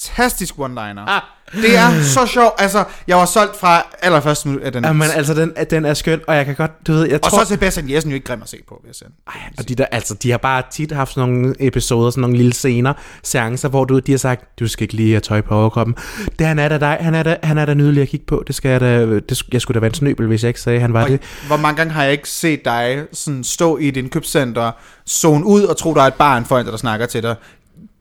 Fantastisk 0.02 0.54
one-liner. 0.60 1.08
Ah. 1.08 1.22
Det 1.54 1.78
er 1.78 2.04
så 2.04 2.26
sjovt. 2.26 2.54
Altså, 2.58 2.84
jeg 3.08 3.18
var 3.18 3.26
solgt 3.26 3.56
fra 3.56 3.84
allerførste 4.02 4.48
minut 4.48 4.64
af 4.64 4.72
den. 4.72 4.84
Jamen, 4.84 5.10
altså, 5.16 5.34
den, 5.34 5.54
den 5.70 5.86
er 5.86 5.94
skøn, 5.94 6.22
og 6.28 6.36
jeg 6.36 6.46
kan 6.46 6.56
godt, 6.56 6.88
du 6.88 6.94
ved, 6.94 7.06
jeg 7.06 7.16
og 7.16 7.22
tror... 7.22 7.38
så 7.38 7.42
er 7.42 7.46
Sebastian 7.46 7.90
Jessen 7.90 8.12
jo 8.12 8.16
ikke 8.16 8.26
grim 8.28 8.42
at 8.42 8.50
se 8.50 8.58
på, 8.68 8.80
vil 8.84 8.90
jeg 8.90 8.96
sige. 8.96 9.08
Ej, 9.28 9.34
og 9.58 9.70
de, 9.70 9.76
der, 9.76 9.86
altså, 9.86 10.14
de 10.14 10.32
har 10.32 10.38
bare 10.38 10.64
tit 10.72 10.92
haft 10.92 11.14
sådan 11.14 11.30
nogle 11.30 11.56
episoder, 11.60 12.10
sådan 12.10 12.22
nogle 12.22 12.38
lille 12.38 12.54
scener, 12.54 12.94
seancer, 13.24 13.70
hvor 13.70 13.86
du, 13.86 14.00
de 14.00 14.12
har 14.12 14.18
sagt, 14.18 14.60
du 14.60 14.68
skal 14.68 14.84
ikke 14.84 14.94
lige 14.94 15.12
have 15.12 15.22
tøj 15.22 15.42
på 15.42 15.56
overkroppen. 15.56 15.96
Det 16.40 16.48
han 16.48 16.60
er 16.60 16.68
da 16.68 16.78
dig, 16.78 16.98
han 17.02 17.16
er 17.16 17.24
da, 17.24 17.38
han 17.44 17.58
er 17.58 17.66
da 17.66 17.74
nydelig 17.74 18.02
at 18.02 18.10
kigge 18.10 18.26
på. 18.26 18.44
Det 18.48 18.56
skal 18.56 18.70
jeg 18.70 18.82
da, 18.82 19.06
det, 19.06 19.44
jeg 19.54 19.62
skulle 19.62 19.76
da 19.76 19.80
være 19.80 19.90
en 19.90 19.94
snøbel, 19.94 20.28
hvis 20.28 20.44
jeg 20.44 20.48
ikke 20.48 20.62
sagde, 20.62 20.80
han 20.80 20.94
var 20.94 21.04
Og 21.04 21.10
det. 21.10 21.22
hvor 21.48 21.58
mange 21.58 21.78
gange 21.78 21.94
har 21.94 22.04
jeg 22.04 22.12
ikke 22.12 22.30
set 22.30 22.66
dig 22.66 23.04
sådan 23.14 23.44
stå 23.44 23.78
i 23.78 23.88
et 23.88 23.98
indkøbscenter, 23.98 24.72
zone 25.10 25.46
ud 25.46 25.64
og 25.64 25.78
tro, 25.78 25.94
der 25.94 26.02
er 26.02 26.08
et 26.08 26.14
barn 26.14 26.46
foran 26.46 26.66
dig, 26.66 26.72
der 26.72 26.78
snakker 26.78 27.06
til 27.06 27.24
dig. 27.24 27.36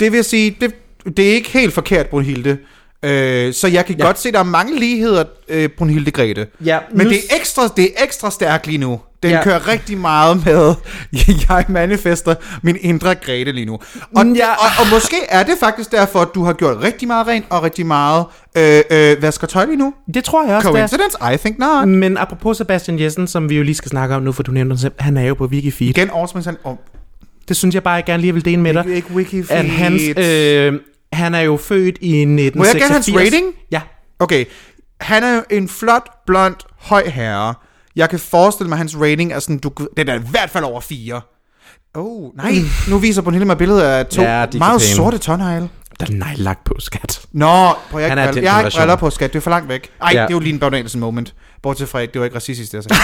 Det 0.01 0.13
vil 0.13 0.25
sige, 0.25 0.57
det, 0.61 0.75
det 1.17 1.29
er 1.31 1.33
ikke 1.35 1.51
helt 1.51 1.75
forkert, 1.75 2.07
Brunhilde. 2.07 2.59
Øh, 3.05 3.53
så 3.53 3.69
jeg 3.69 3.87
kan 3.87 3.97
ja. 3.99 4.05
Godt 4.05 4.19
se, 4.19 4.33
der 4.33 4.39
er 4.39 4.43
mange 4.43 4.79
ligheder, 4.81 5.25
øh, 5.49 5.69
Brunhilde 5.79 6.11
Grete. 6.11 6.47
Ja, 6.65 6.79
Men 6.95 7.07
nu- 7.07 7.13
det 7.13 7.19
er 7.19 7.37
ekstra, 7.41 7.69
det 7.77 7.85
er 7.85 8.05
ekstra 8.05 8.31
stærkt 8.31 8.67
lige 8.67 8.79
nu. 8.79 9.01
Den 9.23 9.31
ja. 9.31 9.43
Kører 9.45 9.69
rigtig 9.69 9.99
meget 9.99 10.45
med, 10.47 10.75
jeg 11.49 11.65
manifester 11.69 12.35
min 12.63 12.77
indre 12.81 13.15
Grete 13.15 13.53
lige 13.53 13.65
nu. 13.67 13.79
Og, 14.17 14.27
Mm, 14.27 14.33
ja. 14.33 14.51
og, 14.53 14.67
og 14.81 14.87
måske 14.93 15.17
er 15.29 15.43
det 15.43 15.55
faktisk 15.61 15.93
derfor, 15.93 16.19
at 16.21 16.29
du 16.35 16.45
har 16.45 16.53
gjort 16.53 16.83
rigtig 16.83 17.09
meget 17.09 17.27
rent 17.27 17.45
og 17.51 17.63
rigtig 17.63 17.87
meget 17.87 18.25
øh, 18.57 18.81
øh, 18.91 19.23
vasker 19.23 19.47
tøj 19.47 19.65
lige 19.65 19.77
nu. 19.77 19.95
Det 20.15 20.25
tror 20.25 20.47
jeg 20.47 20.57
også, 20.57 20.69
det 20.69 20.75
er. 20.81 20.89
Coincidence? 20.89 21.35
I 21.35 21.37
think 21.37 21.59
not. 21.59 21.89
Men 21.89 22.17
apropos 22.17 22.57
Sebastian 22.57 23.01
Jessen, 23.01 23.27
som 23.27 23.51
vi 23.51 23.57
jo 23.57 23.63
lige 23.63 23.75
skal 23.75 23.89
snakke 23.91 24.15
om 24.15 24.23
nu, 24.23 24.33
for 24.33 24.43
du 24.43 24.53
nævnte 24.53 24.91
han 24.99 25.17
er 25.17 25.23
jo 25.27 25.35
på 25.35 25.45
Wikifeed. 25.47 25.91
Igen 25.91 26.11
årsmændsand. 26.13 26.57
Oh, 26.65 26.77
Det 27.49 27.57
synes 27.57 27.75
jeg 27.75 27.83
bare, 27.83 27.95
jeg 27.95 28.05
gerne 28.05 28.21
lige 28.21 28.33
vil 28.35 28.45
dele 28.45 28.61
med 28.61 28.75
dig. 28.75 28.85
ikke, 28.87 28.97
ikke 28.97 29.11
Wikifeed. 29.15 29.59
At 29.59 29.65
hans, 29.71 30.03
øh, 30.19 30.73
han 31.13 31.35
er 31.35 31.41
jo 31.41 31.57
født 31.57 31.99
i 32.01 32.21
1986. 32.21 32.57
Må 32.57 32.65
jeg 32.65 32.75
gætte 32.75 32.93
hans 32.93 33.11
rating? 33.17 33.55
Ja. 33.71 33.81
Okay, 34.19 34.45
han 35.01 35.25
er 35.25 35.35
jo 35.35 35.43
en 35.51 35.69
flot, 35.69 36.11
blond, 36.27 36.55
høj 36.79 37.09
herre. 37.09 37.55
Jeg 37.97 38.11
kan 38.11 38.19
forestille 38.19 38.69
mig, 38.69 38.77
at 38.77 38.79
hans 38.79 38.97
rating 38.97 39.33
er 39.33 39.39
sådan, 39.39 39.59
du, 39.59 39.71
den 39.97 40.09
er 40.09 40.15
i 40.15 40.23
hvert 40.31 40.51
fald 40.51 40.65
over 40.65 40.81
4. 40.81 41.21
Oh, 41.95 42.37
nej. 42.37 42.53
Nu 42.89 42.99
viser 42.99 43.23
Brunhilde 43.23 43.47
mig 43.47 43.59
billedet 43.59 43.83
af 43.83 44.07
to 44.07 44.23
Ja, 44.23 44.47
meget 44.59 44.83
sorte 44.83 45.19
tånegle. 45.19 45.69
Der 46.01 46.07
er 46.07 46.11
neglelagt 46.11 46.65
på, 46.65 46.75
skat. 46.79 47.21
Nå, 47.33 47.73
prøv, 47.91 48.01
jeg, 48.01 48.11
Han 48.11 48.29
ikke 48.29 48.39
er 48.39 48.43
jeg 48.43 48.53
har 48.53 48.65
ikke 48.65 48.77
briller 48.77 48.97
på, 48.97 49.11
skat. 49.11 49.33
Det 49.33 49.39
er 49.39 49.43
for 49.43 49.51
langt 49.51 49.69
væk. 49.69 49.91
Ej, 50.03 50.11
ja. 50.15 50.23
Det 50.23 50.29
er 50.29 50.35
jo 50.35 50.39
lige 50.39 50.53
en 50.53 50.59
Bag 50.59 50.85
moment. 50.97 51.35
Bortset 51.63 51.89
fra, 51.89 52.01
det 52.01 52.19
var 52.19 52.25
ikke 52.25 52.37
racistisk, 52.37 52.73
det 52.73 52.77
jeg 52.77 52.85
sagde. 52.85 53.03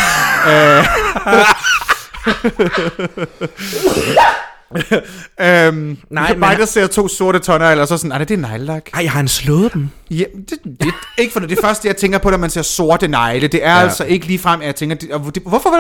øh, 4.76 4.82
øhm, 5.68 5.96
Nej, 6.10 6.30
men- 6.30 6.38
mig, 6.38 6.58
der 6.58 6.64
ser 6.66 6.86
to 6.86 7.08
sorte 7.08 7.38
tånegle, 7.38 7.82
og 7.82 7.88
så 7.88 7.96
sådan, 7.96 8.08
nej, 8.08 8.18
det 8.18 8.30
er 8.30 8.38
neglelak. 8.38 8.82
Ej, 8.94 9.02
har 9.06 9.16
han 9.16 9.28
slået 9.28 9.74
dem? 9.74 9.88
Ja, 10.10 10.24
det, 10.50 10.58
det, 10.80 10.94
ikke 11.18 11.32
for 11.32 11.40
det, 11.40 11.50
det 11.50 11.58
første, 11.60 11.88
jeg 11.88 11.96
tænker 11.96 12.18
på, 12.18 12.30
når 12.30 12.38
man 12.38 12.50
ser 12.50 12.62
sorte 12.62 13.08
negle, 13.08 13.48
det 13.48 13.66
er 13.66 13.74
ja. 13.76 13.80
Altså 13.82 14.04
ikke 14.04 14.26
lige 14.26 14.38
frem, 14.38 14.60
at 14.60 14.66
jeg 14.66 14.74
tænker, 14.74 14.96
det, 14.96 15.10
og 15.12 15.34
det, 15.34 15.42
hvorfor, 15.46 15.70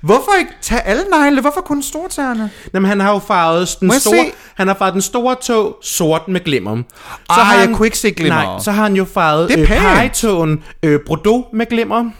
hvorfor 0.00 0.30
ikke 0.38 0.50
tage 0.62 0.80
alle 0.80 1.02
negle? 1.10 1.40
Hvorfor 1.40 1.60
kun 1.60 1.82
stortæerne? 1.82 2.50
Jamen, 2.74 2.88
han 2.88 3.00
har 3.00 3.12
jo 3.12 3.18
farvet 3.18 3.76
den 3.80 3.88
Må 3.88 3.94
store, 4.00 4.26
han 4.54 4.68
har 4.68 4.74
farvet 4.74 4.92
den 4.94 5.02
store 5.02 5.36
tog 5.42 5.76
sort 5.82 6.28
med 6.28 6.40
glimmer. 6.44 6.82
Ej, 7.30 7.36
har 7.44 7.54
jeg 7.60 7.68
kunne 7.74 7.86
ikke 7.86 7.98
se 7.98 8.10
glimmer. 8.10 8.42
Nej, 8.42 8.60
så 8.60 8.70
har 8.72 8.82
han 8.82 8.96
jo 8.96 9.04
farvet 9.04 9.48
Det 9.48 9.56
er 9.58 9.62
øh, 9.62 9.68
pænt. 9.68 9.80
pegetåen 9.80 10.64
øh, 10.82 11.00
Bordeaux 11.06 11.44
med 11.52 11.66
glimmer. 11.66 12.10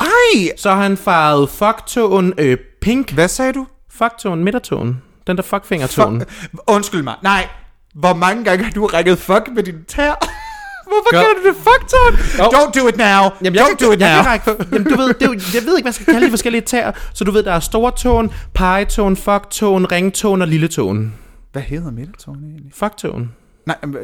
Ej! 0.00 0.50
Så 0.56 0.70
har 0.70 0.82
han 0.82 0.96
farvet 0.96 1.48
fucktåen 1.50 2.32
øh, 2.38 2.56
pink. 2.82 3.10
Hvad 3.12 3.28
sagde 3.28 3.52
du? 3.52 3.66
Fucktåen, 3.98 4.44
midtertåen. 4.44 5.02
Den 5.26 5.36
der 5.36 5.42
fuckfingertåen. 5.42 6.20
Fuck, 6.20 6.50
undskyld 6.66 7.02
mig. 7.02 7.14
Nej. 7.22 7.48
Hvor 7.94 8.14
mange 8.14 8.44
gange 8.44 8.64
har 8.64 8.70
du 8.72 8.86
rækket 8.86 9.18
fuck 9.18 9.48
med 9.54 9.62
din 9.62 9.84
tær? 9.88 10.12
Hvorfor 10.90 11.10
Gør- 11.10 11.20
du 11.42 11.48
det 11.48 11.56
fuck 11.56 11.88
tone? 11.90 12.18
Jo. 12.38 12.44
Don't 12.58 12.80
do 12.80 12.88
it 12.88 12.96
now. 12.96 13.06
Jamen, 13.44 13.54
jeg 13.54 13.64
Don't 13.64 13.86
do 13.86 13.92
it 13.92 14.00
jeg 14.00 14.14
now. 14.16 14.22
række, 14.24 14.50
jamen, 14.72 14.84
du 14.92 14.96
ved, 14.96 15.08
det 15.14 15.54
jeg 15.54 15.62
ved 15.62 15.76
ikke, 15.76 15.82
hvad 15.82 15.82
jeg 15.84 15.94
skal 15.94 16.06
kalde 16.06 16.26
de 16.26 16.30
forskellige 16.30 16.62
tæer. 16.62 16.92
Så 17.14 17.24
du 17.24 17.30
ved, 17.30 17.42
der 17.42 17.52
er 17.52 17.60
stortåen, 17.60 18.30
pegetåen, 18.54 19.16
fucktåen, 19.16 19.92
ringtåen 19.92 20.42
og 20.42 20.48
lilletåen. 20.48 21.14
Hvad 21.52 21.62
hedder 21.62 21.90
midtertone 21.90 22.46
egentlig? 22.46 22.72
Fucktåen. 22.74 23.32
Nej, 23.66 23.76
men, 23.82 23.96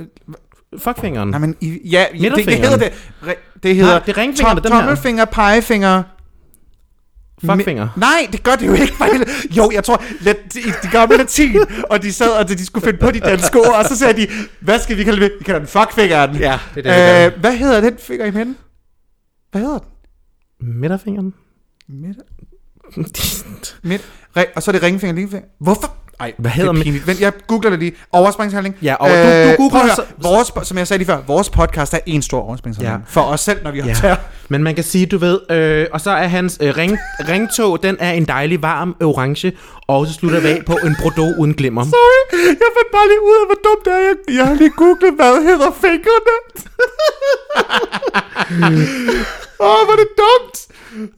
Fuckfingeren. 0.78 1.28
nej, 1.30 1.38
men 1.38 1.56
i, 1.60 1.78
ja, 1.90 2.04
det, 2.12 2.36
det 2.46 2.58
hedder 2.58 2.76
det. 2.76 2.92
Re- 3.22 3.58
Det 3.62 3.76
hedder 3.76 3.90
Nej, 3.92 3.98
det 4.06 4.16
er 4.16 4.20
ringfingeren, 4.20 4.58
tom- 4.58 4.70
tommelfinger, 4.70 5.24
pegefinger. 5.24 6.02
Fuckfinger. 7.46 7.88
Mi- 7.88 8.00
Nej, 8.00 8.28
det 8.32 8.42
gør 8.42 8.54
det 8.56 8.66
jo 8.66 8.72
ikke. 8.72 8.94
for. 8.96 9.06
Jo, 9.56 9.70
jeg 9.74 9.84
tror, 9.84 10.02
lat, 10.20 10.56
i 10.56 10.60
de 10.82 10.88
gamle 10.92 11.16
latin, 11.16 11.56
og 11.90 12.02
de 12.02 12.12
sad, 12.12 12.30
og 12.30 12.48
de 12.48 12.66
skulle 12.66 12.84
finde 12.84 12.98
på 12.98 13.10
de 13.10 13.20
danske 13.20 13.58
ord, 13.60 13.74
og 13.74 13.84
så 13.84 13.96
sagde 13.98 14.20
de, 14.22 14.28
hvad 14.60 14.78
skal 14.78 14.96
vi 14.96 15.04
kalde 15.04 15.20
det? 15.20 15.32
Vi 15.38 15.44
kalder 15.44 15.58
den 15.58 15.68
fuckfingeren. 15.68 16.36
Ja, 16.36 16.58
det 16.74 16.86
er 16.86 17.26
det, 17.28 17.34
øh, 17.34 17.40
Hvad 17.40 17.56
hedder 17.56 17.80
den 17.80 17.98
finger 17.98 18.26
i 18.26 18.30
midten? 18.30 18.56
Hvad 19.50 19.60
hedder 19.62 19.78
den? 19.78 19.88
Midterfingeren. 20.80 21.34
Midter? 21.88 22.22
Midt, 23.88 24.02
re, 24.36 24.44
og 24.56 24.62
så 24.62 24.70
er 24.70 24.72
det 24.72 24.82
ringfinger, 24.82 25.14
lillefinger. 25.14 25.48
Hvorfor? 25.60 25.96
Ej, 26.20 26.32
Hvad 26.38 26.50
hedder 26.50 26.72
det 26.72 26.88
er. 26.88 26.92
Vent, 27.06 27.20
jeg 27.20 27.32
googler 27.46 27.70
det 27.70 27.78
lige. 27.78 27.92
Overspringshandling. 28.12 28.76
Ja, 28.82 28.94
og 28.94 29.10
du- 29.10 29.14
du 29.14 29.20
googler 29.56 29.70
prøv 29.70 29.80
at 29.80 29.86
høre. 29.86 29.96
så- 29.96 30.04
Vores, 30.18 30.52
som 30.68 30.78
jeg 30.78 30.86
sagde 30.86 30.98
lige 30.98 31.06
før, 31.06 31.18
vores 31.26 31.50
podcast 31.50 31.94
er 31.94 31.98
en 32.06 32.22
stor 32.22 32.40
overspringshandling. 32.40 32.98
Ja. 32.98 33.04
For 33.12 33.20
os 33.20 33.40
selv, 33.40 33.62
når 33.64 33.70
vi 33.70 33.78
Ja. 33.78 33.90
optager. 33.90 34.16
Men 34.48 34.62
man 34.62 34.74
kan 34.74 34.84
sige, 34.84 35.06
du 35.06 35.18
ved, 35.18 35.40
øh, 35.50 35.86
og 35.92 36.00
så 36.00 36.10
er 36.10 36.26
hans 36.28 36.58
øh, 36.60 36.76
ring, 36.76 36.98
ringtog, 37.28 37.82
den 37.82 37.96
er 38.00 38.10
en 38.12 38.24
dejlig 38.24 38.62
varm 38.62 38.96
orange, 39.02 39.52
og 39.86 40.06
så 40.06 40.12
slutter 40.12 40.40
vi 40.40 40.48
af 40.48 40.62
på 40.66 40.78
en 40.84 40.96
Bordeaux 41.02 41.36
uden 41.38 41.54
glimmer. 41.54 41.84
Sorry, 41.84 42.46
jeg 42.46 42.70
fandt 42.76 42.90
bare 42.92 43.08
lige 43.08 43.22
ud 43.22 43.34
af, 43.42 43.46
hvor 43.48 43.58
dumt 43.70 43.84
det 43.84 43.92
er. 43.92 43.98
Jeg, 43.98 44.14
jeg 44.38 44.46
har 44.46 44.54
lige 44.54 44.70
googlet, 44.76 45.14
hvad 45.14 45.42
hedder 45.42 45.70
fingrene. 45.80 46.36
Åh, 49.60 49.66
oh, 49.66 49.84
hvor 49.86 49.92
er 49.92 49.96
det 49.96 50.08
dumt. 50.24 50.56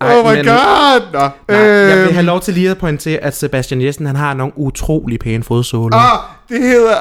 Ej, 0.01 0.17
oh 0.19 0.31
my 0.31 0.37
men- 0.37 0.45
god. 0.45 1.01
Nå. 1.13 1.19
Nej, 1.49 1.59
jeg 1.59 1.97
vil 1.99 2.05
øhm, 2.05 2.13
have 2.15 2.27
lov 2.27 2.41
til 2.41 2.55
lige 2.55 2.71
at 2.71 2.79
pointere, 2.79 3.19
at 3.19 3.37
Sebastian 3.37 3.83
Jessen, 3.83 4.07
han 4.07 4.17
har 4.17 4.35
nogle 4.35 4.53
utrolig 4.57 5.19
pæne 5.19 5.43
fodsåler. 5.45 5.97
Ah, 5.97 6.19
det 6.49 6.63
hedder... 6.63 6.97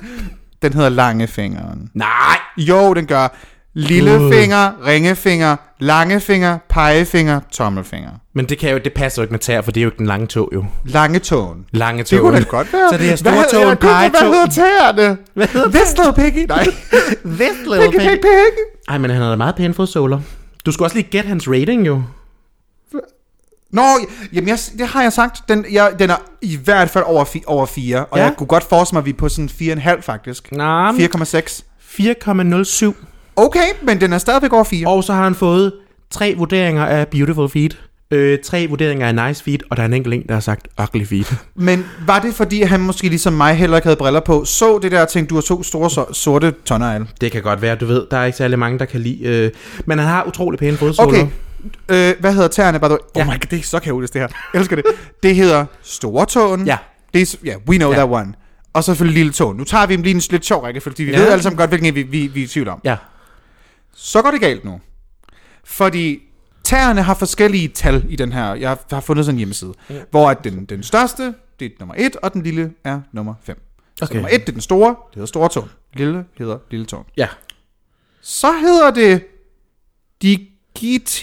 den 0.62 0.72
hedder 0.72 0.88
langefingeren. 0.88 1.90
Nej! 1.94 2.06
Jo, 2.56 2.94
den 2.94 3.06
gør. 3.06 3.36
Lillefinger, 3.74 4.72
ringefinger, 4.86 5.56
langefinger, 5.78 6.58
pegefinger, 6.68 7.40
tommelfinger. 7.52 8.10
Men 8.34 8.44
det, 8.48 8.58
kan 8.58 8.70
jo, 8.70 8.78
det 8.84 8.92
passer 8.92 9.22
jo 9.22 9.24
ikke 9.24 9.32
med 9.32 9.38
tær, 9.38 9.60
for 9.60 9.70
det 9.72 9.80
er 9.80 9.82
jo 9.82 9.88
ikke 9.88 9.98
den 9.98 10.06
lange 10.06 10.26
tog, 10.26 10.50
jo. 10.54 10.64
Lange 10.84 11.18
tåen. 11.18 11.64
Lange 11.72 11.98
Det 11.98 12.06
tog. 12.06 12.20
kunne 12.20 12.38
da 12.38 12.44
godt 12.44 12.72
være. 12.72 12.88
Så 12.92 12.98
det 12.98 13.12
er 13.12 13.16
store 13.16 13.44
tåen, 13.52 13.76
googler, 13.76 14.10
Hvad 14.10 14.20
hedder 14.20 14.46
tæerne? 14.46 15.16
Hvad 15.34 15.46
hedder 15.46 15.68
Vestlet 15.68 16.14
Piggy? 16.14 16.46
Nej. 16.48 16.66
Vestlet 17.24 17.80
Piggy, 17.80 17.98
piggy, 17.98 18.10
piggy. 18.10 18.64
Ej, 18.88 18.98
men 18.98 19.10
han 19.10 19.22
har 19.22 19.30
da 19.30 19.36
meget 19.36 19.54
pæne 19.54 19.74
fodsåler. 19.74 20.20
Du 20.66 20.72
skulle 20.72 20.86
også 20.86 20.96
lige 20.96 21.08
gætte 21.10 21.28
hans 21.28 21.48
rating, 21.48 21.86
jo. 21.86 22.02
Nå, 23.72 23.82
jamen 24.32 24.48
jeg, 24.48 24.58
det 24.78 24.86
har 24.86 25.02
jeg 25.02 25.12
sagt. 25.12 25.48
Den, 25.48 25.66
jeg, 25.72 25.92
den 25.98 26.10
er 26.10 26.16
i 26.42 26.56
hvert 26.56 26.90
fald 26.90 27.04
over, 27.04 27.24
fi, 27.24 27.42
over 27.46 27.66
4. 27.66 28.04
Og 28.04 28.18
Ja. 28.18 28.24
jeg 28.24 28.34
kunne 28.36 28.46
godt 28.46 28.64
forestille 28.64 28.96
mig, 28.96 29.00
at 29.00 29.06
vi 29.06 29.10
er 29.10 29.14
på 29.16 29.28
sådan 29.28 29.48
4,5 29.48 30.00
faktisk. 30.00 30.52
Nej, 30.52 30.90
4,6. 30.90 31.62
4,07. 31.80 32.94
Okay, 33.36 33.66
men 33.82 34.00
den 34.00 34.12
er 34.12 34.18
stadigvæk 34.18 34.52
over 34.52 34.64
4. 34.64 34.88
Og 34.88 35.04
så 35.04 35.12
har 35.12 35.24
han 35.24 35.34
fået 35.34 35.72
tre 36.10 36.34
vurderinger 36.38 36.86
af 36.86 37.08
Beautiful 37.08 37.48
Feet, 37.48 37.80
øh, 38.10 38.38
tre 38.44 38.66
vurderinger 38.68 39.06
af 39.08 39.28
Nice 39.28 39.44
Feet, 39.44 39.62
og 39.70 39.76
der 39.76 39.82
er 39.82 39.86
en 39.86 39.92
enkelt 39.94 40.14
en, 40.14 40.22
der 40.28 40.34
har 40.34 40.40
sagt 40.40 40.68
Ugly 40.82 41.04
Feet. 41.04 41.34
Men 41.54 41.86
var 42.06 42.18
det 42.18 42.34
fordi, 42.34 42.62
han 42.62 42.80
måske 42.80 43.08
ligesom 43.08 43.32
mig 43.32 43.54
heller 43.54 43.76
ikke 43.76 43.86
havde 43.86 43.96
briller 43.96 44.20
på, 44.20 44.44
så 44.44 44.78
det 44.78 44.92
der 44.92 45.02
og 45.02 45.08
tænkte, 45.08 45.30
du 45.30 45.34
har 45.34 45.42
to 45.42 45.62
store 45.62 45.88
so- 45.90 46.12
sorte 46.12 46.54
tonnegle? 46.64 47.06
Det 47.20 47.32
kan 47.32 47.42
godt 47.42 47.62
være, 47.62 47.76
du 47.76 47.86
ved, 47.86 48.06
der 48.10 48.16
er 48.16 48.24
ikke 48.24 48.38
særlig 48.38 48.58
mange, 48.58 48.78
der 48.78 48.84
kan 48.84 49.00
lide... 49.00 49.22
Øh, 49.24 49.50
men 49.86 49.98
han 49.98 50.08
har 50.08 50.24
utrolig 50.24 50.58
pæne 50.58 50.76
fodsåler. 50.76 51.08
Okay, 51.08 51.26
øh, 51.88 52.14
hvad 52.20 52.32
hedder 52.34 52.48
tæerne? 52.48 52.78
Ja. 52.82 52.92
Oh 53.20 53.26
my 53.26 53.30
god, 53.30 53.38
det 53.50 53.58
er 53.58 53.62
så 53.62 53.78
kaotisk 53.78 54.12
det 54.12 54.20
her. 54.20 54.28
Jeg 54.54 54.58
elsker 54.60 54.76
det. 54.76 54.84
Det 55.22 55.34
hedder 55.36 55.64
store 55.82 56.26
tåen. 56.26 56.66
Ja. 56.66 56.76
Det 57.14 57.22
er, 57.22 57.36
ja, 57.44 57.54
we 57.68 57.76
know 57.76 57.90
Ja. 57.90 57.96
that 57.96 58.08
one. 58.10 58.32
Og 58.72 58.84
så 58.84 58.86
selvfølgelig 58.86 59.18
lille 59.18 59.32
tåen. 59.32 59.56
Nu 59.56 59.64
tager 59.64 59.86
vi 59.86 59.96
dem 59.96 60.02
lige 60.02 60.14
en 60.14 60.22
lidt 60.30 60.44
sjov 60.46 60.62
række, 60.62 60.80
fordi 60.80 61.02
vi 61.04 61.10
Ja. 61.10 61.18
ved 61.18 61.28
alle 61.28 61.42
sammen 61.42 61.56
godt, 61.58 61.70
hvilken 61.70 61.94
vi, 61.94 62.02
vi, 62.02 62.26
vi 62.26 62.40
er 62.40 62.44
i 62.44 62.48
tvivl 62.48 62.68
om. 62.68 62.80
Ja. 62.84 62.96
Så 63.94 64.22
går 64.22 64.30
det 64.30 64.40
galt 64.40 64.64
nu. 64.64 64.80
Fordi 65.64 66.18
tæerne 66.70 67.02
har 67.02 67.14
forskellige 67.14 67.68
tal 67.68 68.04
i 68.08 68.16
den 68.16 68.32
her. 68.32 68.54
Jeg 68.54 68.76
har 68.90 69.00
fundet 69.00 69.24
sådan 69.24 69.34
en 69.34 69.38
hjemmeside. 69.38 69.72
Ja. 69.90 69.94
Hvor 70.10 70.30
at 70.30 70.44
den, 70.44 70.64
den 70.64 70.82
største, 70.82 71.34
det 71.60 71.66
er 71.66 71.70
nummer 71.80 71.94
1, 71.98 72.16
og 72.16 72.32
den 72.32 72.42
lille 72.42 72.72
er 72.84 73.00
nummer 73.12 73.34
5. 73.42 73.62
Så 73.96 74.04
Okay. 74.04 74.14
nummer 74.14 74.28
1, 74.32 74.40
det 74.40 74.48
er 74.48 74.52
den 74.52 74.60
store, 74.60 74.88
det 74.88 75.14
hedder 75.14 75.26
store 75.26 75.48
tåen. 75.48 75.70
Lille 75.94 76.24
hedder 76.38 76.58
lille 76.70 76.86
tåen. 76.86 77.04
Ja. 77.16 77.28
Så 78.22 78.52
hedder 78.52 78.90
det 78.90 79.22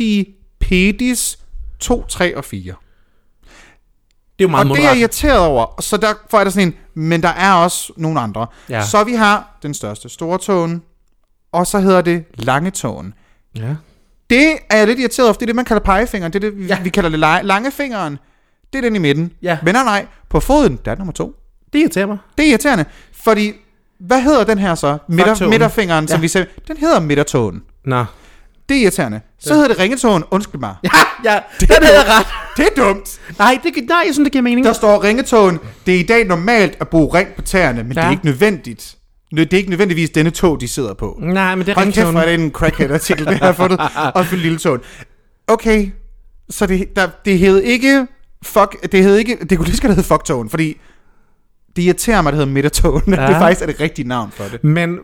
Digitipedis 0.07 1.39
2, 1.79 2.05
3 2.05 2.37
og 2.37 2.45
4. 2.45 2.61
Det 2.63 2.69
er 2.69 2.73
jo 4.41 4.47
meget 4.47 4.69
og 4.69 4.75
det 4.77 4.83
er 4.83 4.83
jeg 4.83 4.89
moderat. 4.89 4.99
irriteret 4.99 5.39
over. 5.39 5.81
Så 5.81 5.97
derfor 5.97 6.37
er 6.39 6.43
der 6.43 6.51
sådan 6.51 6.67
en, 6.67 6.75
Men 6.93 7.23
der 7.23 7.29
er 7.29 7.53
også 7.53 7.93
nogle 7.97 8.19
andre. 8.19 8.47
Ja. 8.69 8.85
Så 8.85 9.03
vi 9.03 9.13
har 9.13 9.57
den 9.63 9.73
største 9.73 10.09
store 10.09 10.37
tåen, 10.37 10.81
og 11.51 11.67
så 11.67 11.79
hedder 11.79 12.01
det 12.01 12.25
lange 12.33 12.71
tåen. 12.71 13.13
Ja. 13.55 13.75
Det 14.29 14.57
er 14.69 14.77
jeg 14.77 14.87
lidt 14.87 14.99
irriteret 14.99 15.27
over, 15.27 15.33
det 15.33 15.41
er 15.41 15.45
det, 15.45 15.55
man 15.55 15.65
kalder 15.65 15.83
pegefingeren. 15.83 16.33
Det 16.33 16.43
er 16.43 16.49
det, 16.49 16.57
vi, 16.59 16.65
Ja. 16.65 16.77
vi 16.83 16.89
kalder 16.89 17.09
det 17.09 17.17
la- 17.17 17.41
langefingeren. 17.41 18.19
Det 18.73 18.77
er 18.79 18.81
den 18.81 18.95
i 18.95 18.99
midten. 18.99 19.31
Ja. 19.41 19.57
Men 19.63 19.75
nej, 19.75 19.83
nej, 19.83 20.05
på 20.29 20.39
foden, 20.39 20.79
der 20.85 20.91
er 20.91 20.95
nummer 20.95 21.13
to. 21.13 21.35
Det 21.73 21.79
irriterer 21.79 22.05
mig. 22.05 22.17
Det 22.37 22.45
er 22.45 22.49
irriterende, 22.49 22.85
fordi 23.23 23.53
hvad 23.99 24.21
hedder 24.21 24.43
den 24.43 24.57
her 24.57 24.75
så? 24.75 24.97
Midter, 25.07 25.47
midterfingeren, 25.49 26.07
som 26.07 26.17
Ja. 26.17 26.21
vi 26.21 26.27
ser. 26.27 26.45
Den 26.67 26.77
hedder 26.77 26.99
midtertåen. 26.99 27.61
Nå. 27.85 28.05
Det 28.69 28.77
er 28.77 28.81
irriterende. 28.81 29.21
Så 29.39 29.53
hedder 29.53 29.67
det 29.67 29.79
ringetåen. 29.79 30.23
Undskyld 30.31 30.59
mig. 30.61 30.75
Ja, 30.83 30.89
ja. 31.23 31.39
Det 31.59 31.69
den 31.69 31.83
havde 31.83 31.99
ret. 32.03 32.27
Det 32.57 32.65
er 32.65 32.83
dumt. 32.83 33.19
Nej, 33.39 33.59
det, 33.63 33.71
nej, 33.89 34.03
jeg 34.05 34.13
synes, 34.13 34.25
det 34.25 34.31
giver 34.31 34.41
mening. 34.41 34.65
Der 34.65 34.73
står 34.73 35.03
ringetåen. 35.03 35.59
Det 35.85 35.95
er 35.95 35.99
i 35.99 36.03
dag 36.03 36.25
normalt 36.25 36.77
at 36.79 36.87
bruge 36.87 37.13
ring 37.19 37.29
på 37.35 37.41
tæerne, 37.41 37.83
men 37.83 37.91
ja. 37.93 38.01
det 38.01 38.07
er 38.07 38.11
ikke 38.11 38.25
nødvendigt. 38.25 38.96
Det 39.31 39.53
er 39.53 39.57
ikke 39.57 39.69
nødvendigvis 39.69 40.09
denne 40.09 40.29
tog, 40.29 40.61
de 40.61 40.67
sidder 40.67 40.93
på. 40.93 41.19
Nej, 41.21 41.55
men 41.55 41.65
det 41.65 41.71
er 41.71 41.75
Hold 41.75 41.93
kæft, 41.93 42.11
hvor 42.11 42.19
er 42.19 42.25
det 42.25 42.43
en 42.43 42.51
crackhead-artikel, 42.51 43.25
det 43.25 43.37
har 43.37 43.53
fundet. 43.53 43.79
Og 44.15 44.25
for 44.25 44.35
lille 44.35 44.57
tåen. 44.57 44.79
Okay, 45.47 45.89
så 46.49 46.65
det, 46.65 46.95
der, 46.95 47.09
det 47.25 47.39
hed 47.39 47.61
ikke... 47.61 48.07
Fuck, 48.43 48.91
det 48.91 49.03
hed 49.03 49.15
ikke... 49.15 49.37
Det 49.49 49.57
kunne 49.57 49.67
lige 49.67 49.81
godt 49.81 49.95
hedde 49.95 50.07
fuck-tåen, 50.07 50.49
fordi... 50.49 50.77
Det 51.77 51.83
irriterer 51.83 52.21
mig, 52.21 52.29
at 52.29 52.33
det 52.33 52.39
hedder 52.39 52.53
midtertåen. 52.53 53.03
Ja. 53.07 53.11
Det 53.27 53.35
er 53.35 53.39
faktisk 53.39 53.61
er 53.61 53.65
det 53.65 53.79
rigtige 53.81 54.07
navn 54.07 54.31
for 54.35 54.43
det. 54.51 54.63
Men, 54.63 54.97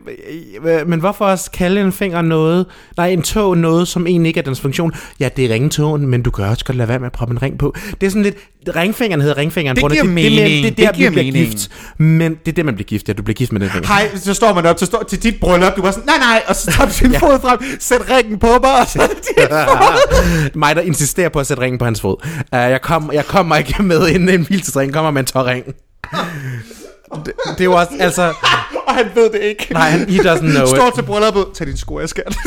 øh, 0.65 0.87
men 0.87 0.99
hvorfor 0.99 1.25
også 1.25 1.51
kalde 1.51 1.81
en 1.81 1.91
finger 1.91 2.21
noget, 2.21 2.65
nej, 2.97 3.07
en 3.07 3.21
tog 3.21 3.57
noget, 3.57 3.87
som 3.87 4.07
egentlig 4.07 4.27
ikke 4.27 4.39
er 4.39 4.43
dens 4.43 4.61
funktion? 4.61 4.91
Ja, 5.19 5.29
det 5.37 5.45
er 5.45 5.49
ringtåen, 5.53 6.07
men 6.07 6.21
du 6.21 6.31
kan 6.31 6.45
også 6.45 6.65
godt 6.65 6.77
lade 6.77 6.89
være 6.89 6.99
med 6.99 7.05
at 7.05 7.11
proppe 7.11 7.31
en 7.31 7.41
ring 7.41 7.57
på. 7.57 7.75
Det 8.01 8.07
er 8.07 8.11
sådan 8.11 8.23
lidt, 8.23 8.35
ringfingeren 8.75 9.21
hedder 9.21 9.37
ringfingeren. 9.37 9.75
Det 9.75 9.81
giver 9.81 9.89
det, 9.89 10.03
det, 10.03 10.09
mening. 10.13 10.63
det, 10.63 10.77
Det 10.77 10.85
der, 10.87 10.91
giver 10.93 11.09
vi 11.09 11.13
bliver 11.13 11.31
mening. 11.33 11.51
gift. 11.51 11.69
Men 11.97 12.31
det 12.45 12.47
er 12.47 12.55
det, 12.55 12.65
man 12.65 12.75
bliver 12.75 12.85
gift. 12.87 13.07
Ja, 13.07 13.13
du 13.13 13.23
bliver 13.23 13.35
gift 13.35 13.51
med 13.51 13.61
den 13.61 13.69
finger. 13.69 13.87
Hej, 13.87 14.15
så 14.15 14.33
står 14.33 14.53
man 14.53 14.65
op 14.65 14.77
til, 14.77 14.87
står, 14.87 15.03
til 15.09 15.23
dit 15.23 15.39
bryllup, 15.39 15.75
du 15.75 15.81
var 15.81 15.91
sådan, 15.91 16.05
nej, 16.05 16.17
nej, 16.17 16.41
og 16.47 16.55
så 16.55 16.71
tager 16.71 16.89
du 16.89 16.93
din 16.99 17.11
ja. 17.13 17.17
fod 17.19 17.39
frem, 17.41 17.59
sæt 17.79 18.01
ringen 18.09 18.39
på 18.39 18.47
mig, 18.47 18.79
og 18.81 18.87
så 18.87 19.01
er 19.01 19.07
det 19.07 19.49
fod. 19.67 20.55
Mig, 20.57 20.75
der 20.75 20.81
insisterer 20.81 21.29
på 21.29 21.39
at 21.39 21.47
sætte 21.47 21.63
ringen 21.63 21.79
på 21.79 21.85
hans 21.85 22.01
fod. 22.01 22.15
Uh, 22.25 22.39
jeg, 22.51 22.81
kom, 22.81 23.09
jeg 23.13 23.25
kommer 23.25 23.55
ikke 23.55 23.83
med 23.83 24.07
en, 24.15 24.29
en 24.29 24.45
hvilesesring, 24.45 24.93
kommer 24.93 25.11
med 25.11 25.19
en 25.19 25.25
tår 25.25 25.45
ring. 25.45 25.65
Det, 27.25 27.33
det 27.57 27.67
også, 27.67 27.91
altså... 27.99 28.33
og 28.87 28.93
han 28.93 29.05
ved 29.15 29.31
det 29.31 29.39
ikke. 29.39 29.67
Nej, 29.73 29.89
han, 29.89 30.09
he 30.09 30.19
doesn't 30.19 30.39
know 30.51 30.65
Står 30.65 30.87
it. 30.87 30.93
til 30.93 31.03
brylluppet, 31.03 31.45
tag 31.53 31.67
din 31.67 31.77
sko 31.77 31.99
af, 31.99 32.09
skat. 32.09 32.37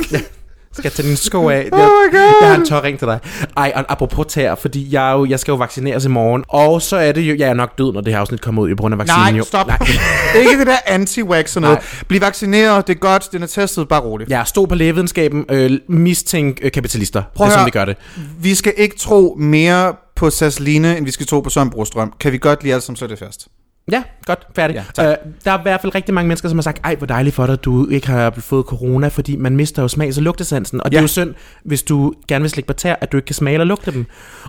Skal 0.76 0.84
jeg 0.84 0.92
tage 0.92 1.06
dine 1.06 1.16
sko 1.16 1.48
af? 1.48 1.68
Oh 1.72 1.78
my 1.78 2.12
God. 2.12 2.20
Jeg 2.40 2.48
har 2.48 2.54
en 2.54 2.66
tør 2.66 2.82
ring 2.82 2.98
til 2.98 3.08
dig. 3.08 3.18
Ej, 3.56 3.72
og 3.74 3.84
apropos 3.88 4.26
tær, 4.28 4.54
fordi 4.54 4.94
jeg, 4.94 5.12
jo, 5.14 5.24
jeg 5.26 5.40
skal 5.40 5.52
jo 5.52 5.56
vaccineres 5.56 6.04
i 6.04 6.08
morgen. 6.08 6.44
Og 6.48 6.82
så 6.82 6.96
er 6.96 7.12
det 7.12 7.20
jo, 7.20 7.36
jeg 7.38 7.48
er 7.48 7.54
nok 7.54 7.78
død, 7.78 7.92
når 7.92 8.00
det 8.00 8.12
her 8.12 8.20
afsnit 8.20 8.40
kommer 8.40 8.62
ud 8.62 8.68
i 8.68 8.74
grund 8.74 8.94
af 8.94 8.98
vaccinen. 8.98 9.20
Nej, 9.20 9.38
jo. 9.38 9.44
stop. 9.44 9.66
Nej. 9.66 9.78
ikke 10.40 10.58
det 10.58 10.66
der 10.66 10.76
anti-wax 10.86 11.56
og 11.56 11.62
noget. 11.62 11.78
Nej. 11.78 12.04
Bliv 12.08 12.20
vaccineret, 12.20 12.86
det 12.86 12.94
er 12.94 12.98
godt, 12.98 13.28
den 13.32 13.42
er 13.42 13.46
testet, 13.46 13.88
bare 13.88 14.00
roligt. 14.00 14.30
Jeg 14.30 14.46
stod 14.46 14.66
på 14.66 14.74
lægevidenskaben, 14.74 15.44
øh, 15.50 15.70
mistænk 15.88 16.58
øh, 16.62 16.72
kapitalister. 16.72 17.22
Prøv 17.34 17.44
det 17.44 17.50
er 17.50 17.54
sådan, 17.54 17.66
vi 17.66 17.70
gør 17.70 17.84
det. 17.84 17.96
Vi 18.40 18.54
skal 18.54 18.72
ikke 18.76 18.96
tro 18.96 19.36
mere 19.38 19.94
på 20.16 20.30
Sasseline, 20.30 20.96
end 20.96 21.04
vi 21.04 21.10
skal 21.10 21.26
tro 21.26 21.40
på 21.40 21.50
Søren 21.50 21.70
Brostrøm. 21.70 22.12
Kan 22.20 22.32
vi 22.32 22.38
godt 22.38 22.62
lige 22.62 22.72
alle 22.72 22.82
sammen 22.82 22.96
slå 22.96 23.06
det 23.06 23.18
fast? 23.18 23.48
Ja, 23.92 24.02
godt, 24.24 24.46
færdig. 24.56 24.84
Ja, 24.98 25.10
øh, 25.10 25.16
der 25.44 25.50
er 25.52 25.58
i 25.58 25.62
hvert 25.62 25.80
fald 25.80 25.94
rigtig 25.94 26.14
mange 26.14 26.28
mennesker, 26.28 26.48
som 26.48 26.58
har 26.58 26.62
sagt, 26.62 26.80
ej, 26.84 26.94
hvor 26.96 27.06
dejligt 27.06 27.34
for 27.34 27.46
dig, 27.46 27.52
at 27.52 27.64
du 27.64 27.88
ikke 27.88 28.06
har 28.06 28.30
fået 28.30 28.66
corona, 28.66 29.08
fordi 29.08 29.36
man 29.36 29.56
mister 29.56 29.82
jo 29.82 29.88
smags- 29.88 30.16
og 30.18 30.22
lugtesansen. 30.22 30.80
Og 30.80 30.84
det 30.90 30.92
Ja. 30.94 30.98
er 30.98 31.02
jo 31.02 31.06
synd, 31.08 31.34
hvis 31.64 31.82
du 31.82 32.12
gerne 32.28 32.42
vil 32.42 32.50
slikke 32.50 32.66
på 32.66 32.72
tær, 32.72 32.94
at 33.00 33.12
du 33.12 33.16
ikke 33.16 33.26
kan 33.26 33.34
smage 33.34 33.54
eller 33.54 33.64
lugte 33.64 33.90
dem. 33.92 34.06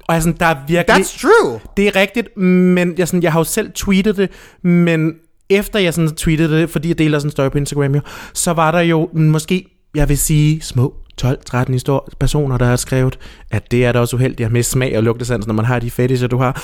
Og 0.08 0.14
jeg 0.14 0.24
sådan, 0.24 0.38
der 0.40 0.46
er 0.46 0.56
virkelig... 0.68 1.02
That's 1.06 1.22
true. 1.22 1.60
Det 1.78 1.88
er 1.88 1.96
rigtigt, 1.96 2.38
men 2.38 2.94
jeg, 2.98 3.08
sådan, 3.08 3.24
jeg 3.24 3.32
har 3.32 3.40
jo 3.40 3.44
selv 3.44 3.72
tweetet 3.76 4.18
det, 4.18 4.30
men 4.64 5.14
efter 5.50 5.80
jeg 5.80 5.94
sådan 5.94 6.10
tweetede 6.16 6.62
det, 6.62 6.70
fordi 6.70 6.88
jeg 6.88 6.98
deler 6.98 7.20
sådan 7.20 7.28
en 7.28 7.32
story 7.32 7.50
på 7.50 7.58
Instagram 7.58 7.96
jo, 7.96 8.02
så 8.34 8.54
var 8.54 8.72
der 8.72 8.80
jo 8.80 9.10
måske, 9.14 9.66
jeg 9.96 10.10
vil 10.10 10.18
sige, 10.18 10.62
små 10.62 10.94
12-13 11.22 11.72
histor- 11.74 12.08
personer, 12.20 12.58
der 12.58 12.66
har 12.66 12.76
skrevet, 12.76 13.20
at 13.52 13.72
det 13.72 13.86
er 13.86 13.92
da 13.92 14.00
også 14.00 14.16
uheldigt 14.16 14.52
miste 14.52 14.72
smag 14.72 14.98
og 14.98 15.04
lugtesans, 15.04 15.48
når 15.48 15.54
man 15.54 15.66
har 15.66 15.80
de 15.80 15.92
fetischer, 15.92 16.28
du 16.28 16.38
har. 16.38 16.64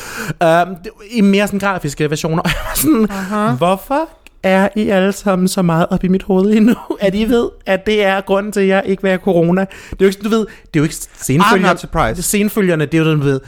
Um, 0.68 0.76
I 1.12 1.22
mere 1.22 1.48
sådan 1.48 1.60
grafiske 1.60 2.10
versioner. 2.10 2.42
Og 2.42 2.50
jeg 2.56 2.56
var 2.66 2.76
sådan, 2.76 3.08
uh-huh. 3.10 3.58
hvorfor 3.58 4.10
er 4.44 4.70
I 4.76 4.89
alle 4.89 5.12
sammen 5.12 5.48
så 5.48 5.62
meget 5.62 5.86
op 5.89 6.04
i 6.04 6.08
mit 6.08 6.24
hoved 6.24 6.54
endnu, 6.54 6.76
at 7.00 7.16
I 7.16 7.26
ved, 7.26 7.50
at 7.66 7.86
det 7.86 8.04
er 8.04 8.22
grunden 8.22 8.52
til, 8.52 8.60
at 8.62 8.68
jeg 8.68 8.84
ikke 8.86 9.02
vil 9.02 9.10
have 9.10 9.20
corona. 9.24 9.62
Det 9.62 9.68
er 9.92 9.96
jo 10.02 10.06
ikke, 10.06 10.20
du 10.24 10.30
ved, 10.30 10.39
det 10.39 10.48
er 10.74 10.80
jo 10.80 10.84
ikke 10.84 10.96
senfølgerne. 11.18 12.16
Senfølgerne, 12.22 12.86
det 12.86 12.94
er 12.94 12.98
jo 12.98 13.04
sådan, 13.04 13.20
du 13.20 13.26
ved, 13.26 13.39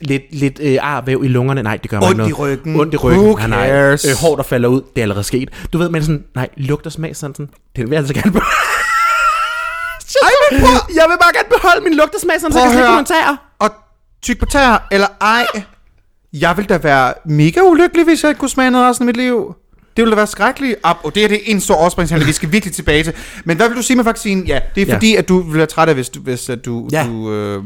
lidt, 0.00 0.22
lidt 0.32 0.60
øh, 0.62 0.78
arvæv 0.82 1.20
i 1.24 1.28
lungerne. 1.28 1.62
Nej, 1.62 1.76
det 1.76 1.90
gør 1.90 1.96
Ondt 1.96 2.10
ikke 2.10 2.22
i 2.24 2.30
noget. 2.30 2.38
ryggen. 2.58 2.80
Ondt 2.80 2.94
i 2.94 2.96
ryggen. 2.96 3.20
Who 3.24 3.36
Nej, 3.36 3.46
nej. 3.48 3.68
cares? 3.68 4.04
Øh, 4.04 4.10
hår, 4.22 4.36
der 4.36 4.42
falder 4.42 4.68
ud. 4.68 4.80
Det 4.80 4.98
er 4.98 5.02
allerede 5.02 5.24
sket. 5.24 5.50
Du 5.72 5.78
ved, 5.78 5.88
men 5.88 6.02
sådan, 6.02 6.24
nej, 6.34 6.48
lugt 6.56 6.86
og 6.86 6.92
smag 6.92 7.16
sådan, 7.16 7.48
den 7.76 7.84
vil 7.84 7.90
jeg 7.90 7.98
altså 7.98 8.14
gerne 8.14 8.32
prøv, 10.60 10.70
jeg 10.94 11.04
vil 11.08 11.16
bare 11.22 11.32
gerne 11.34 11.48
beholde 11.56 11.84
min 11.84 11.94
lugt 11.94 12.14
og 12.14 12.20
smag 12.20 12.40
sådan, 12.40 12.52
så 12.52 12.58
jeg 12.58 12.66
kan 12.66 12.72
slikke 12.72 12.88
kommentarer. 12.88 13.36
og 13.58 13.70
tyk 14.22 14.38
på 14.38 14.46
tær, 14.46 14.88
eller 14.92 15.06
ej. 15.20 15.46
Jeg 16.32 16.56
vil 16.56 16.64
da 16.68 16.78
være 16.78 17.14
mega 17.26 17.60
ulykkelig, 17.60 18.04
hvis 18.04 18.22
jeg 18.22 18.30
ikke 18.30 18.38
kunne 18.38 18.48
smage 18.48 18.70
noget 18.70 18.88
resten 18.90 19.02
af 19.02 19.06
mit 19.06 19.16
liv. 19.16 19.54
Det 19.96 20.02
ville 20.04 20.10
da 20.10 20.16
være 20.16 20.26
skrækkeligt. 20.26 20.76
Op, 20.82 20.96
og 21.04 21.14
det 21.14 21.24
er 21.24 21.28
det 21.28 21.40
en 21.46 21.60
stor 21.60 21.74
overspringshandel, 21.74 22.26
vi 22.26 22.32
skal 22.32 22.52
virkelig 22.52 22.74
tilbage 22.74 23.02
til. 23.04 23.12
Men 23.44 23.56
hvad 23.56 23.68
vil 23.68 23.76
du 23.76 23.82
sige 23.82 23.96
med 23.96 24.04
vaccinen? 24.04 24.46
Ja, 24.46 24.60
det 24.74 24.82
er 24.82 24.86
Ja. 24.86 24.94
fordi, 24.94 25.16
at 25.16 25.28
du 25.28 25.40
vil 25.42 25.56
være 25.58 25.66
træt 25.66 25.88
af, 25.88 25.94
hvis 25.94 26.08
du... 26.08 26.20
Hvis, 26.20 26.48
at 26.48 26.64
du, 26.64 26.88
Ja. 26.92 27.06
du 27.06 27.32
øh, 27.32 27.64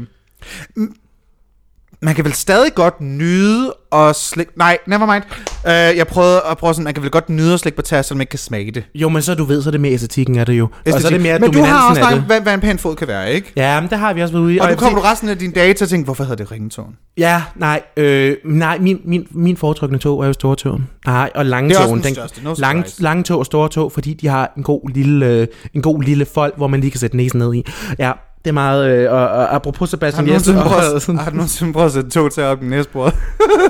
man 2.01 2.15
kan 2.15 2.25
vel 2.25 2.33
stadig 2.33 2.75
godt 2.75 3.01
nyde 3.01 3.73
og 3.91 4.15
slikke... 4.15 4.51
Nej, 4.55 4.77
never 4.87 5.05
mind. 5.13 5.23
Uh, 5.65 5.97
jeg 5.97 6.07
prøvede 6.07 6.41
at 6.51 6.57
prøve 6.57 6.73
sådan, 6.73 6.83
man 6.83 6.93
kan 6.93 7.03
vel 7.03 7.11
godt 7.11 7.29
nyde 7.29 7.53
at 7.53 7.59
slikke 7.59 7.75
på 7.75 7.81
tær, 7.81 8.01
selvom 8.01 8.17
man 8.17 8.21
ikke 8.21 8.29
kan 8.29 8.39
smage 8.39 8.71
det. 8.71 8.83
Jo, 8.95 9.09
men 9.09 9.21
så 9.21 9.35
du 9.35 9.43
ved, 9.43 9.61
så 9.61 9.69
er 9.69 9.71
det 9.71 9.81
mere 9.81 9.93
æstetikken 9.93 10.37
af 10.37 10.45
det 10.45 10.53
jo. 10.53 10.63
Og 10.63 10.71
så 10.85 10.91
er 10.91 10.95
Æstetik. 10.95 11.13
det 11.13 11.21
mere 11.21 11.39
Men 11.39 11.51
du 11.51 11.63
har 11.63 11.89
også 11.89 12.01
snakket, 12.01 12.21
hvad, 12.21 12.41
hvad 12.41 12.53
en 12.53 12.59
pæn 12.59 12.77
fod 12.77 12.95
kan 12.95 13.07
være, 13.07 13.33
ikke? 13.33 13.51
Ja, 13.55 13.81
men 13.81 13.89
det 13.89 13.97
har 13.97 14.13
vi 14.13 14.21
også 14.21 14.33
været 14.33 14.43
ude 14.43 14.53
i. 14.53 14.59
Og 14.59 14.65
jeg 14.65 14.75
nu 14.75 14.79
kommer 14.79 14.99
du 14.99 15.05
resten 15.05 15.29
af 15.29 15.37
dine 15.37 15.53
dage 15.53 15.73
til 15.73 15.85
at 15.85 15.89
tænke, 15.89 16.05
hvorfor 16.05 16.23
hedder 16.23 16.43
det 16.43 16.51
ringetåen? 16.51 16.95
Ja, 17.17 17.43
nej, 17.55 17.81
øh, 17.97 18.35
nej 18.45 18.77
min, 18.77 19.01
min, 19.05 19.27
min 19.31 19.57
foretrukne 19.57 19.97
tog 19.97 20.23
er 20.23 20.27
jo 20.27 20.33
store 20.33 20.55
tog. 20.55 20.79
Nej, 21.05 21.29
og 21.35 21.45
lange 21.45 21.69
Det 21.69 21.75
er 21.75 21.79
også 21.79 21.89
togen. 21.89 22.03
den 22.03 22.13
største, 22.13 22.43
no 22.43 22.55
lange 22.99 23.23
tog 23.23 23.39
og 23.39 23.45
store 23.45 23.69
tog, 23.69 23.91
fordi 23.91 24.13
de 24.13 24.27
har 24.27 24.53
en 24.57 24.63
god 24.63 24.89
lille, 24.93 25.25
øh, 25.25 25.47
en 25.73 25.81
god 25.81 26.03
lille 26.03 26.25
fold, 26.25 26.53
hvor 26.57 26.67
man 26.67 26.79
lige 26.79 26.91
kan 26.91 26.99
sætte 26.99 27.17
næsen 27.17 27.39
ned 27.39 27.53
i. 27.53 27.65
Ja, 27.99 28.11
det 28.45 28.49
er 28.49 28.53
meget, 28.53 28.89
øh, 28.89 29.11
og, 29.11 29.17
og 29.29 29.55
apropos 29.55 29.79
Har 29.79 29.85
Sebastian 29.91 30.23
du 30.25 30.27
nogensinde 30.29 30.61
prøvet, 30.61 30.93
og 30.93 31.01
sådan- 31.01 31.19
har 31.19 31.29
du 31.29 31.35
nogensinde 31.35 31.73
prøvet 31.73 31.85
at 31.87 31.93
sætte 31.93 32.09
to 32.09 32.29
til 32.29 32.43
op 32.43 32.63
i 32.63 32.65
næsbordet? 32.65 33.15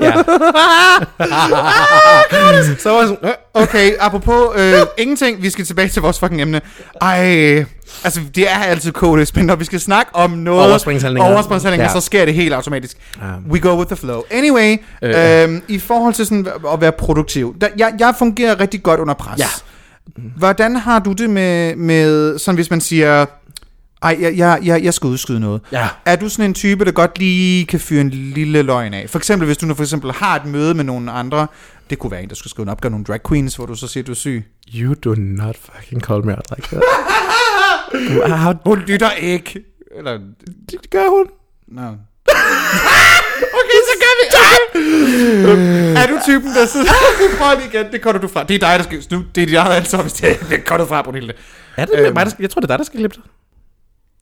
Ja. 0.01 0.11
så 2.79 2.89
var 2.89 2.99
jeg 2.99 3.07
sådan, 3.07 3.17
øh, 3.23 3.29
Okay, 3.53 3.91
apropos 3.99 4.41
øh, 4.55 4.73
ingenting, 4.97 5.41
vi 5.41 5.49
skal 5.49 5.65
tilbage 5.65 5.89
til 5.89 6.01
vores 6.01 6.19
fucking 6.19 6.41
emne. 6.41 6.61
Ej, 7.01 7.65
altså 8.03 8.19
det 8.35 8.51
er 8.51 8.55
altid 8.55 8.91
kode 8.91 9.25
spændende, 9.25 9.51
når 9.51 9.55
vi 9.55 9.65
skal 9.65 9.79
snakke 9.79 10.15
om 10.15 10.29
noget. 10.31 10.69
Overspringshandlinger. 10.69 11.29
Overspringshandlinger, 11.33 11.85
Ja. 11.85 11.93
så 11.93 11.99
sker 12.01 12.25
det 12.25 12.33
helt 12.33 12.53
automatisk. 12.53 12.97
Ja. 13.21 13.25
We 13.51 13.59
go 13.59 13.77
with 13.77 13.88
the 13.88 13.95
flow. 13.95 14.21
Anyway, 14.31 14.77
Øh. 15.01 15.43
øhm, 15.43 15.61
i 15.67 15.79
forhold 15.79 16.13
til 16.13 16.25
sådan 16.25 16.47
at 16.73 16.81
være 16.81 16.91
produktiv, 16.91 17.55
der, 17.61 17.67
jeg, 17.77 17.93
jeg 17.99 18.13
fungerer 18.19 18.59
rigtig 18.59 18.83
godt 18.83 18.99
under 18.99 19.13
pres. 19.13 19.39
Ja. 19.39 19.45
Hvordan 20.38 20.75
har 20.75 20.99
du 20.99 21.11
det 21.11 21.29
med, 21.29 21.75
med 21.75 22.39
sådan 22.39 22.55
hvis 22.55 22.69
man 22.69 22.81
siger, 22.81 23.25
ej, 24.06 24.18
jeg, 24.22 24.38
jeg, 24.38 24.60
jeg, 24.63 24.84
jeg 24.84 24.94
skal 24.94 25.08
udskyde 25.08 25.39
noget. 25.39 25.62
Ja. 25.72 25.88
Er 26.06 26.15
du 26.15 26.30
sådan 26.30 26.46
en 26.46 26.54
type, 26.54 26.86
der 26.86 26.91
godt 26.91 27.20
lige 27.20 27.65
kan 27.65 27.80
fyre 27.80 28.02
en 28.02 28.10
lille 28.10 28.62
løgn 28.62 28.94
af? 28.94 29.10
For 29.10 29.18
eksempel, 29.20 29.46
hvis 29.46 29.58
du 29.58 29.65
nu 29.65 29.74
for 29.74 29.84
eksempel 29.84 30.12
har 30.12 30.36
et 30.36 30.46
møde 30.46 30.74
med 30.74 30.84
nogle 30.84 31.12
andre, 31.12 31.48
det 31.89 32.00
kunne 32.00 32.12
være 32.12 32.24
en, 32.24 32.30
der 32.30 32.36
skulle 32.36 32.52
skrive 32.52 32.63
en 32.63 32.70
opgave, 32.70 32.89
nogle 32.91 33.06
drag 33.06 33.20
queens, 33.28 33.56
hvor 33.56 33.65
du 33.65 33.76
så 33.76 33.88
siger, 33.88 34.04
du 34.04 34.12
er 34.12 34.15
syg. 34.15 34.46
You 34.76 34.94
do 34.94 35.15
not 35.18 35.56
fucking 35.58 36.02
call 36.02 36.26
me 36.26 36.32
out 36.36 36.46
like 36.56 36.68
that. 36.76 36.82
How, 38.39 38.54
Hun 38.65 38.80
lytter 38.80 39.12
ikke. 39.12 39.60
Eller, 39.98 40.12
det 40.72 40.89
gør 40.91 41.10
hun. 41.10 41.26
no. 41.68 41.88
okay, 43.60 43.80
så 43.89 43.96
gør 44.04 44.13
vi 44.22 44.26
okay. 45.52 45.96
Er 46.04 46.08
du 46.08 46.20
typen, 46.26 46.50
der 46.56 46.65
sidder... 46.65 46.86
Prøv 47.39 47.58
lige 47.58 47.70
igen, 47.74 47.91
det 47.91 48.02
cutter 48.02 48.22
du 48.22 48.28
fra. 48.28 48.44
Det 48.44 48.56
er 48.56 48.60
dig, 48.60 48.80
der 48.80 48.84
skal... 48.84 49.04
Nu, 49.18 49.24
det 49.36 49.41
er 49.41 49.46
dit 49.46 49.56
eget 49.56 49.76
ansvar, 49.76 50.02
hvis 50.02 50.13
det 50.13 50.32
er 50.32 50.36
det 50.50 50.60
er 50.60 50.63
cuttet 50.63 50.88
fra, 50.88 51.02
Brunhilde. 51.02 51.34
Er 51.78 51.86
det 51.86 51.94
Øhm. 51.96 52.06
øhm. 52.06 52.13
mig, 52.13 52.26
der 52.26 52.30
skal, 52.32 52.44
jeg 52.44 52.50
tror, 52.50 52.60
det 52.60 52.65
er 52.65 52.74
dig, 52.74 52.78
der 52.78 52.84
skal 52.86 53.00
klippe 53.00 53.15
det. 53.15 53.24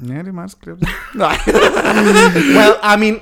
Ja, 0.08 0.14
det 0.20 0.28
er 0.28 0.54
klippe 0.64 0.80
det. 0.86 0.90
Nej. 1.16 1.38
Well, 2.58 2.74
I 2.96 3.00
mean, 3.00 3.16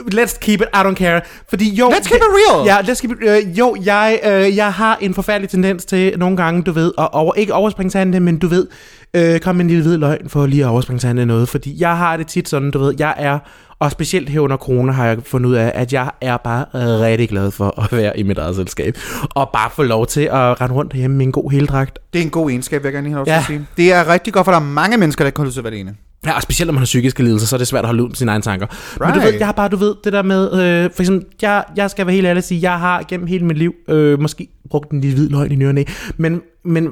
let's 0.00 0.38
keep 0.40 0.60
it, 0.60 0.66
I 0.74 0.78
don't 0.78 0.94
care. 0.94 1.20
Fordi 1.48 1.74
jo... 1.74 1.88
Let's 1.90 2.08
keep 2.08 2.20
it 2.20 2.22
real. 2.22 2.66
Ja, 2.66 2.78
let's 2.92 3.00
keep 3.00 3.12
it, 3.12 3.28
øh, 3.28 3.58
jo, 3.58 3.76
jeg, 3.84 4.20
øh, 4.24 4.56
jeg 4.56 4.72
har 4.72 4.98
en 5.00 5.14
forfærdelig 5.14 5.50
tendens 5.50 5.84
til 5.84 6.14
nogle 6.18 6.36
gange, 6.36 6.62
du 6.62 6.72
ved, 6.72 6.92
at 6.98 7.08
over, 7.12 7.34
ikke 7.34 7.54
overspringe 7.54 7.90
til 7.90 8.12
det, 8.12 8.22
men 8.22 8.38
du 8.38 8.46
ved, 8.46 8.66
øh, 9.14 9.40
kom 9.40 9.60
en 9.60 9.68
lille 9.68 9.82
hvid 9.82 9.96
løgn 9.96 10.28
for 10.28 10.46
lige 10.46 10.64
at 10.64 10.68
overspringe 10.68 11.00
til 11.00 11.16
det 11.16 11.26
noget. 11.26 11.48
Fordi 11.48 11.76
jeg 11.80 11.96
har 11.96 12.16
det 12.16 12.26
tit 12.26 12.48
sådan, 12.48 12.70
du 12.70 12.78
ved, 12.78 12.94
jeg 12.98 13.14
er, 13.16 13.38
og 13.78 13.90
specielt 13.90 14.28
her 14.28 14.40
under 14.40 14.56
corona 14.56 14.92
har 14.92 15.06
jeg 15.06 15.18
fundet 15.24 15.50
ud 15.50 15.54
af, 15.54 15.72
at 15.74 15.92
jeg 15.92 16.10
er 16.20 16.36
bare 16.36 16.64
rigtig 16.74 17.28
glad 17.28 17.50
for 17.50 17.80
at 17.82 17.92
være 17.92 18.18
i 18.18 18.22
mit 18.22 18.38
eget 18.38 18.56
selskab. 18.56 18.98
Og 19.34 19.50
bare 19.52 19.70
få 19.70 19.82
lov 19.82 20.06
til 20.06 20.20
at 20.20 20.60
rende 20.60 20.74
rundt 20.74 20.92
hjemme 20.92 21.16
med 21.16 21.26
en 21.26 21.32
god 21.32 21.50
heldragt. 21.50 21.98
Det 22.12 22.18
er 22.18 22.22
en 22.24 22.30
god 22.30 22.50
egenskab, 22.50 22.82
vil 22.82 22.86
jeg 22.88 22.92
gerne 22.92 23.04
lige 23.06 23.12
have 23.14 23.18
lov 23.18 23.26
til 23.26 23.32
Ja. 23.32 23.38
at 23.38 23.44
sige. 23.44 23.66
Det 23.76 23.92
er 23.92 24.08
rigtig 24.08 24.32
godt, 24.32 24.44
for 24.44 24.52
der 24.52 24.58
er 24.58 24.64
mange 24.64 24.96
mennesker, 24.96 25.24
der 25.24 25.30
kan 25.30 25.44
holde 25.44 25.64
være 25.64 25.72
alene. 25.72 25.94
Ja, 26.26 26.32
og 26.32 26.42
specielt 26.42 26.66
når 26.66 26.72
man 26.72 26.80
har 26.80 26.84
psykiske 26.84 27.22
lidelser, 27.22 27.46
så 27.46 27.56
er 27.56 27.58
det 27.58 27.66
svært 27.68 27.84
at 27.84 27.86
holde 27.88 28.02
ud 28.02 28.08
med 28.08 28.16
sine 28.16 28.30
egne 28.30 28.42
tanker. 28.42 28.66
Right. 28.70 29.00
Men 29.00 29.14
du 29.14 29.20
ved, 29.30 29.38
jeg 29.38 29.46
har 29.46 29.52
bare, 29.52 29.68
du 29.68 29.76
ved, 29.76 29.94
det 30.04 30.12
der 30.12 30.22
med, 30.22 30.52
øh, 30.52 30.90
for 30.94 31.02
eksempel, 31.02 31.26
jeg, 31.42 31.64
jeg 31.76 31.90
skal 31.90 32.06
være 32.06 32.14
helt 32.14 32.26
ærlig 32.26 32.38
at 32.38 32.44
sige, 32.44 32.70
jeg 32.70 32.78
har 32.78 33.02
gennem 33.08 33.26
hele 33.26 33.46
mit 33.46 33.58
liv 33.58 33.74
øh, 33.88 34.20
måske 34.20 34.48
brugt 34.70 34.90
en 34.90 35.00
lille 35.00 35.16
hvid 35.16 35.28
løgn 35.28 35.52
i 35.52 35.54
nyerne, 35.56 35.84
men, 36.16 36.40
men 36.64 36.88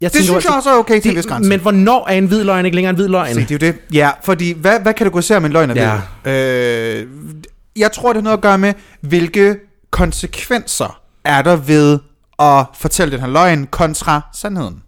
jeg 0.00 0.12
Det 0.12 0.24
synes 0.24 0.44
jeg 0.44 0.54
også 0.56 0.70
er 0.70 0.74
okay 0.78 1.00
til 1.00 1.10
en 1.10 1.16
vis 1.16 1.26
grænse. 1.26 1.48
Men 1.48 1.60
hvornår 1.60 2.08
er 2.08 2.12
en 2.14 2.26
hvid 2.26 2.44
løgn 2.44 2.64
ikke 2.64 2.74
længere 2.74 2.90
en 2.90 2.96
hvid 2.96 3.08
løgn? 3.08 3.34
Se, 3.34 3.40
det 3.40 3.50
er 3.62 3.66
jo 3.68 3.72
det. 3.72 3.94
Ja, 3.94 4.10
fordi 4.22 4.52
hvad, 4.52 4.80
hvad 4.80 4.94
kategoriserer 4.94 5.38
man 5.38 5.52
løgn 5.52 5.70
af 5.70 5.74
Ja. 5.76 6.00
ved? 6.24 7.00
Øh, 7.00 7.06
jeg 7.76 7.92
tror, 7.92 8.08
det 8.08 8.16
har 8.16 8.22
noget 8.22 8.36
at 8.36 8.42
gøre 8.42 8.58
med, 8.58 8.72
hvilke 9.00 9.56
konsekvenser 9.90 11.00
er 11.24 11.42
der 11.42 11.56
ved 11.56 11.98
at 12.38 12.64
fortælle 12.74 13.12
den 13.12 13.20
her 13.20 13.28
løgn 13.28 13.66
kontra 13.66 14.20
sandheden. 14.34 14.82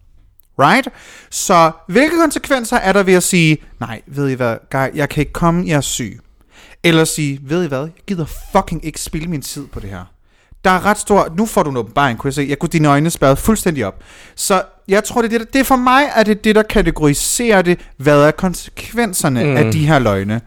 Right? 0.58 0.88
Så 1.30 1.70
hvilke 1.88 2.16
konsekvenser 2.16 2.76
er 2.76 2.92
der 2.92 3.02
ved 3.02 3.14
at 3.14 3.22
sige, 3.22 3.56
nej, 3.80 4.00
ved 4.06 4.28
I 4.28 4.34
hvad, 4.34 4.56
guy, 4.70 4.96
jeg 4.96 5.08
kan 5.08 5.20
ikke 5.20 5.32
komme, 5.32 5.64
jeg 5.66 5.76
er 5.76 5.80
syg. 5.80 6.20
Eller 6.84 7.04
sige, 7.04 7.40
ved 7.42 7.64
I 7.64 7.68
hvad, 7.68 7.80
jeg 7.80 7.90
gider 8.06 8.24
fucking 8.52 8.84
ikke 8.84 9.00
spille 9.00 9.28
min 9.28 9.42
tid 9.42 9.66
på 9.66 9.80
det 9.80 9.90
her. 9.90 10.04
Der 10.64 10.70
er 10.70 10.86
ret 10.86 10.98
stor, 10.98 11.28
nu 11.36 11.46
får 11.46 11.62
du 11.62 11.70
en 11.70 11.76
åbenbaring, 11.76 12.18
kunne 12.18 12.28
jeg 12.28 12.34
se, 12.34 12.46
jeg 12.48 12.58
kunne 12.58 12.68
dine 12.68 12.88
øjne 12.88 13.10
spærret 13.10 13.38
fuldstændig 13.38 13.86
op. 13.86 13.94
Så 14.34 14.62
jeg 14.88 15.04
tror, 15.04 15.22
det 15.22 15.32
er, 15.32 15.38
det, 15.38 15.52
det 15.52 15.60
er 15.60 15.64
for 15.64 15.76
mig, 15.76 16.04
er 16.14 16.22
det 16.22 16.44
det, 16.44 16.54
der 16.54 16.62
kategoriserer 16.62 17.62
det, 17.62 17.80
hvad 17.96 18.22
er 18.22 18.30
konsekvenserne 18.30 19.44
mm. 19.44 19.56
af 19.56 19.72
de 19.72 19.86
her 19.86 19.98
løgne. 19.98 20.40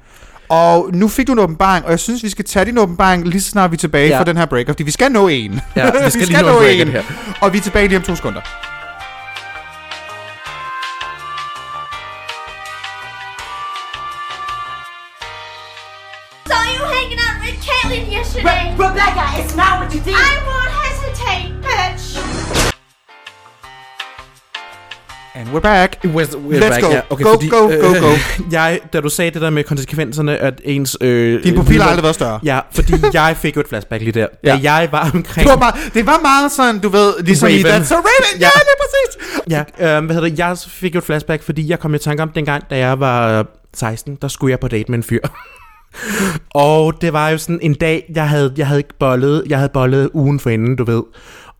Og 0.49 0.89
nu 0.93 1.08
fik 1.08 1.28
du 1.28 1.32
en 1.32 1.39
åbenbaring, 1.39 1.86
og 1.86 1.91
jeg 1.91 1.99
synes, 1.99 2.24
vi 2.24 2.30
skal 2.30 2.45
tage 2.45 2.66
din 2.66 2.78
åbenbaring 2.78 3.28
lige 3.28 3.41
så 3.41 3.49
snart 3.49 3.72
vi 3.72 3.76
er 3.76 3.78
tilbage 3.78 4.10
ja. 4.10 4.20
Fra 4.20 4.24
den 4.24 4.38
her 4.38 4.45
break, 4.45 4.68
fordi 4.68 4.84
vi 4.84 4.91
skal 4.91 5.12
nå 5.12 5.28
en. 5.28 5.62
Ja, 5.76 5.91
vi 5.91 6.10
skal 6.10 6.28
lige 6.28 6.41
nå 6.41 6.62
en 6.62 6.88
her. 6.88 7.03
Og 7.41 7.53
vi 7.53 7.58
er 7.58 7.62
tilbage 7.62 7.88
lige 7.88 7.97
om 7.97 8.03
to 8.03 8.16
sekunder. 8.16 8.41
Yesterday. 18.26 18.49
Re- 18.49 18.88
Rebecca, 18.88 19.26
it's 19.41 19.55
not 19.55 19.73
what 19.80 19.89
you 19.93 20.01
think. 20.01 20.17
I 20.17 20.34
won't 20.49 20.73
hesitate, 20.84 21.47
bitch. 21.65 22.05
And 25.38 25.51
we're 25.53 25.59
back. 25.59 25.99
We're, 26.03 26.11
we're 26.38 26.59
Let's 26.59 26.78
go. 26.82 27.15
Go, 27.15 27.38
go, 27.38 27.67
go, 27.82 27.99
go. 28.05 28.11
Jeg, 28.51 28.80
da 28.93 29.01
du 29.01 29.09
sagde 29.09 29.32
det 29.32 29.41
der 29.41 29.49
med 29.49 29.63
konsekvenserne, 29.63 30.38
at 30.38 30.61
ens... 30.63 30.97
Øh, 31.01 31.43
Din 31.43 31.55
pupil 31.55 31.82
har 31.82 31.89
aldrig 31.89 32.03
været 32.03 32.15
større. 32.15 32.39
Ja, 32.43 32.59
fordi 32.76 32.93
jeg 33.13 33.38
fik 33.38 33.55
jo 33.55 33.61
et 33.61 33.67
flashback 33.67 34.01
lige 34.01 34.11
der. 34.11 34.28
Ja. 34.43 34.51
Da 34.55 34.59
jeg 34.71 34.88
var 34.91 35.11
omkring... 35.13 35.47
Det 35.47 35.53
var, 35.53 35.59
bare, 35.59 35.73
det 35.93 36.05
var 36.05 36.19
meget 36.21 36.51
sådan, 36.51 36.80
du 36.80 36.89
ved, 36.89 37.13
ligesom 37.23 37.49
i 37.49 37.51
Raven. 37.63 37.65
That's 37.82 37.86
so 37.86 37.95
Raven. 37.95 38.39
Ja, 38.39 38.45
Ja. 38.45 38.49
lige 38.55 38.78
præcis. 38.82 39.41
Ja, 39.80 39.97
øh, 39.97 40.05
hvad 40.05 40.15
hedder 40.15 40.30
det? 40.30 40.39
Jeg 40.39 40.57
fik 40.67 40.93
jo 40.95 40.97
et 40.99 41.03
flashback, 41.05 41.43
fordi 41.43 41.69
jeg 41.69 41.80
kom 41.80 41.95
i 41.95 41.97
tanke 41.97 42.23
om 42.23 42.30
dengang, 42.30 42.69
da 42.69 42.78
jeg 42.78 42.99
var 42.99 43.39
øh, 43.39 43.45
16, 43.73 44.17
der 44.21 44.28
skulle 44.28 44.51
jeg 44.51 44.59
på 44.59 44.67
date 44.67 44.91
med 44.91 44.97
en 44.97 45.03
fyr. 45.03 45.19
Og 46.53 47.01
det 47.01 47.13
var 47.13 47.29
jo 47.29 47.37
sådan 47.37 47.59
en 47.61 47.73
dag, 47.73 48.11
jeg 48.15 48.29
havde, 48.29 48.53
jeg 48.57 48.67
havde 48.67 48.79
ikke 48.79 48.97
bollet, 48.99 49.43
jeg 49.49 49.57
havde 49.57 49.69
bollet 49.73 50.09
ugen 50.13 50.39
forinden, 50.39 50.75
du 50.75 50.83
ved. 50.83 51.01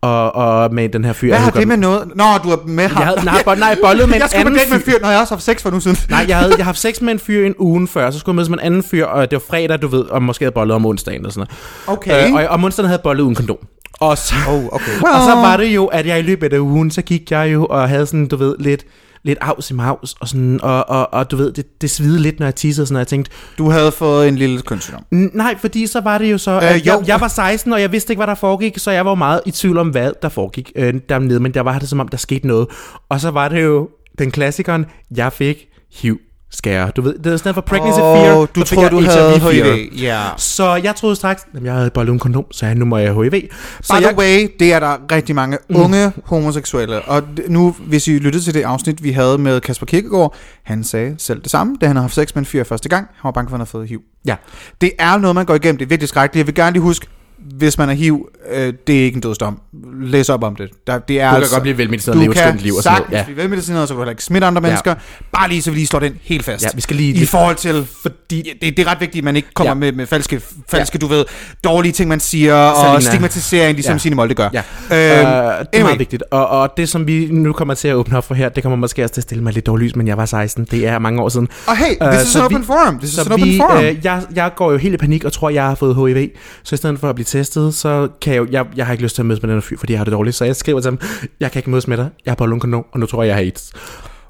Og, 0.01 0.36
og 0.36 0.73
med 0.73 0.89
den 0.89 1.05
her 1.05 1.13
fyr. 1.13 1.27
Hvad 1.27 1.38
har 1.39 1.51
det 1.51 1.67
med 1.67 1.77
noget? 1.77 2.11
Nå, 2.15 2.23
du 2.43 2.49
er 2.49 2.57
med 2.67 2.88
ham. 2.88 2.99
Jeg 3.01 3.07
havde, 3.07 3.25
nej, 3.25 3.41
bold, 3.45 3.59
nej, 3.59 3.77
bollet 3.83 4.09
med 4.09 4.15
en 4.15 4.21
jeg 4.33 4.39
anden 4.39 4.53
med 4.53 4.61
en 4.73 4.81
fyr, 4.81 4.93
når 5.01 5.09
jeg 5.09 5.19
også 5.19 5.31
har 5.31 5.36
haft 5.36 5.43
sex 5.45 5.61
for 5.61 5.69
nu 5.71 5.79
siden. 5.79 5.97
Nej, 6.09 6.25
jeg 6.27 6.38
havde, 6.38 6.49
jeg 6.51 6.57
har 6.57 6.63
haft 6.63 6.79
sex 6.79 7.01
med 7.01 7.13
en 7.13 7.19
fyr 7.19 7.45
en 7.45 7.55
ugen 7.59 7.88
før, 7.88 8.11
så 8.11 8.19
skulle 8.19 8.33
jeg 8.33 8.36
mødes 8.36 8.49
med 8.49 8.57
en 8.57 8.63
anden 8.65 8.83
fyr, 8.83 9.05
og 9.05 9.31
det 9.31 9.36
var 9.36 9.43
fredag, 9.55 9.81
du 9.81 9.88
ved, 9.88 9.99
og 10.03 10.23
måske 10.23 10.45
havde 10.45 10.53
bollet 10.53 10.75
om 10.75 10.86
onsdagen 10.86 11.19
eller 11.21 11.31
sådan 11.31 11.47
noget. 11.88 11.97
Okay. 11.99 12.27
Øh, 12.27 12.33
og 12.33 12.45
om 12.47 12.63
onsdagen 12.63 12.88
havde 12.88 12.97
jeg 12.99 13.03
bollet 13.03 13.23
uden 13.23 13.36
kondom. 13.36 13.57
Og 13.99 14.17
så, 14.17 14.36
Oh, 14.49 14.65
okay. 14.65 14.91
og 15.01 15.21
så 15.27 15.36
var 15.36 15.57
det 15.57 15.65
jo, 15.67 15.86
at 15.86 16.05
jeg 16.05 16.19
i 16.19 16.21
løbet 16.21 16.53
af 16.53 16.59
ugen, 16.59 16.91
så 16.91 17.01
gik 17.01 17.31
jeg 17.31 17.53
jo 17.53 17.65
og 17.65 17.89
havde 17.89 18.05
sådan, 18.05 18.27
du 18.27 18.36
ved, 18.36 18.55
lidt, 18.59 18.83
lidt 19.26 19.38
afs 19.41 19.71
i 19.71 19.73
maus, 19.73 20.15
og, 20.19 20.28
sådan, 20.28 20.59
og, 20.63 20.89
og, 20.89 21.13
og 21.13 21.32
du 21.32 21.36
ved, 21.36 21.51
det, 21.51 21.82
det 21.82 21.91
svide 21.91 22.19
lidt, 22.19 22.39
når 22.39 22.45
jeg 22.47 22.55
tissede, 22.55 22.84
og 22.84 22.88
sådan, 22.88 22.95
og 22.95 22.99
jeg 22.99 23.07
tænkte, 23.07 23.32
Du 23.57 23.69
havde 23.69 23.91
fået 23.91 24.28
en 24.28 24.36
lille 24.36 24.61
kønssygdom. 24.61 25.01
"N- 25.01 25.38
nej, 25.38 25.55
fordi 25.61 25.88
så 25.88 26.01
var 26.01 26.17
det 26.17 26.32
jo 26.32 26.38
så, 26.38 26.51
at 26.59 26.76
Øh, 26.76 26.86
jeg, 26.88 27.03
jeg 27.07 27.21
var 27.21 27.28
16, 27.28 27.73
og 27.73 27.82
jeg 27.82 27.91
vidste 27.91 28.13
ikke, 28.13 28.19
hvad 28.19 28.28
der 28.28 28.36
foregik, 28.36 28.78
så 28.78 28.91
jeg 28.91 29.05
var 29.05 29.15
meget 29.15 29.41
i 29.45 29.51
tvivl 29.51 29.78
om, 29.78 29.89
hvad 29.89 30.11
der 30.21 30.30
foregik 30.30 30.71
øh, 30.76 30.93
dernede, 31.09 31.39
men 31.39 31.53
der 31.53 31.61
var 31.61 31.80
det 31.80 31.89
som 31.89 31.99
om, 31.99 32.07
der 32.07 32.17
skete 32.17 32.47
noget. 32.47 32.67
Og 33.09 33.19
så 33.19 33.32
var 33.32 33.47
det 33.47 33.63
jo 33.63 33.89
den 34.19 34.32
klassikeren, 34.32 34.86
jeg 35.15 35.34
fik 35.34 35.57
HIV 36.01 36.17
skære. 36.56 36.91
Du 36.95 37.01
ved, 37.01 37.20
det 37.20 37.34
er 37.34 37.38
sådan 37.38 37.53
for 37.53 37.62
pregnancy 37.62 37.99
Åh, 37.99 38.18
fear. 38.18 38.45
du 38.56 38.66
så 38.66 38.76
troede, 38.76 38.89
du 38.89 39.01
havde. 39.01 39.39
HIV. 39.39 39.93
Ja. 40.01 40.22
Så 40.38 40.76
jeg 40.76 40.95
troede 40.95 41.16
straks, 41.16 41.45
at 41.56 41.64
jeg 41.64 41.74
havde 41.74 41.89
bollet 41.89 42.10
uden 42.10 42.20
kondom, 42.20 42.45
så 42.51 42.74
nu 42.74 42.86
må 42.86 42.97
jeg 42.97 43.14
have 43.14 43.24
HIV. 43.24 43.41
Så 43.82 43.93
By 43.93 44.01
jeg, 44.01 44.10
the 44.10 44.18
way, 44.18 44.47
det 44.60 44.74
er 44.74 44.80
der 44.80 44.97
rigtig 45.12 45.36
mange 45.36 45.58
unge 45.76 46.12
homoseksuelle. 46.24 47.01
Og 47.01 47.24
nu, 47.47 47.76
hvis 47.80 48.08
I 48.08 48.12
lyttede 48.12 48.43
til 48.43 48.53
det 48.53 48.64
afsnit, 48.64 49.03
vi 49.03 49.12
havde 49.12 49.38
med 49.38 49.62
Kasper 49.62 49.86
Kirkegaard, 49.86 50.36
han 50.64 50.84
sagde 50.84 51.16
selv 51.18 51.41
det 51.41 51.51
samme, 51.51 51.78
da 51.82 51.88
han 51.88 51.95
har 51.95 52.03
haft 52.03 52.16
sex 52.16 52.36
med 52.36 52.41
en 52.41 52.45
fyr 52.45 52.64
første 52.64 52.89
gang. 52.89 53.08
Han 53.16 53.24
var 53.24 53.32
bange 53.32 53.49
for, 53.49 53.56
at 53.56 53.58
han 53.58 53.60
havde 53.60 53.70
fået 53.70 53.88
HIV. 53.88 53.99
Ja. 54.26 54.36
Det 54.82 54.91
er 54.99 55.18
noget, 55.18 55.36
man 55.36 55.45
går 55.45 55.56
igennem. 55.56 55.78
Det 55.78 55.86
er 55.86 55.89
virkelig 55.89 56.10
skrækkeligt. 56.10 56.39
Jeg 56.39 56.47
vil 56.47 56.56
gerne 56.56 56.72
lige 56.74 56.84
huske, 56.84 57.08
hvis 57.57 57.77
man 57.77 57.89
er 57.89 57.93
HIV, 57.93 58.29
øh, 58.51 58.73
det 58.88 58.99
er 58.99 59.03
ikke 59.03 59.15
en 59.15 59.21
dødsdom. 59.21 59.59
Læs 60.01 60.29
op 60.29 60.43
om 60.43 60.55
det. 60.55 60.69
Der, 60.88 60.99
det 60.99 61.21
er 61.21 61.25
Du 61.29 61.33
kan 61.33 61.38
altså, 61.41 61.51
godt 61.55 61.61
blive 61.61 61.77
velmedicineret 61.77 62.15
og 62.15 62.15
du 62.15 62.21
leve 62.21 62.31
et 62.31 62.38
kan 62.38 62.47
skønt 62.47 62.61
liv 62.61 62.73
og 62.75 62.83
sådan 62.83 62.97
sagtens. 62.97 63.17
Ja. 63.17 63.23
blive 63.23 63.38
velmedicineret, 63.38 63.88
så 63.88 63.93
kan 63.93 63.97
du 63.97 64.01
heller 64.01 64.11
ikke 64.11 64.23
smitte 64.23 64.47
andre 64.47 64.61
mennesker. 64.61 64.95
Bare 65.33 65.49
lige 65.49 65.61
så 65.61 65.71
vi 65.71 65.77
lige 65.77 65.88
slår 65.88 65.99
den 65.99 66.13
helt 66.23 66.45
fast. 66.45 66.63
Ja, 66.63 66.69
vi 66.75 66.81
skal 66.81 66.95
lige- 66.95 67.13
I 67.23 67.25
forhold 67.25 67.55
til, 67.55 67.88
fordi 68.01 68.51
det, 68.61 68.77
det 68.77 68.79
er 68.79 68.91
ret 68.91 68.99
vigtigt, 69.01 69.21
at 69.21 69.25
man 69.25 69.36
ikke 69.36 69.47
kommer 69.53 69.69
Ja. 69.69 69.73
med, 69.73 69.91
med 69.91 70.05
falske, 70.05 70.41
falske 70.71 70.97
du 70.97 71.07
ved, 71.07 71.25
dårlige 71.63 71.91
ting, 71.91 72.09
man 72.09 72.19
siger, 72.19 72.55
og 72.55 72.86
Selina. 73.01 73.11
stigmatisering, 73.11 73.75
ligesom 73.75 73.91
Ja. 73.91 73.93
ja. 73.93 73.97
Signe 73.97 74.15
Molde 74.15 74.33
gør. 74.36 74.49
Ja. 74.53 74.59
Øhm, 74.59 74.63
Øh, 74.91 74.97
det 74.97 74.97
er 74.97 75.55
anyway. 75.73 75.81
meget 75.83 75.99
vigtigt. 75.99 76.23
Og, 76.31 76.47
og 76.47 76.69
det, 76.77 76.89
som 76.89 77.07
vi 77.07 77.27
nu 77.31 77.53
kommer 77.53 77.73
til 77.73 77.88
at 77.88 77.95
åbne 77.95 78.17
op 78.17 78.23
for 78.27 78.33
her, 78.36 78.49
det 78.49 78.63
kommer 78.63 78.77
måske 78.77 79.03
også 79.03 79.13
til 79.13 79.19
at 79.21 79.23
stille 79.23 79.43
mig 79.43 79.53
lidt 79.53 79.65
dårligt 79.65 79.88
lys, 79.89 79.95
men 79.95 80.07
jeg 80.07 80.17
var 80.17 80.25
16. 80.25 80.67
Det 80.71 80.88
er 80.88 80.99
mange 80.99 81.21
år 81.21 81.29
siden. 81.29 81.47
Og 81.67 81.77
hey, 81.77 82.11
this 82.11 82.23
is 82.23 82.27
så 82.29 82.39
an 82.39 82.45
open 82.45 82.61
vi- 82.61 82.65
forum. 82.65 82.99
This 82.99 83.11
is 83.13 83.19
an 83.19 83.31
open 83.31 83.45
vi, 83.47 83.57
forum. 83.57 83.83
øh, 83.83 83.95
jeg, 84.03 84.21
jeg 84.36 84.51
går 84.55 84.71
jo 84.71 84.77
helt 84.77 84.93
i 84.93 84.97
panik 84.97 85.23
og 85.23 85.33
tror, 85.33 85.49
jeg 85.49 85.63
har 85.63 85.75
fået 85.75 85.95
HIV. 86.15 86.29
Så 86.63 86.75
i 86.75 86.77
stedet 86.77 86.99
for 86.99 87.09
at 87.09 87.15
blive 87.15 87.24
testet, 87.26 87.76
så 87.76 88.07
kan 88.21 88.34
jeg 88.34 88.51
jeg, 88.51 88.65
jeg 88.76 88.86
har 88.86 88.93
ikke 88.93 89.03
lyst 89.03 89.15
til 89.15 89.21
at 89.21 89.26
mødes 89.26 89.41
med 89.41 89.49
den 89.49 89.55
her 89.57 89.61
fyr, 89.61 89.78
fordi 89.78 89.93
jeg 89.93 89.99
har 89.99 90.03
det 90.05 90.11
dårligt. 90.11 90.36
Så 90.36 90.45
jeg 90.45 90.55
skriver 90.55 90.82
til 90.82 90.89
ham, 90.91 90.99
jeg 91.39 91.51
kan 91.51 91.59
ikke 91.59 91.69
mødes 91.69 91.88
med 91.88 91.97
dig. 91.97 92.09
Jeg 92.26 92.32
har 92.32 92.36
på 92.36 92.45
kondom, 92.59 92.86
og 92.93 92.99
nu 92.99 93.05
tror 93.05 93.23
jeg, 93.23 93.28
jeg 93.28 93.36
har 93.36 93.41
AIDS. 93.41 93.71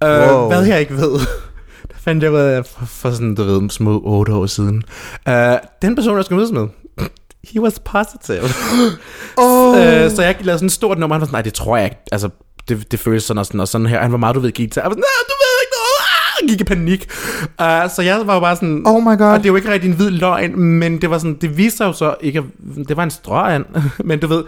Øh, 0.04 0.10
Wow. 0.10 0.48
hvad 0.48 0.66
jeg 0.66 0.80
ikke 0.80 0.94
ved. 0.98 1.12
Der 1.92 1.96
fandt 1.98 2.24
jeg 2.24 2.32
ud 2.32 2.38
af 2.38 2.66
for, 2.66 2.86
for 2.86 3.12
sådan, 3.12 3.36
du 3.36 3.44
ved, 3.44 3.70
små 3.70 4.02
otte 4.06 4.34
år 4.34 4.46
siden. 4.46 4.84
Uh, 5.30 5.34
den 5.82 5.96
person, 5.96 6.18
jeg 6.18 6.26
skulle 6.26 6.38
mødes 6.38 6.52
med, 6.52 6.68
he 7.54 7.62
was 7.62 7.80
positive. 7.86 8.44
oh. 9.38 9.78
Øh, 9.78 10.12
så 10.12 10.22
jeg 10.24 10.36
lavede 10.42 10.60
sådan 10.60 10.66
et 10.66 10.72
stort 10.72 10.98
nummer, 10.98 11.14
han 11.16 11.22
var 11.22 11.26
sådan, 11.26 11.36
nej, 11.36 11.42
det 11.42 11.54
tror 11.54 11.78
jeg 11.78 11.86
ikke. 11.86 11.98
Altså, 12.12 12.30
det, 12.70 12.92
det 12.92 13.00
føles 13.00 13.24
sådan 13.24 13.38
og 13.40 13.46
sådan, 13.46 13.60
og 13.60 13.68
sådan 13.68 13.88
her. 13.88 14.02
Han 14.02 14.12
var 14.12 14.18
meget, 14.18 14.36
du 14.36 14.40
ved, 14.40 14.52
til. 14.52 14.68
Jeg 14.76 14.84
var 14.84 14.90
sådan, 14.90 15.04
nej, 15.12 15.20
du 15.30 15.36
ved 15.44 15.56
ikke 15.64 15.76
noget. 15.80 16.00
Ah! 16.16 16.35
Gik 16.48 16.62
i 16.62 16.64
panik. 16.64 17.08
Uh, 17.44 17.68
så 17.96 18.02
jeg 18.06 18.22
var 18.28 18.34
jo 18.34 18.40
bare 18.40 18.56
sådan, 18.56 18.84
Oh 18.86 19.02
my 19.04 19.18
god. 19.18 19.22
og 19.28 19.38
det 19.38 19.46
er 19.46 19.50
jo 19.50 19.56
ikke 19.56 19.72
rigtig 19.72 19.90
en 19.90 19.96
hvid 19.96 20.10
løgn, 20.10 20.60
men 20.60 21.02
det 21.02 21.10
var 21.10 21.18
sådan, 21.18 21.38
det 21.42 21.58
viste 21.58 21.78
sig 21.78 21.86
jo 21.86 21.94
så 21.94 22.16
ikke, 22.22 22.44
det 22.88 22.98
var 22.98 23.04
en 23.04 23.12
stråand, 23.12 23.66
men 24.06 24.20
du 24.20 24.28
ved, 24.28 24.44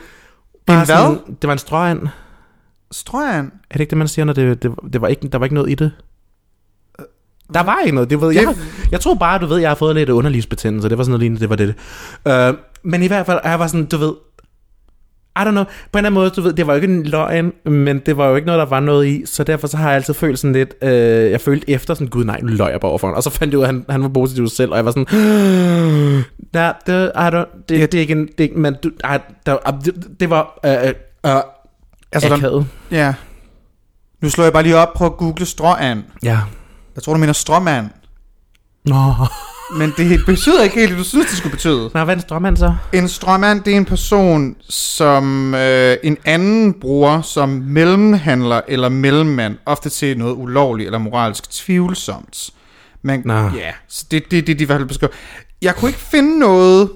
bare 0.65 0.79
En 0.79 0.85
hvad? 0.85 0.95
sådan, 0.95 1.17
det 1.41 1.47
var 1.47 1.51
en 1.53 1.59
stråand. 1.59 2.01
Strøgen. 2.91 3.45
Er 3.69 3.73
det 3.73 3.79
ikke 3.79 3.89
det, 3.89 3.97
man 3.97 4.07
siger, 4.07 4.25
når 4.25 4.33
det, 4.33 4.63
det, 4.63 4.71
det 4.93 5.01
var 5.01 5.07
ikke, 5.07 5.27
der 5.27 5.37
var 5.37 5.45
ikke 5.45 5.55
noget 5.55 5.69
i 5.69 5.75
det? 5.75 5.91
Der 7.53 7.63
var 7.63 7.77
ikke 7.85 7.95
noget. 7.95 8.09
Det, 8.09 8.21
ved, 8.21 8.31
jeg, 8.33 8.45
har- 8.45 8.55
jeg 8.91 8.99
tror 9.01 9.15
bare, 9.15 9.39
du 9.39 9.45
ved, 9.45 9.57
jeg 9.57 9.69
har 9.69 9.75
fået 9.75 9.95
lidt 9.95 10.09
underlivsbetændelse. 10.09 10.89
Det 10.89 10.97
var 10.97 11.03
sådan 11.03 11.11
noget 11.11 11.19
lignende, 11.21 11.41
det 11.41 11.49
var 11.49 11.55
det. 11.55 11.75
Uh, 12.51 12.57
men 12.83 13.03
i 13.03 13.07
hvert 13.07 13.25
fald, 13.25 13.39
jeg 13.43 13.59
var 13.59 13.67
sådan, 13.67 13.85
du 13.85 13.97
ved, 13.97 14.13
I 15.41 15.45
don't 15.45 15.51
know, 15.51 15.63
på 15.63 15.69
en 15.71 15.75
eller 15.93 15.97
anden 15.97 16.13
måde, 16.13 16.29
du 16.29 16.41
ved, 16.41 16.53
det 16.53 16.67
var 16.67 16.73
jo 16.73 16.81
ikke 16.81 16.93
en 16.93 17.03
løgn, 17.03 17.53
men 17.65 17.99
det 17.99 18.17
var 18.17 18.27
jo 18.27 18.35
ikke 18.35 18.45
noget, 18.45 18.59
der 18.59 18.65
var 18.65 18.79
noget 18.79 19.07
i, 19.07 19.23
så 19.25 19.43
derfor 19.43 19.67
så 19.67 19.77
har 19.77 19.87
jeg 19.87 19.95
altid 19.95 20.13
følt 20.13 20.39
sådan 20.39 20.53
lidt, 20.53 20.73
øh, 20.81 21.31
jeg 21.31 21.41
følte 21.41 21.69
efter 21.69 21.93
sådan, 21.93 22.07
gud 22.07 22.25
nej, 22.25 22.39
nu 22.41 22.47
løg 22.47 22.71
jeg 22.71 22.79
bare 22.79 22.89
overfor 22.89 23.07
ham. 23.07 23.15
Og 23.15 23.23
så 23.23 23.29
fandt 23.29 23.51
jeg 23.51 23.59
ud 23.59 23.63
af, 23.63 23.67
at 23.67 23.73
han, 23.73 23.85
han 23.89 24.03
var 24.03 24.09
positiv 24.09 24.47
selv, 24.47 24.71
og 24.71 24.77
jeg 24.77 24.85
var 24.85 24.91
sådan, 24.91 25.07
nej, 26.53 26.73
det, 26.87 27.11
I 27.15 27.27
don't, 27.35 27.65
det, 27.69 27.91
det 27.91 27.93
er 27.93 28.01
ikke 28.01 28.11
en, 28.11 28.29
det, 28.37 28.55
men 28.55 28.75
du, 28.83 28.91
ej, 29.03 29.21
der, 29.45 29.57
det, 29.85 30.07
det 30.19 30.29
var, 30.29 30.59
øh, 30.65 30.71
øh, 30.73 30.93
øh, 31.25 31.41
Altså, 32.11 32.29
der, 32.29 32.63
ja. 32.91 33.13
Nu 34.21 34.29
slår 34.29 34.43
jeg 34.43 34.53
bare 34.53 34.63
lige 34.63 34.75
op 34.75 34.93
på 34.97 35.05
at 35.05 35.17
google 35.17 35.45
stråand. 35.45 36.03
Ja. 36.23 36.39
Jeg 36.95 37.03
tror, 37.03 37.13
du 37.13 37.19
mener 37.19 37.33
stråmand. 37.33 37.89
Nå. 38.85 39.13
Men 39.71 39.93
det 39.97 40.25
betyder 40.25 40.63
ikke 40.63 40.75
helt, 40.75 40.89
det 40.89 40.97
du 40.97 41.03
synes, 41.03 41.25
det 41.25 41.37
skulle 41.37 41.51
betyde. 41.51 41.91
Nå, 41.93 42.03
hvad 42.03 42.07
er 42.07 42.17
en 42.17 42.21
strømmand 42.21 42.57
så? 42.57 42.75
En 42.93 43.07
stråmand, 43.07 43.63
det 43.63 43.73
er 43.73 43.77
en 43.77 43.85
person, 43.85 44.55
som 44.69 45.55
øh, 45.55 45.97
en 46.03 46.17
anden 46.25 46.73
bruger 46.73 47.21
som 47.21 47.49
mellemhandler 47.49 48.61
eller 48.67 48.89
mellemmand, 48.89 49.57
ofte 49.65 49.89
til 49.89 50.17
noget 50.17 50.33
ulovligt 50.33 50.87
eller 50.87 50.99
moralsk 50.99 51.51
tvivlsomt. 51.51 52.49
Men 53.01 53.21
Nå. 53.25 53.33
ja, 53.33 53.71
så 53.87 54.05
det 54.11 54.23
er 54.23 54.27
det, 54.31 54.47
det, 54.47 54.59
de 54.59 54.63
i 54.63 54.65
hvert 54.65 54.79
fald 54.79 54.87
beskriver. 54.87 55.13
Jeg 55.61 55.75
kunne 55.75 55.89
ikke 55.89 56.01
finde 56.01 56.39
noget 56.39 56.89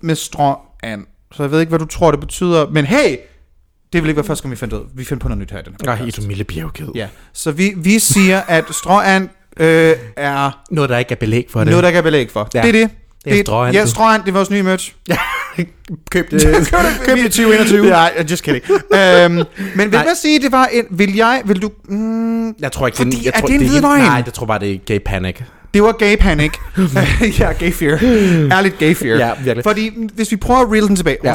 med 0.00 0.14
stråand, 0.14 1.06
så 1.32 1.42
jeg 1.42 1.50
ved 1.50 1.60
ikke, 1.60 1.70
hvad 1.70 1.78
du 1.78 1.86
tror, 1.86 2.10
det 2.10 2.20
betyder. 2.20 2.70
Men 2.70 2.84
hey, 2.84 3.16
det 3.92 4.02
vil 4.02 4.08
ikke 4.08 4.16
være 4.16 4.26
første 4.26 4.42
gang, 4.42 4.50
vi 4.50 4.56
finder 4.56 4.78
ud. 4.78 4.84
Vi 4.94 5.04
finder 5.04 5.22
på 5.22 5.28
noget 5.28 5.42
nyt 5.42 5.50
her 5.50 5.58
i 5.58 5.62
den 5.62 5.76
her 5.80 5.96
podcast. 5.96 6.16
du 6.16 6.22
milde 6.22 6.44
bjergkæd. 6.44 6.86
Ja, 6.94 7.08
så 7.32 7.52
vi, 7.52 7.72
vi 7.76 7.98
siger, 7.98 8.40
at 8.40 8.64
stråand 8.70 9.28
øh, 9.56 9.96
er 10.16 10.60
Noget, 10.70 10.90
der 10.90 10.98
ikke 10.98 11.12
er 11.12 11.16
belæg 11.16 11.46
for 11.50 11.60
det. 11.60 11.68
noget, 11.68 11.82
der 11.82 11.88
ikke 11.88 11.98
er 11.98 12.02
belæg 12.02 12.30
for. 12.30 12.48
Ja. 12.54 12.60
Det 12.62 12.68
er 12.68 12.72
det. 12.72 12.90
Det 13.24 13.38
er 13.38 13.42
stråand, 13.44 13.74
Ja, 13.74 13.82
du. 13.82 13.88
stråand, 13.88 14.22
det 14.22 14.28
er 14.28 14.32
vores 14.32 14.50
nye 14.50 14.62
merch. 14.62 14.92
Køb 16.10 16.30
det. 16.30 16.42
Køb 17.04 17.16
det 17.16 17.24
2021. 17.32 17.86
Ja, 17.96 18.06
just 18.30 18.44
kidding. 18.44 18.64
øhm, 18.70 19.32
men 19.32 19.44
vil 19.76 19.90
Nej. 19.90 20.00
jeg 20.00 20.12
sige, 20.22 20.40
det 20.42 20.52
var 20.52 20.66
en... 20.72 20.84
Vil 20.90 21.14
jeg... 21.16 21.42
Vil 21.44 21.62
du... 21.62 21.70
Mm, 21.88 22.54
Jeg 22.60 22.72
tror 22.72 22.86
ikke, 22.86 22.96
Fordi, 22.96 23.10
det, 23.10 23.24
jeg 23.24 23.32
er 23.34 23.40
tror, 23.40 23.46
det 23.46 23.54
en 23.56 23.62
er 23.62 23.68
hvid 23.68 23.80
løgn? 23.80 24.00
Nej, 24.00 24.22
jeg 24.26 24.34
tror 24.34 24.46
bare, 24.46 24.58
det 24.58 24.72
er 24.74 24.78
gay 24.86 24.98
panic. 25.06 25.36
det 25.74 25.82
var 25.82 25.92
gay 25.92 26.16
panic. 26.16 26.52
ja, 27.40 27.52
gay 27.52 27.72
fear. 27.72 27.98
Ærligt 28.52 28.78
gay 28.78 28.94
fear. 28.96 29.16
Ja, 29.16 29.30
virkelig. 29.42 29.64
Fordi 29.64 29.90
hvis 30.14 30.30
vi 30.30 30.36
prøver 30.36 30.60
at 30.60 30.72
reel 30.72 30.88
den 30.88 30.96
tilbage... 30.96 31.16
Ja. 31.24 31.34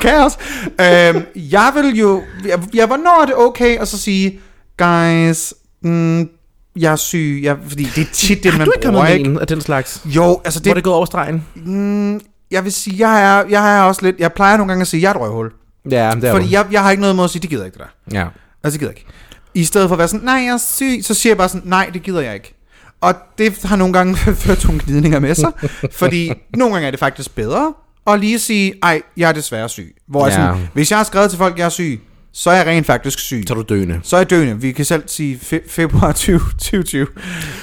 Kaos. 0.00 0.32
Øhm, 0.80 1.22
jeg 1.36 1.72
vil 1.74 1.98
jo... 1.98 2.22
Jeg, 2.46 2.58
jeg, 2.74 2.86
hvornår 2.86 3.22
er 3.22 3.26
det 3.26 3.34
okay 3.36 3.78
at 3.80 3.88
så 3.88 3.98
sige... 3.98 4.40
Guys... 4.78 5.54
Mm, 5.82 6.28
jeg 6.76 6.92
er 6.92 6.96
syg. 6.96 7.40
Jeg, 7.42 7.56
fordi 7.68 7.84
det 7.84 8.02
er 8.02 8.12
tit 8.12 8.42
det, 8.42 8.50
Har 8.50 8.58
man 8.58 8.66
du 8.66 8.72
ikke 8.76 8.88
bruger, 8.88 9.06
kommet 9.06 9.18
ikke? 9.28 9.40
af 9.40 9.46
den 9.46 9.60
slags? 9.60 10.02
Jo, 10.04 10.40
altså 10.44 10.60
Det, 10.60 10.66
Hvor 10.66 10.70
det... 10.70 10.76
det 10.76 10.84
gået 10.84 10.96
over 10.96 11.06
stregen? 11.06 11.44
Mm, 11.54 12.20
jeg 12.50 12.64
vil 12.64 12.72
sige, 12.72 13.08
jeg 13.08 13.22
er, 13.38 13.44
jeg 13.50 13.78
er 13.78 13.82
også 13.82 14.02
lidt... 14.02 14.16
Jeg 14.18 14.32
plejer 14.32 14.56
nogle 14.56 14.68
gange 14.68 14.80
at 14.80 14.86
sige, 14.86 15.02
jeg 15.02 15.08
er 15.08 15.14
et 15.14 15.20
røvhul. 15.20 15.52
Ja, 15.90 16.12
det 16.14 16.24
er 16.24 16.32
Fordi 16.32 16.52
jeg, 16.52 16.66
jeg 16.70 16.82
har 16.82 16.90
ikke 16.90 17.00
noget 17.00 17.16
mod 17.16 17.24
at 17.24 17.30
sige, 17.30 17.42
det 17.42 17.50
gider 17.50 17.62
jeg 17.62 17.66
ikke 17.66 17.78
det 17.78 17.86
der. 18.12 18.18
Ja. 18.20 18.26
Altså, 18.64 18.74
det 18.74 18.80
gider 18.80 18.92
jeg 18.92 18.98
ikke. 18.98 19.10
I 19.54 19.64
stedet 19.64 19.88
for 19.88 19.94
at 19.94 19.98
være 19.98 20.08
sådan, 20.08 20.24
nej, 20.24 20.34
jeg 20.34 20.52
er 20.52 20.56
syg, 20.58 21.00
så 21.02 21.14
siger 21.14 21.30
jeg 21.30 21.36
bare 21.38 21.48
sådan, 21.48 21.68
nej, 21.68 21.90
det 21.92 22.02
gider 22.02 22.20
jeg 22.20 22.34
ikke. 22.34 22.54
Og 23.00 23.14
det 23.38 23.58
har 23.64 23.76
nogle 23.76 23.92
gange 23.92 24.16
ført 24.44 24.64
nogle 24.64 24.80
glidninger 24.80 25.18
med 25.18 25.34
sig, 25.34 25.52
fordi 26.00 26.32
nogle 26.56 26.74
gange 26.74 26.86
er 26.86 26.90
det 26.90 27.00
faktisk 27.00 27.34
bedre 27.34 27.74
at 28.06 28.20
lige 28.20 28.38
sige, 28.38 28.74
ej, 28.82 29.02
jeg 29.16 29.28
er 29.28 29.32
desværre 29.32 29.68
syg. 29.68 29.96
Hvor 30.08 30.20
ja. 30.26 30.26
Ja. 30.26 30.34
sådan, 30.34 30.68
hvis 30.72 30.90
jeg 30.90 30.98
har 30.98 31.04
skrevet 31.04 31.30
til 31.30 31.38
folk, 31.38 31.58
jeg 31.58 31.64
er 31.64 31.68
syg, 31.68 32.00
så 32.34 32.50
er 32.50 32.54
jeg 32.56 32.66
rent 32.66 32.86
faktisk 32.86 33.18
syg. 33.18 33.44
Så 33.48 33.54
er 33.54 33.58
du 33.62 33.74
døende. 33.74 34.00
Så 34.02 34.16
er 34.16 34.20
jeg 34.20 34.30
døende. 34.30 34.60
Vi 34.60 34.72
kan 34.72 34.84
selv 34.84 35.02
sige 35.06 35.40
fe- 35.42 35.68
februar 35.70 36.12
20, 36.22 36.38
2020. 36.40 37.06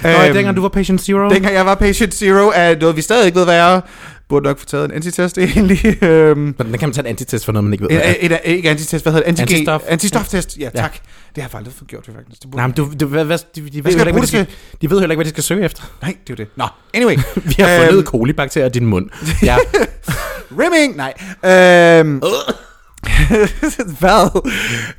Nå, 0.03 0.09
øhm, 0.09 0.33
dengang 0.33 0.55
du 0.55 0.61
var 0.61 0.69
patient 0.69 1.01
zero? 1.01 1.29
dengang 1.29 1.55
jeg 1.55 1.65
var 1.65 1.75
patient 1.75 2.13
zero, 2.13 2.51
er 2.55 2.79
noget, 2.79 2.95
vi 2.95 3.01
stadig 3.01 3.25
ikke 3.25 3.37
ved, 3.37 3.45
hvad 3.45 3.57
er. 3.59 3.81
Burde 4.29 4.43
nok 4.45 4.59
få 4.59 4.65
taget 4.65 4.85
en 4.85 4.91
antitest 4.91 5.37
egentlig. 5.37 6.03
Øhm, 6.03 6.39
Men 6.39 6.55
den 6.59 6.77
kan 6.77 6.87
man 6.89 6.93
tage 6.93 6.99
en 7.05 7.09
antitest 7.09 7.45
for 7.45 7.51
noget, 7.51 7.63
man 7.63 7.73
ikke 7.73 7.83
ved. 7.89 7.91
hvad 7.91 8.15
et, 8.19 8.31
et, 8.31 8.39
ikke 8.45 8.69
antitest, 8.69 9.05
hvad 9.05 9.13
hedder 9.13 9.31
det? 9.31 9.39
Antigen, 9.39 9.55
Antistof. 9.69 9.81
Antistoftest, 9.87 10.57
ja, 10.57 10.69
Ja. 10.75 10.81
tak. 10.81 10.93
Det 10.93 11.01
har 11.35 11.41
jeg 11.43 11.51
faktisk 11.51 11.77
fået 11.77 11.87
gjort, 11.89 12.05
det 12.05 12.13
faktisk. 12.15 12.43
Det 12.43 12.53
Nej, 12.55 12.67
men 12.67 12.75
du, 12.75 12.91
du, 12.99 13.05
hvad, 13.07 13.25
hvad, 13.25 13.37
de, 13.55 13.61
de, 13.69 13.83
ved 13.83 13.91
heller 13.91 14.05
ikke, 14.05 14.11
hvad 14.11 14.21
de, 14.21 14.27
skal, 14.27 14.47
de 14.81 14.89
ved 14.89 14.99
heller 14.99 15.11
ikke, 15.13 15.17
hvad 15.17 15.25
de 15.25 15.29
skal 15.29 15.43
søge 15.43 15.65
efter. 15.65 15.83
Nej, 16.01 16.15
det 16.27 16.33
er 16.33 16.35
jo 16.39 16.45
det. 16.45 16.47
Nå, 16.57 16.65
anyway. 16.93 17.15
Vi 17.55 17.55
har 17.59 17.77
fundet 17.77 17.93
Øhm, 17.93 18.03
kolibakterier 18.03 18.67
i 18.67 18.71
din 18.71 18.85
mund. 18.85 19.09
Ja. 19.43 19.57
Rimming! 20.59 20.95
Nej. 20.95 21.13
Øhm, 21.99 22.21
hvad? 23.99 24.41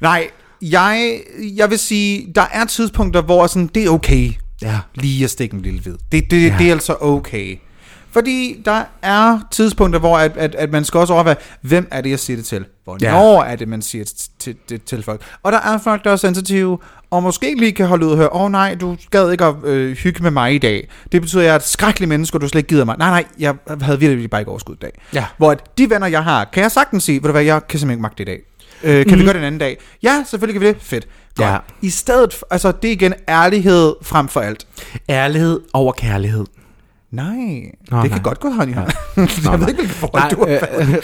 Nej, 0.00 0.30
jeg, 0.62 1.20
jeg 1.56 1.70
vil 1.70 1.78
sige, 1.78 2.32
der 2.34 2.44
er 2.52 2.64
tidspunkter, 2.64 3.22
hvor 3.22 3.46
sådan, 3.46 3.70
det 3.74 3.84
er 3.84 3.90
okay 3.90 4.32
ja. 4.62 4.78
lige 4.94 5.24
at 5.24 5.30
stikke 5.30 5.54
en 5.54 5.62
lille 5.62 5.80
hvid. 5.80 5.94
Det, 6.12 6.30
det. 6.30 6.42
Ja. 6.42 6.56
det 6.58 6.68
er 6.68 6.72
altså 6.72 6.96
okay. 7.00 7.58
Fordi 8.12 8.62
der 8.64 8.84
er 9.02 9.38
tidspunkter, 9.50 10.00
hvor 10.00 10.18
at, 10.18 10.36
at, 10.36 10.54
at 10.54 10.72
man 10.72 10.84
skal 10.84 11.00
også 11.00 11.12
overveje, 11.12 11.36
hvem 11.60 11.88
er 11.90 12.00
det, 12.00 12.10
jeg 12.10 12.18
siger 12.18 12.36
det 12.36 12.46
til? 12.46 12.64
Hvornår 12.84 13.44
ja. 13.44 13.52
er 13.52 13.56
det, 13.56 13.68
man 13.68 13.82
siger 13.82 14.04
det 14.04 14.14
til, 14.38 14.56
til, 14.68 14.80
til 14.80 15.02
folk? 15.02 15.22
Og 15.42 15.52
der 15.52 15.58
er 15.58 15.78
folk, 15.78 16.04
der 16.04 16.10
er 16.10 16.16
sensitive, 16.16 16.78
og 17.10 17.22
måske 17.22 17.54
lige 17.58 17.72
kan 17.72 17.86
holde 17.86 18.06
ud 18.06 18.10
og 18.10 18.16
høre, 18.16 18.32
åh 18.32 18.42
oh, 18.42 18.52
nej, 18.52 18.74
du 18.74 18.96
gad 19.10 19.30
ikke 19.30 19.44
at 19.44 19.54
øh, 19.64 19.96
hygge 19.96 20.22
med 20.22 20.30
mig 20.30 20.54
i 20.54 20.58
dag. 20.58 20.88
Det 21.12 21.20
betyder, 21.20 21.42
at 21.42 21.46
jeg 21.46 21.52
er 21.52 21.56
et 21.56 21.62
skrækkeligt 21.62 22.08
menneske, 22.08 22.36
og 22.36 22.40
du 22.40 22.48
slet 22.48 22.58
ikke 22.58 22.68
gider 22.68 22.84
mig. 22.84 22.96
Nej, 22.98 23.10
nej, 23.10 23.24
jeg 23.38 23.54
havde 23.80 23.98
virkelig 23.98 24.30
bare 24.30 24.40
ikke 24.40 24.50
overskud 24.50 24.74
i 24.74 24.78
dag. 24.82 25.00
Ja. 25.14 25.24
Hvor 25.36 25.50
at 25.50 25.78
de 25.78 25.90
venner, 25.90 26.06
jeg 26.06 26.24
har, 26.24 26.44
kan 26.44 26.62
jeg 26.62 26.70
sagtens 26.70 27.04
sige, 27.04 27.22
ved 27.22 27.28
du 27.28 27.32
hvad, 27.32 27.42
jeg 27.42 27.66
kan 27.68 27.78
simpelthen 27.78 27.98
ikke 27.98 28.02
magte 28.02 28.24
det 28.24 28.30
i 28.30 28.32
dag. 28.32 28.40
Øh, 28.82 29.06
kan 29.06 29.14
mm. 29.14 29.20
vi 29.20 29.24
gøre 29.24 29.32
det 29.32 29.40
en 29.40 29.46
anden 29.46 29.58
dag? 29.58 29.78
Ja, 30.02 30.24
selvfølgelig 30.26 30.60
kan 30.60 30.68
vi 30.68 30.74
det. 30.74 30.82
Fedt. 30.82 31.08
Godt. 31.36 31.48
Ja. 31.48 31.58
I 31.82 31.90
stedet, 31.90 32.40
altså 32.50 32.72
det 32.72 32.88
er 32.88 32.92
igen 32.92 33.14
ærlighed 33.28 33.94
frem 34.02 34.28
for 34.28 34.40
alt. 34.40 34.66
Ærlighed 35.08 35.60
over 35.72 35.92
kærlighed. 35.92 36.44
Nej, 37.12 37.26
Nå, 37.26 37.36
det 37.40 37.90
nej. 37.90 38.08
kan 38.08 38.22
godt 38.22 38.40
gå 38.40 38.50
hånd 38.50 38.70
i 38.70 38.72
hånd. 38.72 38.90
Jeg 39.16 39.26
ved 39.26 39.58
nej. 39.58 39.68
ikke, 39.68 39.74
hvilket 39.78 39.96
forhold 39.96 40.30
du 40.30 40.46
har 40.46 40.68
øh, 40.80 40.88
øh, 40.94 41.02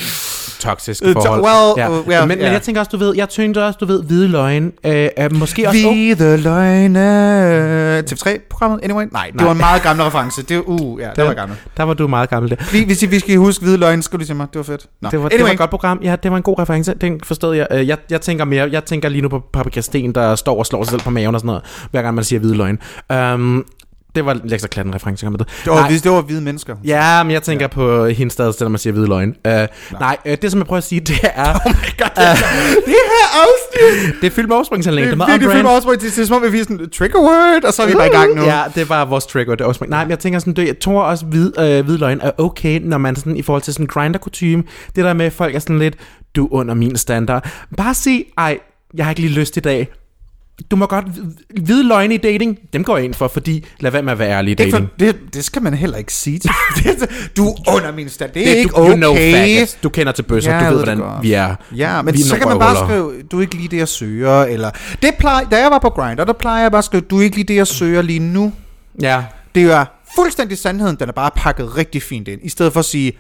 toksiske 0.61 1.07
Øh, 1.09 1.15
to- 1.15 1.21
forhold. 1.21 1.43
well, 1.79 1.91
uh, 2.01 2.07
well, 2.09 2.21
men, 2.29 2.39
ja. 2.39 2.45
men 2.45 2.53
jeg 2.53 2.63
tænker 2.63 2.81
også, 2.81 2.89
du 2.93 2.97
ved, 2.97 3.15
jeg 3.17 3.29
tænkte 3.29 3.65
også, 3.65 3.77
du 3.81 3.87
ved, 3.87 4.03
hvide 4.03 4.29
løgn. 4.29 4.73
Øh, 4.87 5.09
øh, 5.19 5.35
måske 5.37 5.69
også... 5.69 5.81
Hvide 5.93 6.37
løgne. 6.37 7.99
TV3-programmet, 8.01 8.81
anyway? 8.83 9.07
Nej, 9.13 9.27
det 9.27 9.35
Nej. 9.35 9.45
var 9.45 9.53
en 9.53 9.59
meget 9.59 9.83
gammel 9.83 10.05
reference. 10.05 10.43
Det 10.43 10.57
var, 10.57 10.63
uh, 10.67 11.01
ja, 11.01 11.09
det 11.17 11.25
var 11.25 11.35
gammel. 11.35 11.59
Der 11.77 11.83
var 11.83 11.95
du 11.95 12.07
meget 12.09 12.31
gammel 12.31 12.51
der. 12.51 12.57
Lige, 12.73 12.87
hvis 12.87 13.03
I, 13.03 13.07
vi 13.07 13.19
skal 13.19 13.37
huske 13.37 13.65
hvide 13.65 13.77
løgne, 13.79 14.03
skal 14.03 14.21
du 14.21 14.25
til 14.25 14.37
mig. 14.37 14.47
Det 14.53 14.57
var 14.59 14.63
fedt. 14.63 14.87
Nå. 15.03 15.09
Det 15.11 15.19
var, 15.23 15.25
anyway. 15.27 15.39
det 15.39 15.45
var 15.47 15.53
et 15.53 15.59
godt 15.59 15.71
program. 15.71 16.01
Ja, 16.03 16.17
det 16.23 16.31
var 16.31 16.37
en 16.37 16.43
god 16.43 16.59
reference. 16.59 16.95
Den 17.01 17.21
forstod 17.25 17.57
jeg. 17.57 17.67
Øh, 17.71 17.89
Jeg, 17.89 17.99
jeg 18.11 18.21
tænker 18.21 18.45
mere, 18.45 18.69
jeg 18.73 18.85
tænker 18.85 19.09
lige 19.09 19.23
nu 19.23 19.29
på 19.29 19.43
Paprika 19.53 19.81
Sten, 19.81 20.13
der 20.15 20.35
står 20.35 20.59
og 20.59 20.67
slår 20.67 20.83
sig 20.85 20.91
selv 20.91 21.01
på 21.01 21.11
maven 21.11 21.35
og 21.35 21.41
sådan 21.41 21.47
noget, 21.47 21.63
hver 21.91 22.03
gang 22.03 22.15
man 22.15 22.25
siger 22.25 22.41
hvide 22.41 22.57
løgn. 22.57 22.79
Um, 23.35 23.65
det 24.19 24.27
var 24.27 24.35
en 24.35 24.53
ekstra 24.53 24.69
klatten 24.69 24.95
reference, 24.95 25.25
kan 25.25 25.33
man 25.33 25.39
det. 25.39 25.49
det, 25.65 25.73
var, 25.73 25.81
Nej. 25.81 25.91
hvis 25.91 26.03
det 26.03 26.13
var 26.13 26.21
hvide 26.21 26.41
mennesker. 26.41 26.77
Ja, 26.85 27.23
men 27.23 27.31
jeg 27.31 27.43
tænker 27.43 27.65
ja. 27.65 27.69
på 27.69 28.07
hendes 28.07 28.33
sted, 28.33 28.53
når 28.61 28.69
man 28.69 28.79
siger 28.79 28.93
hvide 28.93 29.07
løgn. 29.07 29.29
Uh, 29.29 29.53
nej, 30.01 30.17
uh, 30.27 30.33
det 30.43 30.51
som 30.51 30.61
jeg 30.61 30.67
prøver 30.67 30.79
at 30.79 30.85
sige, 30.85 31.01
det 31.01 31.21
er... 31.23 31.55
Oh 31.55 31.73
my 31.73 31.91
god, 31.99 32.11
det, 32.17 32.85
det 32.87 32.95
her 33.13 33.27
afsnit. 33.43 34.15
det 34.21 34.27
er 34.27 34.31
fyldt 34.31 34.49
med 34.49 34.57
overspringshandling. 34.57 35.07
Det 35.07 35.13
Det 35.13 35.21
er 35.21 35.25
er 35.25 35.27
meget 35.27 35.41
virkelig 35.41 35.49
on 35.49 35.55
fyldt 35.55 35.65
med 35.65 35.73
også, 35.73 35.91
det, 35.93 36.17
det 36.17 36.23
er 36.23 36.27
som 36.27 36.45
om, 36.45 36.53
vi 36.53 36.59
er 36.59 36.63
sådan 36.63 36.91
trigger 36.91 37.19
word, 37.19 37.65
og 37.65 37.73
så 37.73 37.83
er 37.83 37.87
vi 37.87 37.93
bare 37.93 38.07
i 38.07 38.11
gang 38.11 38.35
nu. 38.35 38.43
Ja, 38.43 38.63
det 38.75 38.89
var 38.89 39.05
vores 39.05 39.27
trigger. 39.27 39.55
Det 39.55 39.65
er 39.65 39.69
også, 39.69 39.85
nej, 39.89 40.05
men 40.05 40.11
jeg 40.11 40.19
tænker 40.19 40.39
sådan, 40.39 40.55
det, 40.55 40.67
jeg 40.67 40.79
tror 40.79 41.03
også, 41.03 41.25
hvid, 41.25 41.59
øh, 41.59 41.85
hvid 41.85 41.99
løgn 41.99 42.21
er 42.23 42.31
okay, 42.39 42.81
når 42.83 42.99
man 42.99 43.17
sådan, 43.17 43.37
i 43.37 43.43
forhold 43.43 43.63
til 43.63 43.73
sådan 43.73 43.87
grinder 43.87 44.19
kutume 44.19 44.63
det 44.97 45.05
der 45.05 45.13
med, 45.13 45.27
at 45.27 45.33
folk 45.33 45.55
er 45.55 45.59
sådan 45.59 45.79
lidt, 45.79 45.95
du 46.37 46.45
er 46.45 46.53
under 46.53 46.75
min 46.75 46.97
standard. 46.97 47.51
Bare 47.77 47.95
sig, 47.95 48.25
ej, 48.39 48.59
jeg 48.95 49.05
har 49.05 49.11
ikke 49.11 49.21
lige 49.21 49.35
lyst 49.35 49.57
i 49.57 49.61
dag. 49.61 49.89
Du 50.71 50.77
må 50.77 50.87
godt, 50.87 51.05
hvide 51.61 51.89
løgne 51.89 52.15
i 52.15 52.17
dating, 52.19 52.59
dem 52.73 52.85
går 52.85 52.97
jeg 52.97 53.05
ind 53.05 53.15
for, 53.15 53.29
fordi 53.29 53.65
lad 53.81 53.91
være 53.91 54.03
med 54.03 54.13
at 54.13 54.19
være 54.19 54.31
ærlig 54.31 54.51
i 54.51 54.55
Det, 54.55 54.73
dating. 54.73 54.89
for, 54.89 54.97
det, 54.99 55.17
det 55.35 55.45
skal 55.45 55.63
man 55.63 55.75
heller 55.75 55.97
ikke 55.97 56.13
sige 56.13 56.39
til. 56.39 56.51
Det- 56.85 57.31
du 57.37 57.49
er 57.49 57.75
under 57.77 57.93
min 57.93 58.09
stand. 58.09 58.31
Det 58.33 58.43
er 58.43 58.47
Det, 58.51 58.57
ikke 58.57 58.69
du, 58.71 58.77
okay. 58.77 58.91
you 58.91 58.97
know 58.97 59.15
faggots. 59.15 59.79
Du 59.83 59.89
kender 59.89 60.13
til 60.13 60.23
bøsser, 60.23 60.53
Ja, 60.55 60.59
du 60.59 60.65
ved, 60.65 60.71
ved 60.71 60.79
det 60.79 60.97
hvordan 60.97 61.13
godt. 61.15 61.23
vi 61.23 61.33
er. 61.33 61.55
Ja, 61.77 62.03
men 62.03 62.15
vi 62.15 62.23
så 62.23 62.37
kan 62.39 62.49
man 62.49 62.59
bare 62.59 62.77
skrive, 62.87 63.23
du 63.23 63.37
er 63.39 63.41
ikke 63.43 63.55
lige 63.55 63.69
det, 63.69 63.77
jeg 63.77 63.89
søger, 63.89 64.43
eller... 64.43 64.71
Det 65.03 65.11
plejer, 65.19 65.45
da 65.49 65.57
jeg 65.57 65.71
var 65.71 65.79
på 65.79 65.91
Grindr, 65.91 66.25
der 66.25 66.33
plejer 66.33 66.63
jeg 66.63 66.71
bare 66.71 66.79
at 66.79 66.85
skrive, 66.85 67.01
du 67.01 67.19
er 67.19 67.23
ikke 67.23 67.37
lige 67.37 67.47
det, 67.49 67.55
jeg 67.57 67.67
søger 67.67 68.03
lige 68.03 68.19
nu. 68.19 68.53
Ja, 69.03 69.25
Det 69.55 69.63
er 69.63 69.85
fuldstændig 70.15 70.59
sandheden, 70.59 70.97
den 71.01 71.09
er 71.09 71.13
bare 71.13 71.31
pakket 71.37 71.77
rigtig 71.77 72.03
fint 72.03 72.29
ind, 72.29 72.41
i 72.45 72.49
stedet 72.49 72.73
for 72.73 72.81
at 72.81 72.87
sige, 72.87 73.13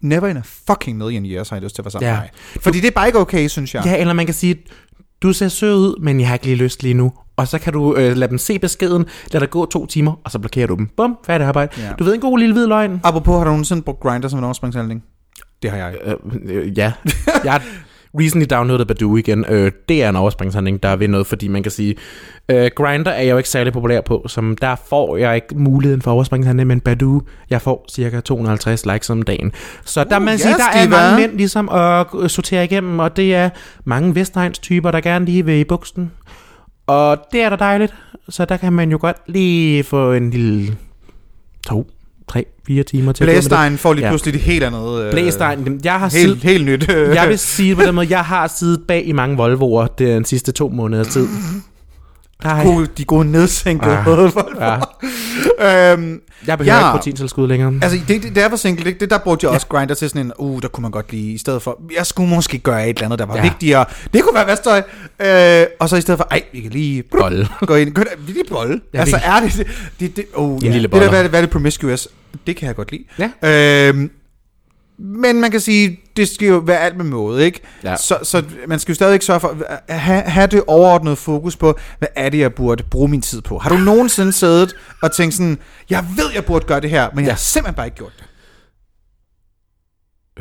never 0.00 0.28
in 0.28 0.36
a 0.36 0.42
fucking 0.70 0.98
million 0.98 1.24
years 1.26 1.48
har 1.48 1.56
jeg 1.56 1.62
lyst 1.62 1.74
til 1.74 1.82
at 1.82 1.84
være 1.84 1.90
sammen 1.92 2.10
Ja. 2.10 2.20
med. 2.20 2.62
Fordi 2.62 2.80
det 2.80 2.86
er 2.86 2.90
bare 2.92 3.06
ikke 3.06 3.18
okay, 3.18 3.48
synes 3.48 3.74
jeg. 3.74 3.82
Ja, 3.86 3.96
eller 3.96 4.14
man 4.14 4.26
kan 4.26 4.34
sige, 4.34 4.56
du 5.24 5.32
ser 5.32 5.48
sød 5.48 5.76
ud, 5.76 6.00
men 6.00 6.20
jeg 6.20 6.28
har 6.28 6.34
ikke 6.34 6.46
lige 6.46 6.56
lyst 6.56 6.82
lige 6.82 6.94
nu. 6.94 7.12
Og 7.36 7.48
så 7.48 7.58
kan 7.58 7.72
du 7.72 7.96
øh, 7.96 8.16
lade 8.16 8.30
dem 8.30 8.38
se 8.38 8.58
beskeden, 8.58 9.06
lad 9.32 9.40
der 9.40 9.46
gå 9.46 9.66
to 9.66 9.86
timer, 9.86 10.20
og 10.24 10.30
så 10.30 10.38
blokerer 10.38 10.66
du 10.66 10.74
dem. 10.74 10.86
Bum, 10.96 11.18
færdig 11.26 11.46
arbejde. 11.46 11.82
Ja. 11.82 11.92
Du 11.98 12.04
ved 12.04 12.14
en 12.14 12.20
god 12.20 12.38
lille 12.38 12.52
hvid 12.52 12.66
løgn. 12.66 13.00
Apropos, 13.04 13.34
har 13.36 13.44
du 13.44 13.50
nogensinde 13.50 13.82
brugt 13.82 14.00
Grindr 14.00 14.28
som 14.28 14.38
en 14.38 14.44
overspringshandling? 14.44 15.04
Det 15.62 15.70
har 15.70 15.76
jeg. 15.76 15.94
Øh, 16.04 16.14
øh, 16.44 16.78
ja. 16.78 16.92
Jeg 17.44 17.62
recently 18.20 18.46
downloadet 18.50 18.86
Badoo 18.86 19.16
igen. 19.16 19.44
Øh, 19.48 19.72
det 19.88 20.02
er 20.02 20.08
en 20.08 20.16
overspringshandling, 20.16 20.82
der 20.82 20.88
er 20.88 20.96
ved 20.96 21.08
noget, 21.08 21.26
fordi 21.26 21.48
man 21.48 21.62
kan 21.62 21.72
sige, 21.72 21.94
øh, 22.48 22.70
Grindr 22.76 23.08
er 23.08 23.22
jeg 23.22 23.30
jo 23.30 23.36
ikke 23.36 23.48
særlig 23.48 23.72
populær 23.72 24.00
på, 24.00 24.24
som 24.28 24.56
der 24.56 24.76
får 24.88 25.16
jeg 25.16 25.34
ikke 25.34 25.54
muligheden 25.54 26.02
for 26.02 26.10
overspringshandling, 26.10 26.66
men 26.66 26.80
Badoo, 26.80 27.22
jeg 27.50 27.62
får 27.62 27.86
cirka 27.92 28.20
250 28.20 28.86
likes 28.86 29.10
om 29.10 29.22
dagen. 29.22 29.52
Så 29.84 30.04
der, 30.04 30.16
Uh, 30.16 30.22
man 30.22 30.34
yes, 30.34 30.40
siger, 30.40 30.56
der 30.56 30.70
er 30.74 30.88
mange 30.88 31.20
mænd 31.20 31.36
ligesom 31.36 31.68
at 31.68 32.06
sortere 32.30 32.64
igennem, 32.64 32.98
og 32.98 33.16
det 33.16 33.34
er 33.34 33.50
mange 33.84 34.14
Vestegns 34.14 34.58
typer, 34.58 34.90
der 34.90 35.00
gerne 35.00 35.24
lige 35.24 35.44
vil 35.44 35.54
i 35.54 35.64
buksen. 35.64 36.10
Og 36.86 37.18
det 37.32 37.42
er 37.42 37.50
da 37.50 37.56
dejligt, 37.56 37.94
så 38.28 38.44
der 38.44 38.56
kan 38.56 38.72
man 38.72 38.90
jo 38.90 38.98
godt 39.00 39.16
lige 39.26 39.84
få 39.84 40.12
en 40.12 40.30
lille 40.30 40.76
to, 41.66 41.86
tre, 42.28 42.44
fire 42.66 42.82
timer 42.82 43.12
til 43.12 43.26
det. 43.26 43.32
Blæstein 43.34 43.78
får 43.78 43.92
lige 43.92 44.04
Ja. 44.04 44.10
pludselig 44.10 44.34
et 44.34 44.40
helt 44.40 44.64
andet... 44.64 45.04
Øh, 45.04 45.10
Blæstein, 45.12 45.80
jeg 45.84 45.92
har 45.94 46.08
Helt, 46.18 46.42
helt 46.42 46.64
nyt. 46.66 46.88
jeg 46.88 47.28
vil 47.28 47.38
sige 47.38 47.74
på 47.76 47.82
den 47.82 47.94
måde, 47.94 48.06
jeg 48.10 48.24
har 48.24 48.46
siddet 48.46 48.80
bag 48.88 49.06
i 49.06 49.12
mange 49.12 49.36
Volvoer 49.36 49.86
den 49.86 50.24
sidste 50.24 50.52
to 50.52 50.68
måneders 50.68 51.06
tid. 51.08 51.26
Jeg, 52.44 52.60
gode, 52.64 52.86
de 52.98 53.04
gode 53.04 53.30
nedsænkede 53.32 53.92
Ah. 53.96 54.06
ah. 54.60 54.80
ja, 55.60 55.92
øhm, 55.92 56.20
jeg 56.46 56.58
behøver 56.58 56.76
Ja. 56.78 56.88
ikke 56.88 56.96
proteintilskud 56.98 57.48
længere. 57.48 57.72
Altså, 57.82 57.98
det, 58.08 58.22
det, 58.22 58.34
det 58.34 58.42
er 58.44 58.48
for 58.48 58.56
single, 58.56 58.84
det, 58.84 59.00
det 59.00 59.10
der 59.10 59.18
brugte 59.18 59.46
jeg 59.46 59.54
også 59.54 59.66
Grindr 59.66 59.94
til 59.94 60.08
sådan 60.08 60.26
en, 60.26 60.32
uh, 60.38 60.62
der 60.62 60.68
kunne 60.68 60.82
man 60.82 60.90
godt 60.90 61.12
lige, 61.12 61.32
i 61.32 61.38
stedet 61.38 61.62
for, 61.62 61.80
jeg 61.96 62.06
skulle 62.06 62.28
måske 62.30 62.58
gøre 62.58 62.88
et 62.88 62.96
eller 62.96 63.04
andet, 63.04 63.18
der 63.18 63.26
var 63.26 63.34
Ja. 63.36 63.42
ja. 63.42 63.48
vigtigere. 63.48 63.84
Det 64.14 64.22
kunne 64.22 64.34
være 64.34 64.46
værstøj. 64.46 64.82
Øh, 65.20 65.66
og 65.80 65.88
så 65.88 65.96
i 65.96 66.00
stedet 66.00 66.18
for, 66.18 66.28
ej, 66.30 66.42
vi 66.52 66.60
kan 66.60 66.70
lige 66.70 67.02
Bolle. 67.02 67.48
gå 67.66 67.74
ind, 67.74 67.94
gå 67.94 68.00
ind, 68.02 68.08
lige 68.26 68.44
bolle. 68.50 68.72
Ja, 68.72 68.98
Ja, 68.98 69.00
altså, 69.00 69.20
er 69.24 69.40
det, 69.40 69.52
det, 69.56 69.66
det, 70.00 70.16
det 70.16 70.24
oh, 70.34 70.64
ja. 70.64 70.68
lille 70.70 70.82
det 70.82 70.90
boller. 70.90 71.04
der, 71.04 71.10
hvad, 71.10 71.22
det- 71.22 71.30
hvad 71.30 71.40
er 71.40 71.42
det 71.44 71.50
promiscuous? 71.50 72.08
Det 72.46 72.56
kan 72.56 72.66
jeg 72.66 72.76
godt 72.76 72.90
lide. 72.92 73.04
Ja. 73.42 73.88
Øhm, 73.88 74.10
men 74.98 75.40
man 75.40 75.50
kan 75.50 75.60
sige, 75.60 76.00
det 76.16 76.28
skal 76.28 76.48
jo 76.48 76.56
være 76.56 76.78
alt 76.80 76.96
med 76.96 77.04
måde, 77.04 77.44
ikke? 77.44 77.60
Ja. 77.84 77.96
Så, 77.96 78.18
så 78.22 78.44
man 78.68 78.78
skal 78.78 78.92
jo 78.92 78.94
stadig 78.94 79.22
sørge 79.22 79.40
for 79.40 79.56
at 79.88 80.00
have, 80.00 80.22
have 80.22 80.46
det 80.46 80.62
overordnede 80.66 81.16
fokus 81.16 81.56
på, 81.56 81.78
hvad 81.98 82.08
er 82.16 82.28
det, 82.28 82.38
jeg 82.38 82.54
burde 82.54 82.82
bruge 82.82 83.08
min 83.08 83.22
tid 83.22 83.42
på? 83.42 83.58
Har 83.58 83.70
du 83.70 83.76
nogensinde 83.76 84.32
siddet 84.32 84.74
og 85.02 85.12
tænkt 85.12 85.34
sådan, 85.34 85.58
jeg 85.90 86.04
ved, 86.16 86.26
jeg 86.34 86.44
burde 86.44 86.66
gøre 86.66 86.80
det 86.80 86.90
her, 86.90 87.08
men 87.14 87.24
jeg 87.24 87.32
har 87.32 87.38
simpelthen 87.38 87.74
bare 87.74 87.86
ikke 87.86 87.96
gjort 87.96 88.12
det? 88.18 88.24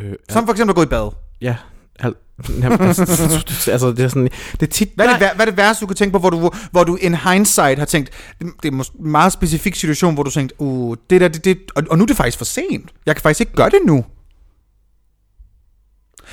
Øh, 0.03 0.13
Som 0.29 0.45
for 0.45 0.51
eksempel 0.53 0.71
at 0.71 0.75
gå 0.75 0.83
i 0.83 0.85
bad. 0.85 1.11
ja. 1.41 1.55
Al- 1.99 2.15
Jamen, 2.61 2.81
altså, 2.81 3.01
altså, 3.71 3.91
det 3.91 3.99
er 3.99 4.07
sådan, 4.07 4.29
det 4.51 4.61
er 4.61 4.71
tit... 4.71 4.89
Hvad 4.95 5.05
er, 5.05 5.09
det, 5.17 5.19
hvad 5.35 5.45
er 5.47 5.49
det 5.51 5.57
værste, 5.57 5.81
du 5.81 5.87
kan 5.87 5.95
tænke 5.95 6.11
på, 6.11 6.19
hvor 6.19 6.29
du, 6.29 6.51
hvor 6.71 6.83
du 6.83 6.95
in 6.95 7.15
hindsight 7.15 7.79
har 7.79 7.85
tænkt, 7.85 8.09
det, 8.39 8.47
det 8.63 8.73
er 8.73 8.83
en 8.99 9.11
meget 9.11 9.33
specifik 9.33 9.75
situation, 9.75 10.13
hvor 10.13 10.23
du 10.23 10.29
tænkt, 10.31 10.53
uh, 10.57 10.95
det 11.09 11.21
der, 11.21 11.27
det, 11.27 11.45
det, 11.45 11.57
og, 11.75 11.83
og 11.89 11.97
nu 11.97 12.03
er 12.03 12.07
det 12.07 12.17
faktisk 12.17 12.37
for 12.37 12.45
sent. 12.45 12.91
Jeg 13.05 13.15
kan 13.15 13.21
faktisk 13.21 13.39
ikke 13.39 13.53
gøre 13.53 13.69
det 13.69 13.79
nu. 13.85 14.05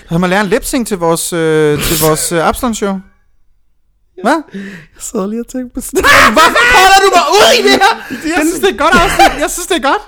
Som 0.08 0.24
at 0.24 0.30
lære 0.30 0.40
en 0.40 0.46
lip-sync 0.46 0.86
til 0.88 0.98
vores, 0.98 1.32
øh, 1.32 1.82
til 1.82 1.96
vores 2.06 2.32
øh, 2.32 2.48
Absalon 2.48 2.74
show. 2.74 3.00
Hvad? 4.22 4.42
Jeg 4.54 4.62
sad 4.98 5.28
lige 5.30 5.40
og 5.40 5.48
tænkte 5.48 5.74
på 5.74 5.80
Hvorfor 6.32 6.62
kolder 6.74 6.98
du 7.04 7.10
mig 7.16 7.24
ud 7.36 7.58
i 7.58 7.62
det 7.62 7.70
her? 7.70 7.94
Jeg 8.36 8.46
synes, 8.46 8.60
det 8.60 8.70
er 8.74 8.76
godt 8.76 8.94
afsnit. 8.94 9.40
Jeg 9.40 9.50
synes, 9.50 9.66
det 9.66 9.76
er 9.76 9.82
godt. 9.82 10.02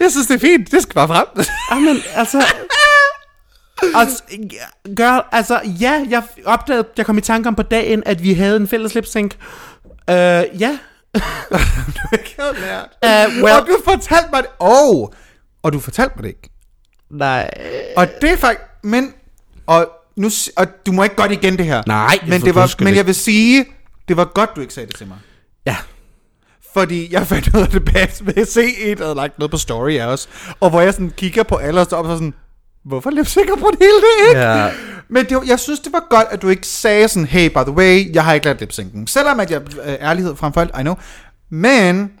Jeg 0.00 0.10
synes, 0.10 0.26
det 0.26 0.34
er 0.34 0.38
fint. 0.38 0.70
Det 0.70 0.82
skal 0.82 0.94
bare 0.94 1.08
frem. 1.08 1.26
Jamen, 1.70 2.02
altså... 2.14 2.44
Altså, 3.94 4.22
girl, 4.96 5.24
altså, 5.32 5.60
ja, 5.80 6.04
jeg 6.08 6.22
opdagede, 6.44 6.84
jeg 6.96 7.06
kom 7.06 7.18
i 7.18 7.20
tanke 7.20 7.48
om 7.48 7.54
på 7.54 7.62
dagen, 7.62 8.02
at 8.06 8.22
vi 8.22 8.34
havde 8.34 8.56
en 8.56 8.68
fælles 8.68 8.94
lip 8.94 9.06
sync. 9.06 9.34
Uh, 10.08 10.14
ja. 10.14 10.78
du 11.96 12.02
ikke 12.12 12.34
havde 12.38 12.54
lært. 12.60 13.28
Uh, 13.28 13.42
well, 13.44 13.56
Og 13.60 13.66
du 13.66 13.78
fortalte 13.84 14.28
mig 14.32 14.42
det. 14.42 14.50
Oh. 14.58 15.08
Og 15.62 15.72
du 15.72 15.80
fortalte 15.80 16.12
mig 16.16 16.22
det 16.22 16.28
ikke. 16.28 16.50
nej. 17.10 17.50
Og 17.96 18.08
det 18.20 18.30
er 18.30 18.36
faktisk... 18.36 18.60
Men... 18.82 19.12
Og, 19.66 19.88
nu, 20.16 20.30
og 20.56 20.66
du 20.86 20.92
må 20.92 21.02
ikke 21.02 21.16
godt 21.16 21.32
igen 21.32 21.58
det 21.58 21.66
her. 21.66 21.82
Nej, 21.86 22.18
men, 22.26 22.40
det 22.40 22.54
var, 22.54 22.74
men 22.84 22.94
jeg 22.94 23.06
vil 23.06 23.14
sige, 23.14 23.64
det 24.08 24.16
var 24.16 24.24
godt, 24.24 24.50
du 24.56 24.60
ikke 24.60 24.74
sagde 24.74 24.86
det 24.86 24.96
til 24.96 25.06
mig. 25.06 25.16
Ja. 25.66 25.76
Fordi 26.72 27.12
jeg 27.12 27.26
fandt 27.26 27.56
ud 27.56 27.60
af 27.60 27.68
det 27.68 27.84
bagefter 27.84 28.24
ved 28.24 28.36
at 28.36 28.48
se 28.48 28.76
et, 28.78 29.00
havde 29.00 29.14
lagt 29.14 29.38
noget 29.38 29.50
på 29.50 29.56
story 29.56 29.92
af 29.92 30.06
os. 30.06 30.28
Og 30.60 30.70
hvor 30.70 30.80
jeg 30.80 30.92
sådan 30.92 31.12
kigger 31.16 31.42
på 31.42 31.54
alle 31.54 31.80
og 31.80 31.86
står 31.86 31.96
op 31.96 32.04
og 32.04 32.10
så 32.10 32.16
sådan, 32.16 32.34
hvorfor 32.84 33.10
lip 33.10 33.26
sikker 33.26 33.56
på 33.56 33.68
det 33.70 33.78
hele 33.80 33.96
det 33.96 34.28
ikke? 34.28 34.40
Ja. 34.40 34.70
Men 35.08 35.24
det, 35.24 35.38
jeg 35.46 35.60
synes, 35.60 35.80
det 35.80 35.92
var 35.92 36.06
godt, 36.10 36.26
at 36.30 36.42
du 36.42 36.48
ikke 36.48 36.66
sagde 36.66 37.08
sådan, 37.08 37.26
hey, 37.26 37.48
by 37.48 37.58
the 37.58 37.70
way, 37.70 38.14
jeg 38.14 38.24
har 38.24 38.34
ikke 38.34 38.46
lært 38.46 38.60
lip 38.60 38.72
syncen. 38.72 39.06
Selvom 39.06 39.40
at 39.40 39.50
jeg, 39.50 39.62
øh, 39.62 39.94
ærlighed 40.00 40.36
frem 40.36 40.52
for 40.52 40.60
alt, 40.60 40.70
I 40.78 40.82
know. 40.82 40.94
Men 41.50 42.12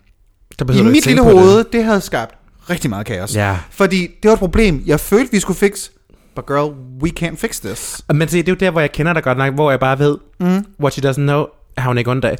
i 0.74 0.82
mit 0.82 1.06
lille 1.06 1.22
hoved, 1.22 1.58
det. 1.58 1.72
det 1.72 1.84
havde 1.84 2.00
skabt 2.00 2.34
rigtig 2.70 2.90
meget 2.90 3.06
kaos. 3.06 3.34
Ja. 3.34 3.58
Fordi 3.70 4.08
det 4.22 4.28
var 4.28 4.32
et 4.32 4.38
problem, 4.38 4.82
jeg 4.86 5.00
følte, 5.00 5.32
vi 5.32 5.40
skulle 5.40 5.58
fikse. 5.58 5.90
But 6.36 6.46
girl, 6.46 6.74
we 7.02 7.10
can't 7.20 7.36
fix 7.36 7.60
this. 7.60 8.02
Men 8.14 8.28
se, 8.28 8.36
det 8.38 8.48
er 8.48 8.52
jo 8.52 8.56
der, 8.60 8.70
hvor 8.70 8.80
jeg 8.80 8.92
kender 8.92 9.12
dig 9.12 9.22
godt 9.22 9.38
nok, 9.38 9.54
hvor 9.54 9.70
jeg 9.70 9.80
bare 9.80 9.98
ved, 9.98 10.18
mm. 10.40 10.64
what 10.80 10.92
she 10.94 11.10
doesn't 11.10 11.14
know, 11.14 11.46
har 11.78 11.88
hun 11.88 11.98
ikke 11.98 12.10
ondt 12.10 12.24
af. 12.24 12.36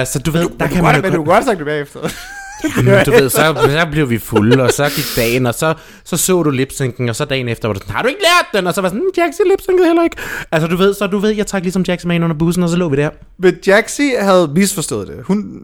Uh, 0.00 0.06
så 0.06 0.18
du 0.26 0.30
ved, 0.30 0.48
der 0.60 0.66
kan 0.66 0.82
man 0.82 0.94
jo 0.96 1.02
Men 1.02 1.10
godt... 1.10 1.14
du 1.14 1.24
godt 1.24 1.44
sagt 1.44 1.58
det 1.58 1.66
bagefter. 1.66 2.00
Jamen, 2.76 3.04
du 3.04 3.10
ved, 3.10 3.30
så, 3.30 3.66
så 3.70 3.86
blev 3.90 4.10
vi 4.10 4.18
fulde, 4.18 4.62
og 4.62 4.70
så 4.70 4.84
gik 4.96 5.04
dagen, 5.16 5.46
og 5.46 5.54
så 5.54 5.74
så, 6.04 6.16
så 6.16 6.42
du 6.42 6.50
lipsynken, 6.50 7.08
og 7.08 7.16
så 7.16 7.24
dagen 7.24 7.48
efter 7.48 7.68
var 7.68 7.72
du 7.72 7.80
sådan, 7.80 7.94
har 7.94 8.02
du 8.02 8.08
ikke 8.08 8.20
lært 8.20 8.46
den? 8.60 8.66
Og 8.66 8.74
så 8.74 8.80
var 8.80 8.88
sådan, 8.88 9.00
"Mm, 9.00 9.10
Jaxi 9.16 9.42
lipsynkede 9.50 9.86
heller 9.86 10.04
ikke. 10.04 10.16
Altså, 10.52 10.68
du 10.68 10.76
ved, 10.76 10.94
så 10.94 11.06
du 11.06 11.18
ved, 11.18 11.30
jeg 11.30 11.46
trak 11.46 11.62
ligesom 11.62 11.82
Jaxi 11.88 12.06
med 12.06 12.14
ind 12.14 12.24
under 12.24 12.36
bussen, 12.36 12.62
og 12.62 12.68
så 12.68 12.76
lå 12.76 12.88
vi 12.88 12.96
der. 12.96 13.10
Men 13.38 13.54
Jaxi 13.66 14.10
havde 14.20 14.50
misforstået 14.54 15.08
det. 15.08 15.16
Hun... 15.24 15.62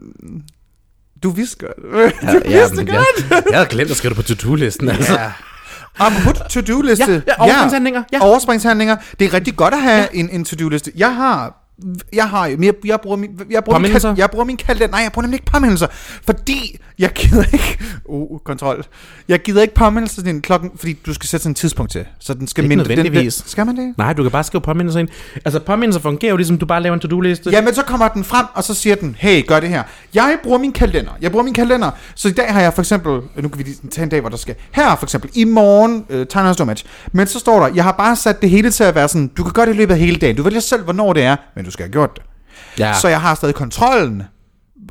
Du 1.23 1.29
vidste 1.29 1.57
godt. 1.65 1.75
du 2.33 2.49
vidste 2.49 2.75
men 2.75 2.85
godt. 2.85 3.31
Jeg, 3.31 3.43
jeg 3.49 3.57
havde 3.57 3.69
glemt 3.69 3.91
at 3.91 3.97
skrive 3.97 4.09
det 4.09 4.15
på 4.15 4.23
to-do-listen, 4.23 4.89
altså. 4.89 5.19
Ja. 5.19 5.31
Apropos 5.99 6.41
to-do-liste. 6.49 7.23
Ja, 7.27 7.33
ja, 7.37 7.43
overspringshandlinger, 7.43 8.03
ja. 8.13 8.19
Overspringshandlinger. 8.21 8.95
Det 9.19 9.25
er 9.25 9.33
rigtig 9.33 9.55
godt 9.55 9.73
at 9.73 9.81
have 9.81 10.01
ja. 10.01 10.19
en, 10.19 10.29
en 10.29 10.45
to-do-liste. 10.45 10.91
Jeg 10.95 11.15
har... 11.15 11.57
Jeg 12.13 12.29
har 12.29 12.47
jeg, 12.47 12.73
jeg 12.85 12.99
bruger 13.01 13.17
min, 13.17 13.29
jeg 13.49 13.63
bruger 13.63 13.79
min, 13.79 13.91
jeg 14.17 14.29
bruger 14.29 14.45
min 14.45 14.57
kalender. 14.57 14.87
Nej, 14.87 14.99
jeg 14.99 15.11
bruger 15.11 15.23
nemlig 15.23 15.35
ikke 15.35 15.51
påmindelser. 15.51 15.87
Fordi 16.25 16.79
jeg 17.01 17.09
gider 17.09 17.43
ikke... 17.53 17.77
Uh, 18.05 18.39
kontrol. 18.39 18.85
Jeg 19.27 19.41
gider 19.41 19.61
ikke 19.61 19.73
påmindelser 19.73 20.21
til 20.21 20.33
den 20.33 20.41
klokken, 20.41 20.71
fordi 20.75 20.93
du 21.05 21.13
skal 21.13 21.27
sætte 21.27 21.43
sådan 21.43 21.51
et 21.51 21.57
tidspunkt 21.57 21.91
til. 21.91 22.05
Så 22.19 22.33
den 22.33 22.47
skal 22.47 22.63
Ikke. 22.63 22.75
Den, 22.85 23.15
den, 23.15 23.31
skal 23.31 23.65
man 23.65 23.77
det? 23.77 23.93
Nej, 23.97 24.13
du 24.13 24.21
kan 24.23 24.31
bare 24.31 24.43
skrive 24.43 24.61
påmindelser 24.61 24.99
ind. 24.99 25.09
Altså, 25.45 25.59
påmindelser 25.59 26.01
fungerer 26.01 26.29
jo 26.29 26.37
ligesom, 26.37 26.57
du 26.57 26.65
bare 26.65 26.81
laver 26.81 26.93
en 26.93 26.99
to-do-liste. 26.99 27.49
Ja, 27.49 27.61
men 27.61 27.73
så 27.73 27.83
kommer 27.83 28.07
den 28.07 28.23
frem, 28.23 28.45
og 28.53 28.63
så 28.63 28.73
siger 28.73 28.95
den, 28.95 29.15
hey, 29.19 29.47
gør 29.47 29.59
det 29.59 29.69
her. 29.69 29.83
Jeg 30.13 30.37
bruger 30.43 30.57
min 30.57 30.71
kalender. 30.71 31.11
Jeg 31.21 31.31
bruger 31.31 31.43
min 31.43 31.53
kalender. 31.53 31.91
Så 32.15 32.27
i 32.27 32.31
dag 32.31 32.53
har 32.53 32.61
jeg 32.61 32.73
for 32.73 32.81
eksempel, 32.81 33.21
nu 33.35 33.49
kan 33.49 33.57
vi 33.57 33.63
lige 33.63 33.77
tage 33.91 34.03
en 34.03 34.09
dag, 34.09 34.21
hvor 34.21 34.29
der 34.29 34.37
skal, 34.37 34.55
her 34.71 34.95
for 34.95 35.05
eksempel, 35.05 35.29
i 35.33 35.43
morgen, 35.43 36.05
øh, 36.09 36.27
tegner 36.27 36.55
og 36.59 36.67
match. 36.67 36.85
Men 37.11 37.27
så 37.27 37.39
står 37.39 37.59
der, 37.59 37.75
jeg 37.75 37.83
har 37.83 37.91
bare 37.91 38.15
sat 38.15 38.41
det 38.41 38.49
hele 38.49 38.71
til 38.71 38.83
at 38.83 38.95
være 38.95 39.07
sådan, 39.07 39.27
du 39.27 39.43
kan 39.43 39.53
gøre 39.53 39.65
det 39.65 39.73
i 39.73 39.77
løbet 39.77 39.93
af 39.93 39.99
hele 39.99 40.17
dagen. 40.17 40.35
Du 40.35 40.43
vælger 40.43 40.59
selv, 40.59 40.83
hvornår 40.83 41.13
det 41.13 41.23
er, 41.23 41.35
men 41.55 41.65
du 41.65 41.71
skal 41.71 41.83
have 41.83 41.91
gjort 41.91 42.09
det. 42.15 42.23
ja. 42.79 42.93
Så 42.93 43.07
jeg 43.07 43.21
har 43.21 43.35
stadig 43.35 43.55
kontrollen 43.55 44.23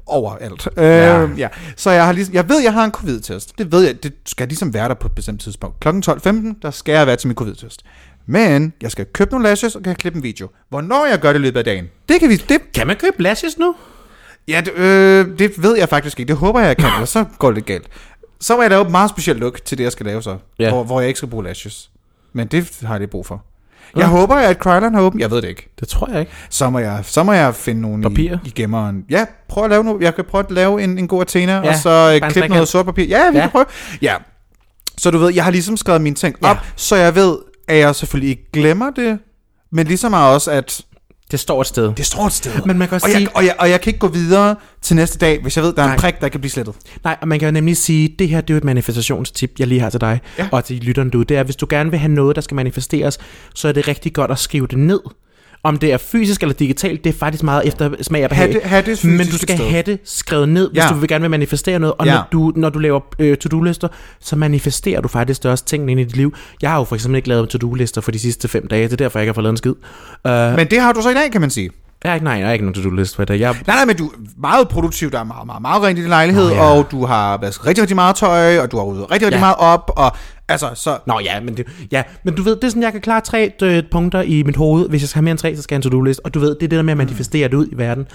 over 0.07 0.37
alt. 0.37 0.69
Ja. 0.77 1.23
Øh, 1.23 1.39
ja. 1.39 1.49
Så 1.77 1.91
jeg, 1.91 2.07
har 2.07 2.13
ligesom, 2.13 2.35
jeg 2.35 2.49
ved, 2.49 2.61
jeg 2.63 2.73
har 2.73 2.85
en 2.85 2.91
covid-test. 2.91 3.59
Det 3.59 3.73
ved 3.73 3.83
jeg, 3.83 4.03
det 4.03 4.13
skal 4.27 4.49
ligesom 4.49 4.75
være 4.75 4.89
der 4.89 4.95
på 4.95 5.09
et 5.09 5.15
bestemt 5.15 5.41
tidspunkt. 5.41 5.81
Klokken 5.81 6.03
12.15, 6.07 6.59
der 6.63 6.71
skal 6.71 6.93
jeg 6.93 7.07
være 7.07 7.17
til 7.17 7.29
min 7.29 7.37
covid-test. 7.37 7.83
Men 8.27 8.73
jeg 8.83 8.91
skal 8.91 9.07
købe 9.07 9.31
nogle 9.31 9.49
lashes, 9.49 9.77
og 9.77 9.83
kan 9.83 9.91
jeg 9.91 9.97
klippe 9.97 10.17
en 10.17 10.23
video. 10.23 10.49
Hvornår 10.69 11.07
jeg 11.07 11.19
gør 11.19 11.33
det 11.33 11.39
i 11.39 11.43
løbet 11.43 11.59
af 11.59 11.65
dagen, 11.65 11.89
det 12.09 12.21
kan 12.21 12.29
vi, 12.29 12.37
det 12.37 12.73
Kan 12.75 12.87
man 12.87 12.97
købe 12.97 13.23
lashes 13.23 13.59
nu? 13.59 13.75
Ja, 14.49 14.63
det, 14.65 14.73
øh, 14.73 15.39
det 15.39 15.63
ved 15.63 15.79
jeg 15.79 15.89
faktisk 15.89 16.21
ikke. 16.21 16.29
Det 16.29 16.37
håber 16.37 16.61
jeg, 16.61 16.69
jeg 16.69 16.77
kan, 16.77 16.89
ellers 16.95 17.09
så 17.09 17.25
går 17.39 17.49
det 17.49 17.55
lidt 17.55 17.67
galt. 17.67 17.89
Så 18.41 18.57
må 18.57 18.63
jeg 18.63 18.71
lave 18.71 18.83
et 18.83 18.91
meget 18.91 19.11
specielt 19.11 19.41
look 19.41 19.65
til 19.65 19.79
det, 19.79 19.85
jeg 19.85 19.93
skal 19.93 20.07
lave 20.07 20.23
så. 20.23 20.37
Ja. 20.59 20.71
Hvor, 20.71 20.85
hvor 20.85 21.01
jeg 21.01 21.09
ikke 21.09 21.19
skal 21.19 21.29
bruge 21.29 21.45
lashes. 21.45 21.91
Men 22.33 22.47
det 22.47 22.79
har 22.83 22.95
jeg 22.95 23.01
lidt 23.01 23.11
brug 23.11 23.27
for. 23.27 23.45
Jeg 23.97 24.07
håber, 24.07 24.35
at 24.35 24.59
Krylan 24.59 24.95
har 24.95 25.01
åbent. 25.03 25.23
Jeg 25.23 25.31
ved 25.31 25.43
det 25.43 25.49
ikke. 25.49 25.69
Det 25.81 25.89
tror 25.89 26.11
jeg 26.11 26.21
ikke. 26.21 26.33
Så 26.51 26.71
må 26.71 26.79
jeg, 26.79 27.01
så 27.03 27.23
må 27.23 27.33
jeg 27.33 27.55
finde 27.55 27.81
nogle 27.81 28.03
Papir? 28.03 28.33
i, 28.33 28.39
i 28.45 28.51
gemmeren. 28.51 29.05
Ja, 29.11 29.25
prøv 29.49 29.65
at 29.65 29.71
lave 29.71 29.85
noget. 29.85 30.03
Jeg 30.03 30.15
kan 30.15 30.25
prøve 30.25 30.45
at 30.45 30.51
lave 30.51 30.83
en, 30.83 30.99
en 30.99 31.09
god 31.09 31.21
Athena, 31.21 31.53
Ja, 31.53 31.61
ja, 31.63 31.69
og 31.69 31.75
så 31.77 32.21
øh, 32.25 32.31
klippe 32.31 32.49
noget 32.49 32.69
sort 32.69 32.87
papir. 32.87 33.05
Ja, 33.05 33.31
vi 33.31 33.37
Ja. 33.37 33.39
ja. 33.39 33.41
kan 33.41 33.51
prøve. 33.51 33.65
Ja. 34.03 34.15
Så 34.99 35.11
du 35.11 35.19
ved, 35.19 35.35
jeg 35.35 35.45
har 35.45 35.51
ligesom 35.51 35.77
skrevet 35.77 36.01
mine 36.01 36.17
ting 36.17 36.37
Ja. 36.43 36.51
op, 36.51 36.57
så 36.77 36.97
jeg 36.97 37.15
ved, 37.15 37.39
at 37.69 37.77
jeg 37.79 37.95
selvfølgelig 37.95 38.31
ikke 38.31 38.51
glemmer 38.53 38.91
det, 38.91 39.19
men 39.73 39.87
ligesom 39.87 40.13
også, 40.13 40.51
at 40.51 40.81
Det 41.31 41.41
står 41.41 41.61
et 41.61 41.67
sted. 41.67 41.93
det 41.97 42.07
står 42.07 42.27
et 42.27 42.33
sted. 42.33 42.53
Men 42.67 42.79
man 42.79 42.89
kan 42.89 42.95
også 42.95 43.07
og, 43.07 43.11
sige... 43.11 43.21
jeg, 43.21 43.37
og, 43.37 43.45
jeg, 43.45 43.55
og 43.59 43.71
jeg 43.71 43.81
kan 43.81 43.91
ikke 43.91 43.99
gå 43.99 44.09
videre 44.09 44.57
til 44.83 44.97
næste 44.97 45.19
dag, 45.19 45.43
hvis 45.43 45.57
jeg 45.57 45.65
ved, 45.65 45.73
der 45.73 45.83
er 45.83 45.87
Nej. 45.87 45.95
en 45.95 46.01
prik, 46.01 46.21
der 46.21 46.29
kan 46.29 46.41
blive 46.41 46.51
slettet. 46.51 46.75
Nej, 47.05 47.17
og 47.21 47.29
man 47.29 47.39
kan 47.39 47.47
jo 47.47 47.53
nemlig 47.53 47.77
sige, 47.77 48.15
det 48.19 48.29
her 48.29 48.41
det 48.41 48.51
er 48.51 48.55
jo 48.55 48.59
et 48.59 48.65
manifestationstip, 48.65 49.53
jeg 49.59 49.67
lige 49.67 49.81
har 49.81 49.91
til 49.91 50.01
dig, 50.01 50.21
ja. 50.39 50.49
Og 50.53 50.65
til 50.65 50.77
lytteren 50.77 51.11
du. 51.11 51.23
Det 51.23 51.37
er, 51.37 51.43
hvis 51.43 51.57
du 51.57 51.67
gerne 51.71 51.91
vil 51.91 51.99
have 51.99 52.13
noget, 52.13 52.37
der 52.37 52.43
skal 52.43 52.55
manifesteres, 52.55 53.19
så 53.55 53.69
er 53.69 53.73
det 53.73 53.89
rigtig 53.89 54.13
godt 54.13 54.31
at 54.31 54.39
skrive 54.39 54.67
det 54.67 54.79
ned. 54.79 55.01
Om 55.63 55.77
det 55.79 55.93
er 55.93 55.97
fysisk 55.99 56.43
eller 56.43 56.55
digitalt, 56.55 57.05
det 57.05 57.15
er 57.15 57.19
faktisk 57.19 57.43
meget 57.43 57.67
efter 57.67 57.91
smag 58.03 58.25
og 58.25 58.31
behag. 58.31 58.57
Ha' 58.65 58.81
det- 58.81 59.05
Men 59.05 59.27
du 59.27 59.39
skal 59.39 59.57
sted. 59.57 59.69
have 59.69 59.83
det 59.83 59.99
skrevet 60.05 60.49
ned, 60.49 60.71
hvis 60.71 60.83
Ja. 60.83 60.89
du 60.89 60.95
vil 60.95 61.09
gerne 61.09 61.23
vil 61.23 61.31
manifestere 61.31 61.79
noget. 61.79 61.95
Og 61.99 62.07
Ja. 62.07 62.15
når, 62.15 62.29
du, 62.33 62.53
når 62.57 62.69
du 62.69 62.79
laver 62.79 63.01
øh, 63.19 63.37
to-do-lister, 63.37 63.89
så 64.21 64.37
manifesterer 64.37 65.01
du 65.01 65.09
faktisk 65.09 65.45
også 65.45 65.65
tingene 65.65 65.93
ind 65.93 66.01
i 66.01 66.05
dit 66.05 66.17
liv. 66.17 66.35
Jeg 66.63 66.71
har 66.71 66.79
jo 66.79 66.85
for 66.85 66.95
eksempel 66.95 67.17
ikke 67.17 67.29
lavet 67.29 67.49
to-do-lister 67.49 68.01
for 68.01 68.11
de 68.11 68.19
sidste 68.19 68.49
fem 68.49 68.67
dage, 68.69 68.85
det 68.85 68.93
er 68.93 68.97
derfor, 68.97 69.19
jeg 69.19 69.25
ikke 69.25 69.29
har 69.31 69.35
fået 69.35 69.43
lavet 69.43 69.53
en 69.53 69.57
skid. 69.57 69.75
Uh, 70.25 70.57
Men 70.57 70.67
det 70.71 70.81
har 70.81 70.93
du 70.93 71.03
så 71.03 71.11
i 71.11 71.15
dag, 71.15 71.33
kan 71.33 71.41
man 71.41 71.51
sige. 71.51 71.71
Jeg 72.05 72.15
ikke, 72.15 72.25
nej, 72.25 72.33
jeg 72.35 72.47
har 72.47 72.53
ikke 72.53 72.65
nogen 72.65 72.75
to-do-list 72.75 73.17
for 73.17 73.23
i 73.23 73.27
dag. 73.27 73.41
Jeg, 73.41 73.57
Nej, 73.67 73.77
nej, 73.77 73.85
men 73.85 73.97
du 73.97 74.07
er 74.07 74.13
meget 74.39 74.69
produktiv, 74.69 75.11
der 75.11 75.19
er 75.21 75.25
meget, 75.25 75.47
meget, 75.47 75.63
meget 75.63 75.83
rent 75.83 75.99
i 75.99 76.03
din 76.03 76.09
lejlighed, 76.09 76.49
Nå, 76.49 76.55
ja. 76.55 76.63
og 76.63 76.91
du 76.91 77.07
har 77.07 77.37
vasket 77.37 77.67
rigtig, 77.67 77.83
rigtig 77.83 77.95
meget 77.97 78.17
tøj, 78.17 78.59
og 78.59 78.71
du 78.71 78.77
har 78.77 78.85
ryddet 78.85 79.03
rigtig, 79.11 79.27
rigtig 79.27 79.37
Ja. 79.37 79.41
meget 79.41 79.57
op, 79.59 79.91
og 79.97 80.13
altså, 80.49 80.71
så... 80.75 80.99
Nå 81.07 81.21
ja, 81.25 81.41
men, 81.41 81.57
det, 81.57 81.67
ja, 81.93 82.03
men 82.25 82.35
du 82.35 82.43
ved, 82.43 82.57
det 82.57 82.65
er 82.65 82.69
sådan, 82.69 82.83
jeg 82.83 82.93
kan 82.93 83.01
klare 83.01 83.21
tre 83.21 83.53
øh, 83.63 83.83
punkter 83.91 84.23
i 84.23 84.43
mit 84.43 84.57
hoved. 84.57 84.89
Hvis 84.89 85.03
jeg 85.03 85.09
skal 85.09 85.17
have 85.19 85.25
mere 85.25 85.31
end 85.33 85.39
tre, 85.39 85.57
så 85.57 85.63
skal 85.63 85.75
jeg 85.75 85.77
have 85.83 85.87
en 85.89 85.91
to-do-list. 85.93 86.21
Og 86.25 86.35
du 86.35 86.39
ved, 86.41 86.49
det 86.49 86.63
er 86.63 86.69
det 86.69 86.71
der 86.71 86.83
med 86.83 86.93
at 86.93 86.97
manifestere 86.99 87.49
det 87.49 87.55
ud 87.55 87.67
i 87.73 87.79
verden. 87.79 88.07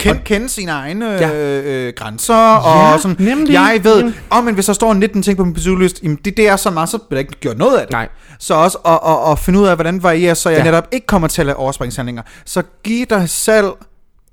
Kend, 0.00 0.18
kende 0.24 0.48
sine 0.48 0.70
egne 0.72 1.06
Ja. 1.06 1.28
ja. 1.28 1.60
øh, 1.62 1.92
grænser, 1.96 2.34
og 2.56 2.92
Ja, 2.92 2.98
sådan. 2.98 3.16
nemlig. 3.18 3.52
Jeg 3.52 3.80
ved, 3.82 4.02
om 4.04 4.12
oh, 4.30 4.44
men 4.44 4.54
hvis 4.54 4.66
der 4.66 4.72
står 4.72 4.94
19 4.94 5.22
ting 5.22 5.36
på 5.36 5.44
min 5.44 5.54
to-do-list, 5.54 6.02
jamen 6.02 6.18
det, 6.24 6.36
det 6.36 6.48
er 6.48 6.56
så 6.56 6.70
meget, 6.70 6.88
så 6.88 6.98
bliver 6.98 7.22
der 7.22 7.28
ikke 7.28 7.40
gjort 7.40 7.58
noget 7.58 7.76
af 7.78 7.86
det. 7.86 7.92
Nej. 7.92 8.08
Så 8.38 8.54
også 8.54 8.78
at, 8.78 8.98
at, 9.06 9.32
at 9.32 9.38
finde 9.38 9.58
ud 9.60 9.66
af, 9.66 9.74
hvordan 9.76 10.02
varierer, 10.02 10.34
så 10.34 10.50
jeg 10.50 10.58
ja. 10.58 10.64
netop 10.64 10.88
ikke 10.92 11.06
kommer 11.06 11.28
til 11.28 11.42
at 11.42 11.46
lave 11.46 11.56
overspringshandlinger. 11.56 12.22
Så 12.44 12.62
giv 12.84 13.06
dig 13.06 13.28
selv 13.30 13.66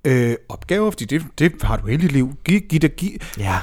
øh, 0.05 0.35
opgaver, 0.49 0.91
fordi 0.91 1.05
det, 1.05 1.23
det 1.39 1.51
har 1.63 1.77
du 1.77 1.87
hele 1.87 2.01
dit 2.01 2.11
liv. 2.11 2.33
Giv, 2.45 2.59
giv 2.59 2.79
dig, 2.79 2.91
giv, 2.95 3.11
Ja. 3.37 3.55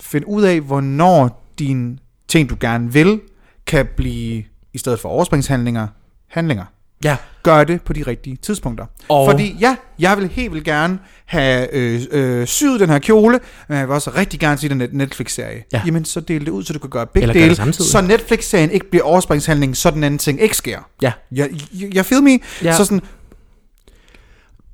find 0.00 0.24
ud 0.26 0.42
af, 0.42 0.60
hvornår 0.60 1.52
dine 1.58 1.96
ting, 2.28 2.50
du 2.50 2.56
gerne 2.60 2.92
vil, 2.92 3.20
kan 3.66 3.86
blive, 3.96 4.44
i 4.74 4.78
stedet 4.78 5.00
for 5.00 5.08
overspringshandlinger, 5.08 5.86
handlinger. 6.30 6.64
Ja. 7.04 7.16
Gør 7.42 7.64
det 7.64 7.82
på 7.82 7.92
de 7.92 8.02
rigtige 8.02 8.36
tidspunkter. 8.36 8.86
Og- 9.08 9.30
Fordi 9.30 9.56
ja, 9.60 9.76
jeg 9.98 10.16
vil 10.18 10.28
helt 10.28 10.52
vildt 10.52 10.64
gerne 10.64 10.98
have 11.26 11.74
øh, 11.74 12.00
øh, 12.10 12.46
syet 12.46 12.80
den 12.80 12.90
her 12.90 12.98
kjole, 12.98 13.40
men 13.68 13.78
jeg 13.78 13.88
vil 13.88 13.94
også 13.94 14.10
rigtig 14.16 14.40
gerne 14.40 14.58
se 14.58 14.68
den 14.68 14.78
net- 14.78 14.92
Netflix-serie. 14.94 15.64
Ja. 15.72 15.82
Jamen, 15.86 16.04
så 16.04 16.20
del 16.20 16.40
det 16.46 16.50
ud, 16.50 16.64
så 16.64 16.72
du 16.72 16.78
kan 16.78 16.90
gøre 16.90 17.06
begge 17.06 17.26
det 17.28 17.34
dele, 17.34 17.72
så 17.72 18.00
Netflix-serien 18.00 18.70
ikke 18.70 18.90
bliver 18.90 19.04
overspringshandling, 19.04 19.76
så 19.76 19.90
den 19.90 20.04
anden 20.04 20.18
ting 20.18 20.40
ikke 20.42 20.56
sker. 20.56 20.78
Ja. 21.02 21.12
Jeg, 21.32 21.50
jeg, 21.80 21.94
jeg 21.94 22.06
feel 22.06 22.22
me. 22.22 22.38
Ja. 22.62 22.76
Så 22.76 22.84
sådan, 22.84 23.00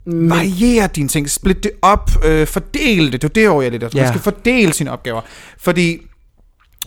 Men, 0.04 0.30
variere 0.30 0.86
dine 0.96 1.08
ting, 1.08 1.30
split 1.30 1.64
det 1.64 1.70
op, 1.82 2.10
øh, 2.24 2.46
fordel 2.46 3.12
det. 3.12 3.22
Det 3.22 3.28
er 3.28 3.32
det, 3.32 3.48
hvor 3.48 3.62
jeg 3.62 3.70
lidt 3.70 3.82
efter. 3.82 3.98
Ja. 3.98 4.04
Man 4.04 4.12
skal 4.12 4.22
fordele 4.22 4.72
sine 4.72 4.90
opgaver. 4.90 5.20
Fordi 5.58 5.98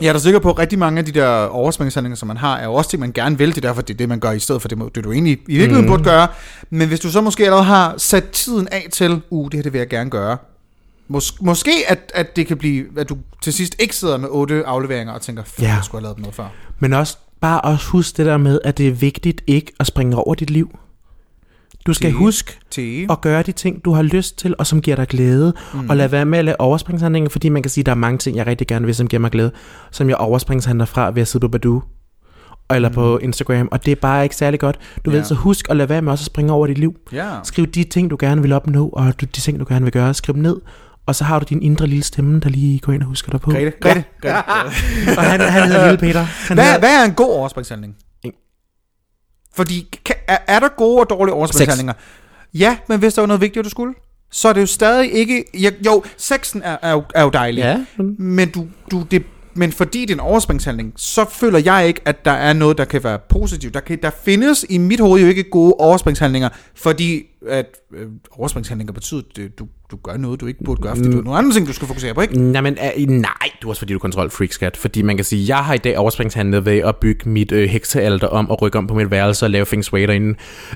jeg 0.01 0.07
er 0.07 0.13
da 0.13 0.19
sikker 0.19 0.39
på, 0.39 0.49
at 0.49 0.59
rigtig 0.59 0.79
mange 0.79 0.99
af 0.99 1.05
de 1.05 1.11
der 1.11 1.27
overspringshandlinger, 1.45 2.15
som 2.15 2.27
man 2.27 2.37
har, 2.37 2.57
er 2.57 2.65
jo 2.65 2.73
også 2.73 2.89
ting, 2.89 2.99
man 2.99 3.11
gerne 3.13 3.37
vil. 3.37 3.49
Det 3.49 3.57
er 3.57 3.61
derfor, 3.61 3.81
det 3.81 3.93
er 3.93 3.97
det, 3.97 4.09
man 4.09 4.19
gør 4.19 4.31
i 4.31 4.39
stedet 4.39 4.61
for 4.61 4.69
det, 4.69 4.95
det 4.95 5.03
du 5.03 5.11
egentlig 5.11 5.33
i 5.33 5.37
virkeligheden 5.57 5.85
Mm. 5.85 5.91
burde 5.91 6.03
gøre. 6.03 6.27
Men 6.69 6.87
hvis 6.87 6.99
du 6.99 7.11
så 7.11 7.21
måske 7.21 7.43
allerede 7.43 7.63
har 7.65 7.93
sat 7.97 8.29
tiden 8.29 8.67
af 8.71 8.87
til, 8.91 9.21
uh, 9.29 9.45
det 9.45 9.53
her 9.53 9.61
det 9.63 9.73
vil 9.73 9.79
jeg 9.79 9.87
gerne 9.89 10.09
gøre. 10.09 10.37
Mås- 11.13 11.37
måske, 11.41 11.71
at, 11.87 12.11
at 12.13 12.35
det 12.35 12.47
kan 12.47 12.57
blive, 12.57 12.85
at 12.97 13.09
du 13.09 13.17
til 13.41 13.53
sidst 13.53 13.75
ikke 13.79 13.95
sidder 13.95 14.17
med 14.17 14.27
otte 14.31 14.65
afleveringer 14.65 15.13
og 15.13 15.21
tænker, 15.21 15.43
fuck, 15.43 15.61
Ja. 15.61 15.73
jeg 15.73 15.83
skulle 15.83 16.01
have 16.01 16.03
lavet 16.05 16.19
noget 16.19 16.35
før. 16.35 16.47
men 16.79 16.93
også 16.93 17.17
bare 17.41 17.61
også 17.61 17.87
husk 17.87 18.17
det 18.17 18.25
der 18.25 18.37
med, 18.37 18.59
at 18.63 18.77
det 18.77 18.87
er 18.87 18.91
vigtigt 18.91 19.41
ikke 19.47 19.71
at 19.79 19.87
springe 19.87 20.15
over 20.17 20.35
dit 20.35 20.49
liv. 20.49 20.77
Du 21.85 21.93
skal 21.93 22.09
Det- 22.09 22.17
huske 22.17 22.59
Til. 22.71 23.07
at 23.09 23.21
gøre 23.21 23.41
de 23.43 23.51
ting, 23.51 23.85
du 23.85 23.93
har 23.93 24.01
lyst 24.01 24.37
til, 24.37 24.55
og 24.59 24.67
som 24.67 24.81
giver 24.81 24.95
dig 24.95 25.07
glæde. 25.07 25.53
Mm. 25.73 25.89
Og 25.89 25.97
lad 25.97 26.07
være 26.07 26.25
med 26.25 26.39
at 26.39 26.45
lade 26.45 26.55
overspringshandlinger, 26.59 27.29
fordi 27.29 27.49
man 27.49 27.63
kan 27.63 27.69
sige, 27.69 27.81
at 27.81 27.85
der 27.85 27.91
er 27.91 27.95
mange 27.95 28.17
ting, 28.17 28.37
jeg 28.37 28.47
rigtig 28.47 28.67
gerne 28.67 28.85
vil, 28.85 28.95
som 28.95 29.07
giver 29.07 29.19
mig 29.19 29.31
glæde, 29.31 29.51
som 29.91 30.09
jeg 30.09 30.17
overspringshandler 30.17 30.85
fra 30.85 31.11
ved 31.11 31.21
at 31.21 31.27
sidde 31.27 31.43
på 31.43 31.47
Badu. 31.47 31.83
eller 32.69 32.89
på 32.89 33.17
Instagram, 33.17 33.69
og 33.71 33.85
det 33.85 33.91
er 33.91 33.95
bare 33.95 34.23
ikke 34.23 34.35
særlig 34.35 34.59
godt. 34.59 34.79
Du 35.05 35.11
Ja. 35.11 35.17
ved, 35.17 35.23
så 35.23 35.33
husk 35.35 35.69
at 35.69 35.77
lade 35.77 35.89
være 35.89 36.01
med 36.01 36.11
også 36.11 36.21
at 36.21 36.25
springe 36.25 36.53
over 36.53 36.67
dit 36.67 36.77
liv. 36.77 36.95
Ja. 37.11 37.29
Skriv 37.43 37.67
de 37.67 37.83
ting, 37.83 38.09
du 38.09 38.17
gerne 38.19 38.41
vil 38.41 38.51
opnå, 38.53 38.89
og 38.89 39.21
de 39.21 39.25
ting, 39.25 39.59
du 39.59 39.65
gerne 39.69 39.85
vil 39.85 39.91
gøre. 39.91 40.13
Skriv 40.13 40.35
ned, 40.35 40.61
og 41.05 41.15
så 41.15 41.23
har 41.23 41.39
du 41.39 41.45
din 41.49 41.61
indre 41.61 41.87
lille 41.87 42.03
stemme, 42.03 42.39
der 42.39 42.49
lige 42.49 42.79
går 42.79 42.93
ind 42.93 43.01
og 43.01 43.07
husker 43.07 43.31
dig 43.31 43.41
på. 43.41 43.51
Grete, 43.51 43.71
Grete, 43.81 44.03
Grete. 44.21 44.35
Og 45.17 45.23
han, 45.23 45.39
han 45.41 45.67
hedder 45.67 45.85
Lille 45.91 45.97
Peter. 45.97 46.19
Han 46.21 46.57
Hvad, 46.57 46.65
hedder, 46.65 46.79
hvad 46.79 47.01
er 47.01 47.05
en 47.05 47.13
god 47.13 47.33
overspringshandling? 47.33 47.95
Fordi, 49.55 49.99
er, 50.27 50.37
er 50.47 50.59
der 50.59 50.67
gode 50.77 50.99
og 50.99 51.09
dårlige 51.09 51.33
overspringshandlinger? 51.33 51.93
Ja, 52.53 52.77
men 52.89 52.99
hvis 52.99 53.13
der 53.13 53.21
var 53.21 53.27
noget 53.27 53.41
vigtigt, 53.41 53.65
du 53.65 53.69
skulle, 53.69 53.93
så 54.31 54.47
er 54.49 54.53
det 54.53 54.61
jo 54.61 54.65
stadig 54.65 55.13
ikke... 55.13 55.43
Ja, 55.53 55.69
jo, 55.85 56.03
sexen 56.17 56.61
er, 56.63 56.77
er, 56.81 56.91
jo, 56.91 57.03
er 57.15 57.23
jo 57.23 57.29
dejlig. 57.29 57.61
Ja, 57.61 57.85
men- 58.19 58.49
du, 58.51 58.67
du, 58.91 59.03
det, 59.11 59.23
men 59.53 59.71
fordi 59.71 60.01
det 60.01 60.09
er 60.09 60.13
en 60.13 60.19
overspringshandling, 60.19 60.93
så 60.95 61.25
føler 61.29 61.59
jeg 61.59 61.87
ikke, 61.87 62.01
at 62.05 62.25
der 62.25 62.31
er 62.31 62.53
noget, 62.53 62.77
der 62.77 62.85
kan 62.85 63.03
være 63.03 63.19
positivt. 63.29 63.73
Der, 63.73 63.79
kan, 63.79 63.99
der 64.01 64.09
findes 64.23 64.65
i 64.69 64.77
mit 64.77 64.99
hoved 64.99 65.21
jo 65.21 65.27
ikke 65.27 65.43
gode 65.49 65.73
overspringshandlinger, 65.79 66.49
fordi 66.75 67.23
at 67.49 67.65
øh, 67.93 68.07
overspringshandlinger 68.31 68.93
betyder, 68.93 69.21
at 69.39 69.59
du, 69.59 69.67
du 69.95 69.99
gør 70.11 70.17
noget, 70.17 70.41
du 70.41 70.45
ikke 70.47 70.63
burde 70.65 70.81
gøre, 70.81 70.95
fordi 70.95 71.09
du 71.09 71.15
har 71.15 71.21
nogle 71.23 71.37
andre 71.39 71.51
ting, 71.53 71.67
du 71.67 71.73
skal 71.73 71.87
fokusere 71.87 72.13
på, 72.13 72.21
ikke? 72.21 72.37
Nej, 72.41 72.61
men 72.61 72.77
uh, 72.97 73.01
nej, 73.09 73.31
du 73.61 73.67
er 73.67 73.69
også 73.71 73.79
fordi, 73.79 73.93
du 73.93 73.97
er 73.97 74.01
kontrolfreak, 74.01 74.51
skat. 74.51 74.77
Fordi 74.77 75.01
man 75.01 75.15
kan 75.15 75.25
sige, 75.25 75.47
jeg 75.47 75.57
har 75.65 75.73
i 75.73 75.77
dag 75.77 75.97
overspringshandlet 75.97 76.65
ved 76.65 76.77
at 76.77 76.95
bygge 76.95 77.29
mit 77.29 77.51
øh, 77.51 77.69
heksealter 77.69 78.27
om 78.27 78.49
og 78.49 78.61
rykke 78.61 78.77
om 78.77 78.87
på 78.87 78.93
mit 78.93 79.11
værelse 79.11 79.45
og 79.45 79.49
lave 79.49 79.65
feng 79.65 79.83
shui 79.85 80.01
derinde. 80.05 80.29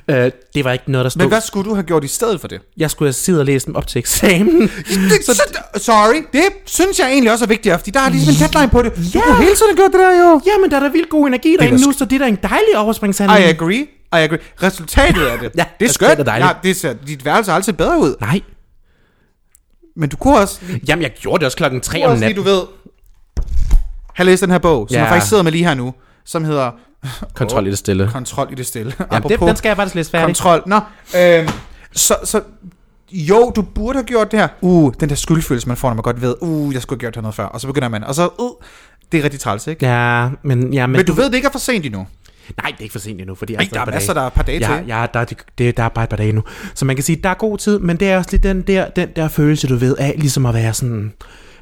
Uh, 0.08 0.14
det 0.54 0.64
var 0.64 0.72
ikke 0.72 0.90
noget, 0.92 1.04
der 1.04 1.08
stod. 1.10 1.22
Men 1.22 1.28
hvad 1.28 1.40
skulle 1.40 1.70
du 1.70 1.74
have 1.74 1.84
gjort 1.84 2.04
i 2.04 2.08
stedet 2.08 2.40
for 2.40 2.48
det? 2.48 2.60
Jeg 2.76 2.90
skulle 2.90 3.06
have 3.06 3.12
siddet 3.12 3.40
og 3.40 3.46
læst 3.46 3.66
dem 3.66 3.74
op 3.76 3.86
til 3.86 3.98
eksamen. 3.98 4.60
Det, 5.10 5.24
så, 5.26 5.42
sorry, 5.76 6.22
det 6.32 6.42
synes 6.66 6.98
jeg 6.98 7.08
egentlig 7.10 7.32
også 7.32 7.44
er 7.44 7.48
vigtigt, 7.48 7.74
fordi 7.74 7.90
der 7.90 8.00
er 8.00 8.10
ligesom 8.10 8.34
en 8.34 8.38
deadline 8.52 8.70
på 8.70 8.82
det. 8.82 8.96
Du 8.96 9.00
Ja. 9.14 9.20
kunne 9.24 9.36
hele 9.36 9.54
tiden 9.56 9.68
have 9.70 9.76
gjort 9.76 9.92
det 9.92 10.00
der 10.00 10.20
jo. 10.30 10.40
Jamen, 10.46 10.70
der 10.70 10.76
er 10.76 10.80
der 10.80 10.90
vildt 10.92 11.08
god 11.08 11.26
energi 11.28 11.56
derinde 11.60 11.78
da 11.78 11.84
nu, 11.86 11.92
så 11.92 12.04
det 12.04 12.12
er 12.12 12.18
da 12.18 12.26
en 12.28 12.38
dejlig 12.42 12.76
overspringshandling. 12.76 13.40
I 13.46 13.50
agree. 13.50 13.86
I 14.12 14.16
agree. 14.26 14.38
Resultatet 14.62 15.22
af 15.26 15.38
det. 15.38 15.50
Ja, 15.56 15.64
det 15.80 15.88
er 15.88 15.92
skønt. 15.92 16.08
resultatet 16.10 16.18
er 16.20 16.24
dejligt. 16.24 16.48
Ja, 16.48 16.68
det 16.68 16.76
ser, 16.76 16.92
dit 17.06 17.24
værelse 17.24 17.50
har 17.50 17.56
altid 17.56 17.72
bedre 17.72 17.98
ud. 18.00 18.14
Nej. 18.20 18.40
Men 19.96 20.08
du 20.08 20.16
kunne 20.16 20.38
også, 20.38 20.60
Jamen, 20.88 21.02
jeg 21.02 21.10
gjorde 21.20 21.38
det 21.38 21.46
også 21.46 21.56
klokken 21.56 21.80
3 21.80 21.98
du 21.98 22.04
om 22.04 22.10
også 22.10 22.24
lige, 22.24 22.28
natten. 22.28 22.44
du 22.44 22.50
ved, 22.50 22.62
have 24.14 24.26
læst 24.26 24.42
den 24.42 24.50
her 24.50 24.58
bog, 24.58 24.86
som 24.88 24.94
Ja. 24.94 25.00
jeg 25.00 25.08
faktisk 25.08 25.28
sidder 25.28 25.42
med 25.42 25.52
lige 25.52 25.64
her 25.64 25.74
nu, 25.74 25.94
som 26.24 26.44
hedder 26.44 26.70
Kontrol 27.34 27.66
i 27.66 27.70
det 27.70 27.78
stille. 27.78 28.08
Kontrol 28.12 28.48
i 28.52 28.54
det 28.54 28.66
stille. 28.66 28.92
Jamen, 29.12 29.28
det, 29.28 29.40
den 29.40 29.56
skal 29.56 29.68
jeg 29.68 29.76
faktisk 29.76 29.94
læse 29.94 30.10
færdig. 30.10 30.26
kontrol. 30.26 30.62
Nå, 30.66 30.80
øhm, 31.16 31.48
så, 31.92 32.14
så 32.24 32.40
jo, 33.12 33.52
du 33.56 33.62
burde 33.62 33.96
have 33.98 34.04
gjort 34.06 34.30
det 34.32 34.40
her. 34.40 34.48
Uh, 34.60 34.92
den 35.00 35.08
der 35.08 35.14
skyldfølelse, 35.14 35.68
man 35.68 35.76
får, 35.76 35.88
når 35.88 35.94
man 35.94 36.02
godt 36.02 36.20
ved, 36.22 36.34
uh, 36.40 36.74
jeg 36.74 36.82
skulle 36.82 36.96
have 36.96 37.00
gjort 37.00 37.14
det 37.14 37.22
noget 37.22 37.34
før. 37.34 37.44
Og 37.44 37.60
så 37.60 37.66
begynder 37.66 37.88
man, 37.88 38.04
og 38.04 38.14
så, 38.14 38.28
uh, 38.38 38.50
det 39.12 39.20
er 39.20 39.24
rigtig 39.24 39.40
træls, 39.40 39.66
ikke? 39.66 39.86
Ja, 39.86 40.28
men... 40.42 40.74
Ja, 40.74 40.86
men, 40.86 40.96
Men 40.96 41.06
du 41.06 41.12
ved, 41.12 41.24
det 41.24 41.34
ikke 41.34 41.46
er 41.48 41.52
for 41.52 41.58
sent 41.58 41.86
endnu. 41.86 42.06
Nej, 42.56 42.70
det 42.70 42.78
er 42.78 42.82
ikke 42.82 42.92
for 42.92 42.98
sent 42.98 43.20
endnu, 43.20 43.34
fordi 43.34 43.52
jeg 43.52 43.60
Ej, 43.60 43.68
der 43.72 43.80
er 43.80 43.86
masser, 43.86 44.14
der 44.14 44.20
er 44.20 44.26
et 44.26 44.32
par 44.32 44.42
dage 44.42 44.70
ja, 44.70 44.76
til. 44.76 44.86
Ja, 44.86 45.06
der 45.14 45.20
er, 45.20 45.24
det, 45.58 45.76
der 45.76 45.82
er 45.82 45.88
bare 45.88 46.04
et 46.04 46.10
par 46.10 46.16
dage 46.16 46.32
nu. 46.32 46.42
Så 46.74 46.84
man 46.84 46.96
kan 46.96 47.02
sige, 47.02 47.20
der 47.22 47.28
er 47.28 47.34
god 47.34 47.58
tid, 47.58 47.78
men 47.78 47.96
det 47.96 48.10
er 48.10 48.18
også 48.18 48.30
lidt 48.32 48.42
den 48.42 48.62
der, 48.62 48.88
den 48.88 49.08
der 49.16 49.28
følelse, 49.28 49.66
du 49.66 49.76
ved, 49.76 49.96
af 49.98 50.14
ligesom 50.18 50.46
at 50.46 50.54
være 50.54 50.74
sådan... 50.74 51.12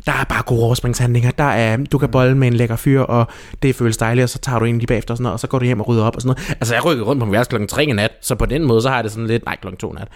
Der 0.06 0.12
er 0.12 0.24
bare 0.24 0.42
gode 0.42 0.62
overspringshandlinger. 0.62 1.30
Der 1.30 1.44
er, 1.44 1.76
du 1.76 1.98
kan 1.98 2.08
bolle 2.08 2.36
med 2.36 2.48
en 2.48 2.54
lækker 2.54 2.76
fyr, 2.76 3.00
og 3.00 3.26
det 3.62 3.74
føles 3.74 3.96
dejligt, 3.96 4.22
og 4.22 4.28
så 4.28 4.38
tager 4.38 4.58
du 4.58 4.64
en 4.64 4.78
lige 4.78 4.86
bagefter, 4.86 5.14
og, 5.14 5.18
sådan 5.18 5.22
noget, 5.22 5.32
og 5.32 5.40
så 5.40 5.46
går 5.46 5.58
du 5.58 5.64
hjem 5.64 5.80
og 5.80 5.88
rydder 5.88 6.04
op 6.04 6.16
og 6.16 6.22
sådan 6.22 6.28
noget. 6.28 6.56
Altså, 6.60 6.74
jeg 6.74 6.84
rykkede 6.84 7.06
rundt 7.06 7.20
på 7.20 7.26
min 7.26 7.32
værelse 7.32 7.48
klokken 7.48 7.68
3 7.68 7.84
i 7.84 7.92
nat, 7.92 8.12
så 8.22 8.34
på 8.34 8.46
den 8.46 8.64
måde, 8.64 8.82
så 8.82 8.88
har 8.88 8.96
jeg 8.96 9.04
det 9.04 9.12
sådan 9.12 9.26
lidt... 9.26 9.44
Nej, 9.44 9.56
klokken 9.60 9.78
2 9.78 9.92
i 9.92 9.96
nat. 9.98 10.08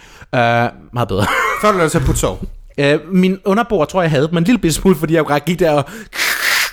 Uh, 0.72 0.94
meget 0.94 1.08
bedre. 1.08 1.26
Før 1.62 1.72
du 1.72 1.78
lader 1.78 1.90
dig 1.90 2.00
på 2.00 2.12
sov. 2.12 2.40
Uh, 2.78 3.14
min 3.14 3.38
underbord 3.44 3.88
tror 3.88 4.02
jeg 4.02 4.10
havde 4.10 4.28
dem 4.28 4.36
en 4.36 4.44
lille 4.44 4.72
smule, 4.72 4.96
fordi 4.96 5.14
jeg 5.14 5.26
bare 5.26 5.40
gik 5.40 5.58
der 5.58 5.70
og 5.70 5.84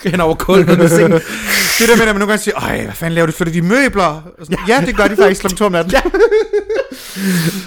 hen 0.12 0.22
over 0.22 0.36
gulvet 0.36 0.78
med 0.78 0.90
sengen. 0.90 1.12
Det 1.80 1.90
der 1.90 1.96
med, 1.96 2.02
at 2.02 2.08
man 2.08 2.16
nogle 2.16 2.28
gange 2.28 2.38
siger, 2.38 2.64
Øj, 2.64 2.84
hvad 2.84 2.94
fanden 2.94 3.16
laver 3.16 3.26
de? 3.26 3.32
Flytter 3.32 3.54
de 3.54 3.62
møbler? 3.62 4.22
Sådan, 4.40 4.58
ja, 4.68 4.84
det 4.86 4.96
gør 4.98 5.08
de 5.08 5.16
faktisk 5.16 5.42
kl. 5.42 5.56
2 5.56 5.66
om 5.66 5.72
natten. 5.72 5.94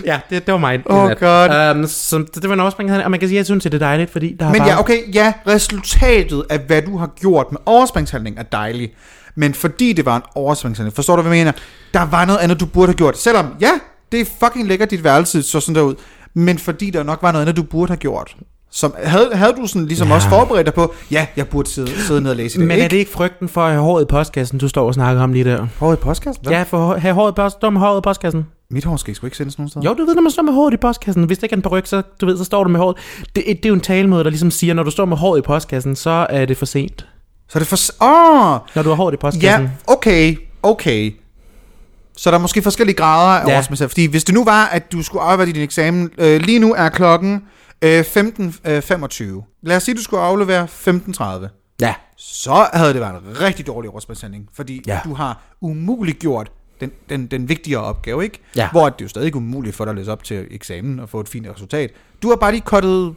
Ja, 0.04 0.20
det, 0.30 0.46
det 0.46 0.52
var 0.52 0.58
mig. 0.58 0.82
Oh 0.86 1.10
God. 1.20 1.70
Um, 1.70 1.86
så 1.86 2.24
det 2.34 2.48
var 2.48 2.54
en 2.54 2.60
overspring, 2.60 2.92
og 3.04 3.10
man 3.10 3.20
kan 3.20 3.28
sige, 3.28 3.36
at 3.36 3.38
jeg 3.38 3.46
synes, 3.46 3.66
at 3.66 3.72
det 3.72 3.82
er 3.82 3.86
dejligt, 3.86 4.10
fordi 4.10 4.36
der 4.40 4.46
er 4.46 4.50
Men 4.50 4.58
bare... 4.58 4.68
ja, 4.68 4.80
okay, 4.80 5.14
ja, 5.14 5.32
resultatet 5.46 6.44
af, 6.50 6.58
hvad 6.58 6.82
du 6.82 6.96
har 6.96 7.10
gjort 7.20 7.46
med 7.52 7.60
overspringshandling 7.66 8.38
er 8.38 8.42
dejligt. 8.42 8.92
Men 9.34 9.54
fordi 9.54 9.92
det 9.92 10.04
var 10.04 10.16
en 10.16 10.22
overspringshandling, 10.34 10.94
forstår 10.94 11.16
du, 11.16 11.22
hvad 11.22 11.36
jeg 11.36 11.44
mener? 11.44 11.52
Der 11.94 12.02
var 12.02 12.24
noget 12.24 12.38
andet, 12.40 12.60
du 12.60 12.66
burde 12.66 12.86
have 12.86 12.96
gjort. 12.96 13.18
Selvom, 13.18 13.46
ja, 13.60 13.70
det 14.12 14.20
er 14.20 14.24
fucking 14.44 14.68
lækkert, 14.68 14.90
dit 14.90 15.04
værelse 15.04 15.42
så 15.42 15.60
sådan 15.60 15.74
der 15.74 15.82
ud. 15.82 15.94
Men 16.34 16.58
fordi 16.58 16.90
der 16.90 17.02
nok 17.02 17.22
var 17.22 17.32
noget 17.32 17.42
andet, 17.42 17.56
du 17.56 17.62
burde 17.62 17.90
have 17.90 17.96
gjort. 17.96 18.36
Som, 18.74 18.94
havde, 19.04 19.30
havde 19.34 19.52
du 19.60 19.66
sådan 19.66 19.86
ligesom 19.86 20.08
Ja. 20.08 20.14
også 20.14 20.28
forberedt 20.28 20.66
dig 20.66 20.74
på, 20.74 20.94
ja, 21.10 21.26
jeg 21.36 21.48
burde 21.48 21.70
sidde, 21.70 21.90
sidde 22.06 22.20
ned 22.20 22.30
og 22.30 22.36
læse 22.36 22.56
i 22.56 22.60
det. 22.60 22.68
Men 22.68 22.80
er 22.80 22.88
det 22.88 22.96
ikke 22.96 23.10
frygten 23.10 23.48
for 23.48 23.60
at 23.64 23.70
have 23.72 23.82
håret 23.82 24.02
i 24.02 24.06
postkassen, 24.06 24.58
du 24.58 24.68
står 24.68 24.86
og 24.86 24.94
snakker 24.94 25.22
om 25.22 25.32
lige 25.32 25.44
der? 25.44 25.66
Håret 25.78 25.96
i 25.96 26.00
postkassen? 26.00 26.44
Ja, 26.50 26.62
for 26.62 26.92
at 26.92 27.00
have 27.00 27.14
håret 27.14 27.32
i, 27.32 27.34
post, 27.34 27.56
med 27.62 27.80
håret 27.80 28.00
i 28.00 28.02
postkassen. 28.02 28.46
Mit 28.70 28.84
hår 28.84 28.96
skal 28.96 29.14
sgu 29.14 29.26
ikke 29.26 29.36
sendes 29.36 29.58
nogen 29.58 29.68
steder. 29.70 29.84
Jo, 29.88 29.94
du 29.94 30.04
ved, 30.04 30.14
når 30.14 30.22
man 30.22 30.30
står 30.32 30.42
med 30.42 30.52
håret 30.52 30.74
i 30.74 30.76
postkassen, 30.76 31.24
hvis 31.24 31.38
det 31.38 31.42
ikke 31.42 31.52
er 31.52 31.56
en 31.56 31.62
peruk, 31.62 31.86
så, 31.86 32.02
du 32.20 32.26
ved, 32.26 32.38
så 32.38 32.44
står 32.44 32.64
du 32.64 32.70
med 32.70 32.80
håret. 32.80 32.96
Det, 33.36 33.44
det 33.46 33.64
er 33.64 33.68
jo 33.68 33.74
en 33.74 33.80
talemåde, 33.80 34.24
der 34.24 34.30
ligesom 34.30 34.50
siger, 34.50 34.74
når 34.74 34.82
du 34.82 34.90
står 34.90 35.04
med 35.04 35.16
håret 35.16 35.38
i 35.38 35.42
postkassen, 35.42 35.96
så 35.96 36.26
er 36.30 36.44
det 36.46 36.56
for 36.56 36.66
sent. 36.66 37.06
Så 37.48 37.58
er 37.58 37.60
det 37.60 37.68
for... 37.68 37.76
Åh! 38.04 38.52
Oh, 38.54 38.58
Når 38.74 38.82
du 38.82 38.88
har 38.88 38.96
håret 38.96 39.14
i 39.14 39.16
postkassen. 39.16 39.62
Ja, 39.64 39.92
okay, 39.92 40.36
okay. 40.62 41.14
Så 42.16 42.30
der 42.30 42.36
er 42.36 42.40
måske 42.40 42.62
forskellige 42.62 42.96
grader 42.96 43.40
af 43.40 43.48
Ja. 43.48 43.54
overspringshandling. 43.54 43.90
Fordi 43.90 44.06
hvis 44.06 44.24
det 44.24 44.34
nu 44.34 44.44
var, 44.44 44.64
at 44.66 44.92
du 44.92 45.02
skulle 45.02 45.22
aflevere 45.22 45.52
din 45.52 45.62
eksamen, 45.62 46.10
øh, 46.18 46.40
lige 46.40 46.58
nu 46.58 46.74
er 46.74 46.88
klokken 46.88 47.42
øh, 47.82 48.00
15.25. 48.00 49.58
Lad 49.62 49.76
os 49.76 49.82
sige, 49.82 49.92
at 49.92 49.96
du 49.96 50.02
skulle 50.02 50.22
aflevere 50.22 50.64
15.30. 50.64 51.76
Ja. 51.80 51.94
Så 52.16 52.68
havde 52.72 52.92
det 52.92 53.00
været 53.00 53.22
en 53.22 53.40
rigtig 53.40 53.66
dårlig 53.66 53.90
overspringshandling. 53.90 54.48
Fordi 54.54 54.82
Ja. 54.86 55.00
du 55.04 55.14
har 55.14 55.42
umuligt 55.60 56.18
gjort 56.18 56.50
den, 56.80 56.90
den, 57.08 57.26
den 57.26 57.48
vigtigere 57.48 57.80
opgave, 57.82 58.24
ikke? 58.24 58.38
Ja. 58.56 58.70
Hvor 58.70 58.88
det 58.88 59.00
er 59.00 59.04
jo 59.04 59.08
stadig 59.08 59.26
ikke 59.26 59.36
umuligt 59.38 59.76
for 59.76 59.84
dig 59.84 59.90
at 59.92 59.96
læse 59.98 60.12
op 60.12 60.24
til 60.24 60.46
eksamen 60.50 61.00
og 61.00 61.08
få 61.08 61.20
et 61.20 61.28
fint 61.28 61.46
resultat. 61.48 61.90
Du 62.22 62.28
har 62.28 62.36
bare 62.36 62.52
lige 62.52 62.60
kottet 62.62 63.14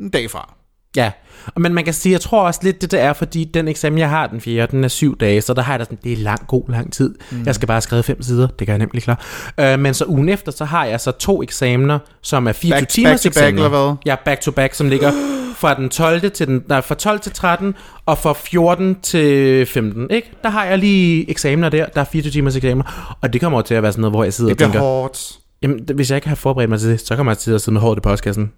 en 0.00 0.10
dag 0.12 0.30
fra. 0.30 0.54
Ja, 0.96 1.10
Og 1.54 1.60
men 1.60 1.74
man 1.74 1.84
kan 1.84 1.94
sige, 1.94 2.12
jeg 2.12 2.20
tror 2.20 2.42
også 2.42 2.60
lidt, 2.62 2.82
det 2.82 2.90
der 2.90 2.98
er, 2.98 3.12
fordi 3.12 3.44
den 3.44 3.68
eksamen, 3.68 3.98
jeg 3.98 4.08
har 4.10 4.26
den 4.26 4.40
fjerde, 4.40 4.70
den 4.72 4.84
er 4.84 4.88
syv 4.88 5.18
dage, 5.18 5.40
så 5.40 5.54
der 5.54 5.62
har 5.62 5.72
jeg 5.72 5.78
da 5.80 5.84
sådan, 5.84 5.98
det 6.04 6.12
er 6.12 6.16
lang, 6.16 6.46
god, 6.46 6.62
lang 6.68 6.92
tid. 6.92 7.14
Mm. 7.30 7.42
Jeg 7.46 7.54
skal 7.54 7.66
bare 7.68 7.80
skrive 7.80 8.02
fem 8.02 8.22
sider, 8.22 8.46
det 8.46 8.66
kan 8.66 8.68
jeg 8.72 8.78
nemlig 8.78 9.02
klar. 9.02 9.24
Øh, 9.60 9.78
men 9.78 9.94
så 9.94 10.04
ugen 10.08 10.28
efter, 10.28 10.52
så 10.52 10.64
har 10.64 10.84
jeg 10.84 11.00
så 11.00 11.10
to 11.10 11.42
eksamener, 11.42 11.98
som 12.22 12.46
er 12.48 12.52
24 12.52 12.80
Back- 12.80 12.88
timers 12.88 13.22
back 13.22 13.34
to 13.34 13.40
back, 13.40 13.54
eller 13.54 13.68
hvad? 13.68 13.94
Ja, 14.06 14.16
back 14.24 14.40
to 14.40 14.50
back, 14.50 14.74
som 14.74 14.88
ligger 14.88 15.12
fra 15.60 15.74
den 15.74 15.88
12. 15.88 16.30
til 16.30 16.46
den, 16.46 16.62
nej, 16.68 16.80
fra 16.80 16.94
12 16.94 17.20
til 17.20 17.32
13, 17.32 17.74
og 18.06 18.18
fra 18.18 18.32
14 18.32 19.00
til 19.02 19.66
15, 19.66 20.06
ikke? 20.10 20.32
Der 20.42 20.48
har 20.50 20.64
jeg 20.64 20.78
lige 20.78 21.30
eksamener 21.30 21.68
der, 21.68 21.86
der 21.86 22.00
er 22.00 22.04
24 22.04 22.30
timers 22.32 22.56
eksamener, 22.56 23.16
og 23.22 23.32
det 23.32 23.40
kommer 23.40 23.58
jo 23.58 23.62
til 23.62 23.74
at 23.74 23.82
være 23.82 23.92
sådan 23.92 24.00
noget, 24.00 24.12
hvor 24.12 24.24
jeg 24.24 24.32
sidder 24.32 24.48
Det 24.48 24.54
og 24.54 24.56
bliver 24.56 24.66
tænker, 24.72 24.80
hårdt. 24.80 25.32
jamen, 25.62 25.80
hvis 25.94 26.10
jeg 26.10 26.16
ikke 26.16 26.28
har 26.28 26.36
forberedt 26.36 26.70
mig 26.70 26.80
til 26.80 26.88
det, 26.90 27.00
så 27.06 27.16
kommer 27.16 27.32
jeg 27.32 27.38
til 27.38 27.50
at 27.52 27.60
sidde 27.60 27.72
med 27.72 27.80
hårdt 27.80 27.98
i 27.98 28.00
postkassen 28.00 28.52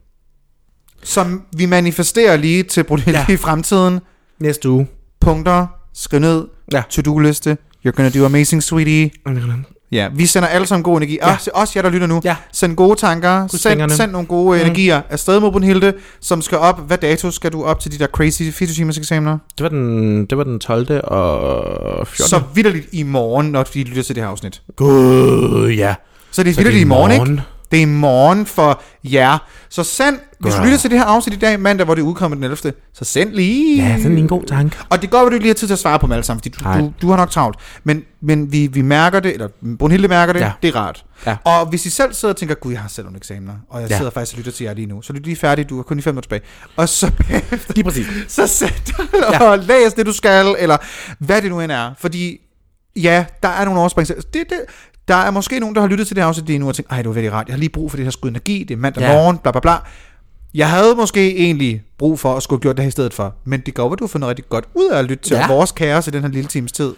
Som 1.03 1.43
vi 1.57 1.67
manifesterer 1.67 2.37
lige 2.37 2.63
til 2.63 2.85
Brunhilde 2.85 3.25
Ja. 3.29 3.33
i 3.35 3.37
fremtiden. 3.37 4.01
næste 4.41 4.69
uge. 4.71 4.87
Punkter, 5.21 5.67
skriv 5.95 6.21
ned, 6.21 6.45
Ja. 6.73 6.83
to-do-liste. 6.91 7.57
You're 7.87 7.91
gonna 7.91 8.11
do 8.11 8.25
amazing, 8.25 8.63
sweetie. 8.63 9.11
Ja, 9.93 10.09
vi 10.15 10.27
sender 10.27 10.49
alle 10.49 10.67
sammen 10.67 10.83
god 10.83 10.97
energi. 10.97 11.19
Ja. 11.23 11.33
Også, 11.33 11.51
også 11.55 11.73
jer, 11.77 11.83
der 11.83 11.91
lytter 11.91 12.07
nu. 12.07 12.21
Ja. 12.25 12.37
Send 12.53 12.77
gode 12.77 12.97
tanker. 13.01 13.47
Send, 13.47 13.91
send 13.91 14.13
nogle 14.13 14.27
gode 14.27 14.59
Mm. 14.59 14.65
energier 14.67 15.03
afsted 15.11 15.41
mod 15.41 15.53
Brunhilde, 15.53 15.93
som 16.21 16.43
skal 16.43 16.59
op. 16.59 16.87
Hvad 16.87 16.99
dato 16.99 17.31
skal 17.31 17.53
du 17.53 17.65
op 17.65 17.81
til 17.81 17.93
de 17.93 17.99
der 17.99 18.07
crazy 18.07 18.43
24 18.43 18.75
timers 18.75 18.99
eksamener? 18.99 19.39
Det 19.59 19.63
var 19.65 19.69
den, 19.69 20.27
det 20.27 20.39
var 20.39 20.45
den 20.45 20.61
12. 20.61 21.01
og 21.05 22.07
14. 22.09 22.29
Så 22.29 22.43
vidderligt 22.55 22.87
i 22.93 23.03
morgen, 23.03 23.47
når 23.47 23.65
vi 23.75 23.83
lytter 23.83 24.03
til 24.03 24.15
det 24.15 24.23
her 24.23 24.31
afsnit. 24.31 24.63
Gud, 24.77 25.69
ja. 25.77 25.95
Så 26.31 26.43
det 26.43 26.49
er 26.49 26.53
er 26.53 26.57
vidderligt 26.57 26.79
i 26.79 26.81
i 26.81 26.85
morgen, 26.85 27.17
morgen. 27.17 27.33
ikke? 27.33 27.43
Det 27.73 27.79
er 27.79 27.83
i 27.83 27.85
morgen 27.85 28.47
for 28.47 28.83
jer. 29.05 29.39
Så 29.69 29.85
send, 29.85 30.19
hvis 30.41 30.55
du 30.55 30.63
lytter 30.63 30.79
til 30.79 30.91
det 30.91 30.99
her 30.99 31.05
afsnit 31.07 31.35
i 31.37 31.39
dag, 31.39 31.61
mandag, 31.61 31.85
hvor 31.85 31.95
det 31.95 32.03
udkommer 32.03 32.35
den 32.35 32.45
11., 32.45 32.73
så 32.93 33.05
send 33.05 33.33
lige... 33.33 33.83
Ja, 33.89 33.97
sådan 34.03 34.19
en 34.19 34.29
god 34.29 34.45
tanke. 34.45 34.77
Og 34.91 35.03
det 35.03 35.11
går, 35.11 35.19
at 35.19 35.27
du 35.29 35.33
ikke 35.33 35.43
lige 35.45 35.51
har 35.51 35.55
tid 35.55 35.67
til 35.67 35.73
at 35.75 35.79
svare 35.79 35.99
på 35.99 36.07
dem 36.07 36.13
alle 36.13 36.25
sammen, 36.25 36.39
fordi 36.41 36.49
du, 36.49 36.65
Nej. 36.65 36.79
du, 36.81 36.93
du 37.03 37.11
har 37.11 37.17
nok 37.17 37.31
travlt. 37.31 37.57
Men, 37.85 38.03
men 38.21 38.53
vi, 38.53 38.67
vi 38.67 38.83
mærker 38.83 39.21
det, 39.21 39.33
eller 39.35 39.49
Brunhilde 39.79 40.09
mærker 40.09 40.33
det, 40.33 40.41
Ja. 40.41 40.53
det 40.63 40.69
er 40.69 40.77
rart. 40.77 41.05
Ja. 41.27 41.37
Og 41.45 41.67
hvis 41.67 41.87
I 41.87 41.91
selv 41.91 42.15
sidder 42.15 42.33
og 42.35 42.39
tænker, 42.39 42.55
gud, 42.55 42.73
jeg 42.73 42.81
har 42.81 42.89
selv 42.89 43.05
nogle 43.05 43.17
eksamener, 43.17 43.53
og 43.71 43.81
jeg 43.83 43.91
Ja. 43.91 43.97
sidder 43.97 44.11
faktisk 44.11 44.35
og 44.35 44.39
lytter 44.39 44.53
til 44.53 44.65
jer 44.65 44.75
lige 44.75 44.87
nu, 44.87 45.03
så 45.03 45.13
lyt 45.13 45.25
lige 45.25 45.37
færdig, 45.37 45.69
du 45.69 45.77
har 45.77 45.83
kun 45.83 45.97
lige 45.97 46.05
fem 46.05 46.15
minutter 46.15 46.27
tilbage. 46.29 46.43
Og 46.77 46.89
så 46.89 47.11
bagefter, 47.29 47.73
Lige 47.75 47.85
præcis. 47.85 48.07
så 48.29 48.47
sæt 48.47 48.93
Ja. 49.33 49.43
og 49.51 49.59
læs 49.59 49.93
det, 49.97 50.07
du 50.07 50.13
skal, 50.13 50.55
eller 50.59 50.77
hvad 51.19 51.43
det 51.43 51.51
nu 51.51 51.61
end 51.61 51.73
er. 51.73 51.91
Fordi, 51.99 52.39
ja, 52.97 53.25
der 53.43 53.49
er 53.49 53.65
nogle 53.65 53.81
oversprings. 53.81 54.09
Det, 54.09 54.25
det, 54.35 54.61
der 55.09 55.15
er 55.15 55.31
måske 55.31 55.61
nogen, 55.61 55.75
der 55.75 55.81
har 55.81 55.89
lyttet 55.89 56.07
til 56.07 56.17
det 56.17 56.23
afsnit 56.23 56.47
lige 56.47 56.59
nu 56.59 56.69
og 56.69 56.75
tænkt, 56.75 56.91
ej, 56.91 56.97
det 56.99 57.07
var 57.09 57.13
virkelig 57.13 57.33
rart, 57.33 57.47
jeg 57.49 57.55
har 57.55 57.59
lige 57.59 57.69
brug 57.71 57.91
for 57.91 57.97
det 57.97 58.07
her 58.07 58.11
skud 58.11 58.31
energi, 58.31 58.65
det 58.65 58.75
er 58.75 58.79
mandag 58.79 59.01
Ja. 59.03 59.13
morgen, 59.13 59.39
bla 59.39 59.51
bla 59.53 59.61
bla. 59.61 59.77
Jeg 60.55 60.71
havde 60.71 60.95
måske 60.95 61.37
egentlig 61.37 61.83
brug 61.99 62.19
for 62.21 62.37
at 62.37 62.43
skulle 62.43 62.59
have 62.59 62.63
gjort 62.63 62.77
det 62.77 62.83
her 62.85 62.89
i 62.89 62.91
stedet 62.93 63.15
for, 63.15 63.35
men 63.45 63.61
det 63.61 63.75
går, 63.75 63.93
at 63.93 63.99
du 63.99 64.05
har 64.05 64.09
fundet 64.09 64.29
rigtig 64.29 64.49
godt 64.49 64.65
ud 64.75 64.89
af 64.91 64.99
at 64.99 65.05
lytte 65.05 65.25
til 65.25 65.35
Ja. 65.35 65.47
vores 65.49 65.73
kaos 65.73 66.07
i 66.07 66.11
den 66.11 66.23
her 66.23 66.29
lille 66.29 66.49
times 66.49 66.73
tid. 66.73 66.95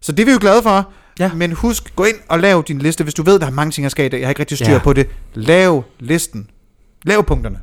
Så 0.00 0.12
det 0.12 0.20
er 0.20 0.26
vi 0.26 0.32
jo 0.32 0.38
glade 0.40 0.62
for. 0.62 0.88
Ja. 1.18 1.30
Men 1.34 1.52
husk, 1.52 1.96
gå 1.96 2.04
ind 2.04 2.16
og 2.28 2.38
lav 2.40 2.64
din 2.68 2.78
liste, 2.78 3.04
hvis 3.04 3.14
du 3.14 3.22
ved, 3.22 3.38
der 3.38 3.46
er 3.46 3.50
mange 3.50 3.70
ting, 3.70 3.82
jeg 3.82 3.90
skal 3.90 4.04
i 4.06 4.08
dag. 4.08 4.18
Jeg 4.18 4.26
har 4.26 4.30
ikke 4.30 4.40
rigtig 4.40 4.58
styr 4.58 4.72
ja. 4.72 4.78
på 4.78 4.92
det. 4.92 5.06
Lav 5.34 5.84
listen. 6.00 6.48
Lav 7.04 7.24
punkterne. 7.24 7.58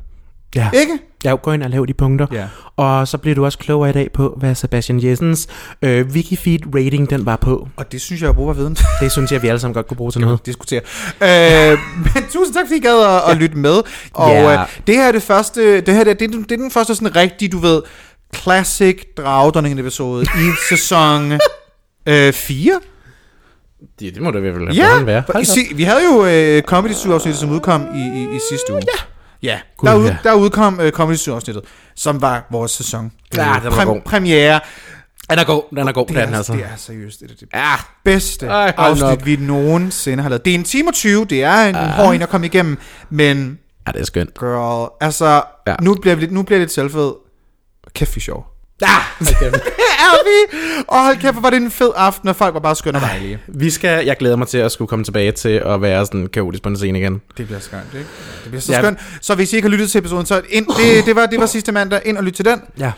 Ja. 0.54 0.70
Ikke? 0.74 0.98
Ja, 1.24 1.34
gå 1.42 1.52
ind 1.52 1.62
og 1.62 1.70
lav 1.70 1.84
de 1.88 1.94
punkter. 1.94 2.26
Ja. 2.32 2.46
Og 2.76 3.08
så 3.08 3.18
bliver 3.18 3.34
du 3.34 3.44
også 3.44 3.58
klogere 3.58 3.90
i 3.90 3.92
dag 3.92 4.12
på, 4.12 4.34
hvad 4.40 4.54
Sebastian 4.54 5.04
Jessens 5.04 5.48
øh, 5.82 6.06
Wikifeed 6.06 6.58
rating 6.74 7.10
den 7.10 7.26
var 7.26 7.36
på. 7.36 7.68
Og 7.76 7.92
det 7.92 8.00
synes 8.00 8.22
jeg 8.22 8.28
er 8.28 8.32
brug 8.32 8.56
viden. 8.56 8.76
Det 9.00 9.12
synes 9.12 9.32
jeg, 9.32 9.42
vi 9.42 9.48
alle 9.48 9.58
sammen 9.60 9.74
godt 9.74 9.86
kunne 9.88 9.96
bruge 9.96 10.10
til 10.12 10.20
noget. 10.20 10.46
diskutere. 10.46 10.80
Øh, 11.22 11.78
men 12.14 12.24
tusind 12.30 12.54
tak, 12.54 12.66
fordi 12.66 12.76
I 12.76 12.80
gad 12.80 13.04
at, 13.26 13.30
at 13.30 13.36
lytte 13.36 13.56
med. 13.58 13.82
Og 14.14 14.30
Ja. 14.30 14.52
øh, 14.52 14.58
det 14.86 14.94
her 14.96 15.04
er 15.08 15.12
det 15.12 15.22
første, 15.22 15.80
det 15.80 15.94
her 15.94 16.04
det, 16.04 16.10
er- 16.10 16.14
det, 16.14 16.32
den- 16.32 16.42
det 16.42 16.52
er 16.52 16.56
den 16.56 16.70
første 16.70 16.94
sådan 16.94 17.16
rigtig, 17.16 17.52
du 17.52 17.58
ved, 17.58 17.82
classic 18.36 18.98
dragdronningen 19.16 19.78
episode 19.78 20.22
i 20.24 20.50
sæson 20.68 21.32
øh, 22.06 22.32
4. 22.32 22.80
Det, 24.00 24.14
det 24.14 24.22
må 24.22 24.30
det 24.30 24.38
i 24.38 24.40
hvert 24.40 24.54
fald 24.54 24.72
Ja, 24.72 25.02
være. 25.02 25.22
for- 25.26 25.32
Hold 25.32 25.44
da 25.44 25.50
se, 25.50 25.60
vi 25.74 25.82
havde 25.82 26.00
jo 26.12 26.26
øh, 26.26 26.62
Comedy 26.62 26.92
Zoo 26.92 27.12
afsnittet, 27.12 27.40
som 27.40 27.50
udkom 27.50 27.82
i, 27.94 27.98
i, 27.98 28.36
i 28.36 28.38
sidste 28.50 28.72
uge. 28.72 28.82
Ja. 28.86 29.04
Ja, 29.44 29.60
Gud, 29.76 29.88
der, 29.88 29.94
ud, 29.94 30.06
ja. 30.06 30.16
der 30.24 30.32
udkom 30.34 30.80
øh, 30.80 30.92
Comedy 30.92 31.16
Zoo 31.16 31.34
afsnittet, 31.34 31.64
som 31.96 32.20
var 32.22 32.46
vores 32.50 32.70
sæson. 32.70 33.12
Ja, 33.36 33.56
øh, 33.56 33.62
den 33.62 33.76
var 33.76 33.84
god. 33.84 34.00
Premiere. 34.04 34.60
Den 35.30 35.38
er 35.38 35.44
god, 35.44 35.62
den 35.76 35.88
er 35.88 35.92
god, 35.92 36.06
Det 36.06 36.16
den, 36.16 36.32
er, 36.34 36.36
altså. 36.36 36.52
det 36.52 36.62
er 36.62 36.76
seriøst, 36.76 37.20
det 37.20 37.30
er 37.30 37.34
det 37.34 37.48
Ja, 37.54 37.74
bedste 38.04 38.46
Ej, 38.46 38.72
hold 38.78 38.96
nu 38.98 39.04
op. 39.04 39.10
afsnit, 39.10 39.26
vi 39.26 39.36
nogensinde 39.46 40.22
har 40.22 40.30
lavet. 40.30 40.44
Det 40.44 40.50
er 40.50 40.54
en 40.54 40.64
time 40.64 40.90
og 40.90 40.94
20, 40.94 41.24
det 41.24 41.42
er 41.42 41.62
en 41.64 41.74
Ah. 41.74 41.88
hård 41.90 42.14
en 42.14 42.22
at 42.22 42.28
komme 42.28 42.46
igennem, 42.46 42.78
men 43.10 43.58
ja, 43.86 43.92
det 43.92 44.00
er 44.00 44.04
skønt. 44.04 44.38
girl, 44.38 44.90
altså, 45.00 45.42
Ja. 45.66 45.74
nu, 45.80 45.94
bliver 45.94 46.14
vi 46.14 46.20
lidt, 46.20 46.32
nu 46.32 46.42
bliver 46.42 46.56
jeg 46.58 46.62
lidt 46.62 46.72
selvfed. 46.72 47.12
Kæft, 47.94 48.16
vi 48.16 48.18
er 48.18 48.22
sjov. 48.22 48.46
Ah, 48.82 48.88
er 50.12 50.24
vi? 50.24 50.58
Og 50.88 51.04
hold 51.04 51.16
kæft, 51.16 51.42
var 51.42 51.50
det 51.50 51.56
en 51.56 51.70
fed 51.70 51.90
aften, 51.96 52.28
og 52.28 52.36
folk 52.36 52.54
var 52.54 52.60
bare 52.60 52.74
skønne 52.74 52.98
og 52.98 53.02
dejlige. 53.02 53.38
vi 53.48 53.70
skal, 53.70 54.06
jeg 54.06 54.16
glæder 54.16 54.36
mig 54.36 54.48
til 54.48 54.58
at 54.58 54.72
skulle 54.72 54.88
komme 54.88 55.04
tilbage 55.04 55.32
til 55.32 55.48
at 55.66 55.82
være 55.82 56.06
sådan 56.06 56.26
kaotisk 56.26 56.62
på 56.62 56.68
en 56.68 56.76
scene 56.76 56.98
igen. 56.98 57.20
Det 57.36 57.46
bliver 57.46 57.60
skønt, 57.60 57.82
ikke? 57.94 58.06
Det 58.42 58.50
bliver 58.50 58.60
så 58.60 58.72
Ja. 58.72 58.78
skønt. 58.80 58.98
Så 59.20 59.34
hvis 59.34 59.52
I 59.52 59.56
ikke 59.56 59.68
har 59.68 59.72
lyttet 59.72 59.90
til 59.90 59.98
episoden, 59.98 60.26
så 60.26 60.40
ind, 60.50 60.66
det, 60.66 61.06
det, 61.06 61.16
var, 61.16 61.26
det 61.26 61.40
var 61.40 61.46
sidste 61.46 61.72
mandag. 61.72 62.00
Ind 62.04 62.18
og 62.18 62.24
lyt 62.24 62.32
til 62.32 62.44
den. 62.44 62.60
Ja. 62.78 62.92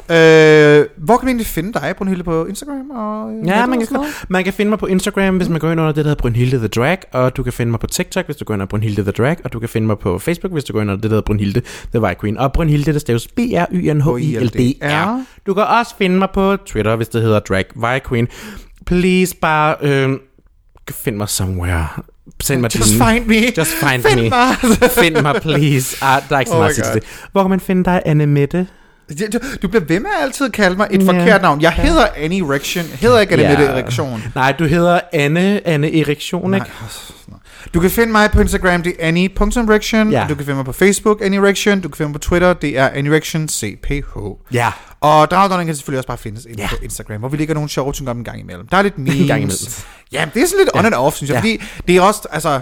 Øh, 0.81 0.87
hvor 0.97 1.17
kan 1.17 1.27
vi 1.27 1.31
egentlig 1.31 1.47
finde 1.47 1.73
dig, 1.73 1.95
Brunhilde, 1.99 2.25
på 2.25 2.47
Instagram? 2.47 2.91
Og, 2.91 3.33
øh, 3.33 3.47
Ja, 3.49 3.67
man 3.67 3.87
kan, 3.87 3.97
man 4.29 4.45
kan 4.45 4.53
finde 4.53 4.71
mig 4.71 4.79
på 4.79 4.87
Instagram, 4.87 5.37
hvis 5.37 5.49
man 5.49 5.61
går 5.61 5.71
ind 5.71 5.81
under 5.81 5.93
det, 5.93 6.05
der 6.05 6.11
hedder 6.11 6.23
Brunhilde 6.23 6.59
The 6.59 6.69
Drag, 6.69 6.99
og 7.13 7.37
du 7.37 7.43
kan 7.43 7.53
finde 7.53 7.71
mig 7.71 7.81
på 7.81 7.87
TikTok, 7.87 8.25
hvis 8.27 8.37
du 8.37 8.45
går 8.45 8.55
ind 8.55 8.63
under 8.63 8.67
Brunhilde 8.71 9.03
The 9.03 9.11
Drag, 9.13 9.37
og 9.45 9.53
du 9.53 9.59
kan 9.61 9.69
finde 9.69 9.87
mig 9.87 9.99
på 9.99 10.19
Facebook, 10.19 10.53
hvis 10.53 10.65
du 10.65 10.73
går 10.73 10.81
ind 10.81 10.91
under 10.91 10.97
det, 11.01 11.03
der 11.03 11.09
hedder 11.09 11.23
Brunhilde 11.27 11.61
The 11.95 12.01
White 12.01 12.21
Queen. 12.21 12.39
Og 12.39 12.53
Brunhilde, 12.53 12.93
der 12.93 12.99
staves 12.99 13.27
B-R-Y-N-H-I-L-D-R. 13.27 15.25
Du 15.47 15.55
kan 15.55 15.65
også 15.65 15.95
finde 15.99 16.19
mig 16.19 16.29
på 16.35 16.57
Twitter, 16.67 16.96
hvis 16.97 17.09
det 17.09 17.23
hedder 17.23 17.39
Drag 17.41 17.65
White 17.77 18.09
Queen. 18.09 18.29
Please 18.87 19.37
bare 19.37 19.77
øh, 19.81 20.11
find 20.91 21.17
mig 21.17 21.29
somewhere. 21.29 21.87
Send 22.43 22.61
mig 22.61 22.77
Just 22.77 22.91
din... 22.91 23.03
find 23.07 23.27
me. 23.27 23.35
Just 23.59 23.71
find, 23.73 24.03
Find 24.03 24.21
me. 24.23 24.29
mig. 24.29 24.57
find 25.05 25.17
mig, 25.23 25.35
please. 25.43 25.97
Ah, 26.05 26.23
der 26.29 26.37
er 26.37 26.41
ikke 26.41 26.49
så 26.49 26.55
Oh 26.57 26.61
meget 26.61 26.75
til 26.75 26.85
det. 26.95 27.03
Hvor 27.33 27.43
kan 27.43 27.51
man 27.51 27.61
finde 27.61 27.85
dig, 27.85 28.03
Anne 28.07 28.27
Mette? 28.27 28.67
Du, 29.33 29.39
du 29.63 29.69
bliver 29.69 29.85
ved 29.85 30.01
med 30.01 30.11
at 30.19 30.25
altid 30.25 30.51
kalde 30.51 30.77
mig 30.77 30.89
et 30.91 31.03
Ja. 31.03 31.09
forkert 31.09 31.43
navn. 31.43 31.61
Jeg 31.61 31.73
hedder 31.73 32.07
Annie 32.17 32.41
Erection. 32.45 32.85
Jeg 32.91 32.99
hedder 32.99 33.21
ikke 33.21 33.33
Anne 33.33 33.43
Ja. 33.45 33.49
Mette 33.51 33.65
Erektion. 33.65 34.23
Nej, 34.35 34.53
du 34.53 34.65
hedder 34.65 35.01
Anne, 35.13 35.67
Anne 35.67 36.01
Erektion, 36.01 36.55
ikke? 36.55 36.67
Du 37.75 37.81
kan 37.81 37.91
finde 37.91 38.13
mig 38.13 38.31
på 38.31 38.41
Instagram, 38.41 38.83
det 38.83 38.93
er 38.99 39.09
annie.erection. 39.09 40.11
Ja. 40.11 40.27
Du 40.29 40.35
kan 40.35 40.45
finde 40.45 40.57
mig 40.57 40.65
på 40.65 40.73
Facebook, 40.73 41.21
Annie 41.23 41.41
Erection. 41.41 41.81
Du 41.81 41.89
kan 41.89 41.97
finde 41.97 42.09
mig 42.09 42.15
på 42.15 42.19
Twitter, 42.29 42.53
det 42.55 42.79
er 42.79 42.89
Annie 42.89 43.13
Erection 43.13 43.49
CPH. 43.49 44.17
Ja. 44.53 44.73
Og 45.01 45.31
Dragdronning 45.31 45.69
kan 45.69 45.77
selvfølgelig 45.77 45.99
også 45.99 46.07
bare 46.09 46.19
findes 46.19 46.45
inde 46.45 46.61
Ja. 46.63 46.69
på 46.71 46.77
Instagram, 46.83 47.19
hvor 47.21 47.29
vi 47.29 47.37
lægger 47.37 47.55
nogle 47.55 47.69
sjove 47.69 47.93
ting 47.93 48.09
op 48.09 48.17
en 48.17 48.25
gang 48.25 48.41
imellem. 48.41 48.67
Der 48.69 48.77
er 48.77 48.83
lidt 48.83 48.99
memes. 48.99 49.15
En 49.21 49.27
gang 49.27 49.43
imellem. 49.43 49.59
Ja, 50.13 50.29
det 50.35 50.43
er 50.43 50.47
sådan 50.47 50.59
lidt 50.65 50.71
Ja. 50.75 50.79
on 50.79 50.87
and 50.87 50.95
off, 50.95 51.17
synes 51.17 51.29
jeg. 51.31 51.35
Ja. 51.35 51.41
Fordi 51.41 51.63
det 51.89 51.97
er 51.97 52.01
også, 52.03 52.29
altså, 52.31 52.61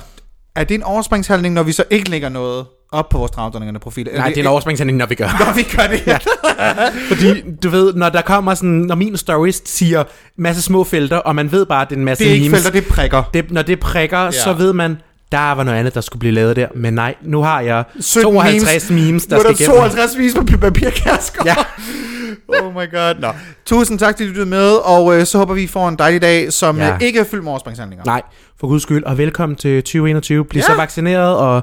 er 0.57 0.65
det 0.65 0.75
en 0.75 0.83
overspringshandling, 0.83 1.55
når 1.55 1.63
vi 1.63 1.73
så 1.73 1.85
ikke 1.91 2.11
lægger 2.11 2.29
noget 2.29 2.67
op 2.95 3.09
på 3.09 3.19
vores 3.19 3.31
Dragdronningerne 3.31 3.79
profil? 3.79 4.09
Nej, 4.17 4.29
det 4.29 4.37
er 4.37 4.41
en 4.41 4.47
overspringshandling, 4.47 4.99
når 4.99 5.07
vi 5.07 5.15
gør. 5.15 5.25
Når 5.47 5.55
vi 5.55 5.63
gør 5.77 5.87
det. 5.87 6.03
Ja. 6.59 6.89
Fordi, 7.09 7.41
du 7.63 7.69
ved, 7.69 7.95
når 7.95 8.09
der 8.09 8.23
kommer 8.23 8.55
sådan, 8.55 8.69
når 8.71 8.95
min 8.95 9.17
stories 9.17 9.63
siger 9.65 10.05
masse 10.39 10.63
små 10.63 10.85
felter, 10.85 11.17
og 11.17 11.35
man 11.35 11.53
ved 11.53 11.67
bare, 11.67 11.83
at 11.83 11.89
det 11.91 11.95
er 11.97 11.99
en 11.99 12.05
masse 12.05 12.25
Det 12.25 12.31
er 12.31 12.35
ikke 12.35 12.49
memes. 12.49 12.63
felter, 12.65 12.81
det 12.81 12.89
er 12.91 12.95
prikker. 12.95 13.23
det, 13.35 13.51
når 13.51 13.63
det 13.63 13.81
prikker, 13.81 14.19
ja. 14.19 14.31
Så 14.31 14.53
ved 14.53 14.73
man, 14.73 14.97
der 15.33 15.53
var 15.55 15.63
noget 15.65 15.79
andet, 15.79 15.95
der 15.95 16.01
skulle 16.01 16.21
blive 16.21 16.33
lavet 16.35 16.57
der. 16.57 16.67
Men 16.75 16.95
nej, 16.95 17.15
nu 17.23 17.43
har 17.43 17.61
jeg 17.61 17.85
17 18.01 18.33
52 18.33 18.91
memes, 18.91 19.05
memes 19.07 19.27
der 19.27 19.37
nu 19.37 19.39
er 19.41 19.43
skal 19.43 19.67
der 19.67 19.73
igennem. 19.73 19.91
52 19.91 20.19
vis 20.19 20.35
på 20.35 20.45
papirkasker. 20.61 21.43
Ja. 21.45 21.55
oh 22.65 22.73
my 22.75 22.91
god. 22.95 23.15
Nå. 23.21 23.29
Tusind 23.67 23.99
tak, 23.99 24.15
fordi 24.15 24.25
du 24.25 24.29
lyttede 24.29 24.47
med, 24.49 24.71
og 24.85 25.17
øh, 25.19 25.27
så 25.27 25.39
håber 25.39 25.55
vi, 25.55 25.63
I 25.63 25.67
får 25.67 25.89
en 25.89 25.97
dejlig 25.99 26.23
dag, 26.23 26.53
som 26.53 26.79
ja. 26.79 26.93
øh, 26.95 27.01
ikke 27.01 27.21
er 27.21 27.25
fyldt 27.25 27.43
med 27.45 27.51
overspringshandlinger. 27.51 28.05
Nej, 28.05 28.23
for 28.61 28.67
guds 28.67 28.83
skyld, 28.83 29.05
og 29.05 29.19
velkommen 29.19 29.57
til 29.57 29.83
2021. 29.83 30.45
Bliv 30.45 30.61
Ja. 30.61 30.67
så 30.67 30.75
vaccineret, 30.75 31.37
og 31.37 31.63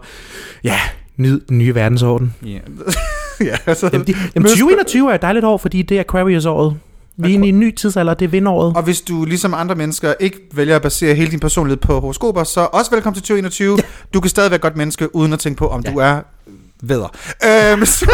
ja, 0.64 0.80
nyd 1.22 1.42
den 1.50 1.58
nye 1.58 1.76
verdensorden. 1.76 2.36
Ja. 2.46 2.60
ja, 3.50 3.56
altså, 3.66 3.90
Jamen, 3.94 4.08
de, 4.08 4.16
jamen 4.36 4.50
2021 4.50 5.12
er 5.12 5.16
et 5.16 5.22
dejligt 5.22 5.46
år, 5.46 5.58
fordi 5.58 5.82
det 5.82 5.98
er 5.98 6.02
Aquarius-året. 6.02 6.78
Vi 7.18 7.30
er 7.30 7.34
inde 7.34 7.46
i 7.46 7.50
en 7.50 7.60
ny 7.60 7.76
tidsalder, 7.76 8.14
det 8.14 8.26
er 8.26 8.30
vindåret. 8.30 8.76
Og 8.76 8.84
hvis 8.84 9.02
du 9.02 9.26
ligesom 9.26 9.54
andre 9.54 9.76
mennesker 9.76 10.14
ikke 10.20 10.38
vælger 10.54 10.76
at 10.76 10.82
basere 10.82 11.16
hele 11.16 11.32
din 11.32 11.40
personlighed 11.40 11.78
på 11.78 12.00
horoskoper, 12.00 12.44
så 12.44 12.68
også 12.74 12.92
velkommen 12.92 13.16
til 13.16 13.24
2021. 13.24 13.76
Ja. 13.78 13.84
Du 14.14 14.20
kan 14.20 14.30
stadig 14.30 14.52
være 14.52 14.60
godt 14.60 14.78
menneske, 14.78 15.16
uden 15.16 15.34
at 15.34 15.40
tænke 15.40 15.58
på, 15.58 15.68
om 15.68 15.82
ja. 15.86 15.92
du 15.92 15.98
er 15.98 16.22
vædder. 16.82 17.08
Øhm, 17.74 17.86
så 18.00 18.12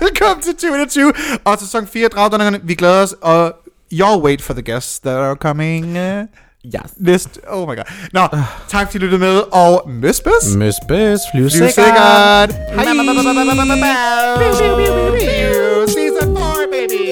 velkommen 0.00 0.42
til 0.42 0.52
2021 0.52 1.12
og 1.44 1.58
sæson 1.58 1.86
4 1.86 2.04
af 2.04 2.10
Dragdonningerne. 2.10 2.60
Vi 2.62 2.74
glæder 2.74 3.02
os, 3.02 3.14
og 3.20 3.54
you'll 3.94 4.22
wait 4.22 4.42
for 4.42 4.52
the 4.52 4.62
guests 4.62 5.00
that 5.00 5.16
are 5.16 5.34
coming 5.34 5.96
Yes. 6.64 6.92
Næst. 6.96 7.40
Oh 7.48 7.68
my 7.68 7.76
god. 7.76 7.84
Nå, 8.12 8.20
uh. 8.32 8.38
tak 8.68 8.86
fordi 8.86 8.96
I 8.96 9.00
lyttede 9.00 9.20
med, 9.20 9.42
og 9.52 9.90
møsbøs. 9.90 10.56
Møsbøs, 10.56 11.20
flyv 11.32 11.50
sikkert. 11.50 11.74
Hej. 11.74 12.84
Season 15.86 16.36
4, 16.36 16.68
baby. 16.72 17.08